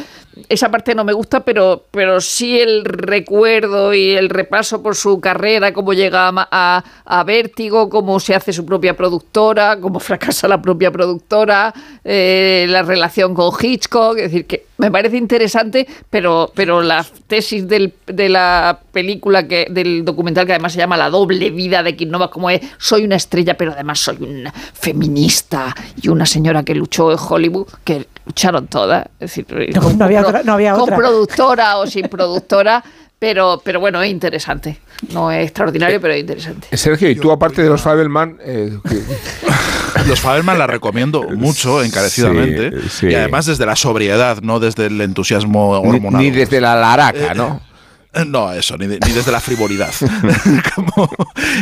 Esa 0.49 0.70
parte 0.70 0.94
no 0.95 1.06
me 1.06 1.14
gusta, 1.14 1.45
pero, 1.45 1.86
pero 1.91 2.20
sí 2.20 2.60
el 2.60 2.84
recuerdo 2.86 3.94
y 3.94 4.12
el 4.12 4.30
repaso 4.30 4.84
por 4.84 4.95
su 4.95 5.22
carrera, 5.22 5.72
cómo 5.74 5.94
llega 5.94 6.30
a 6.34 7.24
Vértigo, 7.26 7.90
cómo 7.90 8.20
se 8.20 8.36
hace 8.36 8.52
su 8.52 8.66
propia 8.66 8.95
productora, 8.98 9.80
cómo 9.80 9.99
fracasa 10.02 10.48
la 10.48 10.62
propia 10.62 10.91
productora, 10.91 11.74
eh, 12.03 12.66
la 12.70 12.84
relación 12.84 13.34
con 13.34 13.52
Hitchcock. 13.60 14.18
Es 14.18 14.24
decir, 14.24 14.45
que 14.45 14.66
me 14.77 14.91
parece 14.91 15.18
interesante, 15.18 15.88
pero, 16.10 16.52
pero 16.53 16.81
la 16.81 17.06
tesis 17.27 17.68
del- 17.68 17.93
de 18.07 18.30
la 18.30 18.80
película, 18.91 19.47
que, 19.47 19.68
del 19.69 20.03
documental, 20.03 20.45
que 20.45 20.53
además 20.53 20.73
se 20.73 20.80
llama 20.80 20.97
La 20.97 21.10
doble 21.10 21.49
vida 21.49 21.81
de 21.84 21.95
Kim 21.95 22.10
Novak, 22.10 22.31
como 22.31 22.49
es 22.49 22.61
soy 22.77 23.03
una 23.06 23.15
estrella, 23.15 23.56
pero 23.56 23.72
además 23.72 23.99
soy 23.99 24.18
una 24.22 24.52
feminista 24.52 25.76
y 26.02 26.10
una 26.10 26.26
señora 26.26 26.64
que 26.64 26.73
luchó 26.76 27.11
en 27.11 27.18
Hollywood, 27.19 27.68
que 27.84 28.07
lucharon 28.26 28.68
todas. 28.68 29.06
Es 29.19 29.35
decir, 29.35 29.45
con, 29.80 29.97
no 29.97 30.06
había 30.06 30.22
otra- 30.22 30.43
no 30.43 30.53
había 30.53 30.73
con 30.73 30.81
otra. 30.84 30.97
productora 30.97 31.77
o 31.77 31.88
sin 31.88 32.07
productora. 32.07 32.84
Pero, 33.26 33.60
pero 33.64 33.80
bueno, 33.80 34.03
es 34.03 34.11
interesante. 34.11 34.77
No 35.11 35.31
es 35.31 35.45
extraordinario, 35.45 35.99
pero 35.99 36.14
es 36.14 36.19
interesante. 36.19 36.77
Sergio, 36.77 37.10
y 37.10 37.15
tú 37.15 37.31
aparte 37.31 37.64
de 37.64 37.69
los 37.69 37.81
Fabelman, 37.81 38.38
eh, 38.39 38.77
Los 40.07 40.19
Faberman 40.19 40.60
la 40.60 40.68
recomiendo 40.68 41.23
mucho, 41.35 41.84
encarecidamente. 41.84 42.81
Sí, 42.81 42.89
sí. 42.89 43.07
Y 43.07 43.15
además 43.15 43.47
desde 43.47 43.65
la 43.65 43.76
sobriedad, 43.76 44.43
no 44.43 44.60
desde 44.60 44.85
el 44.85 45.02
entusiasmo 45.02 45.81
ni, 45.84 45.89
hormonal. 45.89 46.22
ni 46.22 46.30
desde 46.30 46.61
la 46.61 46.76
laraca, 46.76 47.34
¿no? 47.34 47.61
No, 48.28 48.52
eso, 48.54 48.78
ni, 48.78 48.88
de- 48.88 49.00
ni 49.06 49.12
desde 49.14 49.32
la 49.32 49.40
frivolidad. 49.40 49.92
Como, 50.76 51.10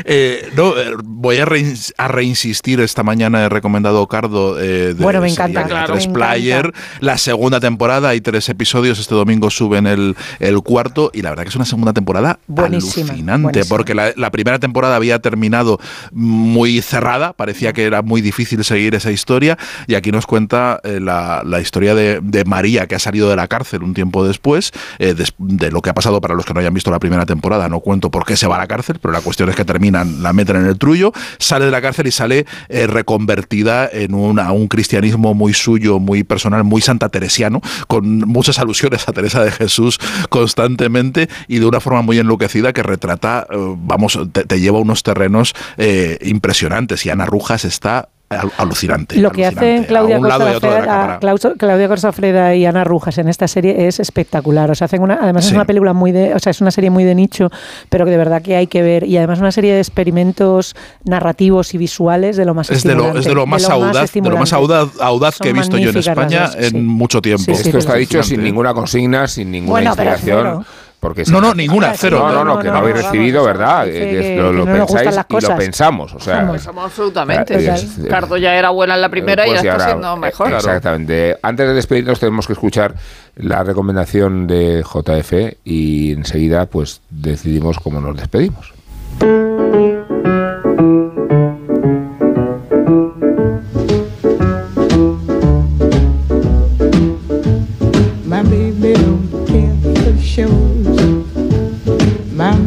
eh, 0.06 0.50
no, 0.56 0.78
eh, 0.78 0.94
voy 1.04 1.38
a, 1.38 1.46
reins- 1.46 1.94
a 1.98 2.08
reinsistir 2.08 2.80
esta 2.80 3.04
mañana, 3.04 3.44
he 3.46 3.50
recomendado 3.50 4.06
Cardo 4.08 4.60
eh, 4.60 4.94
de 4.94 5.04
Bueno, 5.04 5.22
me 5.22 5.30
encanta, 5.30 5.64
claro. 5.66 5.94
tres 5.94 6.08
Me 6.08 6.14
Player, 6.14 6.72
la 7.00 7.18
segunda 7.18 7.60
temporada, 7.60 8.10
hay 8.10 8.22
tres 8.22 8.48
episodios, 8.50 9.00
este 9.00 9.16
domingo 9.16 9.50
suben 9.50 9.88
el, 9.88 10.16
el 10.40 10.62
cuarto 10.62 11.12
y 11.14 11.22
la 11.22 11.30
verdad 11.32 11.44
que 11.44 11.50
es 11.50 11.56
una 11.56 11.66
segunda 11.66 11.94
temporada 11.94 12.40
Buenísima, 12.48 13.12
alucinante, 13.14 13.42
buenísima. 13.44 13.76
porque 13.78 13.96
la, 13.96 14.14
la 14.16 14.32
primera 14.32 14.60
temporada 14.60 14.96
había 14.96 15.20
terminado 15.20 15.80
muy 16.12 16.82
cerrada, 16.82 17.34
parecía 17.34 17.74
que 17.74 17.84
era 17.84 18.02
muy 18.02 18.22
difícil 18.22 18.64
seguir 18.64 18.96
esa 18.96 19.12
historia 19.12 19.58
y 19.88 19.96
aquí 19.96 20.12
nos 20.12 20.26
cuenta 20.26 20.80
eh, 20.84 21.00
la, 21.02 21.42
la 21.46 21.60
historia 21.62 21.96
de, 21.96 22.20
de 22.22 22.46
María 22.46 22.88
que 22.88 22.96
ha 22.96 23.00
salido 23.00 23.30
de 23.30 23.36
la 23.36 23.48
cárcel 23.48 23.84
un 23.84 23.94
tiempo 23.94 24.26
después, 24.26 24.72
eh, 25.00 25.14
des- 25.14 25.34
de 25.38 25.72
lo 25.72 25.82
que 25.82 25.90
ha 25.90 25.94
pasado 25.94 26.22
para 26.22 26.36
los 26.36 26.43
que 26.46 26.54
no 26.54 26.60
hayan 26.60 26.74
visto 26.74 26.92
la 26.92 27.00
primera 27.00 27.26
temporada, 27.26 27.70
no 27.70 27.80
cuento 27.80 28.10
por 28.12 28.26
qué 28.26 28.36
se 28.36 28.48
va 28.48 28.56
a 28.56 28.60
la 28.60 28.68
cárcel, 28.68 29.00
pero 29.02 29.12
la 29.12 29.22
cuestión 29.22 29.50
es 29.50 29.56
que 29.56 29.66
terminan, 29.66 30.22
la 30.24 30.34
meten 30.34 30.58
en 30.58 30.66
el 30.66 30.78
trullo, 30.78 31.12
sale 31.40 31.66
de 31.66 31.72
la 31.72 31.82
cárcel 31.82 32.08
y 32.08 32.12
sale 32.12 32.46
eh, 32.70 32.88
reconvertida 32.88 33.90
en 33.92 34.14
una- 34.14 34.52
un 34.52 34.68
cristianismo 34.68 35.34
muy 35.34 35.54
suyo, 35.54 36.00
muy 36.00 36.24
personal, 36.24 36.64
muy 36.64 36.82
santa 36.82 37.10
teresiano, 37.10 37.62
con 37.88 38.20
muchas 38.20 38.60
alusiones 38.60 39.08
a 39.08 39.14
Teresa 39.14 39.44
de 39.44 39.52
Jesús 39.52 40.00
constantemente 40.30 41.30
y 41.48 41.60
de 41.60 41.66
una 41.66 41.80
forma 41.80 42.02
muy 42.02 42.20
enloquecida 42.20 42.74
que 42.74 42.84
retrata, 42.84 43.48
eh, 43.50 43.56
vamos, 43.78 44.20
te, 44.32 44.60
lleva 44.60 44.78
a 44.78 44.82
unos 44.82 45.04
terrenos 45.04 45.54
eh, 45.78 46.18
impresionantes. 46.22 47.06
Y 47.06 47.10
Ana 47.10 47.26
Rujas 47.26 47.66
está 47.66 48.10
al- 48.36 48.52
alucinante. 48.58 49.18
Lo 49.18 49.32
que 49.32 49.46
alucinante, 49.46 49.74
hacen 49.74 49.84
Claudia 49.86 50.16
a 50.16 50.20
un 50.20 50.28
lado 50.28 50.44
y 50.46 50.50
a 50.50 50.54
Costa, 50.54 50.58
otro 50.68 50.70
de 50.70 50.76
la 50.76 50.82
Freda, 50.84 50.96
cámara. 51.02 51.20
Clauso- 51.20 51.54
Claudia 51.58 51.88
Costa 51.88 52.12
Freda 52.12 52.56
y 52.56 52.66
Ana 52.66 52.84
Rujas 52.84 53.18
en 53.18 53.28
esta 53.30 53.48
serie 53.48 53.88
es 53.88 54.00
espectacular. 54.00 54.70
O 54.72 54.76
sea, 54.76 54.86
hacen 54.86 55.02
una, 55.02 55.20
además 55.22 55.46
es 55.46 55.52
una 55.54 55.66
película 55.66 55.94
muy 55.94 56.12
de, 56.12 56.34
o 56.34 56.40
sea, 56.40 56.52
es 56.52 56.62
una 56.62 56.72
serie 56.72 56.90
muy 56.90 57.04
de 57.04 57.16
nicho, 57.16 57.50
pero 57.90 58.06
que 58.06 58.12
de 58.12 58.18
verdad 58.18 58.42
que 58.42 58.56
hay 58.56 58.68
que 58.68 58.82
ver. 58.82 59.04
Y 59.06 59.18
además 59.18 59.40
una 59.40 59.52
serie 59.52 59.74
de 59.74 59.80
experimentos 59.80 60.76
narrativos 61.04 61.74
y 61.74 61.78
visuales 61.78 62.38
de 62.38 62.46
lo 62.46 62.54
más 62.54 62.70
Es 62.70 62.84
de 62.84 62.90
lo, 62.90 62.94
estimulante. 62.96 63.20
es 63.20 63.26
de 63.26 63.34
lo 63.36 63.46
más 63.46 63.70
audaz, 63.70 63.80
de 63.80 63.88
lo 63.88 63.94
más 63.94 64.04
estimulante. 64.06 64.56
audaz, 64.56 64.90
audaz 65.02 65.38
que 65.40 65.50
he 65.50 65.54
visto 65.54 65.78
yo 65.78 65.90
en 65.90 65.98
España 65.98 66.48
dos, 66.48 66.56
sí. 66.60 66.76
en 66.76 66.86
mucho 66.86 67.22
tiempo. 67.22 67.44
Sí, 67.44 67.56
sí, 67.56 67.62
Esto 67.70 67.78
está 67.78 67.96
dicho 67.96 68.22
sin 68.24 68.44
ninguna 68.44 68.74
consigna, 68.74 69.28
sin 69.28 69.52
ninguna 69.52 69.72
Bueno, 69.72 69.94
pero 69.96 70.12
inspiración. 70.12 70.66
Porque 71.04 71.24
No, 71.30 71.42
no, 71.42 71.54
ninguna, 71.54 71.94
cero. 71.98 72.20
No, 72.20 72.32
no, 72.32 72.44
no, 72.46 72.60
que 72.60 72.70
no, 72.70 72.78
habéis 72.78 72.96
recibido, 72.96 73.44
vamos, 73.44 73.58
¿verdad? 73.58 73.88
Eh, 73.90 74.38
lo, 74.38 74.54
lo 74.54 74.64
pensáis 74.64 75.20
y 75.28 75.42
lo 75.42 75.56
pensamos. 75.58 76.14
O 76.14 76.20
sea, 76.22 76.38
Vamos. 76.38 76.52
Pensamos 76.54 76.86
absolutamente. 76.86 77.56
Eh, 77.56 77.78
sí. 77.78 77.92
es- 78.04 78.08
Cardo 78.10 78.38
ya 78.38 78.56
era 78.56 78.70
buena 78.70 78.96
en 78.96 79.02
la 79.02 79.10
primera 79.10 79.44
Pues 79.44 79.60
y 79.62 79.64
ya 79.66 79.72
está 79.72 79.74
ahora- 79.74 79.86
siendo 79.88 80.16
mejor. 80.16 80.52
eh, 80.54 80.56
Exactamente. 80.56 81.38
Antes 81.44 81.68
de 81.68 81.74
despedirnos 81.74 82.22
tenemos 82.22 82.48
que 82.48 82.54
escuchar 82.54 82.96
la 83.36 83.64
recomendación 83.64 84.48
de 84.48 84.82
JF 84.82 85.58
y 85.66 86.14
enseguida 86.14 86.68
pues 86.68 87.02
decidimos 87.10 87.80
cómo 87.80 88.00
nos 88.00 88.16
despedimos. 88.16 88.74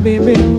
Baby 0.06 0.55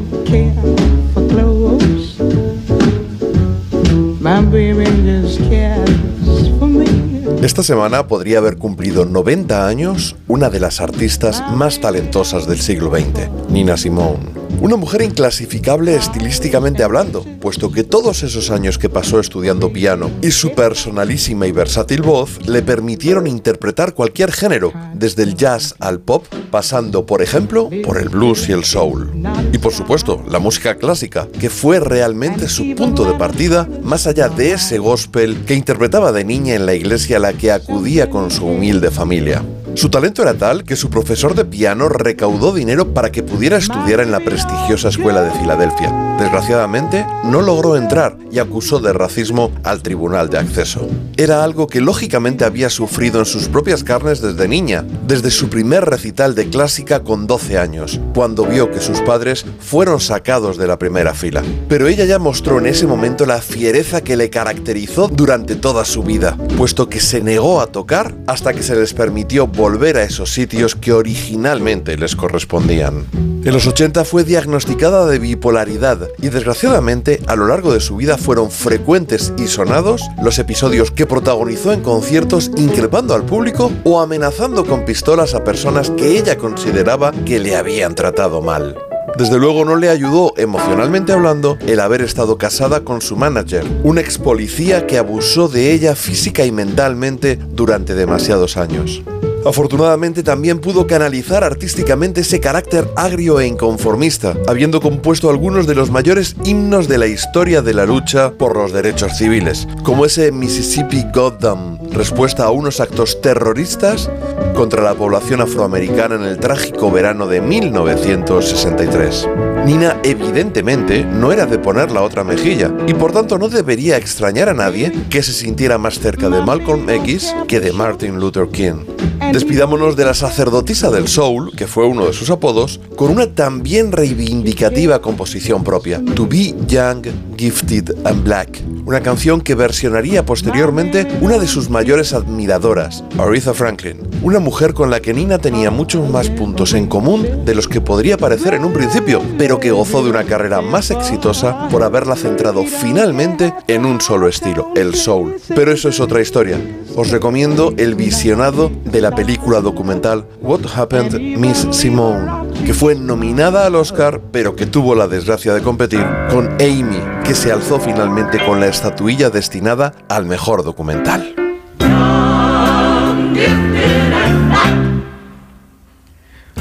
Esta 7.47 7.63
semana 7.63 8.07
podría 8.07 8.39
haber 8.39 8.57
cumplido 8.57 9.05
90 9.05 9.69
años 9.69 10.17
una 10.27 10.49
de 10.49 10.59
las 10.59 10.81
artistas 10.81 11.41
más 11.53 11.79
talentosas 11.79 12.45
del 12.45 12.59
siglo 12.59 12.91
XX, 12.91 13.29
Nina 13.49 13.77
Simone. 13.77 14.37
Una 14.59 14.75
mujer 14.75 15.03
inclasificable 15.03 15.95
estilísticamente 15.95 16.83
hablando, 16.83 17.23
puesto 17.39 17.71
que 17.71 17.83
todos 17.83 18.23
esos 18.23 18.49
años 18.49 18.79
que 18.79 18.89
pasó 18.89 19.19
estudiando 19.19 19.71
piano 19.71 20.09
y 20.21 20.31
su 20.31 20.53
personalísima 20.55 21.45
y 21.45 21.51
versátil 21.51 22.01
voz 22.01 22.45
le 22.47 22.63
permitieron 22.63 23.27
interpretar 23.27 23.93
cualquier 23.93 24.31
género, 24.31 24.73
desde 24.95 25.23
el 25.23 25.35
jazz 25.35 25.75
al 25.79 25.99
pop, 25.99 26.25
pasando, 26.49 27.05
por 27.05 27.21
ejemplo, 27.21 27.69
por 27.83 27.99
el 27.99 28.09
blues 28.09 28.49
y 28.49 28.53
el 28.53 28.65
soul. 28.65 29.11
Y 29.53 29.59
por 29.59 29.73
supuesto, 29.73 30.23
la 30.27 30.39
música 30.39 30.75
clásica, 30.75 31.27
que 31.39 31.51
fue 31.51 31.79
realmente 31.79 32.49
su 32.49 32.73
punto 32.75 33.05
de 33.05 33.13
partida, 33.13 33.69
más 33.83 34.07
allá 34.07 34.27
de 34.27 34.53
ese 34.53 34.79
gospel 34.79 35.45
que 35.45 35.53
interpretaba 35.53 36.11
de 36.11 36.25
niña 36.25 36.55
en 36.55 36.65
la 36.65 36.73
iglesia 36.73 37.19
la 37.19 37.33
que 37.37 37.51
acudía 37.51 38.09
con 38.09 38.31
su 38.31 38.45
humilde 38.45 38.91
familia. 38.91 39.43
Su 39.77 39.89
talento 39.89 40.23
era 40.23 40.33
tal 40.33 40.63
que 40.63 40.75
su 40.75 40.89
profesor 40.89 41.35
de 41.35 41.45
piano 41.45 41.87
recaudó 41.87 42.51
dinero 42.51 42.95
para 42.95 43.11
que 43.11 43.21
pudiera 43.21 43.57
estudiar 43.57 43.99
en 43.99 44.09
la 44.09 44.19
prestigiosa 44.19 44.89
escuela 44.89 45.21
de 45.21 45.29
Filadelfia. 45.39 46.15
Desgraciadamente, 46.17 47.05
no 47.25 47.43
logró 47.43 47.77
entrar 47.77 48.17
y 48.31 48.39
acusó 48.39 48.79
de 48.79 48.91
racismo 48.91 49.51
al 49.63 49.83
tribunal 49.83 50.31
de 50.31 50.39
acceso. 50.39 50.87
Era 51.15 51.43
algo 51.43 51.67
que 51.67 51.79
lógicamente 51.79 52.43
había 52.43 52.71
sufrido 52.71 53.19
en 53.19 53.27
sus 53.27 53.49
propias 53.49 53.83
carnes 53.83 54.19
desde 54.19 54.47
niña, 54.47 54.83
desde 55.05 55.29
su 55.29 55.47
primer 55.47 55.85
recital 55.85 56.33
de 56.33 56.49
clásica 56.49 57.03
con 57.03 57.27
12 57.27 57.59
años, 57.59 58.01
cuando 58.15 58.47
vio 58.47 58.71
que 58.71 58.81
sus 58.81 59.01
padres 59.01 59.45
fueron 59.59 59.99
sacados 59.99 60.57
de 60.57 60.65
la 60.65 60.79
primera 60.79 61.13
fila. 61.13 61.43
Pero 61.69 61.87
ella 61.87 62.05
ya 62.05 62.17
mostró 62.17 62.57
en 62.57 62.65
ese 62.65 62.87
momento 62.87 63.27
la 63.27 63.41
fiereza 63.41 64.01
que 64.01 64.17
le 64.17 64.31
caracterizó 64.31 65.07
durante 65.07 65.55
toda 65.55 65.85
su 65.85 66.01
vida, 66.01 66.35
puesto 66.57 66.89
que 66.89 66.99
se 66.99 67.21
negó 67.21 67.61
a 67.61 67.67
tocar 67.67 68.15
hasta 68.25 68.53
que 68.53 68.63
se 68.63 68.75
les 68.75 68.95
permitió 68.95 69.45
volver 69.45 69.66
a 69.67 70.03
esos 70.03 70.31
sitios 70.31 70.75
que 70.75 70.93
originalmente 70.93 71.97
les 71.97 72.15
correspondían. 72.15 73.05
En 73.43 73.53
los 73.53 73.67
80 73.67 74.05
fue 74.05 74.23
diagnosticada 74.23 75.05
de 75.05 75.19
bipolaridad 75.19 76.07
y 76.21 76.29
desgraciadamente 76.29 77.21
a 77.27 77.35
lo 77.35 77.47
largo 77.47 77.73
de 77.73 77.81
su 77.81 77.97
vida 77.97 78.17
fueron 78.17 78.49
frecuentes 78.49 79.33
y 79.37 79.47
sonados 79.47 80.01
los 80.23 80.39
episodios 80.39 80.89
que 80.91 81.05
protagonizó 81.05 81.73
en 81.73 81.81
conciertos 81.81 82.49
increpando 82.55 83.13
al 83.13 83.25
público 83.25 83.69
o 83.83 83.99
amenazando 83.99 84.65
con 84.65 84.85
pistolas 84.85 85.33
a 85.33 85.43
personas 85.43 85.91
que 85.91 86.17
ella 86.17 86.37
consideraba 86.37 87.11
que 87.25 87.39
le 87.39 87.57
habían 87.57 87.93
tratado 87.93 88.41
mal. 88.41 88.77
Desde 89.17 89.37
luego 89.37 89.65
no 89.65 89.75
le 89.75 89.89
ayudó, 89.89 90.33
emocionalmente 90.37 91.11
hablando, 91.11 91.57
el 91.65 91.79
haber 91.79 92.01
estado 92.01 92.37
casada 92.37 92.81
con 92.81 93.01
su 93.01 93.15
manager, 93.15 93.65
un 93.83 93.97
ex 93.97 94.17
policía 94.17 94.85
que 94.85 94.97
abusó 94.97 95.47
de 95.49 95.73
ella 95.73 95.95
física 95.95 96.45
y 96.45 96.51
mentalmente 96.51 97.35
durante 97.35 97.95
demasiados 97.95 98.57
años. 98.57 99.01
Afortunadamente 99.45 100.23
también 100.23 100.59
pudo 100.59 100.87
canalizar 100.87 101.43
artísticamente 101.43 102.21
ese 102.21 102.39
carácter 102.39 102.87
agrio 102.95 103.39
e 103.39 103.47
inconformista, 103.47 104.35
habiendo 104.47 104.81
compuesto 104.81 105.29
algunos 105.29 105.67
de 105.67 105.75
los 105.75 105.89
mayores 105.89 106.35
himnos 106.43 106.87
de 106.87 106.97
la 106.97 107.07
historia 107.07 107.61
de 107.61 107.73
la 107.73 107.85
lucha 107.85 108.31
por 108.31 108.55
los 108.55 108.73
derechos 108.73 109.17
civiles, 109.17 109.67
como 109.83 110.05
ese 110.05 110.31
Mississippi 110.31 111.05
Goddam, 111.13 111.79
respuesta 111.91 112.45
a 112.45 112.51
unos 112.51 112.79
actos 112.79 113.21
terroristas 113.21 114.09
contra 114.55 114.83
la 114.83 114.95
población 114.95 115.41
afroamericana 115.41 116.15
en 116.15 116.23
el 116.23 116.39
trágico 116.39 116.91
verano 116.91 117.27
de 117.27 117.41
1963. 117.41 119.27
Nina 119.65 119.99
evidentemente 120.03 121.03
no 121.03 121.31
era 121.31 121.45
de 121.45 121.59
poner 121.59 121.91
la 121.91 122.01
otra 122.01 122.23
mejilla 122.23 122.71
y 122.87 122.93
por 122.93 123.11
tanto 123.11 123.37
no 123.37 123.49
debería 123.49 123.97
extrañar 123.97 124.49
a 124.49 124.53
nadie 124.53 124.91
que 125.09 125.21
se 125.21 125.33
sintiera 125.33 125.77
más 125.77 125.99
cerca 125.99 126.29
de 126.29 126.41
Malcolm 126.41 126.89
X 126.89 127.35
que 127.47 127.59
de 127.59 127.73
Martin 127.73 128.19
Luther 128.19 128.47
King. 128.49 128.85
Despidámonos 129.31 129.97
de 129.97 130.05
la 130.05 130.13
sacerdotisa 130.13 130.89
del 130.89 131.09
soul, 131.09 131.51
que 131.55 131.67
fue 131.67 131.85
uno 131.85 132.05
de 132.05 132.13
sus 132.13 132.29
apodos, 132.29 132.79
con 132.95 133.11
una 133.11 133.27
también 133.27 133.91
reivindicativa 133.91 135.01
composición 135.01 135.65
propia, 135.65 136.01
To 136.15 136.25
Be 136.25 136.55
Young, 136.65 137.05
Gifted 137.37 137.93
and 138.05 138.23
Black, 138.23 138.63
una 138.85 139.01
canción 139.01 139.41
que 139.41 139.53
versionaría 139.53 140.25
posteriormente 140.25 141.05
una 141.19 141.37
de 141.37 141.47
sus 141.47 141.69
mayores 141.69 142.13
admiradoras, 142.13 143.03
Aretha 143.17 143.53
Franklin, 143.53 144.06
una 144.21 144.39
mujer 144.39 144.73
con 144.73 144.89
la 144.89 144.99
que 144.99 145.13
Nina 145.13 145.37
tenía 145.37 145.71
muchos 145.71 146.09
más 146.09 146.29
puntos 146.29 146.73
en 146.73 146.87
común 146.87 147.45
de 147.45 147.55
los 147.55 147.67
que 147.67 147.81
podría 147.81 148.17
parecer 148.17 148.53
en 148.53 148.65
un 148.65 148.73
principio, 148.73 149.21
pero 149.37 149.59
que 149.59 149.71
gozó 149.71 150.03
de 150.03 150.09
una 150.09 150.23
carrera 150.23 150.61
más 150.61 150.91
exitosa 150.91 151.67
por 151.69 151.83
haberla 151.83 152.15
centrado 152.15 152.63
finalmente 152.63 153.53
en 153.67 153.85
un 153.85 154.01
solo 154.01 154.27
estilo, 154.27 154.71
el 154.75 154.95
soul. 154.95 155.35
Pero 155.55 155.71
eso 155.71 155.89
es 155.89 155.99
otra 155.99 156.21
historia. 156.21 156.59
Os 156.95 157.11
recomiendo 157.11 157.73
el 157.77 157.95
visionado 157.95 158.71
de 158.85 159.01
la 159.01 159.11
película 159.11 159.61
documental 159.61 160.25
What 160.41 160.61
Happened 160.75 161.37
Miss 161.37 161.67
Simone, 161.71 162.27
que 162.65 162.73
fue 162.73 162.95
nominada 162.95 163.65
al 163.65 163.75
Oscar, 163.75 164.21
pero 164.31 164.55
que 164.55 164.65
tuvo 164.65 164.95
la 164.95 165.07
desgracia 165.07 165.53
de 165.53 165.61
competir 165.61 166.05
con 166.29 166.47
Amy, 166.59 166.99
que 167.23 167.35
se 167.35 167.51
alzó 167.51 167.79
finalmente 167.79 168.43
con 168.45 168.59
la 168.59 168.67
estatuilla 168.67 169.29
destinada 169.29 169.93
al 170.09 170.25
mejor 170.25 170.63
documental. 170.63 171.35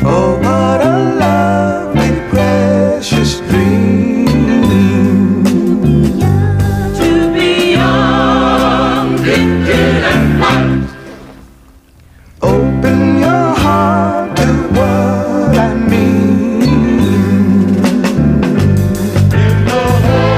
Oh, 0.09 0.39
what 0.41 0.81
a 0.81 0.99
lovely, 1.19 2.13
precious 2.31 3.41
dream. 3.49 4.27
To 6.95 7.09
be 7.35 7.73
young, 7.73 9.17
gifted 9.25 10.05
and 10.05 10.39
black. 10.39 10.63
Open 12.41 13.19
your 13.19 13.55
heart 13.57 14.37
to 14.37 14.47
what 14.77 15.59
I 15.59 15.75
mean. 15.75 16.63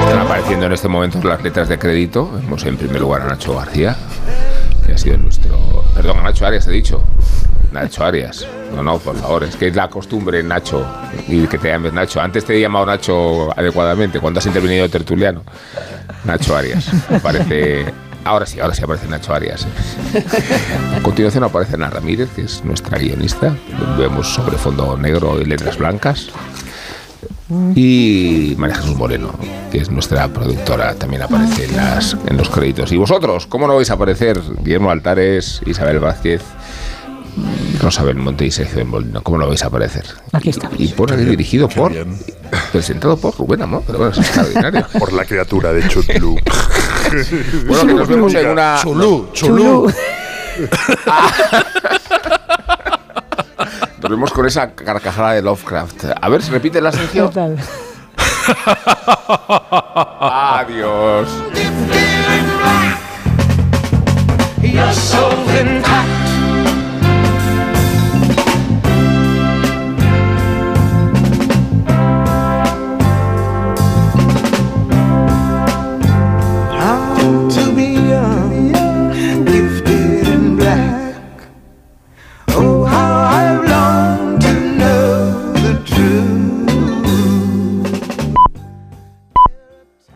Están 0.01 0.19
apareciendo 0.19 0.65
en 0.65 0.71
este 0.71 0.87
momento 0.87 1.21
las 1.23 1.43
letras 1.43 1.69
de 1.69 1.77
crédito. 1.77 2.31
Vemos 2.31 2.65
en 2.65 2.75
primer 2.75 3.01
lugar 3.01 3.21
a 3.21 3.27
Nacho 3.27 3.55
García, 3.55 3.95
que 4.83 4.93
ha 4.93 4.97
sido 4.97 5.17
nuestro. 5.17 5.83
Perdón, 5.93 6.17
a 6.17 6.23
Nacho 6.23 6.47
Arias 6.47 6.67
he 6.67 6.71
dicho. 6.71 7.03
Nacho 7.71 8.03
Arias. 8.03 8.45
No, 8.75 8.83
no, 8.83 8.97
por 8.99 9.15
favor, 9.15 9.43
es 9.43 9.55
que 9.55 9.67
es 9.67 9.75
la 9.75 9.89
costumbre, 9.89 10.41
Nacho, 10.43 10.85
y 11.27 11.47
que 11.47 11.57
te 11.57 11.69
llames 11.69 11.93
Nacho. 11.93 12.21
Antes 12.21 12.45
te 12.45 12.55
he 12.55 12.61
llamado 12.61 12.85
Nacho 12.85 13.57
adecuadamente, 13.57 14.19
cuando 14.19 14.39
has 14.39 14.45
intervenido 14.45 14.89
tertuliano. 14.89 15.43
Nacho 16.25 16.55
Arias. 16.55 16.89
Aparece. 17.09 17.85
Ahora 18.25 18.45
sí, 18.45 18.59
ahora 18.59 18.75
sí 18.75 18.83
aparece 18.83 19.07
Nacho 19.07 19.33
Arias. 19.33 19.65
A 20.95 21.01
continuación 21.01 21.43
aparece 21.43 21.75
Ana 21.75 21.89
Ramírez, 21.89 22.29
que 22.35 22.41
es 22.43 22.63
nuestra 22.65 22.97
guionista. 22.97 23.55
Vemos 23.97 24.33
sobre 24.33 24.57
fondo 24.57 24.97
negro 24.97 25.39
y 25.41 25.45
letras 25.45 25.77
blancas. 25.77 26.29
Y 27.75 28.53
María 28.57 28.75
Jesús 28.75 28.95
Moreno, 28.95 29.33
que 29.71 29.79
es 29.79 29.89
nuestra 29.89 30.27
productora, 30.27 30.93
también 30.95 31.23
aparece 31.23 31.65
en, 31.65 31.77
las, 31.77 32.15
en 32.27 32.37
los 32.37 32.49
créditos. 32.49 32.91
¿Y 32.91 32.97
vosotros? 32.97 33.47
¿Cómo 33.47 33.67
no 33.67 33.75
vais 33.75 33.89
a 33.89 33.95
aparecer? 33.95 34.39
Guillermo 34.61 34.91
Altares, 34.91 35.61
Isabel 35.65 35.99
Vázquez, 35.99 36.41
Rosabel 37.81 38.15
Monte 38.17 38.45
y 38.45 38.51
Sergio 38.51 38.85
Molino. 38.85 39.21
¿Cómo 39.21 39.37
no 39.37 39.47
vais 39.47 39.63
a 39.63 39.67
aparecer? 39.67 40.05
Aquí 40.31 40.49
está. 40.49 40.69
Y 40.77 40.89
por 40.89 41.11
ahí 41.11 41.25
dirigido 41.25 41.67
por, 41.69 41.93
presentado 42.71 43.17
por 43.17 43.37
Rubén 43.37 43.61
Amor, 43.61 43.83
pero 43.85 43.99
bueno, 43.99 44.13
es 44.13 44.19
extraordinario. 44.19 44.85
Por 44.99 45.13
la 45.13 45.25
criatura 45.25 45.73
de 45.73 45.87
Chutlu. 45.87 46.35
bueno, 47.67 47.87
que 47.87 47.93
nos 47.93 48.07
vemos 48.07 48.33
en 48.33 48.47
una... 48.47 48.79
Chulú, 48.81 49.29
chulú. 49.33 49.93
Nos 54.01 54.09
vemos 54.09 54.31
con 54.31 54.45
esa 54.45 54.71
carcajada 54.71 55.33
de 55.33 55.41
Lovecraft. 55.41 56.05
A 56.21 56.29
ver 56.29 56.41
si 56.41 56.51
repite 56.51 56.79
la 56.79 56.91
sección. 56.93 57.27
Total. 57.27 57.57
Adiós. 60.21 61.27
You're 64.61 64.93
so 64.93 65.29
intact. 65.59 66.28